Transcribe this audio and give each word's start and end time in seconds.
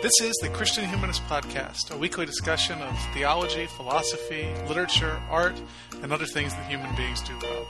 This 0.00 0.20
is 0.20 0.36
the 0.40 0.48
Christian 0.50 0.88
Humanist 0.88 1.24
Podcast, 1.24 1.90
a 1.90 1.98
weekly 1.98 2.24
discussion 2.24 2.80
of 2.80 2.96
theology, 3.12 3.66
philosophy, 3.66 4.46
literature, 4.68 5.20
art, 5.28 5.60
and 6.02 6.12
other 6.12 6.24
things 6.24 6.54
that 6.54 6.70
human 6.70 6.94
beings 6.94 7.20
do 7.22 7.36
well. 7.42 7.66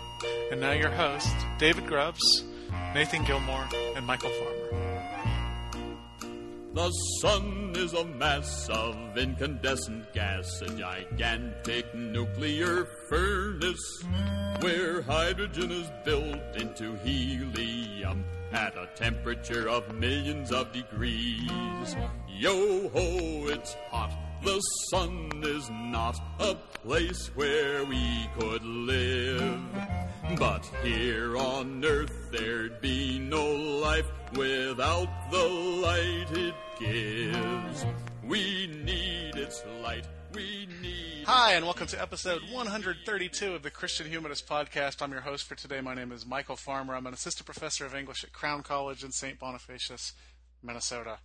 And 0.52 0.60
now 0.60 0.72
your 0.72 0.90
hosts, 0.90 1.32
David 1.56 1.86
Grubbs, 1.86 2.44
Nathan 2.92 3.24
Gilmour, 3.24 3.66
and 3.96 4.06
Michial 4.06 4.30
Farmer. 4.38 4.68
The 6.74 6.90
sun 7.22 7.72
is 7.76 7.94
a 7.94 8.04
mass 8.04 8.68
of 8.68 9.16
incandescent 9.16 10.12
gas, 10.12 10.60
a 10.60 10.68
gigantic 10.76 11.94
nuclear 11.94 12.86
furnace 13.08 14.04
where 14.60 15.00
hydrogen 15.00 15.70
is 15.72 15.90
built 16.04 16.56
into 16.56 16.94
helium 16.96 18.22
at 18.52 18.76
a 18.76 18.88
temperature 18.96 19.68
of 19.68 19.94
millions 19.94 20.52
of 20.52 20.72
degrees. 20.72 21.96
Yo 22.28 22.88
ho, 22.88 23.46
it's 23.48 23.74
hot. 23.90 24.12
The 24.42 24.60
sun 24.90 25.30
is 25.42 25.68
not 25.70 26.16
a 26.38 26.54
place 26.54 27.30
where 27.34 27.84
we 27.84 28.28
could 28.38 28.64
live. 28.64 29.60
But 30.38 30.64
here 30.82 31.36
on 31.36 31.84
earth 31.84 32.30
there'd 32.30 32.80
be 32.80 33.18
no 33.18 33.44
life 33.46 34.06
without 34.34 35.08
the 35.30 35.48
light 35.82 36.26
it 36.30 36.54
gives. 36.78 37.84
We 38.22 38.68
need 38.84 39.36
its 39.36 39.64
light. 39.82 40.06
We 40.38 40.68
need. 40.80 41.24
Hi, 41.26 41.54
and 41.54 41.64
welcome 41.64 41.88
to 41.88 42.00
episode 42.00 42.42
132 42.52 43.54
of 43.56 43.64
the 43.64 43.72
Christian 43.72 44.06
Humanist 44.06 44.46
Podcast. 44.48 45.02
I'm 45.02 45.10
your 45.10 45.22
host 45.22 45.48
for 45.48 45.56
today. 45.56 45.80
My 45.80 45.94
name 45.94 46.12
is 46.12 46.24
Michial 46.24 46.56
Farmer. 46.56 46.94
I'm 46.94 47.08
an 47.08 47.12
assistant 47.12 47.44
professor 47.44 47.84
of 47.84 47.92
English 47.92 48.22
at 48.22 48.32
Crown 48.32 48.62
College 48.62 49.02
in 49.02 49.10
St. 49.10 49.36
Bonifacius, 49.40 50.12
Minnesota. 50.62 51.18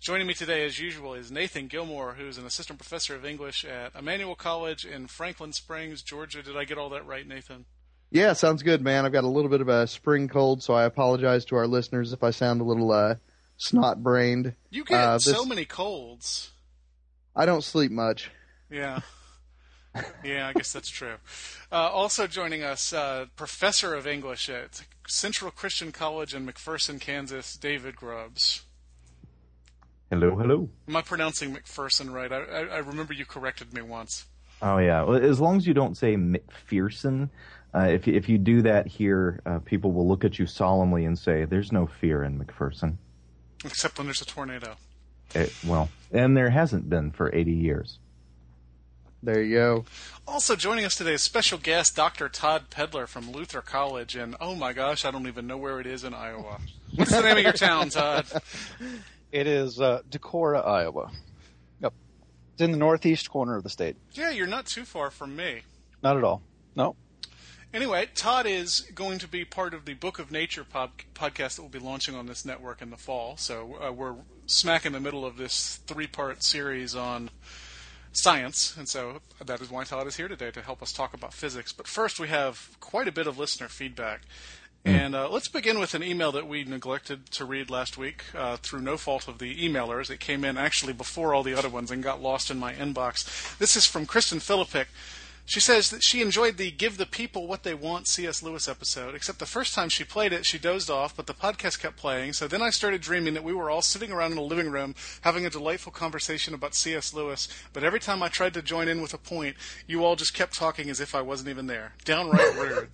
Joining 0.00 0.26
me 0.26 0.32
today, 0.32 0.64
as 0.64 0.80
usual, 0.80 1.12
is 1.12 1.30
Nathan 1.30 1.68
Gilmour, 1.68 2.14
who's 2.14 2.38
an 2.38 2.46
assistant 2.46 2.78
professor 2.78 3.14
of 3.14 3.26
English 3.26 3.62
at 3.66 3.94
Emmanuel 3.94 4.34
College 4.34 4.86
in 4.86 5.06
Franklin 5.06 5.52
Springs, 5.52 6.00
Georgia. 6.00 6.42
Did 6.42 6.56
I 6.56 6.64
get 6.64 6.78
all 6.78 6.88
that 6.88 7.04
right, 7.06 7.28
Nathan? 7.28 7.66
Yeah, 8.10 8.32
sounds 8.32 8.62
good, 8.62 8.80
man. 8.80 9.04
I've 9.04 9.12
got 9.12 9.24
a 9.24 9.28
little 9.28 9.50
bit 9.50 9.60
of 9.60 9.68
a 9.68 9.86
spring 9.86 10.28
cold, 10.28 10.62
so 10.62 10.72
I 10.72 10.84
apologize 10.84 11.44
to 11.46 11.56
our 11.56 11.66
listeners 11.66 12.14
if 12.14 12.22
I 12.24 12.30
sound 12.30 12.62
a 12.62 12.64
little 12.64 12.90
uh, 12.90 13.16
snot 13.58 14.02
brained. 14.02 14.54
You 14.70 14.82
get 14.84 14.98
Uh, 14.98 15.18
so 15.18 15.44
many 15.44 15.66
colds. 15.66 16.52
I 17.38 17.44
don't 17.44 17.62
sleep 17.62 17.92
much. 17.92 18.30
Yeah. 18.70 19.00
Yeah, 20.22 20.48
I 20.48 20.52
guess 20.52 20.72
that's 20.72 20.90
true. 20.90 21.14
Uh, 21.72 21.88
also 21.90 22.26
joining 22.26 22.62
us, 22.62 22.92
uh, 22.92 23.26
professor 23.34 23.94
of 23.94 24.06
English 24.06 24.48
at 24.48 24.82
Central 25.08 25.50
Christian 25.50 25.92
College 25.92 26.34
in 26.34 26.46
McPherson, 26.46 27.00
Kansas, 27.00 27.56
David 27.56 27.96
Grubbs. 27.96 28.66
Hello, 30.10 30.36
hello. 30.36 30.68
Am 30.86 30.96
I 30.96 31.02
pronouncing 31.02 31.54
McPherson 31.54 32.12
right? 32.12 32.30
I, 32.30 32.42
I, 32.42 32.60
I 32.60 32.78
remember 32.78 33.12
you 33.12 33.24
corrected 33.24 33.72
me 33.72 33.82
once. 33.82 34.26
Oh 34.62 34.78
yeah. 34.78 35.02
Well, 35.02 35.22
as 35.22 35.40
long 35.40 35.56
as 35.56 35.66
you 35.66 35.74
don't 35.74 35.96
say 35.96 36.16
McPherson, 36.16 37.30
uh, 37.74 37.88
if 37.90 38.06
you, 38.06 38.14
if 38.14 38.28
you 38.28 38.38
do 38.38 38.62
that 38.62 38.86
here, 38.86 39.40
uh, 39.46 39.58
people 39.60 39.92
will 39.92 40.06
look 40.06 40.24
at 40.24 40.38
you 40.38 40.46
solemnly 40.46 41.04
and 41.04 41.18
say, 41.18 41.44
"There's 41.44 41.72
no 41.72 41.86
fear 41.86 42.22
in 42.22 42.38
McPherson." 42.38 42.96
Except 43.64 43.98
when 43.98 44.06
there's 44.06 44.22
a 44.22 44.26
tornado. 44.26 44.76
Eh, 45.34 45.48
well, 45.66 45.88
and 46.12 46.36
there 46.36 46.50
hasn't 46.50 46.88
been 46.88 47.10
for 47.10 47.34
80 47.34 47.52
years. 47.52 47.98
There 49.26 49.42
you 49.42 49.56
go. 49.56 49.84
Also 50.24 50.54
joining 50.54 50.84
us 50.84 50.94
today 50.94 51.14
is 51.14 51.22
special 51.22 51.58
guest 51.58 51.96
Dr. 51.96 52.28
Todd 52.28 52.70
Pedlar 52.70 53.08
from 53.08 53.32
Luther 53.32 53.60
College 53.60 54.14
and 54.14 54.36
oh 54.40 54.54
my 54.54 54.72
gosh, 54.72 55.04
I 55.04 55.10
don't 55.10 55.26
even 55.26 55.48
know 55.48 55.56
where 55.56 55.80
it 55.80 55.86
is 55.88 56.04
in 56.04 56.14
Iowa. 56.14 56.60
What's 56.94 57.10
the 57.10 57.22
name 57.22 57.36
of 57.36 57.42
your 57.42 57.52
town, 57.52 57.90
Todd? 57.90 58.26
It 59.32 59.48
is 59.48 59.80
uh, 59.80 60.02
Decorah, 60.08 60.64
Iowa. 60.64 61.10
Yep. 61.82 61.92
It's 62.52 62.62
in 62.62 62.70
the 62.70 62.78
northeast 62.78 63.28
corner 63.28 63.56
of 63.56 63.64
the 63.64 63.68
state. 63.68 63.96
Yeah, 64.12 64.30
you're 64.30 64.46
not 64.46 64.66
too 64.66 64.84
far 64.84 65.10
from 65.10 65.34
me. 65.34 65.62
Not 66.00 66.16
at 66.16 66.22
all. 66.22 66.42
No. 66.76 66.94
Anyway, 67.74 68.08
Todd 68.14 68.46
is 68.46 68.82
going 68.94 69.18
to 69.18 69.28
be 69.28 69.44
part 69.44 69.74
of 69.74 69.84
the 69.84 69.94
Book 69.94 70.20
of 70.20 70.30
Nature 70.30 70.62
pod- 70.62 71.04
podcast 71.14 71.56
that 71.56 71.62
will 71.62 71.68
be 71.68 71.80
launching 71.80 72.14
on 72.14 72.26
this 72.26 72.44
network 72.44 72.80
in 72.80 72.90
the 72.90 72.96
fall. 72.96 73.36
So 73.36 73.76
uh, 73.84 73.92
we're 73.92 74.14
smack 74.46 74.86
in 74.86 74.92
the 74.92 75.00
middle 75.00 75.26
of 75.26 75.36
this 75.36 75.80
three 75.86 76.06
part 76.06 76.44
series 76.44 76.94
on 76.94 77.28
science. 78.16 78.76
And 78.76 78.88
so 78.88 79.20
that 79.44 79.60
is 79.60 79.70
why 79.70 79.84
Todd 79.84 80.06
is 80.06 80.16
here 80.16 80.28
today 80.28 80.50
to 80.50 80.62
help 80.62 80.82
us 80.82 80.92
talk 80.92 81.14
about 81.14 81.32
physics. 81.32 81.72
But 81.72 81.86
first, 81.86 82.18
we 82.18 82.28
have 82.28 82.76
quite 82.80 83.08
a 83.08 83.12
bit 83.12 83.26
of 83.26 83.38
listener 83.38 83.68
feedback. 83.68 84.22
And 84.86 85.16
uh, 85.16 85.28
let's 85.28 85.48
begin 85.48 85.80
with 85.80 85.94
an 85.94 86.04
email 86.04 86.30
that 86.30 86.46
we 86.46 86.62
neglected 86.62 87.28
to 87.32 87.44
read 87.44 87.70
last 87.70 87.98
week 87.98 88.22
uh, 88.36 88.56
through 88.58 88.82
no 88.82 88.96
fault 88.96 89.26
of 89.26 89.38
the 89.38 89.56
emailers. 89.56 90.10
It 90.10 90.20
came 90.20 90.44
in 90.44 90.56
actually 90.56 90.92
before 90.92 91.34
all 91.34 91.42
the 91.42 91.58
other 91.58 91.68
ones 91.68 91.90
and 91.90 92.04
got 92.04 92.22
lost 92.22 92.52
in 92.52 92.58
my 92.60 92.72
inbox. 92.72 93.58
This 93.58 93.76
is 93.76 93.84
from 93.84 94.06
Kristen 94.06 94.38
Philippic. 94.38 94.86
She 95.48 95.60
says 95.60 95.90
that 95.90 96.02
she 96.02 96.22
enjoyed 96.22 96.56
the 96.56 96.72
Give 96.72 96.98
the 96.98 97.06
People 97.06 97.46
What 97.46 97.62
They 97.62 97.72
Want 97.72 98.08
C.S. 98.08 98.42
Lewis 98.42 98.66
episode, 98.66 99.14
except 99.14 99.38
the 99.38 99.46
first 99.46 99.74
time 99.74 99.88
she 99.88 100.02
played 100.02 100.32
it, 100.32 100.44
she 100.44 100.58
dozed 100.58 100.90
off, 100.90 101.14
but 101.14 101.28
the 101.28 101.34
podcast 101.34 101.80
kept 101.80 101.96
playing. 101.96 102.32
So 102.32 102.48
then 102.48 102.60
I 102.60 102.70
started 102.70 103.00
dreaming 103.00 103.34
that 103.34 103.44
we 103.44 103.52
were 103.52 103.70
all 103.70 103.80
sitting 103.80 104.10
around 104.10 104.32
in 104.32 104.38
a 104.38 104.42
living 104.42 104.72
room 104.72 104.96
having 105.20 105.46
a 105.46 105.50
delightful 105.50 105.92
conversation 105.92 106.52
about 106.52 106.74
C.S. 106.74 107.14
Lewis, 107.14 107.46
but 107.72 107.84
every 107.84 108.00
time 108.00 108.24
I 108.24 108.28
tried 108.28 108.54
to 108.54 108.62
join 108.62 108.88
in 108.88 109.00
with 109.00 109.14
a 109.14 109.18
point, 109.18 109.54
you 109.86 110.04
all 110.04 110.16
just 110.16 110.34
kept 110.34 110.56
talking 110.56 110.90
as 110.90 111.00
if 111.00 111.14
I 111.14 111.22
wasn't 111.22 111.48
even 111.48 111.68
there. 111.68 111.94
Downright 112.04 112.54
rude. 112.58 112.88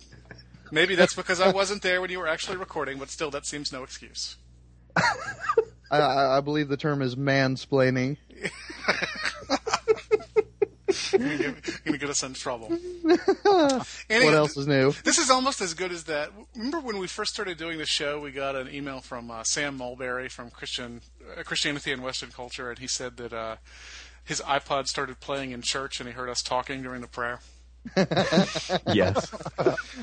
Maybe 0.71 0.93
that's 0.93 1.15
because 1.15 1.41
I 1.41 1.51
wasn't 1.51 1.81
there 1.81 2.01
when 2.01 2.11
you 2.11 2.19
were 2.19 2.27
actually 2.27 2.57
recording, 2.57 2.99
but 2.99 3.09
still, 3.09 3.31
that 3.31 3.47
seems 3.47 3.71
no 3.71 3.81
excuse. 3.81 4.35
I, 4.95 5.99
I 5.99 6.37
I 6.37 6.39
believe 6.41 6.67
the 6.67 6.77
term 6.77 7.01
is 7.01 7.15
mansplaining. 7.15 8.17
You're 11.19 11.37
gonna 11.37 11.37
get, 11.61 11.83
gonna 11.85 11.97
get 11.97 12.09
us 12.09 12.23
in 12.23 12.33
trouble. 12.33 12.67
Any- 14.09 14.25
What 14.25 14.33
else 14.33 14.57
is 14.57 14.67
new? 14.67 14.91
This 15.03 15.17
is 15.17 15.29
almost 15.29 15.61
as 15.61 15.73
good 15.73 15.91
as 15.91 16.03
that. 16.05 16.29
Remember 16.55 16.79
when 16.79 16.97
we 16.97 17.07
first 17.07 17.33
started 17.33 17.57
doing 17.57 17.77
the 17.77 17.85
show? 17.85 18.19
We 18.19 18.31
got 18.31 18.55
an 18.55 18.73
email 18.73 18.99
from 18.99 19.29
uh, 19.31 19.43
Sam 19.43 19.77
Mulberry 19.77 20.29
from 20.29 20.49
Christian 20.49 21.01
uh, 21.37 21.43
Christianity 21.43 21.91
and 21.91 22.01
Western 22.03 22.29
Culture, 22.31 22.69
and 22.69 22.79
he 22.79 22.87
said 22.87 23.17
that 23.17 23.33
uh, 23.33 23.55
his 24.23 24.41
iPod 24.41 24.87
started 24.87 25.19
playing 25.19 25.51
in 25.51 25.61
church, 25.61 25.99
and 25.99 26.07
he 26.07 26.13
heard 26.15 26.29
us 26.29 26.41
talking 26.41 26.81
during 26.81 27.01
the 27.01 27.07
prayer. 27.07 27.39
Yes. 28.93 29.31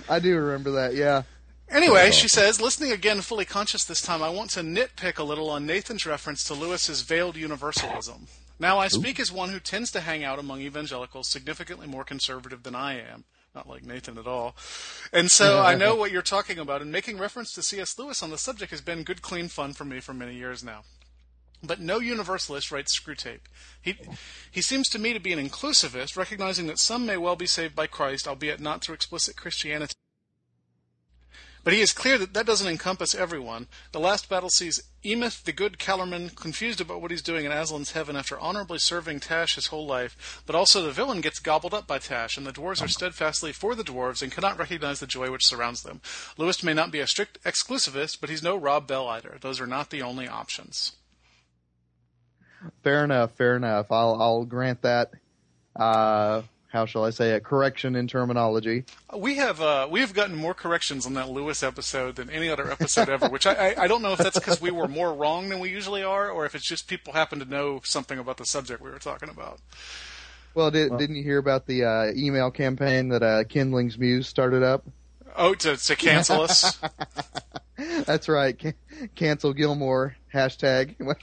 I 0.09 0.19
do 0.21 0.37
remember 0.37 0.71
that. 0.73 0.95
Yeah. 0.95 1.23
Anyway, 1.71 2.11
she 2.11 2.27
says, 2.29 2.61
listening 2.61 2.91
again, 2.93 3.21
fully 3.21 3.45
conscious 3.45 3.85
this 3.85 4.03
time, 4.03 4.23
I 4.23 4.29
want 4.29 4.51
to 4.51 4.61
nitpick 4.61 5.19
a 5.19 5.23
little 5.23 5.49
on 5.51 5.67
Nathan's 5.67 6.05
reference 6.05 6.43
to 6.45 6.55
Lewis's 6.55 7.03
veiled 7.03 7.37
universalism. 7.37 8.27
Now, 8.61 8.79
I 8.79 8.89
speak 8.89 9.19
as 9.19 9.33
one 9.33 9.49
who 9.49 9.59
tends 9.59 9.91
to 9.93 10.03
hang 10.03 10.23
out 10.23 10.39
among 10.39 10.61
evangelicals 10.61 11.29
significantly 11.29 11.87
more 11.87 12.05
conservative 12.05 12.63
than 12.63 12.75
I 12.75 13.01
am. 13.01 13.25
Not 13.55 13.67
like 13.67 13.83
Nathan 13.83 14.19
at 14.19 14.27
all. 14.27 14.55
And 15.15 15.31
so 15.31 15.61
I 15.65 15.75
know 15.75 15.97
what 15.97 16.13
you're 16.13 16.21
talking 16.21 16.59
about, 16.59 16.83
and 16.83 16.93
making 16.93 17.19
reference 17.19 17.55
to 17.55 17.63
C.S. 17.63 17.99
Lewis 17.99 18.23
on 18.23 18.29
the 18.29 18.37
subject 18.37 18.71
has 18.71 18.83
been 18.83 19.03
good, 19.03 19.23
clean 19.23 19.49
fun 19.49 19.73
for 19.73 19.87
me 19.87 19.99
for 19.99 20.13
many 20.13 20.35
years 20.35 20.63
now. 20.63 20.83
But 21.63 21.81
no 21.81 22.01
universalist 22.01 22.71
writes 22.71 22.99
Screwtape. 22.99 23.41
He, 23.81 23.97
he 24.51 24.61
seems 24.61 24.89
to 24.91 24.99
me 24.99 25.15
to 25.15 25.21
be 25.21 25.33
an 25.33 25.49
inclusivist, 25.49 26.17
recognizing 26.17 26.67
that 26.67 26.79
some 26.79 27.07
may 27.07 27.17
well 27.17 27.37
be 27.37 27.47
saved 27.47 27.75
by 27.75 27.87
Christ, 27.87 28.29
albeit 28.29 28.61
not 28.61 28.83
through 28.83 28.95
explicit 28.95 29.37
Christianity. 29.37 29.95
But 31.63 31.75
he 31.75 31.81
is 31.81 31.93
clear 31.93 32.17
that 32.19 32.33
that 32.35 32.47
doesn't 32.47 32.67
encompass 32.69 33.15
everyone. 33.15 33.67
The 33.93 34.01
last 34.01 34.29
battle 34.29 34.49
sees 34.49 34.83
Emeth, 35.05 35.45
the 35.45 35.53
good 35.53 35.79
Calormene, 35.79 36.35
confused 36.35 36.81
about 36.81 37.03
what 37.03 37.11
he's 37.11 37.23
doing 37.23 37.45
in 37.45 37.53
Aslan's 37.53 37.93
heaven 37.93 38.17
after 38.17 38.39
honorably 38.41 38.79
serving 38.79 39.21
Tash 39.21 39.57
his 39.57 39.67
whole 39.67 39.87
life. 39.87 40.43
But 40.47 40.57
also 40.57 40.83
the 40.83 40.91
villain 40.91 41.21
gets 41.21 41.39
gobbled 41.39 41.75
up 41.75 41.87
by 41.87 41.99
Tash, 41.99 42.37
and 42.37 42.47
the 42.47 42.53
dwarves 42.53 42.83
are 42.83 42.89
steadfastly 42.89 43.53
for 43.53 43.75
the 43.75 43.85
dwarves 43.85 44.23
and 44.23 44.33
cannot 44.33 44.59
recognize 44.59 45.01
the 45.01 45.07
joy 45.07 45.31
which 45.31 45.47
surrounds 45.47 45.83
them. 45.83 46.01
Lewis 46.39 46.63
may 46.63 46.75
not 46.75 46.91
be 46.91 47.01
a 47.01 47.07
strict 47.07 47.43
exclusivist, 47.45 48.21
but 48.21 48.31
he's 48.31 48.43
no 48.43 48.57
Rob 48.57 48.87
Bell 48.87 49.07
either. 49.09 49.37
Those 49.41 49.61
are 49.61 49.67
not 49.67 49.91
the 49.91 50.03
only 50.03 50.27
options. 50.27 50.93
Fair 52.83 53.05
enough. 53.05 53.33
Fair 53.33 53.57
enough. 53.57 53.87
I'll 53.91 54.21
I'll 54.21 54.45
grant 54.45 54.83
that. 54.83 55.13
Uh, 55.77 56.43
how 56.71 56.87
shall 56.87 57.05
I 57.05 57.11
say 57.11 57.33
it? 57.33 57.43
Correction 57.43 57.97
in 57.97 58.07
terminology. 58.07 58.85
We 59.15 59.37
have 59.37 59.61
uh, 59.61 59.89
we 59.91 60.01
have 60.01 60.15
gotten 60.15 60.37
more 60.37 60.55
corrections 60.55 61.05
on 61.05 61.15
that 61.15 61.29
Lewis 61.29 61.63
episode 61.63 62.17
than 62.17 62.31
any 62.31 62.49
other 62.49 62.71
episode 62.71 63.09
ever, 63.09 63.29
which 63.29 63.45
I, 63.45 63.55
I, 63.55 63.83
I 63.83 63.87
don't 63.89 64.03
know 64.03 64.13
if 64.13 64.19
that's 64.19 64.39
because 64.39 64.61
we 64.61 64.71
were 64.71 64.87
more 64.87 65.13
wrong 65.13 65.49
than 65.49 65.59
we 65.59 65.71
usually 65.71 66.05
are, 66.05 66.31
or 66.31 66.47
if 66.47 66.55
it's 66.55 66.67
just 66.67 66.87
people 66.87 67.13
happen 67.13 67.41
to 67.41 67.45
know 67.45 67.81
something 67.85 68.19
about 68.19 68.37
the 68.37 68.47
subject 68.47 68.81
we 68.81 68.91
were 68.91 69.01
talking 69.01 69.29
about. 69.29 69.59
Well, 70.55 70.71
did, 70.71 70.97
didn't 70.97 71.17
you 71.17 71.23
hear 71.23 71.39
about 71.39 71.67
the 71.67 71.85
uh, 71.85 72.13
email 72.17 72.51
campaign 72.51 73.09
that 73.09 73.23
uh, 73.23 73.45
Kindling's 73.45 73.99
Muse 73.99 74.29
started 74.29 74.63
up? 74.63 74.85
Oh, 75.37 75.55
to, 75.55 75.77
to 75.77 75.97
cancel 75.97 76.43
us? 76.43 76.79
That's 78.05 78.29
right. 78.29 78.59
Can- 78.59 78.75
cancel 79.15 79.55
Gilmour 79.55 80.15
hashtag. 80.33 80.97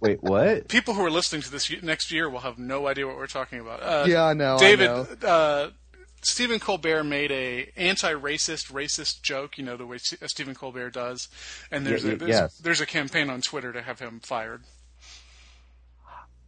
Wait, 0.00 0.22
what? 0.22 0.68
people 0.68 0.92
who 0.94 1.04
are 1.04 1.10
listening 1.10 1.40
to 1.42 1.50
this 1.50 1.70
next 1.82 2.12
year 2.12 2.28
will 2.28 2.40
have 2.40 2.58
no 2.58 2.86
idea 2.86 3.06
what 3.06 3.16
we're 3.16 3.26
talking 3.26 3.58
about. 3.60 3.82
Uh, 3.82 4.04
yeah, 4.06 4.24
I 4.24 4.34
know. 4.34 4.58
David, 4.58 4.90
I 4.90 4.94
know. 4.94 5.28
Uh, 5.28 5.70
Stephen 6.20 6.58
Colbert 6.58 7.04
made 7.04 7.30
a 7.32 7.70
anti-racist, 7.76 8.70
racist 8.72 9.22
joke. 9.22 9.56
You 9.56 9.64
know 9.64 9.76
the 9.76 9.86
way 9.86 9.96
uh, 9.96 10.26
Stephen 10.26 10.54
Colbert 10.54 10.90
does, 10.90 11.28
and 11.70 11.86
there's 11.86 12.04
Yeah, 12.04 12.12
a 12.12 12.16
there's, 12.16 12.30
yes. 12.30 12.58
there's 12.58 12.80
a 12.80 12.86
campaign 12.86 13.30
on 13.30 13.40
Twitter 13.40 13.72
to 13.72 13.80
have 13.82 13.98
him 13.98 14.20
fired. 14.20 14.62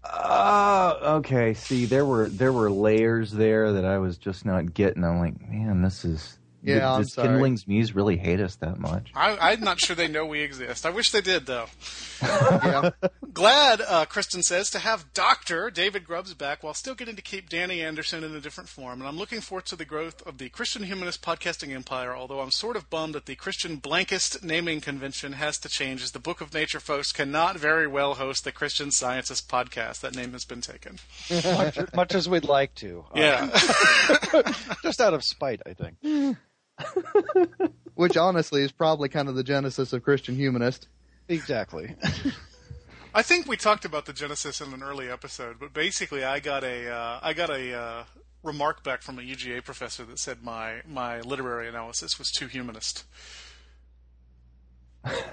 Uh, 0.05 0.95
okay. 1.03 1.55
See, 1.55 1.85
there 1.85 2.05
were 2.07 2.29
there 2.29 2.53
were 2.53 2.71
layers 2.71 3.33
there 3.33 3.73
that 3.73 3.85
I 3.85 3.99
was 3.99 4.19
just 4.19 4.45
not 4.45 4.73
getting. 4.75 5.05
I'm 5.05 5.19
like, 5.19 5.41
man, 5.49 5.83
this 5.83 6.05
is. 6.05 6.39
Yeah, 6.67 6.75
did, 6.75 6.83
I'm 6.83 7.03
does 7.03 7.13
sorry. 7.13 7.29
Kindling's 7.29 7.69
Muse 7.69 7.95
really 7.95 8.17
hate 8.17 8.41
us 8.41 8.57
that 8.57 8.79
much? 8.79 9.13
I, 9.15 9.53
I'm 9.53 9.61
not 9.61 9.79
sure 9.79 9.95
they 9.95 10.09
know 10.09 10.27
we 10.27 10.41
exist. 10.41 10.85
I 10.85 10.91
wish 10.91 11.13
they 11.13 11.21
did, 11.21 11.47
though. 11.47 11.67
yeah. 12.23 12.91
Glad, 13.33 13.81
uh, 13.87 14.05
Kristen 14.07 14.43
says, 14.43 14.69
to 14.71 14.81
have 14.81 15.13
Dr. 15.15 15.71
David 15.71 16.05
Grubbs 16.05 16.35
back 16.35 16.63
while 16.63 16.75
still 16.75 16.95
getting 16.95 17.15
to 17.17 17.23
keep 17.23 17.49
Danny 17.49 17.83
Anderson 17.83 18.25
in 18.25 18.35
a 18.35 18.41
different 18.41 18.69
form. 18.69 19.01
And 19.01 19.07
I'm 19.09 19.17
looking 19.17 19.41
forward 19.41 19.67
to 19.67 19.77
the 19.77 19.85
growth 19.85 20.27
of 20.27 20.39
the 20.39 20.49
Christian 20.49 20.83
humanist 20.83 21.23
podcasting 21.23 21.73
empire, 21.73 22.17
although 22.17 22.41
I'm 22.41 22.51
sort 22.51 22.77
of 22.77 22.91
bummed 22.91 23.15
that 23.15 23.27
the 23.27 23.37
Christian 23.37 23.81
blankist 23.81 24.43
naming 24.43 24.81
convention 24.81 25.35
has 25.35 25.59
to 25.59 25.69
change 25.69 26.03
as 26.03 26.11
the 26.11 26.19
Book 26.19 26.41
of 26.41 26.53
Nature 26.53 26.81
folks 26.81 27.13
cannot 27.13 27.59
very 27.59 27.87
well 27.87 28.15
host 28.15 28.43
the 28.43 28.53
Christian 28.53 28.91
Scientist 28.91 29.49
podcast. 29.49 30.01
That 30.01 30.17
name 30.17 30.33
has 30.33 30.45
been 30.45 30.63
taken. 30.63 30.99
much, 31.31 31.79
much 31.95 32.15
as 32.15 32.29
we'd 32.29 32.45
like 32.45 32.75
to. 32.77 33.05
Uh, 33.15 33.21
Yeah. 33.21 34.53
just 34.83 35.01
out 35.01 35.15
of 35.15 35.23
spite, 35.23 35.61
I 35.67 35.75
think. 35.75 35.97
Which 37.95 38.17
honestly 38.17 38.63
is 38.63 38.73
probably 38.73 39.09
kind 39.09 39.29
of 39.29 39.35
the 39.35 39.45
genesis 39.45 39.93
of 39.93 40.03
Christian 40.03 40.35
humanist. 40.35 40.89
Exactly. 41.29 41.95
I 43.15 43.23
think 43.23 43.47
we 43.47 43.57
talked 43.57 43.87
about 43.87 44.05
the 44.05 44.13
Genesis 44.13 44.61
in 44.61 44.75
an 44.75 44.83
early 44.83 45.11
episode, 45.11 45.57
but 45.59 45.73
basically, 45.73 46.23
I 46.23 46.39
got 46.39 46.63
a 46.63 46.91
uh, 46.93 47.19
I 47.23 47.33
got 47.33 47.49
a 47.49 47.75
uh, 47.75 48.05
remark 48.43 48.85
back 48.85 49.01
from 49.01 49.19
a 49.19 49.23
UGA 49.23 49.65
professor 49.65 50.05
that 50.05 50.19
said 50.19 50.43
my 50.43 50.83
my 50.87 51.23
literary 51.23 51.67
analysis 51.67 52.19
was 52.19 52.31
too 52.31 52.47
humanist. 52.47 53.05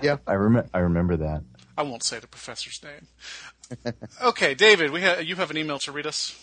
Yeah. 0.02 0.18
I 0.26 0.34
remember. 0.34 0.70
I 0.74 0.80
remember 0.80 1.18
that. 1.18 1.44
I 1.78 1.84
won't 1.84 2.04
say 2.04 2.20
the 2.20 2.28
professor's 2.28 2.80
name. 2.84 3.94
okay, 4.24 4.54
David, 4.54 4.92
we 4.92 5.02
ha- 5.02 5.20
you 5.20 5.36
have 5.36 5.52
an 5.52 5.58
email 5.58 5.80
to 5.80 5.92
read 5.92 6.06
us. 6.08 6.40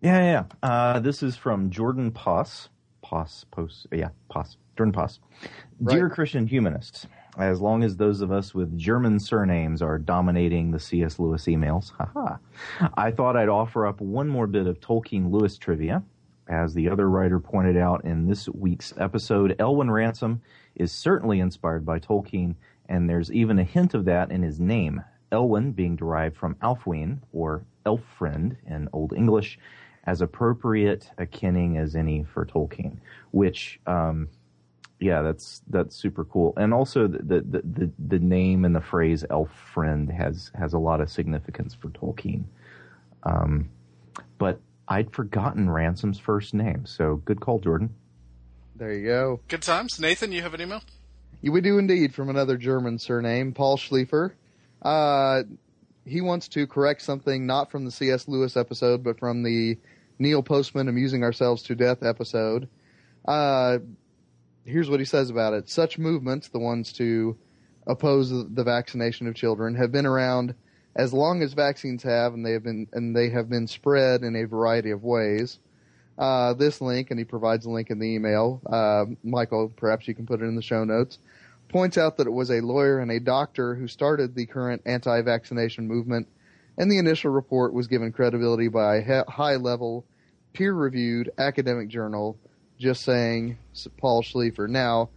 Yeah, 0.00 0.22
yeah. 0.22 0.44
Uh, 0.62 1.00
this 1.00 1.22
is 1.22 1.36
from 1.36 1.70
Jordan 1.70 2.12
Poss. 2.12 2.68
Poss, 3.06 3.44
Poss, 3.52 3.86
yeah, 3.92 4.08
Poss. 4.28 4.56
Jordan 4.76 4.92
Poss. 4.92 5.20
Dear 5.80 6.10
Christian 6.10 6.44
humanists, 6.44 7.06
as 7.38 7.60
long 7.60 7.84
as 7.84 7.96
those 7.96 8.20
of 8.20 8.32
us 8.32 8.52
with 8.52 8.76
German 8.76 9.20
surnames 9.20 9.80
are 9.80 9.96
dominating 9.96 10.72
the 10.72 10.80
C.S. 10.80 11.20
Lewis 11.20 11.44
emails, 11.44 11.92
haha, 11.98 12.38
I 12.96 13.12
thought 13.12 13.36
I'd 13.36 13.48
offer 13.48 13.86
up 13.86 14.00
one 14.00 14.26
more 14.26 14.48
bit 14.48 14.66
of 14.66 14.80
Tolkien 14.80 15.30
Lewis 15.30 15.56
trivia. 15.56 16.02
As 16.48 16.74
the 16.74 16.88
other 16.88 17.08
writer 17.08 17.38
pointed 17.38 17.76
out 17.76 18.04
in 18.04 18.26
this 18.26 18.48
week's 18.48 18.92
episode, 18.98 19.54
Elwin 19.60 19.90
Ransom 19.90 20.42
is 20.74 20.90
certainly 20.90 21.38
inspired 21.38 21.86
by 21.86 22.00
Tolkien, 22.00 22.56
and 22.88 23.08
there's 23.08 23.30
even 23.30 23.60
a 23.60 23.64
hint 23.64 23.94
of 23.94 24.04
that 24.06 24.32
in 24.32 24.42
his 24.42 24.58
name. 24.58 25.00
Elwin 25.30 25.70
being 25.70 25.94
derived 25.94 26.36
from 26.36 26.56
Alfwine, 26.56 27.18
or 27.32 27.64
elf 27.84 28.02
friend 28.18 28.56
in 28.66 28.88
Old 28.92 29.12
English, 29.12 29.60
as 30.06 30.20
appropriate 30.20 31.10
a 31.18 31.26
kenning 31.26 31.76
as 31.76 31.96
any 31.96 32.24
for 32.24 32.46
Tolkien, 32.46 32.98
which, 33.32 33.80
um, 33.86 34.28
yeah, 35.00 35.22
that's 35.22 35.62
that's 35.68 35.96
super 35.96 36.24
cool. 36.24 36.54
And 36.56 36.72
also 36.72 37.06
the, 37.06 37.18
the 37.18 37.40
the 37.40 37.62
the 37.62 37.90
the 38.08 38.18
name 38.18 38.64
and 38.64 38.74
the 38.74 38.80
phrase 38.80 39.24
elf 39.28 39.50
friend 39.74 40.10
has 40.10 40.50
has 40.54 40.72
a 40.72 40.78
lot 40.78 41.00
of 41.00 41.10
significance 41.10 41.74
for 41.74 41.88
Tolkien. 41.88 42.44
Um, 43.24 43.68
but 44.38 44.60
I'd 44.88 45.12
forgotten 45.12 45.68
Ransom's 45.68 46.18
first 46.18 46.54
name, 46.54 46.86
so 46.86 47.16
good 47.24 47.40
call, 47.40 47.58
Jordan. 47.58 47.94
There 48.76 48.92
you 48.92 49.06
go. 49.06 49.40
Good 49.48 49.62
times, 49.62 49.98
Nathan. 49.98 50.32
You 50.32 50.42
have 50.42 50.54
an 50.54 50.60
email. 50.60 50.82
Yeah, 51.42 51.50
We 51.50 51.60
do 51.60 51.78
indeed 51.78 52.14
from 52.14 52.28
another 52.28 52.56
German 52.56 52.98
surname, 52.98 53.52
Paul 53.52 53.78
Schliefer. 53.78 54.32
Uh, 54.82 55.42
he 56.04 56.20
wants 56.20 56.48
to 56.48 56.66
correct 56.66 57.02
something 57.02 57.46
not 57.46 57.70
from 57.70 57.84
the 57.84 57.90
C.S. 57.90 58.28
Lewis 58.28 58.56
episode, 58.56 59.02
but 59.02 59.18
from 59.18 59.42
the 59.42 59.78
Neil 60.18 60.42
Postman 60.42 60.88
Amusing 60.88 61.22
Ourselves 61.22 61.62
to 61.64 61.74
Death 61.74 62.02
episode. 62.02 62.68
Uh, 63.26 63.78
here's 64.64 64.88
what 64.88 65.00
he 65.00 65.06
says 65.06 65.30
about 65.30 65.54
it. 65.54 65.68
Such 65.68 65.98
movements, 65.98 66.48
the 66.48 66.58
ones 66.58 66.92
to 66.94 67.36
oppose 67.86 68.30
the 68.30 68.64
vaccination 68.64 69.26
of 69.26 69.34
children, 69.34 69.74
have 69.74 69.92
been 69.92 70.06
around 70.06 70.54
as 70.94 71.12
long 71.12 71.42
as 71.42 71.52
vaccines 71.52 72.02
have, 72.02 72.34
and 72.34 72.44
they 72.44 72.52
have 72.52 72.64
been 72.64 72.88
and 72.92 73.14
they 73.14 73.28
have 73.30 73.48
been 73.48 73.66
spread 73.66 74.22
in 74.22 74.34
a 74.34 74.44
variety 74.44 74.90
of 74.90 75.04
ways. 75.04 75.58
Uh, 76.18 76.54
this 76.54 76.80
link, 76.80 77.10
and 77.10 77.18
he 77.18 77.24
provides 77.24 77.66
a 77.66 77.70
link 77.70 77.90
in 77.90 77.98
the 77.98 78.06
email. 78.06 78.62
Uh, 78.64 79.04
Michael, 79.22 79.68
perhaps 79.76 80.08
you 80.08 80.14
can 80.14 80.24
put 80.24 80.40
it 80.40 80.46
in 80.46 80.56
the 80.56 80.62
show 80.62 80.82
notes. 80.82 81.18
Points 81.68 81.98
out 81.98 82.16
that 82.16 82.26
it 82.26 82.32
was 82.32 82.50
a 82.50 82.60
lawyer 82.60 83.00
and 83.00 83.10
a 83.10 83.20
doctor 83.20 83.74
who 83.74 83.86
started 83.86 84.34
the 84.34 84.46
current 84.46 84.80
anti-vaccination 84.86 85.86
movement, 85.86 86.28
and 86.78 86.90
the 86.90 86.98
initial 86.98 87.30
report 87.30 87.72
was 87.72 87.86
given 87.86 88.12
credibility 88.12 88.68
by 88.68 88.96
a 88.96 89.24
high-level, 89.30 90.04
peer-reviewed 90.52 91.30
academic 91.38 91.88
journal. 91.88 92.38
Just 92.78 93.02
saying, 93.04 93.56
Paul 93.96 94.22
Schliefer. 94.22 94.68
Now, 94.68 95.08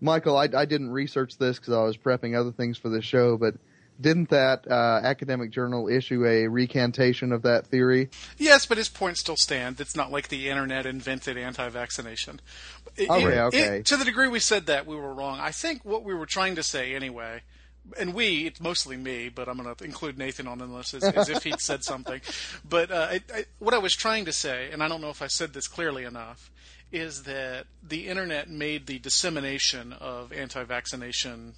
Michael, 0.00 0.36
I, 0.36 0.48
I 0.54 0.64
didn't 0.66 0.90
research 0.90 1.38
this 1.38 1.58
because 1.58 1.72
I 1.74 1.82
was 1.82 1.96
prepping 1.96 2.38
other 2.38 2.52
things 2.52 2.76
for 2.76 2.90
the 2.90 3.00
show, 3.00 3.38
but 3.38 3.54
didn't 4.00 4.28
that 4.30 4.70
uh, 4.70 5.00
academic 5.02 5.50
journal 5.50 5.88
issue 5.88 6.24
a 6.26 6.46
recantation 6.46 7.32
of 7.32 7.42
that 7.42 7.66
theory? 7.66 8.10
Yes, 8.36 8.66
but 8.66 8.76
his 8.78 8.88
points 8.90 9.20
still 9.20 9.36
stand. 9.36 9.80
It's 9.80 9.96
not 9.96 10.12
like 10.12 10.28
the 10.28 10.48
internet 10.50 10.84
invented 10.86 11.36
anti-vaccination. 11.38 12.40
It- 12.96 13.08
Oh, 13.10 13.18
it- 13.26 13.38
okay. 13.38 13.78
it- 13.78 13.86
to 13.86 13.96
the 13.96 14.04
degree 14.04 14.28
we 14.28 14.38
said 14.40 14.66
that, 14.66 14.86
we 14.86 14.94
were 14.94 15.12
wrong. 15.14 15.40
I 15.40 15.50
think 15.50 15.84
what 15.84 16.04
we 16.04 16.14
were 16.14 16.26
trying 16.26 16.54
to 16.56 16.62
say 16.62 16.94
anyway, 16.94 17.40
and 17.98 18.14
we, 18.14 18.46
it's 18.46 18.60
mostly 18.60 18.96
me, 18.96 19.28
but 19.28 19.48
I'm 19.48 19.58
going 19.58 19.74
to 19.74 19.84
include 19.84 20.18
Nathan 20.18 20.46
on 20.46 20.58
this 20.58 20.94
as, 20.94 21.04
as 21.04 21.28
if 21.28 21.44
he'd 21.44 21.60
said 21.60 21.84
something. 21.84 22.20
But 22.68 22.90
uh, 22.90 23.06
I, 23.10 23.20
I, 23.32 23.44
what 23.58 23.72
I 23.74 23.78
was 23.78 23.94
trying 23.94 24.24
to 24.26 24.32
say, 24.32 24.70
and 24.70 24.82
I 24.82 24.88
don't 24.88 25.00
know 25.00 25.10
if 25.10 25.22
I 25.22 25.26
said 25.28 25.54
this 25.54 25.66
clearly 25.68 26.04
enough, 26.04 26.50
is 26.92 27.22
that 27.24 27.66
the 27.82 28.08
internet 28.08 28.48
made 28.50 28.86
the 28.86 28.98
dissemination 28.98 29.92
of 29.92 30.32
anti-vaccination 30.32 31.54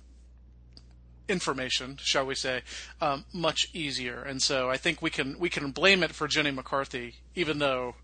information, 1.29 1.97
shall 2.01 2.27
we 2.27 2.35
say, 2.35 2.63
um, 3.01 3.25
much 3.33 3.69
easier. 3.73 4.23
And 4.23 4.43
so 4.43 4.69
I 4.69 4.77
think 4.77 5.01
we 5.01 5.11
can 5.11 5.39
we 5.39 5.49
can 5.49 5.71
blame 5.71 6.03
it 6.03 6.13
for 6.13 6.27
Jenny 6.29 6.51
McCarthy, 6.51 7.15
even 7.35 7.59
though 7.59 7.95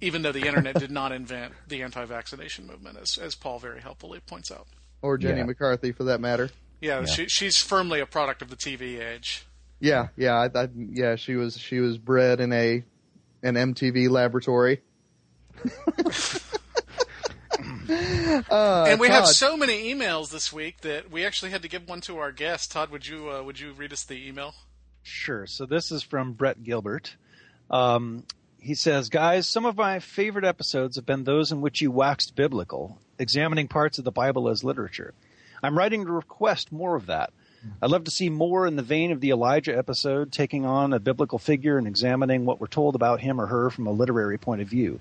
even 0.00 0.22
though 0.22 0.32
the 0.32 0.46
internet 0.46 0.78
did 0.78 0.90
not 0.90 1.12
invent 1.12 1.54
the 1.66 1.82
anti-vaccination 1.82 2.66
movement, 2.66 2.98
as 3.00 3.18
as 3.18 3.34
Paul 3.34 3.58
very 3.58 3.80
helpfully 3.80 4.20
points 4.20 4.50
out. 4.50 4.66
Or 5.02 5.18
Jenny 5.18 5.38
Yeah. 5.40 5.46
McCarthy, 5.46 5.92
for 5.92 6.04
that 6.04 6.20
matter? 6.20 6.50
Yeah, 6.84 7.00
Yeah. 7.00 7.06
She, 7.06 7.26
she's 7.28 7.56
firmly 7.56 8.00
a 8.00 8.06
product 8.06 8.42
of 8.42 8.50
the 8.50 8.56
TV 8.56 9.00
age. 9.00 9.46
Yeah, 9.80 10.08
yeah, 10.16 10.34
I, 10.34 10.58
I, 10.58 10.68
yeah. 10.74 11.16
She 11.16 11.34
was 11.34 11.58
she 11.58 11.80
was 11.80 11.98
bred 11.98 12.40
in 12.40 12.52
a 12.52 12.84
an 13.42 13.54
MTV 13.54 14.08
laboratory. 14.08 14.80
uh, 18.50 18.84
and 18.84 19.00
we 19.00 19.08
have 19.08 19.26
so 19.26 19.56
many 19.56 19.92
emails 19.92 20.30
this 20.30 20.52
week 20.52 20.80
that 20.82 21.10
we 21.10 21.24
actually 21.24 21.50
had 21.50 21.62
to 21.62 21.68
give 21.68 21.88
one 21.88 22.00
to 22.02 22.18
our 22.18 22.32
guest. 22.32 22.72
Todd, 22.72 22.90
would 22.90 23.06
you 23.06 23.30
uh, 23.30 23.42
would 23.42 23.58
you 23.58 23.72
read 23.72 23.92
us 23.92 24.04
the 24.04 24.28
email? 24.28 24.54
Sure. 25.02 25.46
So 25.46 25.66
this 25.66 25.90
is 25.90 26.02
from 26.02 26.32
Brett 26.32 26.62
Gilbert. 26.62 27.16
Um, 27.70 28.24
he 28.58 28.74
says, 28.74 29.10
Guys, 29.10 29.46
some 29.46 29.66
of 29.66 29.76
my 29.76 30.00
favorite 30.00 30.44
episodes 30.44 30.96
have 30.96 31.04
been 31.04 31.24
those 31.24 31.52
in 31.52 31.60
which 31.60 31.82
you 31.82 31.90
waxed 31.90 32.34
biblical, 32.34 32.98
examining 33.18 33.68
parts 33.68 33.98
of 33.98 34.04
the 34.04 34.10
Bible 34.10 34.48
as 34.48 34.64
literature. 34.64 35.12
I'm 35.64 35.78
writing 35.78 36.04
to 36.04 36.12
request 36.12 36.72
more 36.72 36.94
of 36.94 37.06
that. 37.06 37.32
I'd 37.80 37.90
love 37.90 38.04
to 38.04 38.10
see 38.10 38.28
more 38.28 38.66
in 38.66 38.76
the 38.76 38.82
vein 38.82 39.12
of 39.12 39.20
the 39.20 39.30
Elijah 39.30 39.74
episode, 39.76 40.30
taking 40.30 40.66
on 40.66 40.92
a 40.92 41.00
biblical 41.00 41.38
figure 41.38 41.78
and 41.78 41.86
examining 41.86 42.44
what 42.44 42.60
we're 42.60 42.66
told 42.66 42.94
about 42.94 43.20
him 43.20 43.40
or 43.40 43.46
her 43.46 43.70
from 43.70 43.86
a 43.86 43.92
literary 43.92 44.36
point 44.36 44.60
of 44.60 44.68
view. 44.68 45.00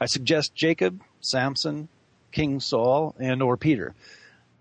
I 0.00 0.06
suggest 0.06 0.54
Jacob, 0.54 1.02
Samson, 1.20 1.88
King 2.30 2.60
Saul, 2.60 3.14
and 3.18 3.42
or 3.42 3.58
Peter. 3.58 3.94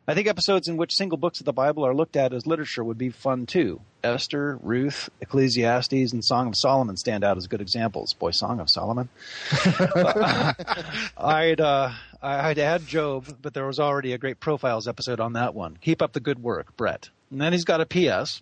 I 0.08 0.14
think 0.14 0.28
episodes 0.28 0.68
in 0.68 0.78
which 0.78 0.96
single 0.96 1.18
books 1.18 1.40
of 1.40 1.46
the 1.46 1.54
Bible 1.54 1.86
are 1.86 1.94
looked 1.94 2.16
at 2.16 2.34
as 2.34 2.48
literature 2.48 2.84
would 2.84 2.98
be 2.98 3.10
fun 3.10 3.46
too. 3.46 3.82
Esther, 4.04 4.58
Ruth, 4.64 5.10
Ecclesiastes, 5.22 6.12
and 6.12 6.26
Song 6.26 6.48
of 6.48 6.56
Solomon 6.58 6.98
stand 6.98 7.24
out 7.24 7.38
as 7.38 7.46
good 7.46 7.62
examples. 7.62 8.14
Boy, 8.14 8.32
Song 8.32 8.60
of 8.60 8.70
Solomon. 8.70 9.10
I'd 11.18 11.62
uh, 11.62 11.92
I'd 12.22 12.58
add 12.58 12.88
Job, 12.88 13.38
but 13.42 13.54
there 13.54 13.68
was 13.68 13.80
already 13.80 14.14
a 14.14 14.18
great 14.18 14.40
profiles 14.40 14.88
episode 14.88 15.20
on 15.20 15.34
that 15.34 15.54
one. 15.54 15.78
Keep 15.80 16.02
up 16.02 16.14
the 16.14 16.20
good 16.20 16.42
work, 16.42 16.76
Brett. 16.76 17.10
And 17.30 17.40
then 17.40 17.54
he's 17.54 17.64
got 17.66 17.80
a 17.80 17.86
P.S. 17.86 18.42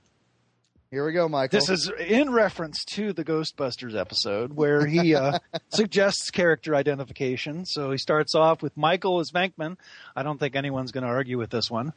Here 0.92 1.06
we 1.06 1.14
go, 1.14 1.30
Michael. 1.30 1.60
This 1.60 1.70
is 1.70 1.92
in 2.00 2.32
reference 2.32 2.84
to 2.96 3.14
the 3.14 3.24
Ghostbusters 3.24 3.96
episode 3.96 4.54
where 4.54 4.88
he 4.88 5.14
uh, 5.14 5.38
suggests 5.70 6.32
character 6.32 6.74
identification. 6.74 7.66
So 7.66 7.92
he 7.92 8.00
starts 8.00 8.34
off 8.34 8.64
with 8.64 8.76
Michael 8.76 9.20
as 9.20 9.30
Venkman. 9.30 9.78
I 10.16 10.24
don't 10.24 10.40
think 10.40 10.56
anyone's 10.56 10.92
going 10.92 11.04
to 11.04 11.10
argue 11.10 11.38
with 11.38 11.52
this 11.52 11.70
one. 11.70 11.94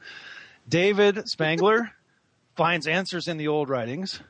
David 0.68 1.26
Spengler 1.26 1.90
finds 2.54 2.86
answers 2.86 3.28
in 3.28 3.38
the 3.38 3.48
old 3.48 3.70
writings. 3.70 4.20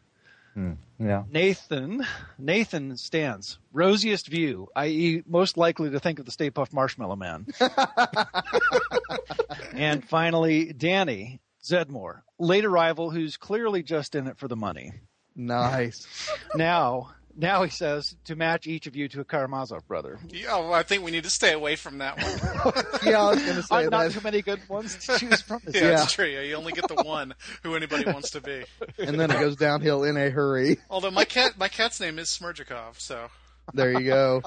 Yeah. 0.98 1.24
Nathan, 1.30 2.06
Nathan 2.38 2.96
stands 2.96 3.58
rosiest 3.72 4.28
view, 4.28 4.68
i.e., 4.76 5.22
most 5.26 5.56
likely 5.56 5.90
to 5.90 5.98
think 5.98 6.20
of 6.20 6.26
the 6.26 6.30
Stay 6.30 6.50
Puft 6.50 6.72
Marshmallow 6.72 7.16
Man. 7.16 7.46
and 9.72 10.08
finally, 10.08 10.72
Danny 10.72 11.40
Zeddemore, 11.62 12.22
late 12.38 12.64
arrival 12.64 13.10
who's 13.10 13.36
clearly 13.36 13.82
just 13.82 14.14
in 14.14 14.26
it 14.26 14.36
for 14.38 14.48
the 14.48 14.56
money. 14.56 14.92
Nice. 15.36 16.06
Now, 16.54 17.12
now 17.34 17.62
he 17.62 17.70
says 17.70 18.14
to 18.24 18.36
match 18.36 18.66
each 18.66 18.86
of 18.86 18.94
you 18.94 19.08
to 19.08 19.20
a 19.20 19.24
Karamazov 19.24 19.86
brother. 19.88 20.18
Yeah, 20.28 20.56
well, 20.58 20.74
I 20.74 20.82
think 20.82 21.02
we 21.02 21.10
need 21.10 21.24
to 21.24 21.30
stay 21.30 21.52
away 21.52 21.76
from 21.76 21.98
that 21.98 22.16
one. 22.22 22.74
Yeah, 23.02 23.22
I 23.22 23.30
was 23.30 23.42
going 23.42 23.56
to 23.56 23.62
say 23.62 23.74
Uh, 23.76 23.82
not 23.88 23.90
that. 23.90 24.12
too 24.12 24.20
many 24.22 24.42
good 24.42 24.60
ones 24.68 24.96
to 25.06 25.18
choose 25.18 25.40
from. 25.40 25.62
Is 25.66 25.74
Yeah, 25.80 25.88
that's 25.92 26.12
true. 26.12 26.26
You 26.26 26.54
only 26.56 26.72
get 26.72 26.88
the 26.88 27.02
one 27.02 27.32
who 27.62 27.74
anybody 27.74 28.04
wants 28.10 28.30
to 28.32 28.40
be. 28.42 28.64
And 28.98 29.18
then 29.18 29.30
it 29.30 29.38
goes 29.40 29.56
downhill 29.56 30.04
in 30.04 30.16
a 30.18 30.28
hurry. 30.28 30.76
Although 30.90 31.10
my 31.10 31.24
cat, 31.24 31.56
my 31.56 31.68
cat's 31.68 31.98
name 32.00 32.18
is 32.18 32.28
Smerdyakov, 32.28 32.98
so 33.00 33.28
There 33.72 33.98
you 33.98 34.06
go. 34.06 34.42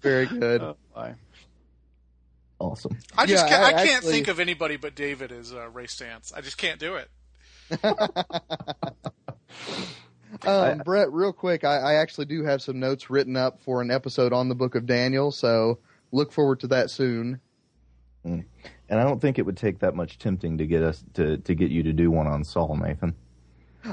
Very 0.00 0.26
good. 0.26 0.60
Oh, 0.62 0.76
my. 0.96 1.14
Awesome. 2.62 2.96
I 3.18 3.26
just 3.26 3.44
Yeah, 3.46 3.50
can't, 3.50 3.62
I 3.62 3.66
I, 3.66 3.84
can't 3.84 3.96
actually- 3.96 4.12
think 4.12 4.28
of 4.28 4.38
anybody 4.40 4.76
but 4.76 4.94
David 4.94 5.32
as 5.32 5.52
uh, 5.52 5.68
Ray 5.70 5.86
Stantz. 5.86 6.32
I 6.34 6.40
just 6.40 6.58
can't 6.58 6.78
do 6.78 6.94
it. 6.96 7.08
Um, 10.46 10.78
Brett, 10.78 11.12
real 11.12 11.32
quick, 11.32 11.62
I, 11.62 11.76
I 11.76 11.94
actually 11.96 12.24
do 12.24 12.42
have 12.44 12.62
some 12.62 12.80
notes 12.80 13.10
written 13.10 13.36
up 13.36 13.60
for 13.60 13.82
an 13.82 13.90
episode 13.90 14.32
on 14.32 14.48
the 14.48 14.54
Book 14.54 14.74
of 14.74 14.86
Daniel, 14.86 15.30
so 15.30 15.78
look 16.10 16.32
forward 16.32 16.58
to 16.60 16.66
that 16.68 16.90
soon. 16.90 17.38
And 18.24 18.44
I 18.90 19.02
don't 19.04 19.20
think 19.20 19.38
it 19.38 19.42
would 19.44 19.58
take 19.58 19.80
that 19.80 19.94
much 19.94 20.18
tempting 20.18 20.56
to 20.58 20.66
get 20.66 20.82
us 20.82 21.04
to, 21.14 21.36
to 21.36 21.54
get 21.54 21.70
you 21.70 21.82
to 21.82 21.92
do 21.92 22.10
one 22.10 22.26
on 22.26 22.44
Saul, 22.44 22.76
Nathan. 22.76 23.14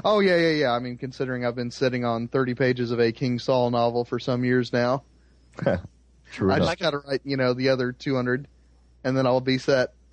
Oh 0.02 0.20
yeah, 0.20 0.36
yeah, 0.36 0.50
yeah. 0.52 0.70
I 0.72 0.78
mean, 0.78 0.96
considering 0.96 1.44
I've 1.44 1.54
been 1.56 1.70
sitting 1.70 2.04
on 2.06 2.26
30 2.26 2.54
pages 2.54 2.90
of 2.90 3.00
a 3.00 3.12
King 3.12 3.38
Saul 3.38 3.70
novel 3.70 4.04
for 4.06 4.18
some 4.18 4.42
years 4.44 4.72
now, 4.72 5.02
True 6.32 6.50
I 6.52 6.56
enough. 6.56 6.68
just 6.68 6.78
got 6.80 6.90
to 6.92 6.98
write, 6.98 7.20
you 7.24 7.36
know, 7.36 7.52
the 7.52 7.68
other 7.68 7.92
200, 7.92 8.48
and 9.04 9.16
then 9.16 9.26
I'll 9.26 9.40
be 9.40 9.58
set. 9.58 9.94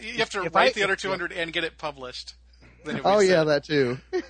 you 0.00 0.14
have 0.18 0.30
to 0.30 0.44
If 0.44 0.54
write 0.54 0.70
I- 0.70 0.72
the 0.72 0.82
other 0.84 0.96
200 0.96 1.32
and 1.32 1.52
get 1.52 1.64
it 1.64 1.78
published. 1.78 2.34
Then 2.84 2.96
you'll 2.96 3.04
be 3.04 3.10
Oh 3.10 3.20
yeah, 3.20 3.40
set. 3.40 3.44
that 3.46 3.64
too. 3.64 3.98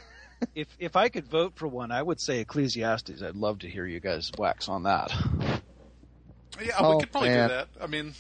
If 0.57 0.67
if 0.81 0.97
I 0.97 1.09
could 1.09 1.29
vote 1.29 1.53
for 1.55 1.69
one, 1.69 1.93
I 1.93 2.03
would 2.03 2.21
say 2.21 2.41
Ecclesiastes. 2.41 3.23
I'd 3.23 3.37
love 3.37 3.61
to 3.61 3.69
hear 3.71 3.87
you 3.87 4.01
guys 4.01 4.33
wax 4.37 4.69
on 4.69 4.83
that. 4.83 5.13
Yeah, 6.61 6.73
Oh, 6.81 6.97
we 6.97 7.03
could 7.05 7.13
probably 7.13 7.31
man. 7.31 7.49
do 7.49 7.55
that. 7.55 7.69
I 7.81 7.87
mean, 7.87 8.13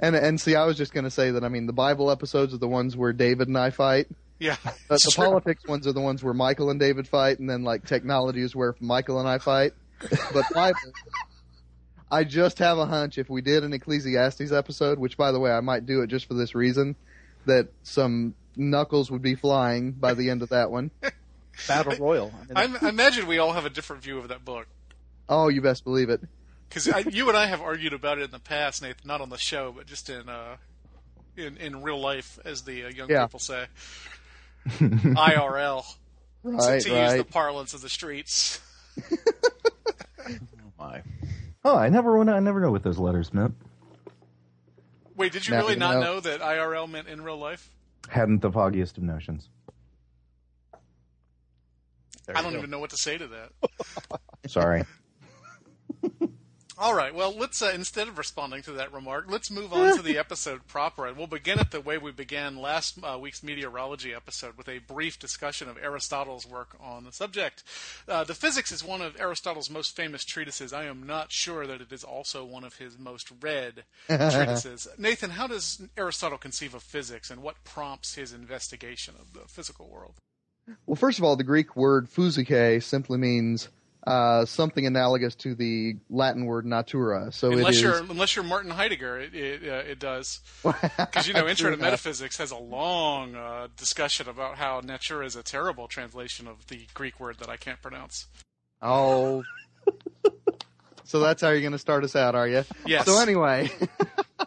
And 0.00 0.16
and 0.16 0.40
see, 0.40 0.54
I 0.56 0.64
was 0.64 0.78
just 0.78 0.94
going 0.94 1.04
to 1.04 1.10
say 1.10 1.30
that. 1.32 1.44
I 1.44 1.48
mean, 1.50 1.66
the 1.66 1.74
Bible 1.74 2.10
episodes 2.10 2.54
are 2.54 2.58
the 2.58 2.68
ones 2.68 2.96
where 2.96 3.12
David 3.12 3.48
and 3.48 3.58
I 3.58 3.68
fight. 3.68 4.08
yeah. 4.40 4.56
But 4.64 4.74
the 5.02 5.10
true. 5.12 5.24
politics 5.26 5.66
ones 5.68 5.86
are 5.86 5.92
the 5.92 6.00
ones 6.00 6.22
where 6.24 6.32
Michael 6.32 6.70
and 6.70 6.80
David 6.80 7.06
fight, 7.06 7.38
and 7.38 7.50
then 7.50 7.62
like 7.64 7.84
technology 7.84 8.40
is 8.40 8.56
where 8.56 8.74
Michael 8.80 9.20
and 9.20 9.28
I 9.28 9.36
fight. 9.36 9.72
But 10.32 10.44
Bible, 10.54 10.78
I 12.12 12.24
just 12.24 12.58
have 12.58 12.76
a 12.76 12.84
hunch 12.84 13.16
if 13.16 13.30
we 13.30 13.40
did 13.40 13.64
an 13.64 13.72
Ecclesiastes 13.72 14.52
episode, 14.52 14.98
which 14.98 15.16
by 15.16 15.32
the 15.32 15.40
way 15.40 15.50
I 15.50 15.60
might 15.60 15.86
do 15.86 16.02
it 16.02 16.08
just 16.08 16.26
for 16.26 16.34
this 16.34 16.54
reason, 16.54 16.94
that 17.46 17.68
some 17.82 18.34
knuckles 18.54 19.10
would 19.10 19.22
be 19.22 19.34
flying 19.34 19.92
by 19.92 20.12
the 20.12 20.28
end 20.28 20.42
of 20.42 20.50
that 20.50 20.70
one. 20.70 20.90
Battle 21.66 21.96
Royal. 21.96 22.30
I 22.54 22.66
mean, 22.66 22.76
I, 22.82 22.86
I 22.86 22.88
imagine 22.90 23.26
we 23.26 23.38
all 23.38 23.52
have 23.54 23.64
a 23.64 23.70
different 23.70 24.02
view 24.02 24.18
of 24.18 24.28
that 24.28 24.44
book. 24.44 24.66
Oh, 25.26 25.48
you 25.48 25.62
best 25.62 25.84
believe 25.84 26.10
it. 26.10 26.20
Because 26.68 26.86
you 27.14 27.28
and 27.28 27.36
I 27.36 27.46
have 27.46 27.62
argued 27.62 27.94
about 27.94 28.18
it 28.18 28.24
in 28.24 28.30
the 28.30 28.38
past, 28.38 28.82
Nathan, 28.82 29.06
not 29.06 29.22
on 29.22 29.30
the 29.30 29.38
show, 29.38 29.72
but 29.74 29.86
just 29.86 30.10
in 30.10 30.28
uh, 30.28 30.56
in 31.36 31.56
in 31.56 31.82
real 31.82 32.00
life, 32.00 32.38
as 32.44 32.62
the 32.62 32.84
uh, 32.84 32.88
young 32.88 33.08
Yeah. 33.08 33.26
people 33.26 33.40
say, 33.40 33.66
IRL, 34.68 35.84
Right, 36.42 36.80
to 36.80 36.88
use 36.88 37.14
the 37.14 37.24
parlance 37.24 37.72
of 37.74 37.80
the 37.82 37.88
streets. 37.88 38.60
oh 39.10 40.36
my. 40.78 41.02
Oh, 41.64 41.76
I 41.76 41.88
never 41.88 42.18
I 42.28 42.40
never 42.40 42.60
know 42.60 42.70
what 42.70 42.82
those 42.82 42.98
letters 42.98 43.32
meant. 43.32 43.54
Wait, 45.16 45.32
did 45.32 45.46
you 45.46 45.52
Now 45.54 45.60
really 45.60 45.74
you 45.74 45.78
not 45.78 45.94
know. 45.94 46.00
know 46.00 46.20
that 46.20 46.40
IRL 46.40 46.90
meant 46.90 47.08
in 47.08 47.20
real 47.22 47.36
life? 47.38 47.70
Hadn't 48.08 48.40
the 48.42 48.50
foggiest 48.50 48.96
of 48.98 49.04
notions. 49.04 49.48
There 52.26 52.36
I 52.36 52.40
you 52.40 52.44
don't 52.44 52.52
go. 52.52 52.58
even 52.58 52.70
know 52.70 52.78
what 52.78 52.90
to 52.90 52.96
say 52.96 53.18
to 53.18 53.26
that. 53.28 53.50
Sorry. 54.48 54.84
All 56.82 56.94
right. 56.96 57.14
Well, 57.14 57.32
let's 57.32 57.62
uh, 57.62 57.70
instead 57.72 58.08
of 58.08 58.18
responding 58.18 58.62
to 58.62 58.72
that 58.72 58.92
remark, 58.92 59.26
let's 59.28 59.52
move 59.52 59.72
on 59.72 59.94
to 59.96 60.02
the 60.02 60.18
episode 60.18 60.66
proper, 60.66 61.06
and 61.06 61.16
we'll 61.16 61.28
begin 61.28 61.60
it 61.60 61.70
the 61.70 61.80
way 61.80 61.96
we 61.96 62.10
began 62.10 62.56
last 62.56 62.98
uh, 63.04 63.16
week's 63.20 63.44
meteorology 63.44 64.12
episode 64.12 64.58
with 64.58 64.68
a 64.68 64.78
brief 64.78 65.16
discussion 65.16 65.68
of 65.68 65.78
Aristotle's 65.78 66.44
work 66.44 66.70
on 66.80 67.04
the 67.04 67.12
subject. 67.12 67.62
Uh, 68.08 68.24
the 68.24 68.34
Physics 68.34 68.72
is 68.72 68.82
one 68.82 69.00
of 69.00 69.14
Aristotle's 69.20 69.70
most 69.70 69.94
famous 69.94 70.24
treatises. 70.24 70.72
I 70.72 70.86
am 70.86 71.06
not 71.06 71.30
sure 71.30 71.68
that 71.68 71.80
it 71.80 71.92
is 71.92 72.02
also 72.02 72.44
one 72.44 72.64
of 72.64 72.74
his 72.74 72.98
most 72.98 73.28
read 73.40 73.84
treatises. 74.08 74.88
Nathan, 74.98 75.30
how 75.30 75.46
does 75.46 75.82
Aristotle 75.96 76.36
conceive 76.36 76.74
of 76.74 76.82
physics, 76.82 77.30
and 77.30 77.44
what 77.44 77.62
prompts 77.62 78.16
his 78.16 78.32
investigation 78.32 79.14
of 79.20 79.34
the 79.34 79.46
physical 79.46 79.88
world? 79.88 80.14
Well, 80.86 80.96
first 80.96 81.20
of 81.20 81.24
all, 81.24 81.36
the 81.36 81.44
Greek 81.44 81.76
word 81.76 82.08
physike 82.10 82.82
simply 82.82 83.18
means 83.18 83.68
uh, 84.06 84.44
something 84.44 84.84
analogous 84.84 85.34
to 85.36 85.54
the 85.54 85.96
Latin 86.10 86.46
word 86.46 86.66
natura. 86.66 87.30
So 87.30 87.52
unless 87.52 87.74
it 87.74 87.76
is. 87.76 87.82
you're 87.82 87.98
unless 87.98 88.34
you're 88.34 88.44
Martin 88.44 88.70
Heidegger, 88.70 89.18
it 89.18 89.34
it, 89.34 89.68
uh, 89.68 89.90
it 89.90 89.98
does. 89.98 90.40
Because 90.96 91.28
you 91.28 91.34
know, 91.34 91.46
Intro 91.46 91.70
to. 91.70 91.76
Metaphysics 91.76 92.36
has 92.38 92.50
a 92.50 92.56
long 92.56 93.34
uh, 93.34 93.68
discussion 93.76 94.28
about 94.28 94.56
how 94.56 94.80
natura 94.82 95.24
is 95.24 95.36
a 95.36 95.42
terrible 95.42 95.88
translation 95.88 96.48
of 96.48 96.66
the 96.66 96.86
Greek 96.94 97.20
word 97.20 97.38
that 97.38 97.48
I 97.48 97.56
can't 97.56 97.80
pronounce. 97.80 98.26
Oh. 98.80 99.44
so 101.04 101.20
that's 101.20 101.40
how 101.40 101.50
you're 101.50 101.60
going 101.60 101.72
to 101.72 101.78
start 101.78 102.02
us 102.02 102.16
out, 102.16 102.34
are 102.34 102.48
you? 102.48 102.64
Yes. 102.86 103.06
So 103.06 103.20
anyway, 103.20 103.70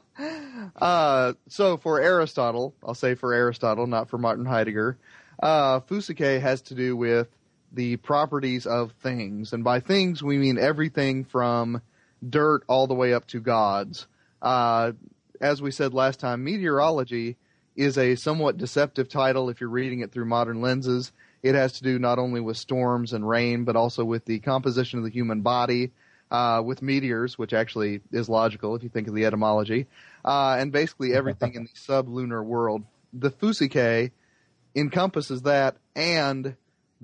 uh, 0.82 1.34
so 1.48 1.78
for 1.78 2.02
Aristotle, 2.02 2.76
I'll 2.84 2.96
say 2.96 3.16
for 3.16 3.34
Aristotle, 3.34 3.88
not 3.88 4.10
for 4.10 4.18
Martin 4.18 4.46
Heidegger, 4.46 4.98
uh, 5.42 5.80
physike 5.82 6.42
has 6.42 6.62
to 6.64 6.76
do 6.76 6.98
with 6.98 7.30
the 7.72 7.98
properties 7.98 8.66
of 8.66 8.92
things, 9.04 9.54
and 9.54 9.64
by 9.64 9.80
things 9.80 10.24
we 10.24 10.38
mean 10.38 10.58
everything 10.58 11.26
from 11.26 11.82
dirt 12.28 12.64
all 12.68 12.88
the 12.88 12.94
way 12.94 13.14
up 13.14 13.28
to 13.28 13.40
gods. 13.40 14.08
Uh, 14.42 14.94
as 15.42 15.62
we 15.62 15.72
said 15.72 15.94
last 15.94 16.20
time, 16.20 16.44
meteorology 16.44 17.38
is 17.76 17.98
a 17.98 18.16
somewhat 18.16 18.58
deceptive 18.58 19.10
title 19.10 19.50
if 19.50 19.60
you're 19.60 19.70
reading 19.70 20.00
it 20.00 20.12
through 20.12 20.26
modern 20.26 20.62
lenses. 20.62 21.12
It 21.44 21.56
has 21.56 21.74
to 21.74 21.84
do 21.84 22.00
not 22.00 22.20
only 22.20 22.42
with 22.42 22.58
storms 22.58 23.14
and 23.14 23.28
rain, 23.28 23.66
but 23.66 23.76
also 23.76 24.04
with 24.04 24.26
the 24.26 24.40
composition 24.40 25.00
of 25.00 25.06
the 25.06 25.12
human 25.12 25.42
body, 25.42 25.92
uh, 26.32 26.62
with 26.66 26.82
meteors, 26.82 27.38
which 27.38 27.54
actually 27.54 28.02
is 28.12 28.30
logical 28.30 28.76
if 28.76 28.84
you 28.84 28.90
think 28.90 29.08
of 29.08 29.14
the 29.14 29.26
etymology, 29.26 29.88
uh, 30.24 30.58
and 30.60 30.72
basically 30.72 31.14
everything 31.14 31.54
in 31.56 31.64
the 31.64 31.70
sublunar 31.70 32.44
world. 32.44 32.84
The 33.14 33.30
physike 33.30 34.12
encompasses 34.76 35.44
that 35.44 35.78
and 35.96 36.56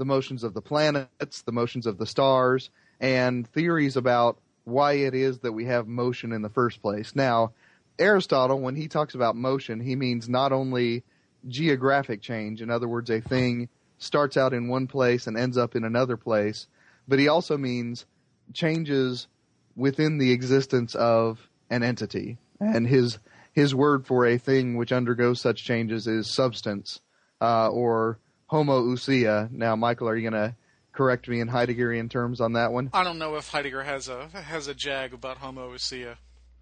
the 0.01 0.05
motions 0.05 0.43
of 0.43 0.55
the 0.55 0.63
planets, 0.63 1.43
the 1.43 1.51
motions 1.51 1.85
of 1.85 1.99
the 1.99 2.07
stars, 2.07 2.71
and 2.99 3.47
theories 3.47 3.95
about 3.95 4.39
why 4.63 4.93
it 4.93 5.13
is 5.13 5.37
that 5.41 5.51
we 5.51 5.65
have 5.65 5.87
motion 5.87 6.31
in 6.31 6.41
the 6.41 6.49
first 6.49 6.81
place. 6.81 7.15
Now, 7.15 7.51
Aristotle, 7.99 8.59
when 8.59 8.75
he 8.75 8.87
talks 8.87 9.13
about 9.13 9.35
motion, 9.35 9.79
he 9.79 9.95
means 9.95 10.27
not 10.27 10.51
only 10.51 11.03
geographic 11.47 12.19
change, 12.19 12.63
in 12.63 12.71
other 12.71 12.87
words, 12.87 13.11
a 13.11 13.21
thing 13.21 13.69
starts 13.99 14.37
out 14.37 14.55
in 14.55 14.69
one 14.69 14.87
place 14.87 15.27
and 15.27 15.37
ends 15.37 15.55
up 15.55 15.75
in 15.75 15.83
another 15.83 16.17
place, 16.17 16.65
but 17.07 17.19
he 17.19 17.27
also 17.27 17.55
means 17.55 18.07
changes 18.53 19.27
within 19.75 20.17
the 20.17 20.31
existence 20.31 20.95
of 20.95 21.47
an 21.69 21.83
entity. 21.83 22.39
And 22.59 22.87
his 22.87 23.19
his 23.53 23.75
word 23.75 24.07
for 24.07 24.25
a 24.25 24.39
thing 24.39 24.77
which 24.77 24.91
undergoes 24.91 25.39
such 25.39 25.63
changes 25.63 26.07
is 26.07 26.33
substance, 26.33 27.01
uh, 27.39 27.69
or 27.69 28.17
homoousia. 28.51 29.49
Now, 29.51 29.75
Michael, 29.75 30.09
are 30.09 30.15
you 30.15 30.29
going 30.29 30.49
to 30.49 30.55
correct 30.91 31.27
me 31.27 31.39
in 31.39 31.47
Heideggerian 31.47 32.09
terms 32.09 32.41
on 32.41 32.53
that 32.53 32.71
one? 32.71 32.89
I 32.93 33.03
don't 33.03 33.17
know 33.19 33.35
if 33.35 33.47
Heidegger 33.49 33.83
has 33.83 34.07
a 34.09 34.27
has 34.33 34.67
a 34.67 34.73
jag 34.73 35.13
about 35.13 35.39
homoousia. 35.39 36.15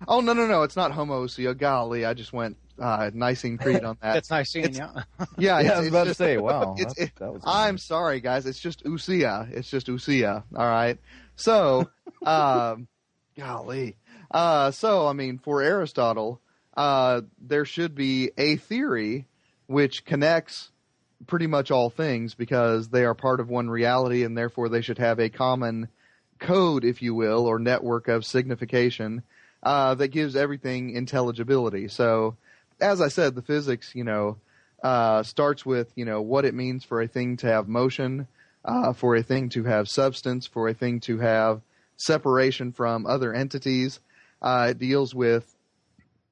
Oh 0.07 0.21
no 0.21 0.31
no 0.31 0.47
no! 0.47 0.63
It's 0.63 0.77
not 0.77 0.91
homoousia. 0.93 1.57
Golly, 1.57 2.05
I 2.05 2.13
just 2.13 2.31
went 2.31 2.55
uh, 2.79 3.11
Nicene 3.13 3.57
Creed 3.57 3.83
on 3.83 3.97
that. 4.01 4.13
That's 4.13 4.29
nice 4.29 4.49
seeing 4.51 4.65
It's- 4.65 4.77
you. 4.79 5.25
yeah, 5.37 5.59
Yeah, 5.59 5.59
it's, 5.67 5.69
I 5.71 5.77
was 5.77 5.85
it's 5.87 5.89
about 5.89 6.03
to 6.07 6.13
say, 6.13 6.37
wow. 6.37 6.75
it's- 6.79 6.97
it- 6.97 7.11
that 7.17 7.33
was 7.33 7.41
I'm 7.45 7.77
sorry, 7.77 8.21
guys. 8.21 8.45
It's 8.45 8.59
just 8.61 8.83
ousia. 8.85 9.51
It's 9.51 9.69
just 9.69 9.87
ousia. 9.87 10.43
All 10.55 10.65
right. 10.67 10.97
So, 11.35 11.89
um, 12.25 12.87
golly. 13.37 13.97
Uh, 14.31 14.71
so 14.71 15.05
I 15.07 15.11
mean, 15.13 15.37
for 15.37 15.61
Aristotle, 15.61 16.39
uh, 16.77 17.21
there 17.41 17.65
should 17.65 17.93
be 17.95 18.31
a 18.37 18.55
theory 18.55 19.27
which 19.67 20.05
connects 20.05 20.71
pretty 21.27 21.47
much 21.47 21.71
all 21.71 21.89
things 21.89 22.33
because 22.33 22.89
they 22.89 23.05
are 23.05 23.13
part 23.13 23.39
of 23.39 23.49
one 23.49 23.69
reality, 23.69 24.23
and 24.23 24.37
therefore 24.37 24.69
they 24.69 24.81
should 24.81 24.97
have 24.97 25.19
a 25.19 25.29
common 25.29 25.89
code, 26.39 26.83
if 26.83 27.01
you 27.01 27.13
will, 27.13 27.45
or 27.45 27.59
network 27.59 28.07
of 28.07 28.25
signification 28.25 29.23
uh, 29.63 29.95
that 29.95 30.09
gives 30.09 30.35
everything 30.35 30.91
intelligibility. 30.91 31.87
So, 31.87 32.37
as 32.79 33.01
I 33.01 33.09
said, 33.09 33.35
the 33.35 33.41
physics, 33.41 33.93
you 33.93 34.03
know, 34.03 34.37
uh, 34.81 35.23
starts 35.23 35.65
with 35.65 35.91
you 35.95 36.05
know 36.05 36.21
what 36.21 36.45
it 36.45 36.53
means 36.53 36.85
for 36.85 37.01
a 37.01 37.07
thing 37.07 37.37
to 37.37 37.47
have 37.47 37.67
motion, 37.67 38.27
uh, 38.63 38.93
for 38.93 39.15
a 39.15 39.23
thing 39.23 39.49
to 39.49 39.63
have 39.65 39.89
substance, 39.89 40.47
for 40.47 40.69
a 40.69 40.73
thing 40.73 41.01
to 41.01 41.19
have 41.19 41.61
separation 41.97 42.71
from 42.71 43.05
other 43.05 43.33
entities. 43.33 43.99
Uh, 44.41 44.67
it 44.69 44.79
deals 44.79 45.13
with 45.13 45.53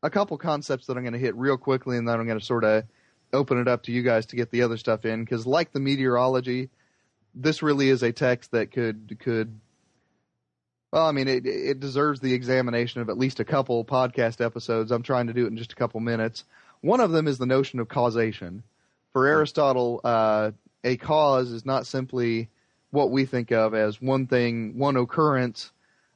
a 0.02 0.10
couple 0.10 0.38
concepts 0.38 0.88
that 0.88 0.96
I'm 0.96 1.04
going 1.04 1.14
to 1.14 1.20
hit 1.20 1.36
real 1.36 1.58
quickly, 1.58 1.98
and 1.98 2.08
then 2.08 2.20
I'm 2.20 2.26
going 2.26 2.40
to 2.40 2.46
sort 2.46 2.64
of 2.64 2.86
open 3.34 3.60
it 3.60 3.68
up 3.68 3.84
to 3.84 3.92
you 3.92 4.04
guys 4.04 4.26
to 4.28 4.36
get 4.36 4.52
the 4.52 4.64
other 4.64 4.78
stuff 4.78 5.06
in 5.06 5.24
because, 5.24 5.46
like 5.46 5.72
the 5.72 5.80
meteorology, 5.80 6.70
this 7.36 7.62
really 7.62 7.90
is 7.90 8.04
a 8.04 8.12
text 8.12 8.52
that 8.52 8.72
could 8.72 9.18
could. 9.20 9.60
Well, 10.92 11.06
I 11.06 11.12
mean, 11.12 11.28
it 11.28 11.46
it 11.46 11.80
deserves 11.80 12.20
the 12.20 12.34
examination 12.34 13.02
of 13.02 13.10
at 13.10 13.18
least 13.18 13.40
a 13.40 13.46
couple 13.46 13.84
podcast 13.86 14.44
episodes. 14.44 14.92
I'm 14.92 15.04
trying 15.04 15.28
to 15.28 15.34
do 15.34 15.46
it 15.46 15.50
in 15.50 15.58
just 15.58 15.74
a 15.74 15.76
couple 15.76 16.00
minutes. 16.00 16.44
One 16.82 17.00
of 17.00 17.12
them 17.12 17.28
is 17.28 17.38
the 17.38 17.46
notion 17.46 17.80
of 17.80 17.88
causation. 17.88 18.64
For 19.14 19.26
Aristotle, 19.26 20.00
uh, 20.04 20.52
a 20.84 20.98
cause 20.98 21.52
is 21.52 21.66
not 21.66 21.88
simply 21.88 22.50
what 22.92 23.12
we 23.12 23.26
think 23.26 23.52
of 23.52 23.74
as 23.74 24.02
one 24.02 24.28
thing, 24.28 24.78
one 24.78 24.96
occurrence 24.96 25.72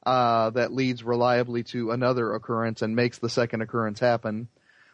uh, 0.06 0.50
that 0.52 0.74
leads 0.74 1.04
reliably 1.04 1.64
to 1.64 1.92
another 1.92 2.34
occurrence 2.34 2.82
and 2.82 2.96
makes 2.96 3.20
the 3.20 3.30
second 3.30 3.62
occurrence 3.62 4.00
happen, 4.00 4.48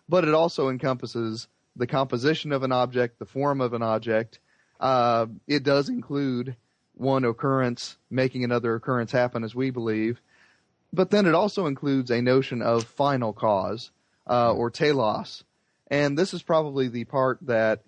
but 0.10 0.24
it 0.24 0.34
also 0.34 0.70
encompasses 0.70 1.48
the 1.78 1.88
composition 1.88 2.52
of 2.52 2.64
an 2.64 2.72
object, 2.72 3.20
the 3.20 3.26
form 3.26 3.62
of 3.62 3.74
an 3.74 3.82
object. 3.82 4.40
Uh, 4.80 5.28
it 5.48 5.64
does 5.64 5.90
include 5.90 6.56
one 6.96 7.24
occurrence 7.24 7.98
making 8.10 8.44
another 8.44 8.76
occurrence 8.76 9.12
happen, 9.12 9.44
as 9.44 9.56
we 9.56 9.70
believe. 9.70 10.20
But 10.92 11.12
then 11.12 11.26
it 11.26 11.36
also 11.36 11.68
includes 11.68 12.12
a 12.12 12.22
notion 12.22 12.62
of 12.62 12.86
final 12.86 13.34
cause 13.34 13.92
uh, 14.28 14.54
or 14.54 14.70
telos. 14.72 15.44
And 15.90 16.18
this 16.18 16.34
is 16.34 16.42
probably 16.42 16.88
the 16.88 17.06
part 17.06 17.40
that 17.44 17.84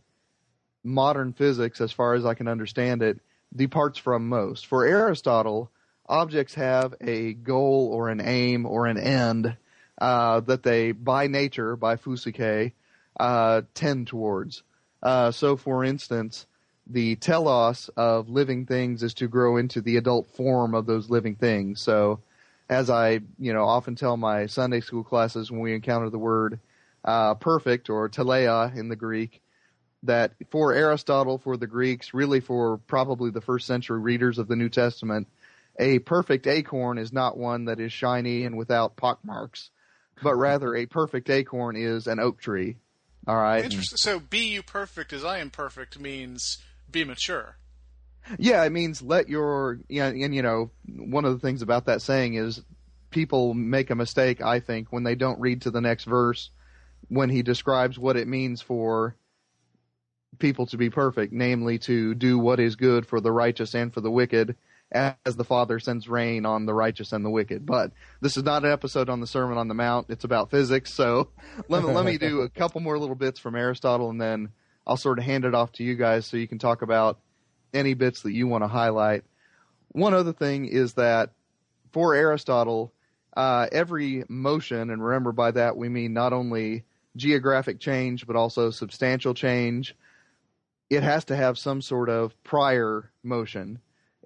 modern 0.84 1.34
physics, 1.34 1.82
as 1.82 1.92
far 1.92 2.14
as 2.14 2.26
I 2.26 2.34
can 2.34 2.48
understand 2.48 3.02
it, 3.02 3.20
departs 3.56 3.98
from 3.98 4.30
most. 4.30 4.68
For 4.68 4.86
Aristotle, 4.86 5.72
objects 6.08 6.54
have 6.56 6.94
a 7.02 7.34
goal 7.34 7.90
or 7.92 8.10
an 8.10 8.22
aim 8.22 8.66
or 8.66 8.86
an 8.86 8.98
end 8.98 9.58
uh, 10.00 10.40
that 10.42 10.64
they, 10.64 10.92
by 10.92 11.28
nature, 11.28 11.76
by 11.76 11.96
physike, 11.96 12.74
uh, 13.20 13.62
tend 13.74 14.08
towards. 14.08 14.64
Uh, 15.02 15.32
so, 15.32 15.56
for 15.56 15.84
instance, 15.84 16.46
the 16.88 17.16
telos 17.18 17.90
of 17.96 18.30
living 18.30 18.66
things 18.66 19.04
is 19.04 19.14
to 19.16 19.28
grow 19.28 19.58
into 19.58 19.82
the 19.82 19.98
adult 19.98 20.30
form 20.36 20.74
of 20.74 20.86
those 20.86 21.10
living 21.10 21.36
things. 21.36 21.82
So, 21.82 22.20
as 22.70 22.90
I, 22.90 23.22
you 23.38 23.54
know, 23.54 23.66
often 23.66 23.96
tell 23.96 24.18
my 24.18 24.46
Sunday 24.46 24.82
school 24.82 25.04
classes 25.04 25.52
when 25.52 25.62
we 25.62 25.74
encounter 25.74 26.10
the 26.10 26.20
word 26.20 26.60
uh, 27.06 27.36
perfect 27.36 27.90
or 27.90 28.10
teleia 28.10 28.76
in 28.76 28.90
the 28.90 28.96
Greek, 28.96 29.42
that 30.04 30.34
for 30.50 30.74
Aristotle, 30.74 31.38
for 31.38 31.58
the 31.58 31.68
Greeks, 31.68 32.14
really 32.14 32.40
for 32.40 32.78
probably 32.78 33.32
the 33.32 33.42
first 33.42 33.68
century 33.68 34.00
readers 34.00 34.38
of 34.38 34.48
the 34.48 34.56
New 34.56 34.70
Testament, 34.70 35.28
a 35.80 36.00
perfect 36.00 36.48
acorn 36.48 36.98
is 36.98 37.14
not 37.14 37.38
one 37.38 37.66
that 37.66 37.80
is 37.80 37.92
shiny 37.92 38.46
and 38.46 38.58
without 38.58 38.98
pockmarks, 38.98 39.72
but 40.22 40.36
rather 40.36 40.76
a 40.76 40.86
perfect 40.86 41.30
acorn 41.30 41.76
is 41.76 42.08
an 42.08 42.20
oak 42.20 42.40
tree. 42.40 42.78
All 43.30 43.38
right. 43.38 43.64
Interesting. 43.64 43.98
So, 43.98 44.20
be 44.20 44.48
you 44.48 44.64
perfect 44.64 45.14
as 45.14 45.24
I 45.24 45.38
am 45.38 45.52
perfect 45.52 46.00
means 46.00 46.58
be 46.90 47.04
mature. 47.04 47.58
Yeah, 48.40 48.64
it 48.64 48.72
means 48.72 49.04
let 49.04 49.30
your 49.30 49.78
yeah, 49.88 50.08
and 50.08 50.34
you 50.34 50.42
know 50.42 50.72
one 50.88 51.26
of 51.26 51.34
the 51.34 51.40
things 51.40 51.62
about 51.62 51.86
that 51.86 52.02
saying 52.02 52.34
is 52.34 52.64
people 53.12 53.54
make 53.54 53.92
a 53.92 53.96
mistake. 53.96 54.42
I 54.42 54.60
think 54.60 54.92
when 54.92 55.04
they 55.04 55.14
don't 55.14 55.40
read 55.40 55.62
to 55.62 55.70
the 55.70 55.80
next 55.80 56.06
verse 56.06 56.50
when 57.08 57.30
he 57.30 57.44
describes 57.44 58.00
what 58.00 58.18
it 58.18 58.28
means 58.28 58.64
for 58.64 59.16
people 60.40 60.66
to 60.66 60.78
be 60.78 60.90
perfect, 60.90 61.32
namely 61.32 61.78
to 61.78 62.16
do 62.16 62.40
what 62.40 62.60
is 62.60 62.76
good 62.76 63.06
for 63.06 63.22
the 63.22 63.32
righteous 63.32 63.76
and 63.76 63.94
for 63.94 64.02
the 64.02 64.10
wicked, 64.10 64.56
as 64.92 65.36
the 65.36 65.44
Father 65.44 65.80
sends 65.80 66.10
rain 66.10 66.46
on 66.46 66.66
the 66.66 66.74
righteous 66.74 67.12
and 67.12 67.24
the 67.24 67.30
wicked. 67.30 67.66
But 67.66 67.92
this 68.22 68.38
is 68.38 68.44
not 68.44 68.66
an 68.66 68.72
episode 68.72 69.10
on 69.10 69.20
the 69.20 69.28
Sermon 69.28 69.58
on 69.58 69.68
the 69.68 69.74
Mount. 69.74 70.08
It's 70.10 70.24
about 70.24 70.50
physics. 70.50 70.94
So 70.94 71.30
let 71.68 71.84
me, 71.84 71.90
let 71.90 72.06
me 72.06 72.18
do 72.18 72.42
a 72.42 72.50
couple 72.50 72.82
more 72.82 72.98
little 72.98 73.16
bits 73.16 73.40
from 73.40 73.56
Aristotle 73.56 74.10
and 74.10 74.20
then 74.20 74.50
I'll 74.88 74.98
sort 74.98 75.20
of 75.20 75.26
hand 75.26 75.46
it 75.46 75.54
off 75.54 75.72
to 75.74 75.84
you 75.84 75.96
guys 75.96 76.26
so 76.26 76.38
you 76.38 76.48
can 76.48 76.58
talk 76.58 76.82
about 76.82 77.20
any 77.74 77.94
bits 77.94 78.24
that 78.24 78.32
you 78.32 78.48
want 78.48 78.64
to 78.64 78.68
highlight. 78.68 79.24
One 79.90 80.14
other 80.14 80.34
thing 80.34 80.66
is 80.66 80.94
that 80.94 81.32
for 81.92 82.16
Aristotle, 82.16 82.94
uh, 83.38 83.68
every 83.72 84.24
motion, 84.28 84.90
and 84.90 85.04
remember 85.04 85.32
by 85.32 85.52
that 85.52 85.78
we 85.78 85.90
mean 85.90 86.14
not 86.14 86.34
only 86.34 86.86
geographic 87.16 87.80
change 87.80 88.26
but 88.26 88.36
also 88.36 88.72
substantial 88.72 89.34
change, 89.36 89.96
it 90.90 91.04
has 91.04 91.26
to 91.26 91.36
have 91.36 91.60
some 91.60 91.82
sort 91.82 92.10
of 92.10 92.42
prior 92.44 93.12
motion. 93.24 93.80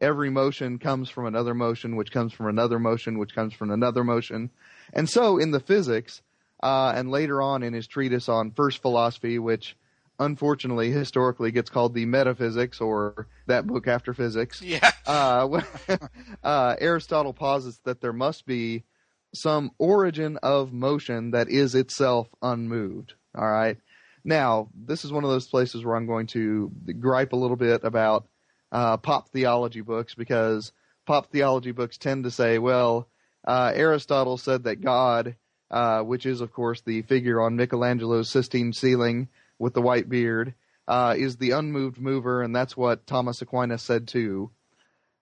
Every 0.03 0.29
motion 0.29 0.79
comes 0.79 1.09
from 1.09 1.25
another 1.25 1.53
motion, 1.53 1.95
which 1.95 2.11
comes 2.11 2.33
from 2.33 2.47
another 2.47 2.77
motion, 2.77 3.19
which 3.19 3.33
comes 3.33 3.53
from 3.53 3.71
another 3.71 4.03
motion. 4.03 4.49
And 4.91 5.09
so 5.09 5.37
in 5.37 5.51
the 5.51 5.61
physics, 5.61 6.21
uh, 6.61 6.91
and 6.93 7.09
later 7.09 7.41
on 7.41 7.63
in 7.63 7.73
his 7.73 7.87
treatise 7.87 8.27
on 8.27 8.51
first 8.51 8.81
philosophy, 8.81 9.39
which 9.39 9.77
unfortunately 10.19 10.91
historically 10.91 11.51
gets 11.51 11.69
called 11.69 11.93
the 11.93 12.05
metaphysics 12.05 12.81
or 12.81 13.27
that 13.47 13.65
book 13.65 13.87
after 13.87 14.13
physics. 14.13 14.61
Yeah. 14.61 14.91
Uh, 15.07 15.61
uh, 16.43 16.75
Aristotle 16.79 17.33
posits 17.33 17.79
that 17.85 18.01
there 18.01 18.13
must 18.13 18.45
be 18.45 18.83
some 19.33 19.71
origin 19.77 20.37
of 20.43 20.73
motion 20.73 21.31
that 21.31 21.49
is 21.49 21.75
itself 21.75 22.27
unmoved. 22.41 23.13
All 23.35 23.49
right. 23.49 23.77
Now, 24.23 24.69
this 24.73 25.03
is 25.03 25.11
one 25.11 25.23
of 25.23 25.29
those 25.29 25.47
places 25.47 25.83
where 25.83 25.95
I'm 25.95 26.07
going 26.07 26.27
to 26.27 26.71
gripe 26.99 27.33
a 27.33 27.37
little 27.37 27.57
bit 27.57 27.83
about 27.83 28.27
uh, 28.73 28.97
pop 28.97 29.29
theology 29.29 29.81
books 29.81 30.15
because 30.15 30.73
pop 31.05 31.31
theology 31.31 31.71
books 31.71 31.97
tend 31.97 32.23
to 32.23 32.31
say, 32.31 32.57
well, 32.57 33.07
uh, 33.45 33.71
Aristotle 33.73 34.37
said 34.37 34.63
that 34.63 34.81
God, 34.81 35.35
uh, 35.69 36.01
which 36.01 36.25
is, 36.25 36.41
of 36.41 36.51
course, 36.51 36.81
the 36.81 37.03
figure 37.03 37.39
on 37.39 37.55
Michelangelo's 37.55 38.29
Sistine 38.29 38.73
ceiling 38.73 39.29
with 39.59 39.73
the 39.73 39.81
white 39.81 40.09
beard, 40.09 40.55
uh, 40.87 41.15
is 41.17 41.37
the 41.37 41.51
unmoved 41.51 41.99
mover, 41.99 42.41
and 42.41 42.53
that's 42.53 42.75
what 42.75 43.07
Thomas 43.07 43.41
Aquinas 43.41 43.83
said 43.83 44.07
too. 44.07 44.49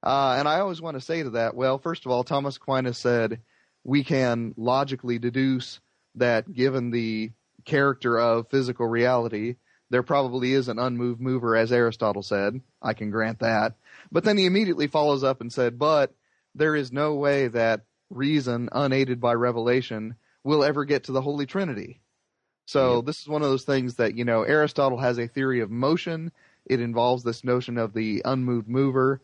Uh, 0.02 0.36
and 0.40 0.48
I 0.48 0.62
always 0.62 0.82
want 0.82 0.96
to 0.96 1.02
say 1.02 1.22
to 1.22 1.32
that, 1.32 1.56
well, 1.56 1.78
first 1.78 2.06
of 2.06 2.12
all, 2.12 2.24
Thomas 2.24 2.58
Aquinas 2.58 2.98
said 2.98 3.42
we 3.84 4.04
can 4.04 4.54
logically 4.58 5.20
deduce 5.20 5.80
that 6.16 6.52
given 6.52 6.90
the 6.90 7.32
character 7.66 8.20
of 8.20 8.50
physical 8.50 8.88
reality, 8.88 9.56
there 9.92 10.04
probably 10.04 10.54
is 10.54 10.70
an 10.70 10.80
unmoved 10.80 11.22
mover, 11.22 11.56
as 11.56 11.72
Aristotle 11.72 12.24
said. 12.24 12.62
I 12.82 12.94
can 12.94 13.12
grant 13.12 13.40
that. 13.40 13.76
But 14.12 14.24
then 14.24 14.38
he 14.38 14.46
immediately 14.46 14.88
follows 14.88 15.24
up 15.24 15.42
and 15.42 15.52
said, 15.52 15.78
but 15.78 16.14
there 16.56 16.76
is 16.76 16.92
no 16.92 17.16
way 17.16 17.50
that 17.50 17.82
reason, 18.10 18.70
unaided 18.72 19.22
by 19.22 19.34
revelation, 19.34 20.16
will 20.44 20.64
ever 20.64 20.86
get 20.86 21.04
to 21.04 21.12
the 21.12 21.22
Holy 21.22 21.46
Trinity. 21.46 22.02
So 22.66 22.96
yeah. 22.96 23.02
this 23.06 23.22
is 23.22 23.28
one 23.28 23.44
of 23.44 23.50
those 23.50 23.66
things 23.66 23.96
that, 23.96 24.18
you 24.18 24.26
know, 24.26 24.44
Aristotle 24.44 24.98
has 24.98 25.20
a 25.20 25.28
theory 25.28 25.60
of 25.60 25.70
motion. 25.70 26.32
It 26.66 26.80
involves 26.80 27.24
this 27.24 27.44
notion 27.44 27.78
of 27.78 27.94
the 27.94 28.22
unmoved 28.24 28.70
mover. 28.70 29.22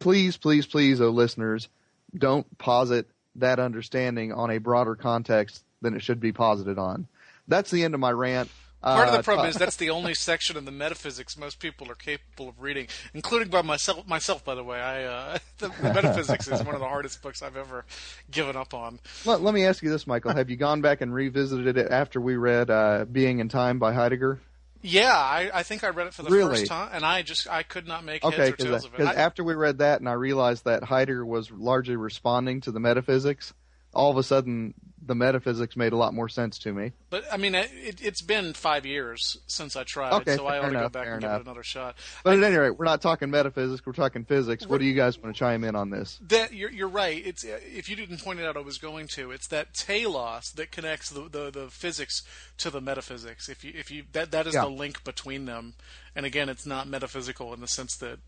Please, 0.00 0.36
please, 0.36 0.66
please, 0.66 1.00
oh 1.00 1.10
listeners, 1.10 1.68
don't 2.16 2.58
posit 2.58 3.08
that 3.36 3.60
understanding 3.60 4.32
on 4.32 4.50
a 4.50 4.58
broader 4.58 4.96
context 4.96 5.64
than 5.80 5.94
it 5.94 6.02
should 6.02 6.20
be 6.20 6.32
posited 6.32 6.76
on 6.76 7.06
that's 7.48 7.70
the 7.70 7.84
end 7.84 7.94
of 7.94 8.00
my 8.00 8.10
rant. 8.10 8.50
Part 8.82 9.06
of 9.06 9.12
the 9.12 9.20
uh, 9.20 9.22
problem 9.22 9.48
is 9.48 9.56
that's 9.56 9.76
the 9.76 9.90
only 9.90 10.14
section 10.14 10.56
in 10.56 10.64
the 10.64 10.72
metaphysics 10.72 11.38
most 11.38 11.60
people 11.60 11.88
are 11.90 11.94
capable 11.94 12.48
of 12.48 12.60
reading, 12.60 12.88
including 13.14 13.48
by 13.48 13.62
myself. 13.62 14.06
Myself, 14.08 14.44
by 14.44 14.56
the 14.56 14.64
way, 14.64 14.80
I 14.80 15.04
uh, 15.04 15.38
the, 15.58 15.68
the 15.82 15.94
metaphysics 15.94 16.48
is 16.48 16.62
one 16.64 16.74
of 16.74 16.80
the 16.80 16.88
hardest 16.88 17.22
books 17.22 17.42
I've 17.42 17.56
ever 17.56 17.84
given 18.30 18.56
up 18.56 18.74
on. 18.74 18.98
Let, 19.24 19.40
let, 19.40 19.54
me 19.54 19.64
ask 19.66 19.82
you 19.84 19.90
this, 19.90 20.06
Michael: 20.06 20.34
Have 20.34 20.50
you 20.50 20.56
gone 20.56 20.80
back 20.80 21.00
and 21.00 21.14
revisited 21.14 21.76
it 21.76 21.92
after 21.92 22.20
we 22.20 22.34
read 22.34 22.70
uh, 22.70 23.04
"Being 23.10 23.38
in 23.38 23.48
Time" 23.48 23.78
by 23.78 23.92
Heidegger? 23.92 24.40
Yeah, 24.82 25.16
I, 25.16 25.50
I 25.54 25.62
think 25.62 25.84
I 25.84 25.90
read 25.90 26.08
it 26.08 26.14
for 26.14 26.24
the 26.24 26.30
really? 26.30 26.56
first 26.56 26.66
time, 26.66 26.90
and 26.92 27.04
I 27.04 27.22
just 27.22 27.48
I 27.48 27.62
could 27.62 27.86
not 27.86 28.04
make 28.04 28.24
okay, 28.24 28.36
heads 28.36 28.52
or 28.54 28.56
tails 28.56 28.84
of 28.84 28.94
it. 28.94 28.98
Because 28.98 29.14
after 29.14 29.44
we 29.44 29.54
read 29.54 29.78
that, 29.78 30.00
and 30.00 30.08
I 30.08 30.14
realized 30.14 30.64
that 30.64 30.82
Heidegger 30.82 31.24
was 31.24 31.52
largely 31.52 31.94
responding 31.94 32.62
to 32.62 32.72
the 32.72 32.80
metaphysics, 32.80 33.54
all 33.94 34.10
of 34.10 34.16
a 34.16 34.24
sudden 34.24 34.74
the 35.04 35.14
metaphysics 35.14 35.76
made 35.76 35.92
a 35.92 35.96
lot 35.96 36.14
more 36.14 36.28
sense 36.28 36.58
to 36.60 36.72
me. 36.72 36.92
But 37.10 37.24
I 37.32 37.36
mean, 37.36 37.54
it, 37.54 38.00
has 38.00 38.20
been 38.20 38.52
five 38.52 38.86
years 38.86 39.38
since 39.46 39.76
I 39.76 39.84
tried, 39.84 40.12
okay, 40.12 40.36
so 40.36 40.46
I 40.46 40.58
ought 40.58 40.62
to 40.62 40.68
enough, 40.68 40.82
go 40.82 40.88
back 40.88 41.06
and 41.06 41.22
enough. 41.22 41.38
give 41.38 41.40
it 41.40 41.46
another 41.46 41.62
shot. 41.62 41.96
But 42.24 42.34
I, 42.34 42.36
at 42.36 42.42
any 42.42 42.56
rate, 42.56 42.78
we're 42.78 42.84
not 42.84 43.02
talking 43.02 43.30
metaphysics; 43.30 43.84
we're 43.84 43.92
talking 43.92 44.24
physics. 44.24 44.66
What 44.66 44.78
do 44.78 44.86
you 44.86 44.94
guys 44.94 45.18
want 45.18 45.34
to 45.34 45.38
chime 45.38 45.64
in 45.64 45.74
on 45.74 45.90
this? 45.90 46.18
That 46.28 46.52
you're, 46.52 46.70
you're 46.70 46.88
right. 46.88 47.24
It's 47.24 47.44
if 47.44 47.88
you 47.88 47.96
didn't 47.96 48.22
point 48.22 48.40
it 48.40 48.46
out, 48.46 48.56
I 48.56 48.60
was 48.60 48.78
going 48.78 49.08
to. 49.08 49.30
It's 49.30 49.48
that 49.48 49.74
telos 49.74 50.52
that 50.52 50.70
connects 50.70 51.10
the, 51.10 51.28
the, 51.28 51.50
the 51.50 51.68
physics 51.68 52.22
to 52.58 52.70
the 52.70 52.80
metaphysics. 52.80 53.48
If 53.48 53.64
you 53.64 53.72
if 53.74 53.90
you 53.90 54.04
that 54.12 54.30
that 54.30 54.46
is 54.46 54.54
yeah. 54.54 54.62
the 54.62 54.70
link 54.70 55.04
between 55.04 55.46
them. 55.46 55.74
And 56.14 56.26
again, 56.26 56.48
it's 56.48 56.66
not 56.66 56.86
metaphysical 56.86 57.54
in 57.54 57.60
the 57.60 57.68
sense 57.68 57.96
that 57.96 58.18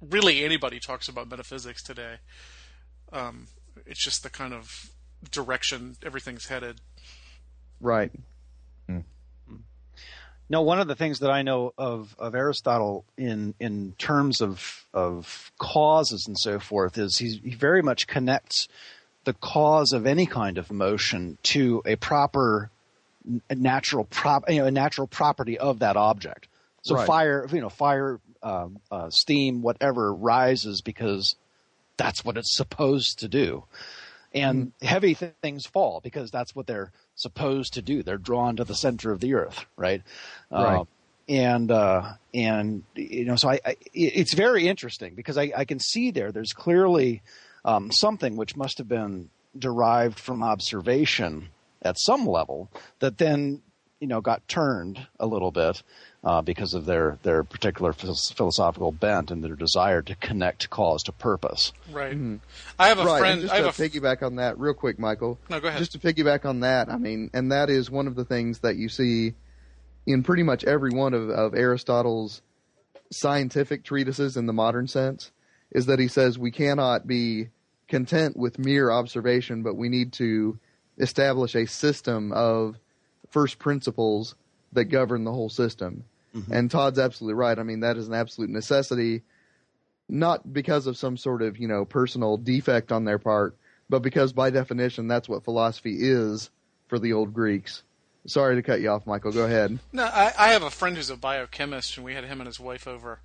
really 0.00 0.44
anybody 0.44 0.78
talks 0.78 1.08
about 1.08 1.30
metaphysics 1.30 1.82
today. 1.82 2.16
Um, 3.12 3.46
it's 3.86 4.02
just 4.02 4.22
the 4.22 4.30
kind 4.30 4.52
of 4.52 4.90
direction 5.30 5.96
everything's 6.04 6.46
headed. 6.46 6.80
Right. 7.80 8.12
Hmm. 8.86 9.00
No, 10.48 10.62
one 10.62 10.80
of 10.80 10.88
the 10.88 10.94
things 10.94 11.20
that 11.20 11.30
I 11.30 11.42
know 11.42 11.72
of, 11.78 12.14
of 12.18 12.34
Aristotle 12.34 13.04
in 13.16 13.54
in 13.58 13.94
terms 13.98 14.40
of 14.40 14.84
of 14.92 15.50
causes 15.58 16.26
and 16.26 16.38
so 16.38 16.58
forth 16.58 16.98
is 16.98 17.18
he 17.18 17.38
very 17.38 17.82
much 17.82 18.06
connects 18.06 18.68
the 19.24 19.32
cause 19.32 19.92
of 19.92 20.06
any 20.06 20.26
kind 20.26 20.58
of 20.58 20.70
motion 20.70 21.38
to 21.44 21.82
a 21.86 21.96
proper 21.96 22.70
a 23.48 23.54
natural 23.54 24.04
prop, 24.04 24.50
you 24.50 24.58
know, 24.58 24.66
a 24.66 24.70
natural 24.70 25.06
property 25.06 25.58
of 25.58 25.78
that 25.78 25.96
object. 25.96 26.48
So 26.82 26.96
Right. 26.96 27.06
fire, 27.06 27.46
you 27.52 27.60
know, 27.60 27.68
fire, 27.68 28.20
um, 28.42 28.80
uh, 28.90 29.10
steam, 29.10 29.62
whatever 29.62 30.12
rises 30.12 30.82
because 30.82 31.36
that's 31.96 32.24
what 32.24 32.36
it's 32.36 32.56
supposed 32.56 33.20
to 33.20 33.28
do. 33.28 33.64
And 34.34 34.72
heavy 34.80 35.14
th- 35.14 35.34
things 35.42 35.66
fall 35.66 36.00
because 36.02 36.30
that's 36.30 36.54
what 36.54 36.66
they're 36.66 36.90
supposed 37.16 37.74
to 37.74 37.82
do. 37.82 38.02
They're 38.02 38.16
drawn 38.16 38.56
to 38.56 38.64
the 38.64 38.74
center 38.74 39.12
of 39.12 39.20
the 39.20 39.34
earth, 39.34 39.66
right? 39.76 40.02
Right. 40.50 40.80
Uh, 40.80 40.84
and 41.28 41.70
uh, 41.70 42.14
and 42.34 42.82
you 42.94 43.24
know, 43.24 43.36
so 43.36 43.50
I, 43.50 43.60
I 43.64 43.76
it's 43.92 44.34
very 44.34 44.66
interesting 44.66 45.14
because 45.14 45.38
I, 45.38 45.52
I 45.56 45.64
can 45.64 45.78
see 45.78 46.10
there. 46.10 46.32
There's 46.32 46.52
clearly 46.52 47.22
um, 47.64 47.92
something 47.92 48.36
which 48.36 48.56
must 48.56 48.78
have 48.78 48.88
been 48.88 49.30
derived 49.56 50.18
from 50.18 50.42
observation 50.42 51.48
at 51.82 51.98
some 51.98 52.26
level 52.26 52.70
that 53.00 53.18
then 53.18 53.62
you 54.00 54.06
know 54.06 54.20
got 54.20 54.46
turned 54.48 55.06
a 55.20 55.26
little 55.26 55.52
bit 55.52 55.82
uh, 56.24 56.40
because 56.40 56.74
of 56.74 56.86
their 56.86 57.18
their 57.22 57.42
particular 57.42 57.92
phil- 57.92 58.14
philosophical 58.14 58.92
bent 58.92 59.30
and 59.30 59.42
their 59.42 59.56
desire 59.56 60.02
to 60.02 60.14
connect 60.16 60.70
cause 60.70 61.02
to 61.02 61.12
purpose. 61.12 61.72
Right. 61.90 62.16
I 62.78 62.88
have 62.88 62.98
a 62.98 63.04
right. 63.04 63.18
friend. 63.18 63.32
and 63.32 63.42
just 63.42 63.54
I 63.54 63.58
to 63.58 63.66
have 63.66 63.78
a. 63.78 63.84
f- 63.84 63.92
piggyback 63.92 64.22
on 64.22 64.36
that, 64.36 64.58
real 64.58 64.74
quick, 64.74 64.98
Michael. 64.98 65.38
No, 65.48 65.60
go 65.60 65.68
ahead. 65.68 65.78
Just 65.78 65.92
to 65.92 65.98
piggyback 65.98 66.44
on 66.44 66.60
that, 66.60 66.88
I 66.88 66.96
mean, 66.96 67.30
and 67.32 67.50
that 67.50 67.70
is 67.70 67.90
one 67.90 68.06
of 68.06 68.14
the 68.14 68.24
things 68.24 68.60
that 68.60 68.76
you 68.76 68.88
see 68.88 69.34
in 70.06 70.22
pretty 70.22 70.42
much 70.42 70.64
every 70.64 70.90
one 70.90 71.14
of, 71.14 71.30
of 71.30 71.54
Aristotle's 71.54 72.42
scientific 73.10 73.84
treatises 73.84 74.36
in 74.36 74.46
the 74.46 74.52
modern 74.52 74.86
sense, 74.88 75.32
is 75.70 75.86
that 75.86 75.98
he 75.98 76.08
says 76.08 76.38
we 76.38 76.50
cannot 76.50 77.06
be 77.06 77.48
content 77.88 78.36
with 78.36 78.58
mere 78.58 78.90
observation, 78.90 79.62
but 79.62 79.76
we 79.76 79.88
need 79.88 80.12
to 80.14 80.58
establish 80.98 81.54
a 81.54 81.66
system 81.66 82.32
of 82.32 82.78
first 83.30 83.58
principles 83.58 84.34
that 84.72 84.86
govern 84.86 85.24
the 85.24 85.32
whole 85.32 85.48
system. 85.48 86.04
And 86.50 86.70
Todd's 86.70 86.98
absolutely 86.98 87.34
right. 87.34 87.58
I 87.58 87.62
mean, 87.62 87.80
that 87.80 87.96
is 87.96 88.08
an 88.08 88.14
absolute 88.14 88.50
necessity, 88.50 89.22
not 90.08 90.52
because 90.52 90.86
of 90.86 90.96
some 90.96 91.16
sort 91.16 91.42
of, 91.42 91.58
you 91.58 91.68
know, 91.68 91.84
personal 91.84 92.36
defect 92.36 92.90
on 92.90 93.04
their 93.04 93.18
part, 93.18 93.56
but 93.88 94.00
because 94.00 94.32
by 94.32 94.50
definition, 94.50 95.08
that's 95.08 95.28
what 95.28 95.44
philosophy 95.44 95.96
is 96.00 96.50
for 96.88 96.98
the 96.98 97.12
old 97.12 97.34
Greeks. 97.34 97.82
Sorry 98.26 98.54
to 98.54 98.62
cut 98.62 98.80
you 98.80 98.88
off, 98.88 99.06
Michael. 99.06 99.32
Go 99.32 99.44
ahead. 99.44 99.78
No, 99.92 100.04
I, 100.04 100.32
I 100.38 100.48
have 100.52 100.62
a 100.62 100.70
friend 100.70 100.96
who's 100.96 101.10
a 101.10 101.16
biochemist, 101.16 101.96
and 101.96 102.04
we 102.04 102.14
had 102.14 102.24
him 102.24 102.40
and 102.40 102.46
his 102.46 102.60
wife 102.60 102.86
over 102.86 103.18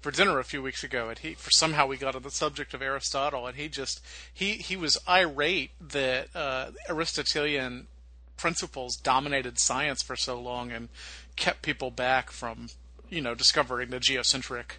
for 0.00 0.10
dinner 0.10 0.38
a 0.38 0.44
few 0.44 0.62
weeks 0.62 0.84
ago. 0.84 1.08
And 1.08 1.18
he, 1.18 1.34
for 1.34 1.50
somehow, 1.50 1.86
we 1.86 1.96
got 1.96 2.14
on 2.14 2.22
the 2.22 2.30
subject 2.30 2.72
of 2.72 2.80
Aristotle, 2.80 3.46
and 3.46 3.56
he 3.56 3.68
just 3.68 4.00
he 4.32 4.52
he 4.52 4.76
was 4.76 4.98
irate 5.08 5.72
that 5.80 6.28
uh, 6.36 6.70
Aristotelian 6.88 7.88
principles 8.36 8.96
dominated 8.96 9.58
science 9.58 10.02
for 10.02 10.16
so 10.16 10.40
long 10.40 10.70
and 10.70 10.88
kept 11.36 11.62
people 11.62 11.90
back 11.90 12.30
from 12.30 12.68
you 13.10 13.20
know 13.20 13.34
discovering 13.34 13.90
the 13.90 14.00
geocentric 14.00 14.78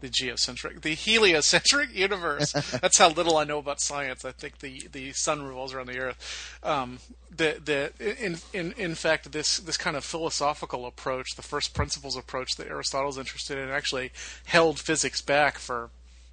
the 0.00 0.08
geocentric, 0.08 0.82
the 0.82 0.94
heliocentric 0.94 1.94
universe. 1.94 2.52
That's 2.80 2.98
how 2.98 3.08
little 3.10 3.36
I 3.36 3.44
know 3.44 3.58
about 3.58 3.80
science. 3.80 4.24
I 4.24 4.32
think 4.32 4.58
the, 4.58 4.88
the 4.92 5.12
sun 5.12 5.42
revolves 5.42 5.72
around 5.74 5.88
the 5.88 5.98
Earth. 5.98 6.58
Um, 6.62 6.98
the 7.34 7.60
the 7.64 8.24
in 8.24 8.38
in 8.52 8.72
in 8.72 8.94
fact 8.94 9.30
this 9.32 9.58
this 9.58 9.76
kind 9.76 9.96
of 9.96 10.04
philosophical 10.04 10.86
approach, 10.86 11.36
the 11.36 11.42
first 11.42 11.74
principles 11.74 12.16
approach 12.16 12.56
that 12.56 12.68
Aristotle's 12.68 13.18
interested 13.18 13.58
in, 13.58 13.68
actually 13.68 14.12
held 14.46 14.78
physics 14.78 15.20
back 15.20 15.58
for 15.58 15.90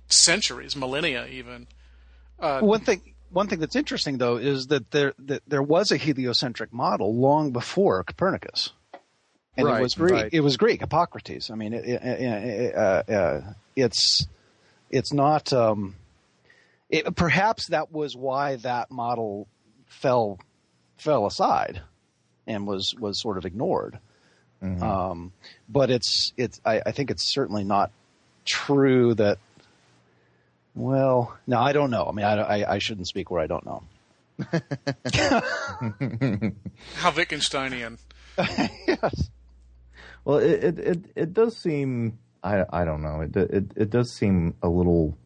centuries, 0.07 0.75
millennia, 0.75 1.27
even. 1.27 1.67
one 2.61 2.81
thing 2.81 3.01
one 3.29 3.47
thing 3.47 3.59
that's 3.59 3.75
interesting 3.75 4.17
though 4.17 4.37
is 4.37 4.67
that 4.67 4.91
there 4.91 5.13
that 5.19 5.41
there 5.47 5.63
was 5.63 5.91
a 5.91 5.97
heliocentric 5.97 6.71
model 6.71 7.15
long 7.15 7.51
before 7.51 8.03
Copernicus, 8.03 8.71
and 9.57 9.67
Right, 9.67 9.79
it 9.79 9.83
was 9.83 9.95
Greek. 9.95 10.13
right. 10.13 10.29
It 10.31 10.41
was 10.41 10.57
Greek, 10.57 10.81
Hippocrates. 10.81 11.49
I 11.49 11.55
mean, 11.55 11.73
it, 11.73 11.85
it, 11.85 12.01
it, 12.03 12.75
uh, 12.75 13.03
uh, 13.09 13.53
it's 13.75 14.27
it's 14.89 15.13
not. 15.13 15.51
Um, 15.53 15.95
it, 16.89 17.15
perhaps 17.15 17.69
that 17.69 17.91
was 17.91 18.15
why 18.15 18.57
that 18.57 18.91
model 18.91 19.47
fell 19.87 20.39
fell 20.97 21.25
aside 21.25 21.81
and 22.47 22.67
was 22.67 22.93
was 22.99 23.21
sort 23.21 23.37
of 23.37 23.45
ignored. 23.45 23.99
Um, 24.61 25.31
but 25.69 25.91
it's 25.91 26.33
it's 26.37 26.59
I, 26.65 26.81
I 26.87 26.91
think 26.91 27.11
it's 27.11 27.31
certainly 27.33 27.63
not 27.63 27.91
true 28.45 29.13
that. 29.13 29.37
Well, 30.73 31.37
no, 31.45 31.59
I 31.59 31.71
don't 31.71 31.91
know. 31.91 32.05
I 32.05 32.11
mean, 32.11 32.25
I, 32.25 32.35
I, 32.35 32.73
I 32.73 32.79
shouldn't 32.79 33.07
speak 33.07 33.29
where 33.31 33.41
I 33.41 33.47
don't 33.47 33.65
know. 33.65 33.83
How 36.95 37.11
Wittgensteinian. 37.11 37.97
yes. 38.37 39.29
Well, 40.25 40.39
it, 40.39 40.63
it 40.63 40.79
it 40.79 41.05
it 41.15 41.33
does 41.33 41.55
seem 41.55 42.17
I 42.43 42.65
I 42.69 42.83
don't 42.83 43.01
know 43.01 43.21
it 43.21 43.35
it 43.35 43.71
it 43.75 43.89
does 43.91 44.11
seem 44.11 44.55
a 44.61 44.67
little 44.67 45.17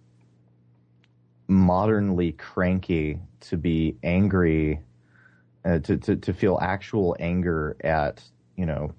modernly 1.48 2.34
cranky 2.34 3.20
to 3.40 3.58
be 3.58 3.96
angry 4.04 4.82
uh, 5.66 5.80
to, 5.80 5.98
to 5.98 6.16
to 6.18 6.34
feel 6.34 6.60
actual 6.62 7.16
anger 7.20 7.78
at 7.82 8.22
you 8.58 8.66
know 8.66 8.94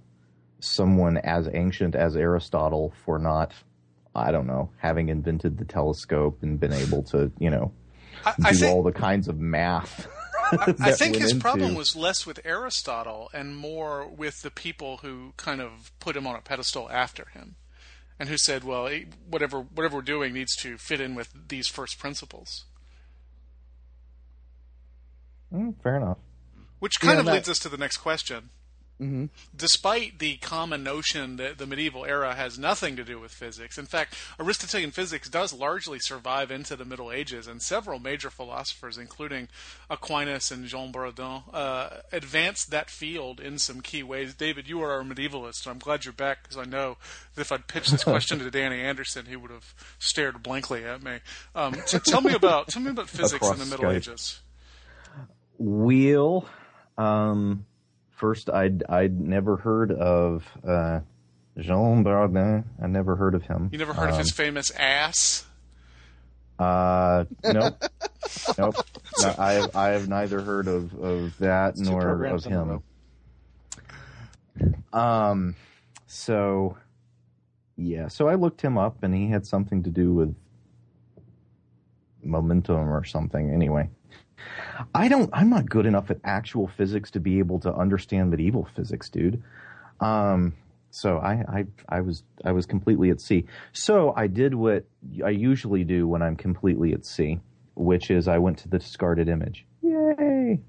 someone 0.61 1.19
as 1.19 1.49
ancient 1.53 1.95
as 1.95 2.17
Aristotle 2.17 2.95
for 3.05 3.19
not 3.19 3.53
I 4.15 4.33
don't 4.33 4.47
know 4.47 4.71
having 4.79 5.11
invented 5.11 5.59
the 5.59 5.65
telescope 5.67 6.43
and 6.43 6.59
been 6.59 6.73
able 6.73 7.03
to 7.05 7.31
you 7.39 7.51
know 7.51 7.73
I, 8.25 8.33
do 8.33 8.43
I 8.45 8.53
think 8.53 8.73
all 8.73 8.83
the 8.83 8.93
kinds 8.93 9.29
of 9.29 9.39
math. 9.39 10.09
I 10.53 10.73
that 10.73 10.99
think 10.99 11.17
his 11.17 11.31
into- 11.33 11.43
problem 11.43 11.75
was 11.75 11.95
less 11.97 12.27
with 12.27 12.41
Aristotle 12.45 13.31
and 13.33 13.57
more 13.57 14.07
with 14.07 14.43
the 14.43 14.51
people 14.51 14.99
who 14.99 15.33
kind 15.37 15.61
of 15.61 15.93
put 16.01 16.17
him 16.17 16.27
on 16.27 16.37
a 16.37 16.41
pedestal 16.41 16.89
after 16.91 17.27
him, 17.33 17.57
and 18.19 18.29
who 18.29 18.37
said, 18.37 18.65
"Well, 18.65 18.87
eh, 18.89 19.05
whatever 19.29 19.61
whatever 19.61 19.97
we're 19.97 20.03
doing 20.03 20.33
needs 20.33 20.55
to 20.57 20.77
fit 20.79 21.01
in 21.01 21.15
with 21.15 21.33
these 21.49 21.69
first 21.69 21.99
principles." 21.99 22.65
Mm, 25.53 25.75
fair 25.83 25.97
enough. 25.97 26.19
Which 26.79 27.01
kind 27.01 27.15
Yeah, 27.15 27.21
of 27.21 27.27
that- 27.27 27.35
leads 27.35 27.49
us 27.49 27.59
to 27.61 27.69
the 27.69 27.77
next 27.77 27.99
question. 27.99 28.51
Hmm 29.01 29.27
Despite 29.57 30.19
the 30.19 30.37
common 30.37 30.83
notion 30.83 31.37
that 31.37 31.59
the 31.59 31.67
medieval 31.67 32.05
era 32.05 32.35
has 32.35 32.59
nothing 32.59 32.97
to 32.97 33.05
do 33.05 33.19
with 33.19 33.33
physics, 33.33 33.79
in 33.79 33.87
fact, 33.87 34.15
Aristotelian 34.39 34.91
physics 34.91 35.29
does 35.29 35.53
largely 35.53 35.99
survive 35.99 36.51
into 36.51 36.77
the 36.77 36.85
Middle 36.85 37.11
Ages, 37.11 37.47
and 37.47 37.63
several 37.63 37.99
major 37.99 38.31
philosophers, 38.31 38.99
including 38.99 39.49
Aquinas 39.89 40.51
and 40.51 40.67
Jean 40.67 40.93
Buridan, 40.93 41.43
uh, 41.53 42.01
advanced 42.13 42.71
that 42.71 42.91
field 42.91 43.41
in 43.41 43.59
some 43.59 43.81
key 43.81 44.03
ways. 44.03 44.35
David, 44.35 44.69
you 44.69 44.83
are 44.83 45.01
a 45.01 45.05
medievalist, 45.05 45.65
and 45.65 45.73
I'm 45.73 45.79
glad 45.79 46.05
you're 46.05 46.13
back 46.13 46.43
because 46.43 46.59
I 46.59 46.65
know 46.65 46.97
that 47.35 47.41
if 47.41 47.53
I'd 47.53 47.67
pitched 47.67 47.91
this 47.91 48.05
question 48.05 48.39
to 48.39 48.51
Danny 48.51 48.81
Anderson, 48.81 49.27
he 49.27 49.37
would 49.37 49.51
have 49.51 49.75
stared 49.99 50.43
blankly 50.43 50.85
at 50.85 51.03
me. 51.03 51.19
Um, 51.55 51.75
tell 51.87 52.21
me 52.21 52.35
about 52.35 52.69
tell 52.69 52.83
me 52.83 52.91
about 52.91 53.09
physics 53.11 53.49
in 53.49 53.59
the 53.59 53.67
Middle 53.67 53.87
Skype. 53.87 53.97
Ages. 53.97 54.41
Wheel. 55.59 56.49
Um, 56.97 57.67
first, 58.21 58.51
I'd 58.51 58.85
I'd 58.89 59.19
never 59.19 59.57
heard 59.57 59.91
of 59.91 60.47
uh, 60.63 61.01
Jean 61.59 62.05
Buridan. 62.05 62.65
I 62.81 62.87
never 62.87 63.17
heard 63.17 63.35
of 63.35 63.43
him. 63.43 63.71
You 63.73 63.79
never 63.79 63.95
heard 63.95 64.11
of 64.11 64.15
Um, 64.15 64.19
his 64.21 64.31
famous 64.31 64.71
ass? 64.79 65.47
Uh, 66.59 67.25
nope, 67.45 67.83
nope. 68.59 68.77
No, 69.23 69.35
I 69.39 69.53
have 69.55 69.75
I 69.75 69.89
have 69.89 70.09
neither 70.09 70.43
heard 70.43 70.69
of 70.69 70.95
of 71.03 71.37
that 71.39 71.77
two 71.77 71.85
nor 71.85 72.25
of 72.27 72.45
him. 72.45 72.83
Um, 74.93 75.57
so 76.07 76.77
yeah, 77.77 78.09
so 78.09 78.29
I 78.29 78.35
looked 78.35 78.61
him 78.61 78.77
up, 78.77 79.03
and 79.03 79.15
he 79.15 79.29
had 79.29 79.47
something 79.47 79.83
to 79.85 79.91
do 79.91 80.13
with 80.13 80.37
momentum 82.23 82.91
or 82.91 83.05
something. 83.05 83.51
Anyway, 83.51 83.89
I 84.95 85.09
don't. 85.09 85.31
I'm 85.33 85.51
not 85.51 85.69
good 85.69 85.87
enough 85.87 86.11
at 86.11 86.19
actual 86.25 86.69
physics 86.69 87.11
to 87.13 87.21
be 87.21 87.39
able 87.39 87.61
to 87.61 87.73
understand 87.75 88.31
medieval 88.31 88.69
physics, 88.75 89.09
dude. 89.09 89.43
Um, 90.01 90.55
so 90.91 91.19
I, 91.19 91.45
I, 91.49 91.67
I 91.89 92.01
was, 92.01 92.25
I 92.45 92.53
was 92.53 92.67
completely 92.67 93.11
at 93.11 93.21
sea. 93.21 93.47
So 93.73 94.13
I 94.17 94.27
did 94.27 94.55
what 94.55 94.85
I 95.25 95.31
usually 95.31 95.85
do 95.85 96.09
when 96.09 96.23
I'm 96.23 96.37
completely 96.37 96.93
at 96.93 97.07
sea, 97.07 97.41
which 97.75 98.11
is 98.11 98.27
I 98.27 98.39
went 98.39 98.59
to 98.59 98.69
the 98.69 98.79
discarded 98.79 99.29
image. 99.29 99.67
Yay! 99.83 100.61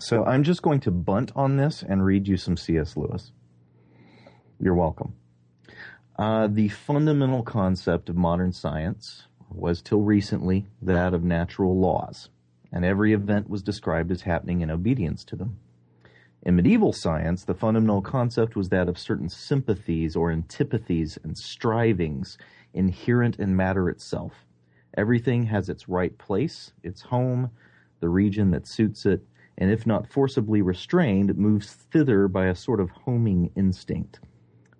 So 0.00 0.24
I'm 0.24 0.42
just 0.42 0.62
going 0.62 0.80
to 0.80 0.90
bunt 0.90 1.32
on 1.36 1.56
this 1.56 1.84
and 1.86 2.04
read 2.04 2.26
you 2.26 2.36
some 2.36 2.56
C.S. 2.56 2.96
Lewis. 2.96 3.32
You're 4.58 4.74
welcome. 4.74 5.14
Uh, 6.18 6.48
the 6.48 6.68
fundamental 6.68 7.42
concept 7.42 8.10
of 8.10 8.16
modern 8.16 8.52
science 8.52 9.26
was 9.50 9.82
till 9.82 10.00
recently 10.02 10.66
that 10.80 11.14
of 11.14 11.24
natural 11.24 11.78
laws, 11.78 12.28
and 12.72 12.84
every 12.84 13.12
event 13.12 13.50
was 13.50 13.62
described 13.62 14.10
as 14.10 14.22
happening 14.22 14.60
in 14.60 14.70
obedience 14.70 15.24
to 15.24 15.36
them. 15.36 15.58
In 16.42 16.56
medieval 16.56 16.92
science, 16.92 17.44
the 17.44 17.54
fundamental 17.54 18.00
concept 18.00 18.56
was 18.56 18.70
that 18.70 18.88
of 18.88 18.98
certain 18.98 19.28
sympathies 19.28 20.16
or 20.16 20.30
antipathies 20.30 21.18
and 21.22 21.36
strivings 21.36 22.38
inherent 22.72 23.38
in 23.38 23.54
matter 23.54 23.90
itself. 23.90 24.46
Everything 24.96 25.44
has 25.44 25.68
its 25.68 25.88
right 25.88 26.16
place, 26.16 26.72
its 26.82 27.02
home, 27.02 27.50
the 28.00 28.08
region 28.08 28.50
that 28.52 28.66
suits 28.66 29.04
it, 29.04 29.22
and 29.58 29.70
if 29.70 29.86
not 29.86 30.10
forcibly 30.10 30.62
restrained, 30.62 31.36
moves 31.36 31.72
thither 31.72 32.26
by 32.26 32.46
a 32.46 32.54
sort 32.54 32.80
of 32.80 32.90
homing 32.90 33.50
instinct. 33.54 34.20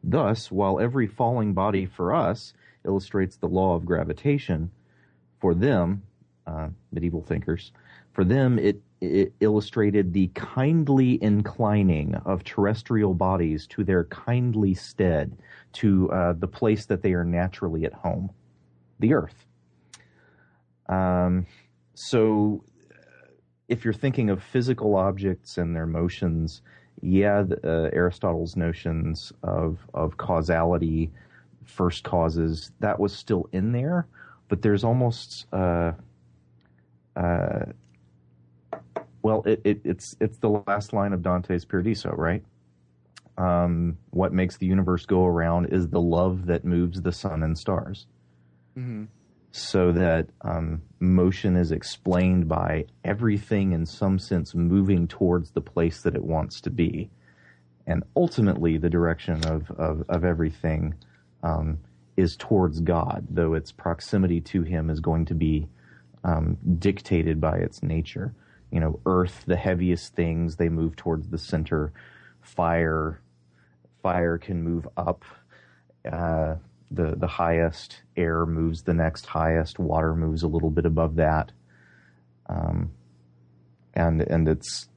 Thus, 0.03 0.51
while 0.51 0.81
every 0.81 1.07
falling 1.07 1.53
body 1.53 1.85
for 1.85 2.15
us 2.15 2.55
illustrates 2.85 3.37
the 3.37 3.49
law 3.49 3.75
of 3.75 3.85
gravitation, 3.85 4.71
for 5.41 5.55
them, 5.55 6.03
uh, 6.47 6.69
medieval 6.93 7.23
thinkers, 7.23 7.73
for 8.13 8.25
them 8.25 8.59
it, 8.59 8.81
it 9.01 9.33
illustrated 9.41 10.13
the 10.13 10.29
kindly 10.35 11.23
inclining 11.23 12.15
of 12.27 12.45
terrestrial 12.45 13.15
bodies 13.15 13.67
to 13.69 13.85
their 13.85 14.05
kindly 14.05 14.75
stead, 14.75 15.37
to 15.73 16.11
uh, 16.11 16.33
the 16.35 16.49
place 16.49 16.87
that 16.87 17.03
they 17.03 17.13
are 17.13 17.25
naturally 17.25 17.85
at 17.85 17.93
home, 17.93 18.31
the 18.99 19.15
earth. 19.15 19.47
Um, 20.89 21.47
so, 21.95 22.65
if 23.69 23.85
you're 23.85 23.95
thinking 23.95 24.31
of 24.31 24.43
physical 24.43 24.97
objects 24.97 25.57
and 25.57 25.75
their 25.75 25.87
motions, 25.87 26.63
yeah, 27.01 27.43
the, 27.43 27.57
uh, 27.65 27.91
Aristotle's 27.93 28.57
notions 28.57 29.33
of 29.43 29.79
of 29.95 30.17
causality, 30.17 31.11
first 31.71 32.05
causes, 32.05 32.73
that 32.81 32.99
was 33.01 33.13
still 33.13 33.49
in 33.53 33.73
there, 33.73 34.07
but 34.49 34.63
there's 34.63 34.85
almost 34.85 35.47
uh, 35.53 35.93
uh, 37.17 37.67
well, 39.23 39.43
it, 39.47 39.61
it, 39.65 39.81
it's 39.85 40.17
it's 40.21 40.39
the 40.39 40.63
last 40.67 40.93
line 40.93 41.13
of 41.13 41.23
Dante's 41.23 41.65
Paradiso, 41.65 42.11
right? 42.11 42.43
Um, 43.37 43.99
what 44.11 44.33
makes 44.33 44.57
the 44.57 44.67
universe 44.67 45.07
go 45.07 45.27
around 45.27 45.67
is 45.67 45.89
the 45.89 46.01
love 46.01 46.47
that 46.47 46.65
moves 46.65 47.03
the 47.03 47.13
sun 47.13 47.43
and 47.43 47.57
stars. 47.57 48.07
Mm-hmm. 48.77 49.05
So 49.53 49.93
that 49.93 50.29
um, 50.43 50.83
motion 51.01 51.57
is 51.57 51.73
explained 51.73 52.49
by 52.49 52.87
everything 53.05 53.73
in 53.73 53.85
some 53.85 54.19
sense 54.19 54.55
moving 54.55 55.09
towards 55.09 55.51
the 55.51 55.61
place 55.61 56.03
that 56.03 56.15
it 56.15 56.25
wants 56.25 56.61
to 56.63 56.71
be. 56.71 57.11
And 57.87 58.05
ultimately, 58.15 58.77
the 58.79 58.91
direction 58.91 59.45
of, 59.47 59.71
of, 59.73 60.05
of 60.09 60.25
everything 60.25 60.95
um, 61.43 61.79
is 62.17 62.37
towards 62.37 62.81
God, 62.81 63.27
though 63.31 63.55
its 63.55 63.73
proximity 63.73 64.41
to 64.43 64.63
Him 64.63 64.91
is 64.91 65.01
going 65.01 65.27
to 65.27 65.35
be 65.35 65.69
um, 66.25 66.59
dictated 66.79 67.41
by 67.41 67.59
its 67.59 67.83
nature. 67.83 68.35
You 68.71 68.81
know, 68.81 69.01
earth, 69.07 69.45
the 69.47 69.57
heaviest 69.57 70.15
things, 70.15 70.57
they 70.57 70.69
move 70.69 70.97
towards 70.97 71.29
the 71.29 71.39
center. 71.39 71.93
Fire, 72.41 73.21
fire 74.03 74.39
can 74.39 74.63
move 74.63 74.89
up. 74.97 75.25
Uh, 76.11 76.57
the 76.91 77.15
the 77.17 77.27
highest. 77.27 78.03
Air 78.17 78.47
moves 78.47 78.83
the 78.83 78.95
next 78.95 79.27
highest. 79.27 79.79
Water 79.79 80.15
moves 80.15 80.43
a 80.43 80.49
little 80.49 80.71
bit 80.71 80.87
above 80.87 81.17
that. 81.17 81.53
Um, 82.47 82.91
and 83.95 84.21
and 84.23 84.49
it's 84.49 84.89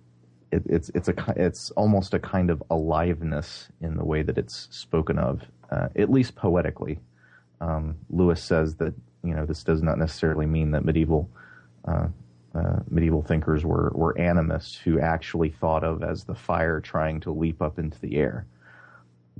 it, 0.51 0.63
it's 0.65 0.89
it's 0.95 1.07
a 1.07 1.13
it's 1.35 1.71
almost 1.71 2.13
a 2.13 2.19
kind 2.19 2.49
of 2.49 2.61
aliveness 2.69 3.69
in 3.81 3.97
the 3.97 4.05
way 4.05 4.23
that 4.23 4.37
it's 4.37 4.67
spoken 4.71 5.17
of, 5.17 5.41
uh, 5.73 5.89
at 5.95 6.11
least 6.11 6.35
poetically. 6.35 6.99
Um, 7.59 7.95
Lewis 8.09 8.41
says 8.41 8.75
that 8.75 8.93
you 9.23 9.33
know 9.33 9.45
this 9.45 9.63
does 9.63 9.81
not 9.81 9.97
necessarily 9.97 10.45
mean 10.45 10.71
that 10.71 10.85
medieval 10.85 11.29
uh, 11.85 12.07
uh, 12.53 12.79
medieval 12.89 13.23
thinkers 13.23 13.65
were 13.65 13.91
were 13.95 14.11
animists 14.11 14.75
who 14.75 14.99
actually 14.99 15.49
thought 15.49 15.83
of 15.83 16.03
as 16.03 16.25
the 16.25 16.35
fire 16.35 16.79
trying 16.79 17.19
to 17.21 17.31
leap 17.31 17.61
up 17.61 17.79
into 17.79 17.99
the 18.01 18.17
air, 18.17 18.45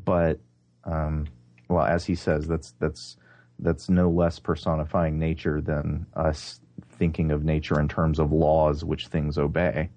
but 0.03 0.39
um, 0.85 1.27
well, 1.69 1.85
as 1.85 2.05
he 2.05 2.15
says, 2.15 2.47
that's 2.47 2.73
that's 2.79 3.17
that's 3.59 3.89
no 3.89 4.09
less 4.09 4.39
personifying 4.39 5.19
nature 5.19 5.61
than 5.61 6.05
us 6.15 6.59
thinking 6.97 7.31
of 7.31 7.43
nature 7.43 7.79
in 7.79 7.87
terms 7.87 8.19
of 8.19 8.31
laws 8.31 8.83
which 8.83 9.07
things 9.07 9.37
obey. 9.37 9.89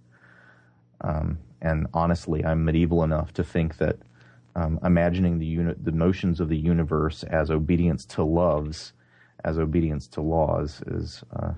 Um, 1.01 1.38
and 1.62 1.87
honestly, 1.94 2.44
I'm 2.44 2.64
medieval 2.64 3.03
enough 3.03 3.33
to 3.35 3.44
think 3.44 3.79
that 3.79 3.96
um, 4.57 4.81
imagining 4.83 5.38
the 5.38 5.47
uni- 5.47 5.75
the 5.81 5.92
motions 5.92 6.40
of 6.40 6.49
the 6.49 6.57
universe 6.57 7.23
as 7.25 7.51
obedience 7.51 8.07
to 8.07 8.25
loves, 8.25 8.95
as 9.45 9.59
obedience 9.59 10.09
to 10.09 10.23
laws, 10.23 10.83
is 10.87 11.23
uh, 11.38 11.53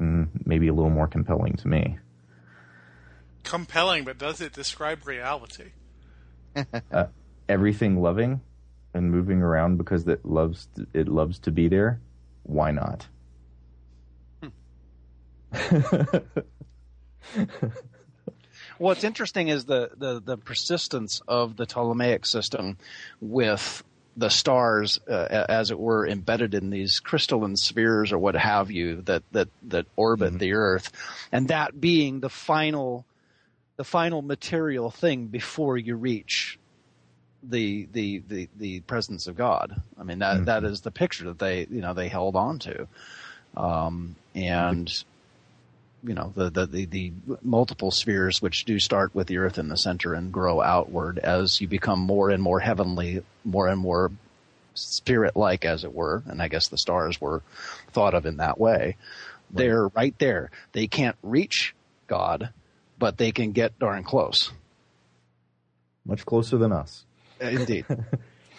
mm, 0.00 0.26
maybe 0.46 0.68
a 0.68 0.72
little 0.72 0.90
more 0.90 1.06
compelling 1.06 1.52
to 1.52 1.68
me. 1.68 1.98
Compelling, 3.44 4.04
but 4.04 4.16
does 4.16 4.40
it 4.40 4.54
describe 4.54 5.06
reality? 5.06 5.72
uh, 6.90 7.04
everything 7.50 8.00
loving 8.00 8.40
and 8.94 9.10
moving 9.10 9.42
around 9.42 9.76
because 9.76 10.08
it 10.08 10.24
loves 10.24 10.68
to, 10.74 10.86
it 10.94 11.06
loves 11.06 11.38
to 11.40 11.50
be 11.50 11.68
there. 11.68 12.00
Why 12.44 12.70
not? 12.70 13.08
Hmm. 14.42 14.48
What's 18.78 19.04
interesting 19.04 19.48
is 19.48 19.64
the, 19.64 19.90
the, 19.96 20.20
the 20.20 20.36
persistence 20.36 21.22
of 21.26 21.56
the 21.56 21.66
Ptolemaic 21.66 22.26
system 22.26 22.76
with 23.20 23.82
the 24.16 24.30
stars, 24.30 24.98
uh, 25.08 25.44
as 25.48 25.70
it 25.70 25.78
were, 25.78 26.06
embedded 26.06 26.54
in 26.54 26.70
these 26.70 27.00
crystalline 27.00 27.56
spheres 27.56 28.12
or 28.12 28.18
what 28.18 28.34
have 28.34 28.70
you 28.70 29.02
that 29.02 29.22
that 29.32 29.48
that 29.64 29.86
orbit 29.94 30.30
mm-hmm. 30.30 30.38
the 30.38 30.52
Earth, 30.54 30.90
and 31.32 31.48
that 31.48 31.78
being 31.78 32.20
the 32.20 32.30
final, 32.30 33.04
the 33.76 33.84
final 33.84 34.22
material 34.22 34.90
thing 34.90 35.26
before 35.26 35.76
you 35.76 35.96
reach 35.96 36.58
the 37.42 37.86
the 37.92 38.22
the, 38.26 38.48
the 38.56 38.80
presence 38.80 39.26
of 39.26 39.36
God. 39.36 39.80
I 40.00 40.02
mean 40.02 40.20
that, 40.20 40.36
mm-hmm. 40.36 40.44
that 40.46 40.64
is 40.64 40.80
the 40.80 40.90
picture 40.90 41.26
that 41.26 41.38
they 41.38 41.66
you 41.70 41.82
know 41.82 41.92
they 41.92 42.08
held 42.08 42.36
on 42.36 42.58
to, 42.60 42.88
um, 43.56 44.16
and 44.34 45.04
you 46.06 46.14
know 46.14 46.32
the, 46.34 46.50
the, 46.50 46.66
the 46.66 46.84
the 46.86 47.12
multiple 47.42 47.90
spheres 47.90 48.40
which 48.40 48.64
do 48.64 48.78
start 48.78 49.14
with 49.14 49.26
the 49.26 49.38
Earth 49.38 49.58
in 49.58 49.68
the 49.68 49.76
center 49.76 50.14
and 50.14 50.32
grow 50.32 50.62
outward 50.62 51.18
as 51.18 51.60
you 51.60 51.66
become 51.66 52.00
more 52.00 52.30
and 52.30 52.42
more 52.42 52.60
heavenly, 52.60 53.22
more 53.44 53.66
and 53.66 53.80
more 53.80 54.12
spirit-like, 54.74 55.64
as 55.64 55.84
it 55.84 55.94
were. 55.94 56.22
And 56.26 56.40
I 56.40 56.48
guess 56.48 56.68
the 56.68 56.78
stars 56.78 57.20
were 57.20 57.42
thought 57.92 58.14
of 58.14 58.26
in 58.26 58.36
that 58.38 58.58
way. 58.58 58.78
Right. 58.78 58.96
They're 59.50 59.88
right 59.88 60.18
there. 60.18 60.50
They 60.72 60.86
can't 60.86 61.16
reach 61.22 61.74
God, 62.06 62.50
but 62.98 63.18
they 63.18 63.32
can 63.32 63.52
get 63.52 63.78
darn 63.78 64.04
close. 64.04 64.52
Much 66.04 66.24
closer 66.24 66.56
than 66.56 66.72
us. 66.72 67.04
Indeed. 67.40 67.84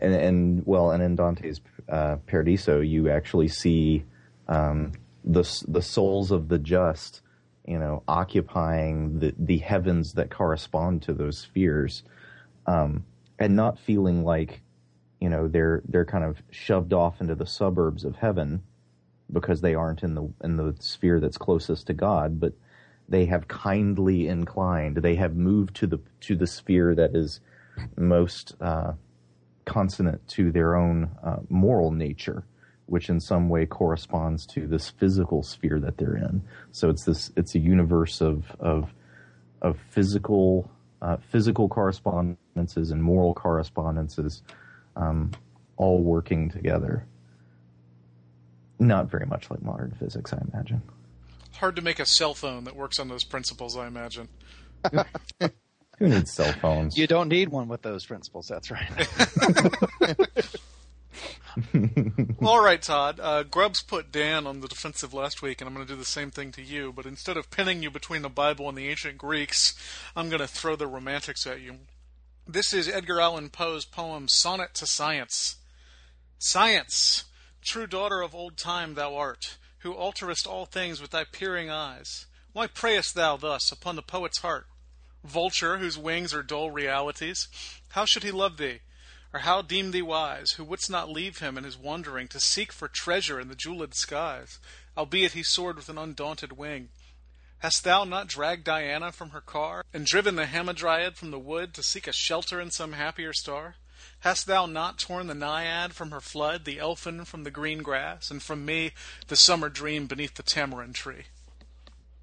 and 0.00 0.14
and 0.14 0.66
well, 0.66 0.90
and 0.90 1.02
in 1.02 1.16
Dante's 1.16 1.60
uh, 1.88 2.16
Paradiso, 2.26 2.80
you 2.80 3.08
actually 3.08 3.48
see 3.48 4.04
um, 4.48 4.92
the 5.24 5.64
the 5.68 5.82
souls 5.82 6.30
of 6.30 6.48
the 6.48 6.58
just, 6.58 7.22
you 7.66 7.78
know, 7.78 8.02
occupying 8.08 9.18
the 9.18 9.34
the 9.38 9.58
heavens 9.58 10.14
that 10.14 10.30
correspond 10.30 11.02
to 11.02 11.12
those 11.12 11.38
spheres, 11.38 12.02
um, 12.66 13.04
and 13.38 13.56
not 13.56 13.78
feeling 13.78 14.24
like, 14.24 14.62
you 15.20 15.28
know, 15.28 15.48
they're 15.48 15.82
they're 15.88 16.04
kind 16.04 16.24
of 16.24 16.42
shoved 16.50 16.92
off 16.92 17.20
into 17.20 17.34
the 17.34 17.46
suburbs 17.46 18.04
of 18.04 18.16
heaven 18.16 18.62
because 19.32 19.60
they 19.60 19.74
aren't 19.74 20.02
in 20.02 20.14
the 20.14 20.28
in 20.42 20.56
the 20.56 20.74
sphere 20.78 21.20
that's 21.20 21.38
closest 21.38 21.86
to 21.86 21.94
God, 21.94 22.40
but 22.40 22.52
they 23.08 23.26
have 23.26 23.48
kindly 23.48 24.28
inclined. 24.28 24.98
They 24.98 25.16
have 25.16 25.36
moved 25.36 25.76
to 25.76 25.86
the 25.86 25.98
to 26.20 26.36
the 26.36 26.46
sphere 26.46 26.94
that 26.94 27.14
is 27.14 27.40
most 27.96 28.54
uh, 28.60 28.92
consonant 29.64 30.26
to 30.28 30.52
their 30.52 30.76
own 30.76 31.10
uh, 31.22 31.38
moral 31.48 31.90
nature, 31.90 32.44
which 32.86 33.08
in 33.08 33.20
some 33.20 33.48
way 33.48 33.66
corresponds 33.66 34.46
to 34.46 34.66
this 34.66 34.90
physical 34.90 35.42
sphere 35.42 35.80
that 35.80 35.96
they're 35.96 36.16
in. 36.16 36.42
So 36.70 36.90
it's 36.90 37.04
this 37.04 37.30
it's 37.36 37.54
a 37.54 37.58
universe 37.58 38.20
of 38.20 38.44
of 38.60 38.92
of 39.60 39.78
physical 39.90 40.70
uh, 41.00 41.16
physical 41.30 41.68
correspondences 41.68 42.90
and 42.90 43.02
moral 43.02 43.34
correspondences, 43.34 44.42
um, 44.96 45.32
all 45.76 46.02
working 46.02 46.50
together. 46.50 47.06
Not 48.78 49.10
very 49.10 49.26
much 49.26 49.50
like 49.50 49.62
modern 49.62 49.96
physics, 49.98 50.32
I 50.32 50.42
imagine 50.52 50.82
hard 51.62 51.76
to 51.76 51.82
make 51.82 52.00
a 52.00 52.06
cell 52.06 52.34
phone 52.34 52.64
that 52.64 52.74
works 52.74 52.98
on 52.98 53.06
those 53.06 53.22
principles, 53.22 53.76
I 53.76 53.86
imagine. 53.86 54.28
Who 55.98 56.08
needs 56.08 56.32
cell 56.32 56.52
phones? 56.54 56.98
You 56.98 57.06
don't 57.06 57.28
need 57.28 57.50
one 57.50 57.68
with 57.68 57.82
those 57.82 58.04
principles. 58.04 58.48
That's 58.48 58.68
right. 58.68 59.08
All 62.42 62.62
right, 62.62 62.80
Todd. 62.80 63.20
Uh, 63.20 63.42
Grubbs 63.42 63.82
put 63.82 64.12
Dan 64.12 64.46
on 64.46 64.60
the 64.60 64.68
defensive 64.68 65.12
last 65.12 65.42
week, 65.42 65.60
and 65.60 65.68
I'm 65.68 65.74
going 65.74 65.86
to 65.86 65.92
do 65.92 65.98
the 65.98 66.04
same 66.04 66.30
thing 66.30 66.52
to 66.52 66.62
you. 66.62 66.92
But 66.92 67.06
instead 67.06 67.36
of 67.36 67.50
pinning 67.50 67.82
you 67.82 67.90
between 67.90 68.22
the 68.22 68.28
Bible 68.28 68.68
and 68.68 68.76
the 68.76 68.88
ancient 68.88 69.18
Greeks, 69.18 69.74
I'm 70.16 70.28
going 70.28 70.40
to 70.40 70.46
throw 70.46 70.76
the 70.76 70.86
romantics 70.86 71.46
at 71.46 71.60
you. 71.60 71.76
This 72.46 72.72
is 72.72 72.88
Edgar 72.88 73.20
Allan 73.20 73.50
Poe's 73.50 73.84
poem 73.84 74.28
Sonnet 74.28 74.74
to 74.74 74.86
Science. 74.86 75.56
Science, 76.38 77.24
true 77.60 77.86
daughter 77.86 78.20
of 78.20 78.34
old 78.34 78.56
time 78.56 78.94
thou 78.94 79.14
art, 79.14 79.58
who 79.78 79.92
alterest 79.92 80.46
all 80.46 80.66
things 80.66 81.00
with 81.00 81.12
thy 81.12 81.24
peering 81.24 81.70
eyes. 81.70 82.26
Why 82.52 82.66
preyest 82.66 83.14
thou 83.14 83.36
thus 83.36 83.70
upon 83.70 83.96
the 83.96 84.02
poet's 84.02 84.38
heart? 84.38 84.66
Vulture, 85.24 85.78
whose 85.78 85.96
wings 85.96 86.34
are 86.34 86.42
dull 86.42 86.70
realities, 86.70 87.48
how 87.90 88.04
should 88.04 88.24
he 88.24 88.32
love 88.32 88.56
thee? 88.56 88.80
Or 89.32 89.40
how 89.40 89.62
deem 89.62 89.92
thee 89.92 90.02
wise, 90.02 90.52
who 90.52 90.64
wouldst 90.64 90.90
not 90.90 91.08
leave 91.08 91.38
him 91.38 91.56
in 91.56 91.64
his 91.64 91.78
wandering 91.78 92.28
to 92.28 92.40
seek 92.40 92.70
for 92.70 92.86
treasure 92.86 93.40
in 93.40 93.48
the 93.48 93.54
jeweled 93.54 93.94
skies, 93.94 94.58
albeit 94.96 95.32
he 95.32 95.42
soared 95.42 95.76
with 95.76 95.88
an 95.88 95.96
undaunted 95.96 96.52
wing? 96.52 96.90
Hast 97.60 97.84
thou 97.84 98.04
not 98.04 98.26
dragged 98.26 98.64
Diana 98.64 99.12
from 99.12 99.30
her 99.30 99.40
car, 99.40 99.84
and 99.94 100.04
driven 100.04 100.34
the 100.34 100.46
Hamadryad 100.46 101.16
from 101.16 101.30
the 101.30 101.38
wood 101.38 101.72
to 101.74 101.82
seek 101.82 102.06
a 102.06 102.12
shelter 102.12 102.60
in 102.60 102.70
some 102.70 102.92
happier 102.92 103.32
star? 103.32 103.76
Hast 104.20 104.46
thou 104.46 104.66
not 104.66 104.98
torn 104.98 105.28
the 105.28 105.34
Naiad 105.34 105.94
from 105.94 106.10
her 106.10 106.20
flood, 106.20 106.64
the 106.64 106.78
Elfin 106.78 107.24
from 107.24 107.44
the 107.44 107.50
green 107.50 107.82
grass, 107.82 108.30
and 108.30 108.42
from 108.42 108.64
me 108.64 108.92
the 109.28 109.36
summer 109.36 109.68
dream 109.68 110.06
beneath 110.06 110.34
the 110.34 110.42
tamarind 110.42 110.94
tree? 110.94 111.24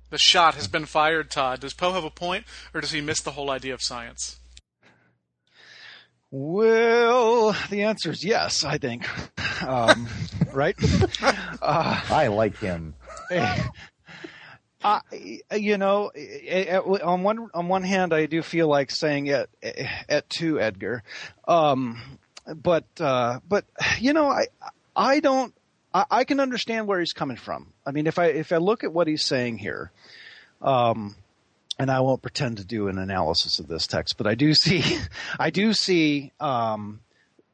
The 0.10 0.18
shot 0.18 0.56
has 0.56 0.68
been 0.68 0.86
fired, 0.86 1.32
Todd. 1.32 1.62
Does 1.62 1.74
Poe 1.74 1.94
have 1.94 2.04
a 2.04 2.10
point, 2.10 2.46
or 2.74 2.82
does 2.82 2.92
he 2.92 3.02
miss 3.02 3.22
the 3.22 3.32
whole 3.32 3.50
idea 3.50 3.74
of 3.74 3.82
science? 3.82 4.40
Well, 6.32 7.56
the 7.70 7.84
answer 7.84 8.12
is 8.12 8.24
yes, 8.24 8.64
I 8.64 8.78
think. 8.78 9.08
Um, 9.60 10.08
right? 10.54 10.76
Uh, 11.62 12.02
I 12.10 12.28
like 12.28 12.58
him. 12.60 12.96
Uh, 14.82 15.02
you 15.58 15.78
know, 15.78 16.10
on 17.04 17.22
one 17.24 17.50
on 17.54 17.68
one 17.68 17.84
hand, 17.84 18.14
I 18.14 18.28
do 18.28 18.42
feel 18.42 18.70
like 18.70 18.92
saying 18.92 19.28
it 19.28 19.50
at 20.08 20.30
to 20.30 20.58
Edgar, 20.58 21.04
um, 21.46 22.18
but 22.56 22.86
uh, 23.02 23.42
but 23.46 23.66
you 24.00 24.14
know, 24.14 24.30
I 24.30 24.46
I 24.96 25.20
don't 25.20 25.54
I, 25.94 26.06
I, 26.10 26.24
can 26.24 26.40
understand 26.40 26.88
where 26.88 27.02
he's 27.02 27.12
coming 27.12 27.36
from. 27.36 27.74
I 27.86 27.92
mean, 27.92 28.08
if 28.08 28.20
I 28.20 28.28
if 28.28 28.54
I 28.54 28.58
look 28.58 28.86
at 28.86 28.94
what 28.94 29.08
he's 29.08 29.26
saying 29.26 29.58
here, 29.58 29.92
um, 30.62 31.14
and 31.80 31.90
I 31.90 32.02
won't 32.02 32.22
pretend 32.22 32.58
to 32.58 32.66
do 32.66 32.90
an 32.90 33.00
analysis 33.00 33.58
of 33.58 33.68
this 33.68 33.88
text, 33.88 34.18
but 34.18 34.28
I 34.28 34.36
do 34.36 34.54
see 34.54 34.84
I 35.40 35.50
do 35.50 35.74
see 35.74 36.34
um, 36.40 37.00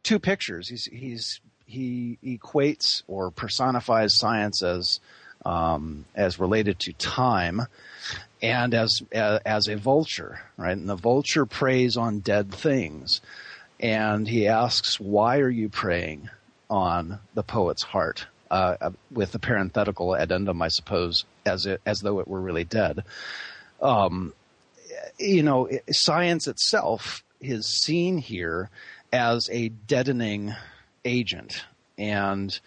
two 0.04 0.20
pictures. 0.20 0.68
He's 0.68 0.86
he's 0.86 1.40
he 1.68 2.18
equates 2.24 3.04
or 3.08 3.32
personifies 3.32 4.18
science 4.18 4.64
as 4.64 5.00
um, 5.46 6.06
as 6.16 6.40
related 6.40 6.80
to 6.80 6.94
time 6.94 7.62
and 8.42 8.74
as, 8.74 9.02
as, 9.12 9.40
as 9.46 9.68
a 9.68 9.76
vulture, 9.76 10.40
right? 10.58 10.76
And 10.76 10.90
the 10.90 10.96
vulture 10.96 11.46
preys 11.46 11.98
on 11.98 12.20
dead 12.20 12.52
things, 12.52 13.22
and 13.80 14.28
he 14.28 14.48
asks, 14.48 15.00
"Why 15.00 15.38
are 15.38 15.50
you 15.50 15.70
preying 15.70 16.30
on 16.70 17.20
the 17.36 17.44
poet's 17.44 17.84
heart?" 17.84 18.26
Uh, 18.50 18.78
uh 18.82 18.92
with 19.12 19.32
the 19.32 19.40
parenthetical 19.40 20.14
addendum, 20.14 20.62
I 20.62 20.68
suppose, 20.70 21.26
as 21.46 21.66
it, 21.66 21.82
as 21.86 22.00
though 22.00 22.20
it 22.20 22.28
were 22.28 22.42
really 22.42 22.64
dead. 22.64 23.04
Um, 23.82 24.34
you 25.18 25.44
know, 25.44 25.70
science 25.92 26.48
itself 26.48 27.24
is 27.42 27.68
seen 27.68 28.18
here 28.18 28.70
as 29.12 29.50
a 29.52 29.70
deadening 29.70 30.54
agent, 31.04 31.66
and 31.98 32.58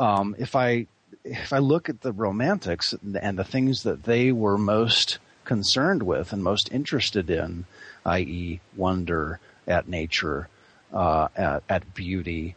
um, 0.00 0.36
if 0.38 0.56
I 0.56 0.86
if 1.24 1.52
I 1.52 1.58
look 1.58 1.88
at 1.88 2.02
the 2.02 2.12
romantics 2.12 2.92
and 2.92 3.38
the 3.38 3.44
things 3.44 3.82
that 3.82 4.04
they 4.04 4.30
were 4.30 4.58
most 4.58 5.18
concerned 5.44 6.02
with 6.02 6.32
and 6.32 6.42
most 6.42 6.70
interested 6.72 7.30
in, 7.30 7.64
i.e., 8.04 8.60
wonder 8.76 9.40
at 9.66 9.88
nature, 9.88 10.48
uh, 10.92 11.28
at, 11.36 11.62
at, 11.68 11.94
beauty, 11.94 12.54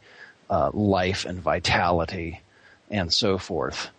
uh, 0.49 0.69
life 0.73 1.25
and 1.25 1.39
vitality, 1.39 2.41
and 2.91 3.11
so 3.11 3.37
forth. 3.37 3.89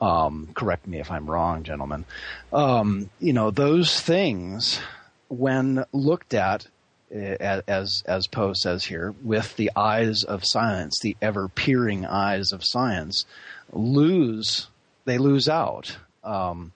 Um, 0.00 0.48
correct 0.54 0.86
me 0.86 1.00
if 1.00 1.10
I'm 1.10 1.28
wrong, 1.28 1.64
gentlemen. 1.64 2.04
Um, 2.52 3.10
you 3.18 3.32
know, 3.32 3.50
those 3.50 4.00
things, 4.00 4.80
when 5.28 5.84
looked 5.92 6.34
at 6.34 6.66
uh, 7.14 7.62
as 7.66 8.02
as 8.06 8.26
Poe 8.26 8.52
says 8.52 8.84
here, 8.84 9.14
with 9.22 9.56
the 9.56 9.70
eyes 9.74 10.24
of 10.24 10.44
science, 10.44 11.00
the 11.00 11.16
ever 11.22 11.48
peering 11.48 12.04
eyes 12.04 12.52
of 12.52 12.64
science, 12.64 13.24
lose 13.72 14.68
they 15.04 15.18
lose 15.18 15.48
out. 15.48 15.96
Um, 16.22 16.72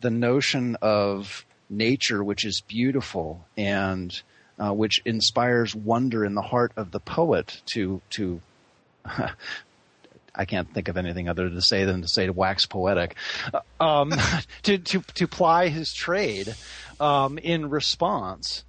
the 0.00 0.10
notion 0.10 0.76
of 0.82 1.44
nature, 1.70 2.22
which 2.22 2.44
is 2.44 2.60
beautiful 2.60 3.46
and 3.56 4.20
uh, 4.58 4.72
which 4.72 5.00
inspires 5.04 5.74
wonder 5.74 6.24
in 6.24 6.34
the 6.34 6.42
heart 6.42 6.72
of 6.76 6.90
the 6.90 7.00
poet 7.00 7.62
to 7.66 8.00
to 8.10 8.40
I 10.36 10.44
can't 10.44 10.72
think 10.72 10.88
of 10.88 10.96
anything 10.96 11.28
other 11.28 11.48
to 11.48 11.62
say 11.62 11.84
than 11.84 12.02
to 12.02 12.08
say 12.08 12.26
to 12.26 12.32
wax 12.32 12.66
poetic, 12.66 13.16
uh, 13.52 13.60
um, 13.82 14.12
to, 14.62 14.78
to 14.78 15.00
to 15.14 15.26
ply 15.26 15.68
his 15.68 15.92
trade 15.92 16.54
um, 17.00 17.38
in 17.38 17.70
response. 17.70 18.64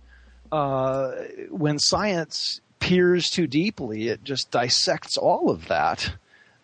Uh, 0.52 1.12
when 1.50 1.78
science 1.78 2.62
peers 2.80 3.30
too 3.30 3.48
deeply, 3.48 4.08
it 4.08 4.24
just 4.24 4.50
dissects 4.50 5.18
all 5.18 5.50
of 5.50 5.68
that 5.68 6.14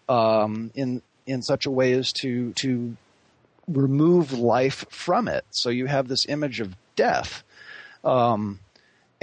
um, 0.07 0.71
in 0.75 1.01
in 1.25 1.41
such 1.41 1.65
a 1.65 1.71
way 1.71 1.93
as 1.93 2.11
to 2.13 2.53
to 2.53 2.95
remove 3.67 4.33
life 4.33 4.85
from 4.89 5.27
it. 5.27 5.45
So 5.51 5.69
you 5.69 5.85
have 5.85 6.07
this 6.07 6.25
image 6.27 6.59
of 6.59 6.75
death. 6.95 7.43
Um, 8.03 8.59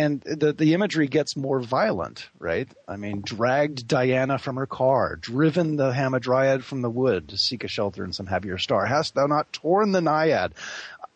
and 0.01 0.21
the 0.23 0.53
the 0.53 0.75
imagery 0.75 1.09
gets 1.09 1.37
more 1.37 1.61
violent, 1.61 2.29
right? 2.39 2.69
I 2.89 2.97
mean, 2.97 3.21
dragged 3.23 3.87
Diana 3.87 4.39
from 4.39 4.57
her 4.57 4.67
car, 4.67 5.17
driven 5.17 5.77
the 5.77 5.93
Hamadryad 5.93 6.63
from 6.63 6.81
the 6.81 6.91
wood 6.91 7.29
to 7.29 7.37
seek 7.37 7.65
a 7.65 7.69
shelter 7.69 8.05
in 8.05 8.13
some 8.13 8.27
heavier 8.27 8.57
star. 8.59 8.87
Hast 8.87 9.15
thou 9.15 9.27
not 9.27 9.53
torn 9.53 9.93
the 9.93 10.01
Naiad? 10.01 10.53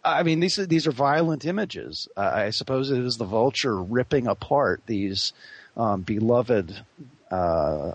I 0.05 0.23
mean, 0.23 0.41
these 0.41 0.59
are, 0.59 0.67
these 0.67 0.87
are 0.87 0.93
violent 0.93 1.47
images. 1.47 2.09
Uh, 2.15 2.31
I 2.35 2.51
suppose 2.51 2.91
it 2.91 3.03
is 3.03 3.17
the 3.17 3.25
vulture 3.25 3.83
ripping 3.83 4.27
apart 4.27 4.83
these 4.87 5.33
um, 5.79 6.03
beloved 6.03 6.79
uh, 7.31 7.93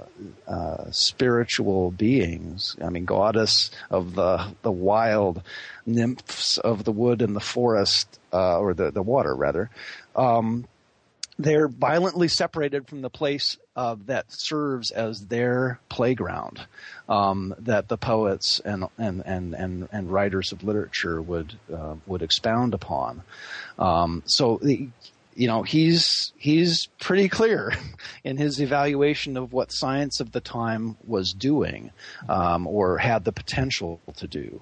uh, 0.48 0.92
spiritual 0.92 1.92
beings. 1.92 2.76
I 2.84 2.90
mean, 2.90 3.06
goddess 3.06 3.70
of 3.92 4.16
the 4.16 4.54
the 4.64 4.72
wild, 4.72 5.44
nymphs 5.86 6.58
of 6.58 6.84
the 6.84 6.92
wood 6.92 7.22
and 7.22 7.36
the 7.36 7.40
forest, 7.40 8.20
uh, 8.34 8.58
or 8.58 8.74
the 8.74 8.90
the 8.92 9.04
water 9.04 9.36
rather. 9.36 9.70
Um, 10.16 10.66
they're 11.40 11.70
violently 11.70 12.28
separated 12.28 12.88
from 12.88 13.02
the 13.02 13.10
place 13.10 13.58
uh, 13.78 13.96
that 14.06 14.26
serves 14.28 14.92
as 14.92 15.26
their 15.28 15.80
playground 15.88 16.60
um, 17.08 17.56
that 17.60 17.88
the 17.88 17.98
poets 17.98 18.60
and, 18.66 18.84
and, 18.98 19.24
and, 19.26 19.56
and, 19.56 19.88
and 19.90 20.12
writers 20.12 20.52
of 20.52 20.64
literature 20.64 21.22
would 21.22 21.58
uh, 21.74 21.96
would 22.06 22.22
expound 22.22 22.74
upon. 22.74 23.24
Um, 23.80 24.22
so 24.26 24.60
the, 24.62 24.90
you 25.34 25.48
know 25.48 25.64
he's 25.64 26.34
he's 26.38 26.88
pretty 27.00 27.30
clear 27.30 27.72
in 28.26 28.36
his 28.36 28.60
evaluation 28.60 29.38
of 29.38 29.54
what 29.54 29.72
science 29.72 30.20
of 30.20 30.34
the 30.34 30.42
time 30.42 30.98
was 31.08 31.32
doing 31.32 31.92
um, 32.28 32.68
or 32.68 32.98
had 32.98 33.24
the 33.24 33.32
potential 33.32 34.02
to 34.18 34.28
do. 34.28 34.62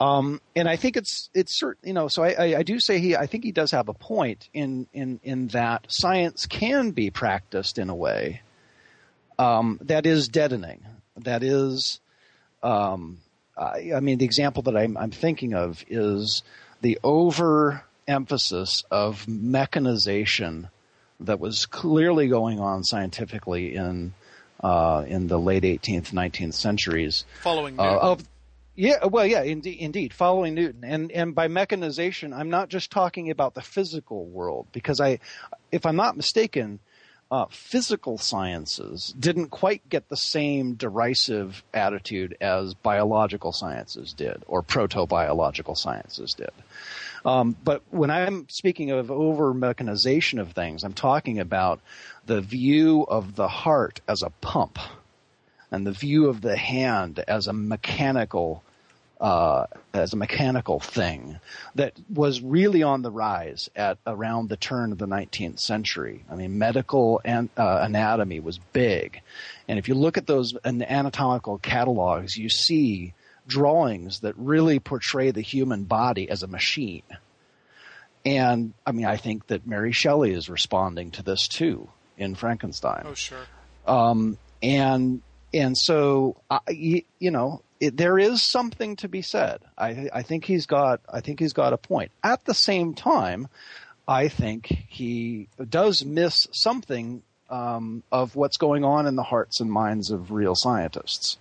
Um, 0.00 0.40
and 0.56 0.66
I 0.66 0.76
think 0.76 0.96
it's 0.96 1.28
it's 1.34 1.58
certain, 1.58 1.88
you 1.88 1.92
know. 1.92 2.08
So 2.08 2.22
I, 2.22 2.30
I, 2.30 2.58
I, 2.58 2.62
do 2.62 2.80
say 2.80 3.00
he. 3.00 3.16
I 3.16 3.26
think 3.26 3.44
he 3.44 3.52
does 3.52 3.70
have 3.72 3.88
a 3.88 3.92
point 3.92 4.48
in 4.54 4.86
in 4.94 5.20
in 5.22 5.48
that 5.48 5.86
science 5.88 6.46
can 6.46 6.92
be 6.92 7.10
practiced 7.10 7.76
in 7.76 7.90
a 7.90 7.94
way 7.94 8.40
um, 9.40 9.78
that 9.82 10.06
is 10.06 10.28
deadening. 10.28 10.84
That 11.16 11.42
is, 11.42 12.00
um, 12.62 13.18
I, 13.56 13.92
I, 13.96 14.00
mean, 14.00 14.18
the 14.18 14.24
example 14.24 14.62
that 14.64 14.76
I'm, 14.76 14.96
I'm 14.96 15.10
thinking 15.10 15.54
of 15.54 15.84
is 15.88 16.42
the 16.82 16.98
overemphasis 17.02 18.84
of 18.90 19.26
mechanization 19.26 20.68
that 21.20 21.40
was 21.40 21.66
clearly 21.66 22.28
going 22.28 22.60
on 22.60 22.84
scientifically 22.84 23.74
in 23.74 24.14
uh, 24.62 25.04
in 25.08 25.26
the 25.26 25.38
late 25.38 25.62
18th, 25.62 26.12
19th 26.12 26.54
centuries. 26.54 27.24
Following 27.42 27.80
uh, 27.80 27.98
of 27.98 28.22
yeah, 28.80 29.04
well, 29.04 29.26
yeah, 29.26 29.42
indeed, 29.42 29.78
indeed, 29.78 30.14
following 30.14 30.54
Newton, 30.54 30.84
and 30.84 31.12
and 31.12 31.34
by 31.34 31.48
mechanization, 31.48 32.32
I'm 32.32 32.48
not 32.48 32.70
just 32.70 32.90
talking 32.90 33.30
about 33.30 33.52
the 33.52 33.60
physical 33.60 34.24
world, 34.24 34.68
because 34.72 35.02
I, 35.02 35.18
if 35.70 35.84
I'm 35.84 35.96
not 35.96 36.16
mistaken, 36.16 36.80
uh, 37.30 37.44
physical 37.50 38.16
sciences 38.16 39.14
didn't 39.20 39.48
quite 39.48 39.86
get 39.90 40.08
the 40.08 40.16
same 40.16 40.76
derisive 40.76 41.62
attitude 41.74 42.38
as 42.40 42.72
biological 42.72 43.52
sciences 43.52 44.14
did, 44.14 44.42
or 44.48 44.62
proto-biological 44.62 45.74
sciences 45.74 46.32
did. 46.32 46.50
Um, 47.22 47.54
but 47.62 47.82
when 47.90 48.10
I'm 48.10 48.48
speaking 48.48 48.92
of 48.92 49.10
over 49.10 49.52
mechanization 49.52 50.38
of 50.38 50.52
things, 50.52 50.84
I'm 50.84 50.94
talking 50.94 51.38
about 51.38 51.80
the 52.24 52.40
view 52.40 53.02
of 53.06 53.36
the 53.36 53.48
heart 53.48 54.00
as 54.08 54.22
a 54.22 54.30
pump 54.40 54.78
and 55.70 55.86
the 55.86 55.92
view 55.92 56.30
of 56.30 56.40
the 56.40 56.56
hand 56.56 57.22
as 57.28 57.46
a 57.46 57.52
mechanical 57.52 58.64
uh, 59.20 59.66
as 59.92 60.12
a 60.12 60.16
mechanical 60.16 60.80
thing 60.80 61.38
that 61.74 61.92
was 62.08 62.40
really 62.40 62.82
on 62.82 63.02
the 63.02 63.10
rise 63.10 63.68
at 63.76 63.98
around 64.06 64.48
the 64.48 64.56
turn 64.56 64.92
of 64.92 64.98
the 64.98 65.06
19th 65.06 65.60
century. 65.60 66.24
I 66.30 66.36
mean, 66.36 66.58
medical 66.58 67.20
an, 67.24 67.50
uh, 67.56 67.80
anatomy 67.82 68.40
was 68.40 68.58
big, 68.72 69.20
and 69.68 69.78
if 69.78 69.88
you 69.88 69.94
look 69.94 70.16
at 70.16 70.26
those 70.26 70.54
anatomical 70.64 71.58
catalogs, 71.58 72.36
you 72.36 72.48
see 72.48 73.12
drawings 73.46 74.20
that 74.20 74.34
really 74.38 74.78
portray 74.78 75.30
the 75.32 75.42
human 75.42 75.84
body 75.84 76.30
as 76.30 76.42
a 76.42 76.46
machine. 76.46 77.02
And 78.24 78.72
I 78.86 78.92
mean, 78.92 79.06
I 79.06 79.16
think 79.16 79.46
that 79.48 79.66
Mary 79.66 79.92
Shelley 79.92 80.32
is 80.32 80.48
responding 80.48 81.10
to 81.12 81.22
this 81.22 81.46
too 81.48 81.88
in 82.16 82.34
Frankenstein. 82.34 83.04
Oh, 83.06 83.14
sure. 83.14 83.38
Um, 83.86 84.38
and 84.62 85.22
and 85.52 85.76
so, 85.76 86.36
I, 86.48 86.60
you 86.68 87.30
know, 87.30 87.62
it, 87.80 87.96
there 87.96 88.18
is 88.18 88.48
something 88.48 88.96
to 88.96 89.08
be 89.08 89.22
said. 89.22 89.60
I, 89.76 90.08
I 90.12 90.22
think 90.22 90.44
he's 90.44 90.66
got 90.66 91.00
I 91.12 91.20
think 91.20 91.40
he's 91.40 91.54
got 91.54 91.72
a 91.72 91.78
point. 91.78 92.12
At 92.22 92.44
the 92.44 92.54
same 92.54 92.94
time, 92.94 93.48
I 94.06 94.28
think 94.28 94.66
he 94.88 95.48
does 95.68 96.04
miss 96.04 96.46
something 96.52 97.22
um, 97.48 98.02
of 98.12 98.36
what's 98.36 98.58
going 98.58 98.84
on 98.84 99.06
in 99.06 99.16
the 99.16 99.22
hearts 99.22 99.60
and 99.60 99.70
minds 99.70 100.10
of 100.10 100.30
real 100.30 100.54
scientists. 100.54 101.36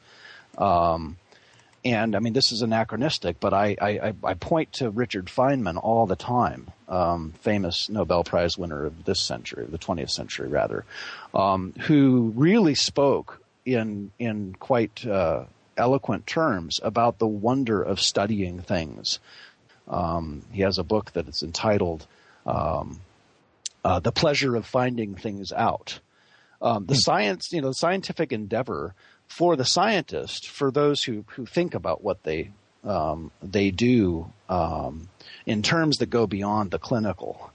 Um, 0.57 1.17
and 1.85 2.15
I 2.15 2.19
mean, 2.19 2.33
this 2.33 2.51
is 2.51 2.61
anachronistic, 2.61 3.39
but 3.39 3.53
I, 3.53 3.75
I, 3.81 4.13
I 4.23 4.33
point 4.33 4.73
to 4.73 4.89
Richard 4.89 5.27
Feynman 5.27 5.81
all 5.81 6.07
the 6.07 6.15
time, 6.15 6.71
um, 6.89 7.33
famous 7.41 7.89
Nobel 7.89 8.23
Prize 8.23 8.57
winner 8.57 8.85
of 8.85 9.05
this 9.05 9.21
century, 9.21 9.65
the 9.69 9.77
20th 9.77 10.09
century 10.09 10.49
rather, 10.49 10.83
um, 11.33 11.73
who 11.81 12.33
really 12.35 12.75
spoke 12.75 13.41
in 13.65 14.11
in 14.19 14.55
quite 14.59 15.05
uh, 15.05 15.45
eloquent 15.79 16.27
terms 16.27 16.79
about 16.83 17.17
the 17.17 17.27
wonder 17.27 17.81
of 17.81 17.99
studying 17.99 18.61
things. 18.61 19.19
Um, 19.87 20.43
he 20.51 20.61
has 20.61 20.77
a 20.77 20.83
book 20.83 21.13
that 21.13 21.27
is 21.27 21.41
entitled 21.41 22.05
um, 22.45 22.99
uh, 23.83 23.99
"The 23.99 24.11
Pleasure 24.11 24.55
of 24.55 24.65
Finding 24.65 25.15
Things 25.15 25.51
Out." 25.51 25.99
Um, 26.61 26.85
the 26.85 26.95
science, 26.95 27.51
you 27.51 27.61
know, 27.61 27.69
the 27.69 27.73
scientific 27.73 28.31
endeavor 28.31 28.93
for 29.27 29.55
the 29.55 29.65
scientist, 29.65 30.49
for 30.49 30.71
those 30.71 31.03
who, 31.03 31.23
who 31.29 31.45
think 31.45 31.73
about 31.73 32.03
what 32.03 32.23
they 32.23 32.51
um, 32.83 33.31
they 33.41 33.71
do 33.71 34.31
um, 34.47 35.09
in 35.45 35.61
terms 35.61 35.97
that 35.97 36.09
go 36.09 36.27
beyond 36.27 36.71
the 36.71 36.79
clinical, 36.79 37.51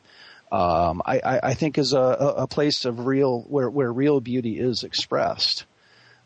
um, 0.52 1.02
I, 1.04 1.18
I, 1.18 1.40
I, 1.42 1.54
think 1.54 1.78
is 1.78 1.94
a, 1.94 1.98
a, 1.98 2.46
place 2.46 2.84
of 2.84 3.06
real 3.06 3.40
where 3.48 3.70
where 3.70 3.90
real 3.90 4.20
beauty 4.20 4.58
is 4.58 4.84
expressed. 4.84 5.64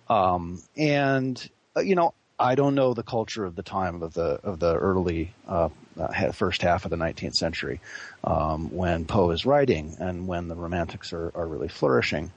Um, 0.09 0.63
and 0.77 1.49
you 1.79 1.95
know, 1.95 2.15
I 2.39 2.55
don't 2.55 2.75
know 2.75 2.95
the 2.95 3.03
culture 3.03 3.45
of 3.45 3.57
the 3.57 3.63
time 3.63 4.03
of 4.03 4.15
the 4.15 4.41
of 4.43 4.61
the 4.61 4.75
early 4.75 5.35
uh, 5.47 5.71
uh 5.99 6.33
first 6.33 6.63
half 6.63 6.85
of 6.85 6.91
the 6.91 6.97
19th 6.97 7.35
century 7.35 7.81
um, 8.23 8.75
when 8.75 9.05
Poe 9.05 9.31
is 9.31 9.45
writing 9.45 9.97
and 9.99 10.29
when 10.29 10.49
the 10.49 10.55
Romantics 10.55 11.13
are, 11.13 11.33
are 11.35 11.47
really 11.47 11.69
flourishing. 11.69 12.31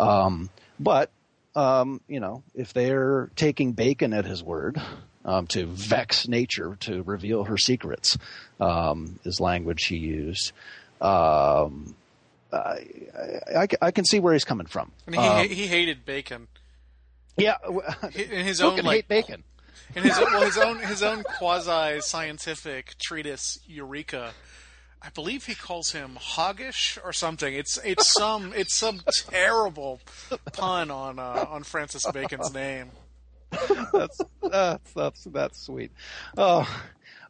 Um, 0.00 0.50
but 0.80 1.10
um, 1.54 2.00
you 2.08 2.20
know, 2.20 2.42
if 2.54 2.72
they're 2.72 3.30
taking 3.36 3.72
Bacon 3.72 4.12
at 4.12 4.24
his 4.24 4.42
word 4.42 4.80
um, 5.24 5.46
to 5.48 5.66
vex 5.66 6.28
nature 6.28 6.76
to 6.80 7.02
reveal 7.02 7.44
her 7.44 7.58
secrets, 7.58 8.16
um, 8.60 9.18
is 9.24 9.40
language 9.40 9.84
he 9.84 9.96
used. 9.96 10.52
Um, 11.00 11.94
I, 12.52 12.80
I, 13.56 13.68
I, 13.82 13.90
can 13.90 14.04
see 14.04 14.20
where 14.20 14.32
he's 14.32 14.44
coming 14.44 14.66
from. 14.66 14.90
I 15.06 15.10
mean, 15.10 15.48
he, 15.48 15.54
he 15.54 15.66
hated 15.66 16.04
Bacon. 16.04 16.48
Yeah, 17.38 17.56
in 18.14 18.44
his 18.44 18.60
own 18.60 18.76
like 18.78 18.96
hate 18.96 19.08
bacon. 19.08 19.44
In 19.94 20.02
his 20.02 20.18
well, 20.18 20.42
his 20.42 20.58
own 20.58 20.78
his 20.80 21.02
own 21.02 21.22
quasi 21.38 22.00
scientific 22.00 22.98
treatise 22.98 23.58
Eureka 23.66 24.32
I 25.00 25.10
believe 25.10 25.46
he 25.46 25.54
calls 25.54 25.92
him 25.92 26.18
hoggish 26.20 26.98
or 27.04 27.12
something. 27.12 27.54
It's 27.54 27.78
it's 27.84 28.12
some 28.12 28.52
it's 28.54 28.74
some 28.74 29.00
terrible 29.06 30.00
pun 30.52 30.90
on 30.90 31.18
uh, 31.18 31.46
on 31.48 31.62
Francis 31.62 32.04
Bacon's 32.10 32.52
name. 32.52 32.90
that's 33.92 34.20
that's 34.42 34.92
that's 34.92 35.24
that's 35.24 35.62
sweet. 35.62 35.92
Oh, 36.36 36.68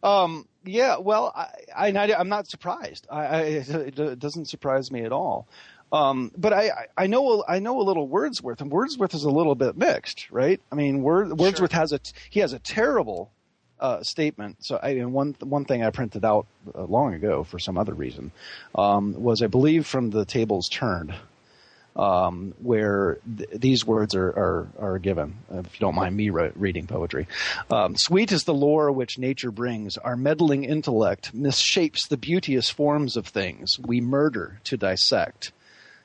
um, 0.02 0.48
yeah. 0.64 0.96
Well, 0.96 1.32
I, 1.36 1.90
I 1.92 2.20
am 2.20 2.28
not 2.28 2.48
surprised. 2.48 3.06
I, 3.10 3.24
I, 3.24 3.40
it 3.42 4.18
doesn't 4.18 4.46
surprise 4.46 4.90
me 4.90 5.02
at 5.02 5.12
all. 5.12 5.46
Um, 5.92 6.32
but 6.36 6.52
I, 6.52 6.86
I 6.96 7.06
know 7.06 7.44
I 7.48 7.60
know 7.60 7.80
a 7.80 7.84
little 7.84 8.06
Wordsworth, 8.06 8.60
and 8.60 8.70
Wordsworth 8.70 9.14
is 9.14 9.24
a 9.24 9.30
little 9.30 9.54
bit 9.54 9.76
mixed, 9.76 10.30
right? 10.30 10.60
I 10.70 10.74
mean, 10.74 11.02
Wordsworth 11.02 11.72
sure. 11.72 11.80
has 11.80 11.92
a 11.92 12.00
he 12.30 12.40
has 12.40 12.52
a 12.52 12.58
terrible 12.58 13.30
uh, 13.80 14.02
statement. 14.02 14.64
So, 14.64 14.78
I 14.82 14.94
mean, 14.94 15.12
one 15.12 15.34
one 15.40 15.64
thing 15.64 15.82
I 15.82 15.90
printed 15.90 16.24
out 16.24 16.46
uh, 16.74 16.84
long 16.84 17.14
ago 17.14 17.44
for 17.44 17.58
some 17.58 17.78
other 17.78 17.94
reason 17.94 18.32
um, 18.74 19.14
was, 19.14 19.42
I 19.42 19.46
believe, 19.46 19.86
from 19.86 20.10
the 20.10 20.24
tables 20.24 20.68
turned, 20.68 21.14
um, 21.96 22.54
where 22.60 23.18
th- 23.36 23.50
these 23.54 23.84
words 23.86 24.14
are, 24.14 24.28
are, 24.28 24.68
are 24.78 24.98
given. 24.98 25.38
If 25.50 25.74
you 25.74 25.80
don't 25.80 25.94
mind 25.94 26.16
me 26.16 26.30
re- 26.30 26.52
reading 26.54 26.86
poetry, 26.86 27.28
um, 27.70 27.96
sweet 27.96 28.32
is 28.32 28.44
the 28.44 28.54
lore 28.54 28.92
which 28.92 29.18
nature 29.18 29.50
brings. 29.50 29.96
Our 29.96 30.16
meddling 30.16 30.64
intellect 30.64 31.34
misshapes 31.34 32.08
the 32.08 32.16
beauteous 32.16 32.68
forms 32.68 33.16
of 33.16 33.26
things. 33.26 33.78
We 33.78 34.00
murder 34.00 34.60
to 34.64 34.76
dissect. 34.76 35.52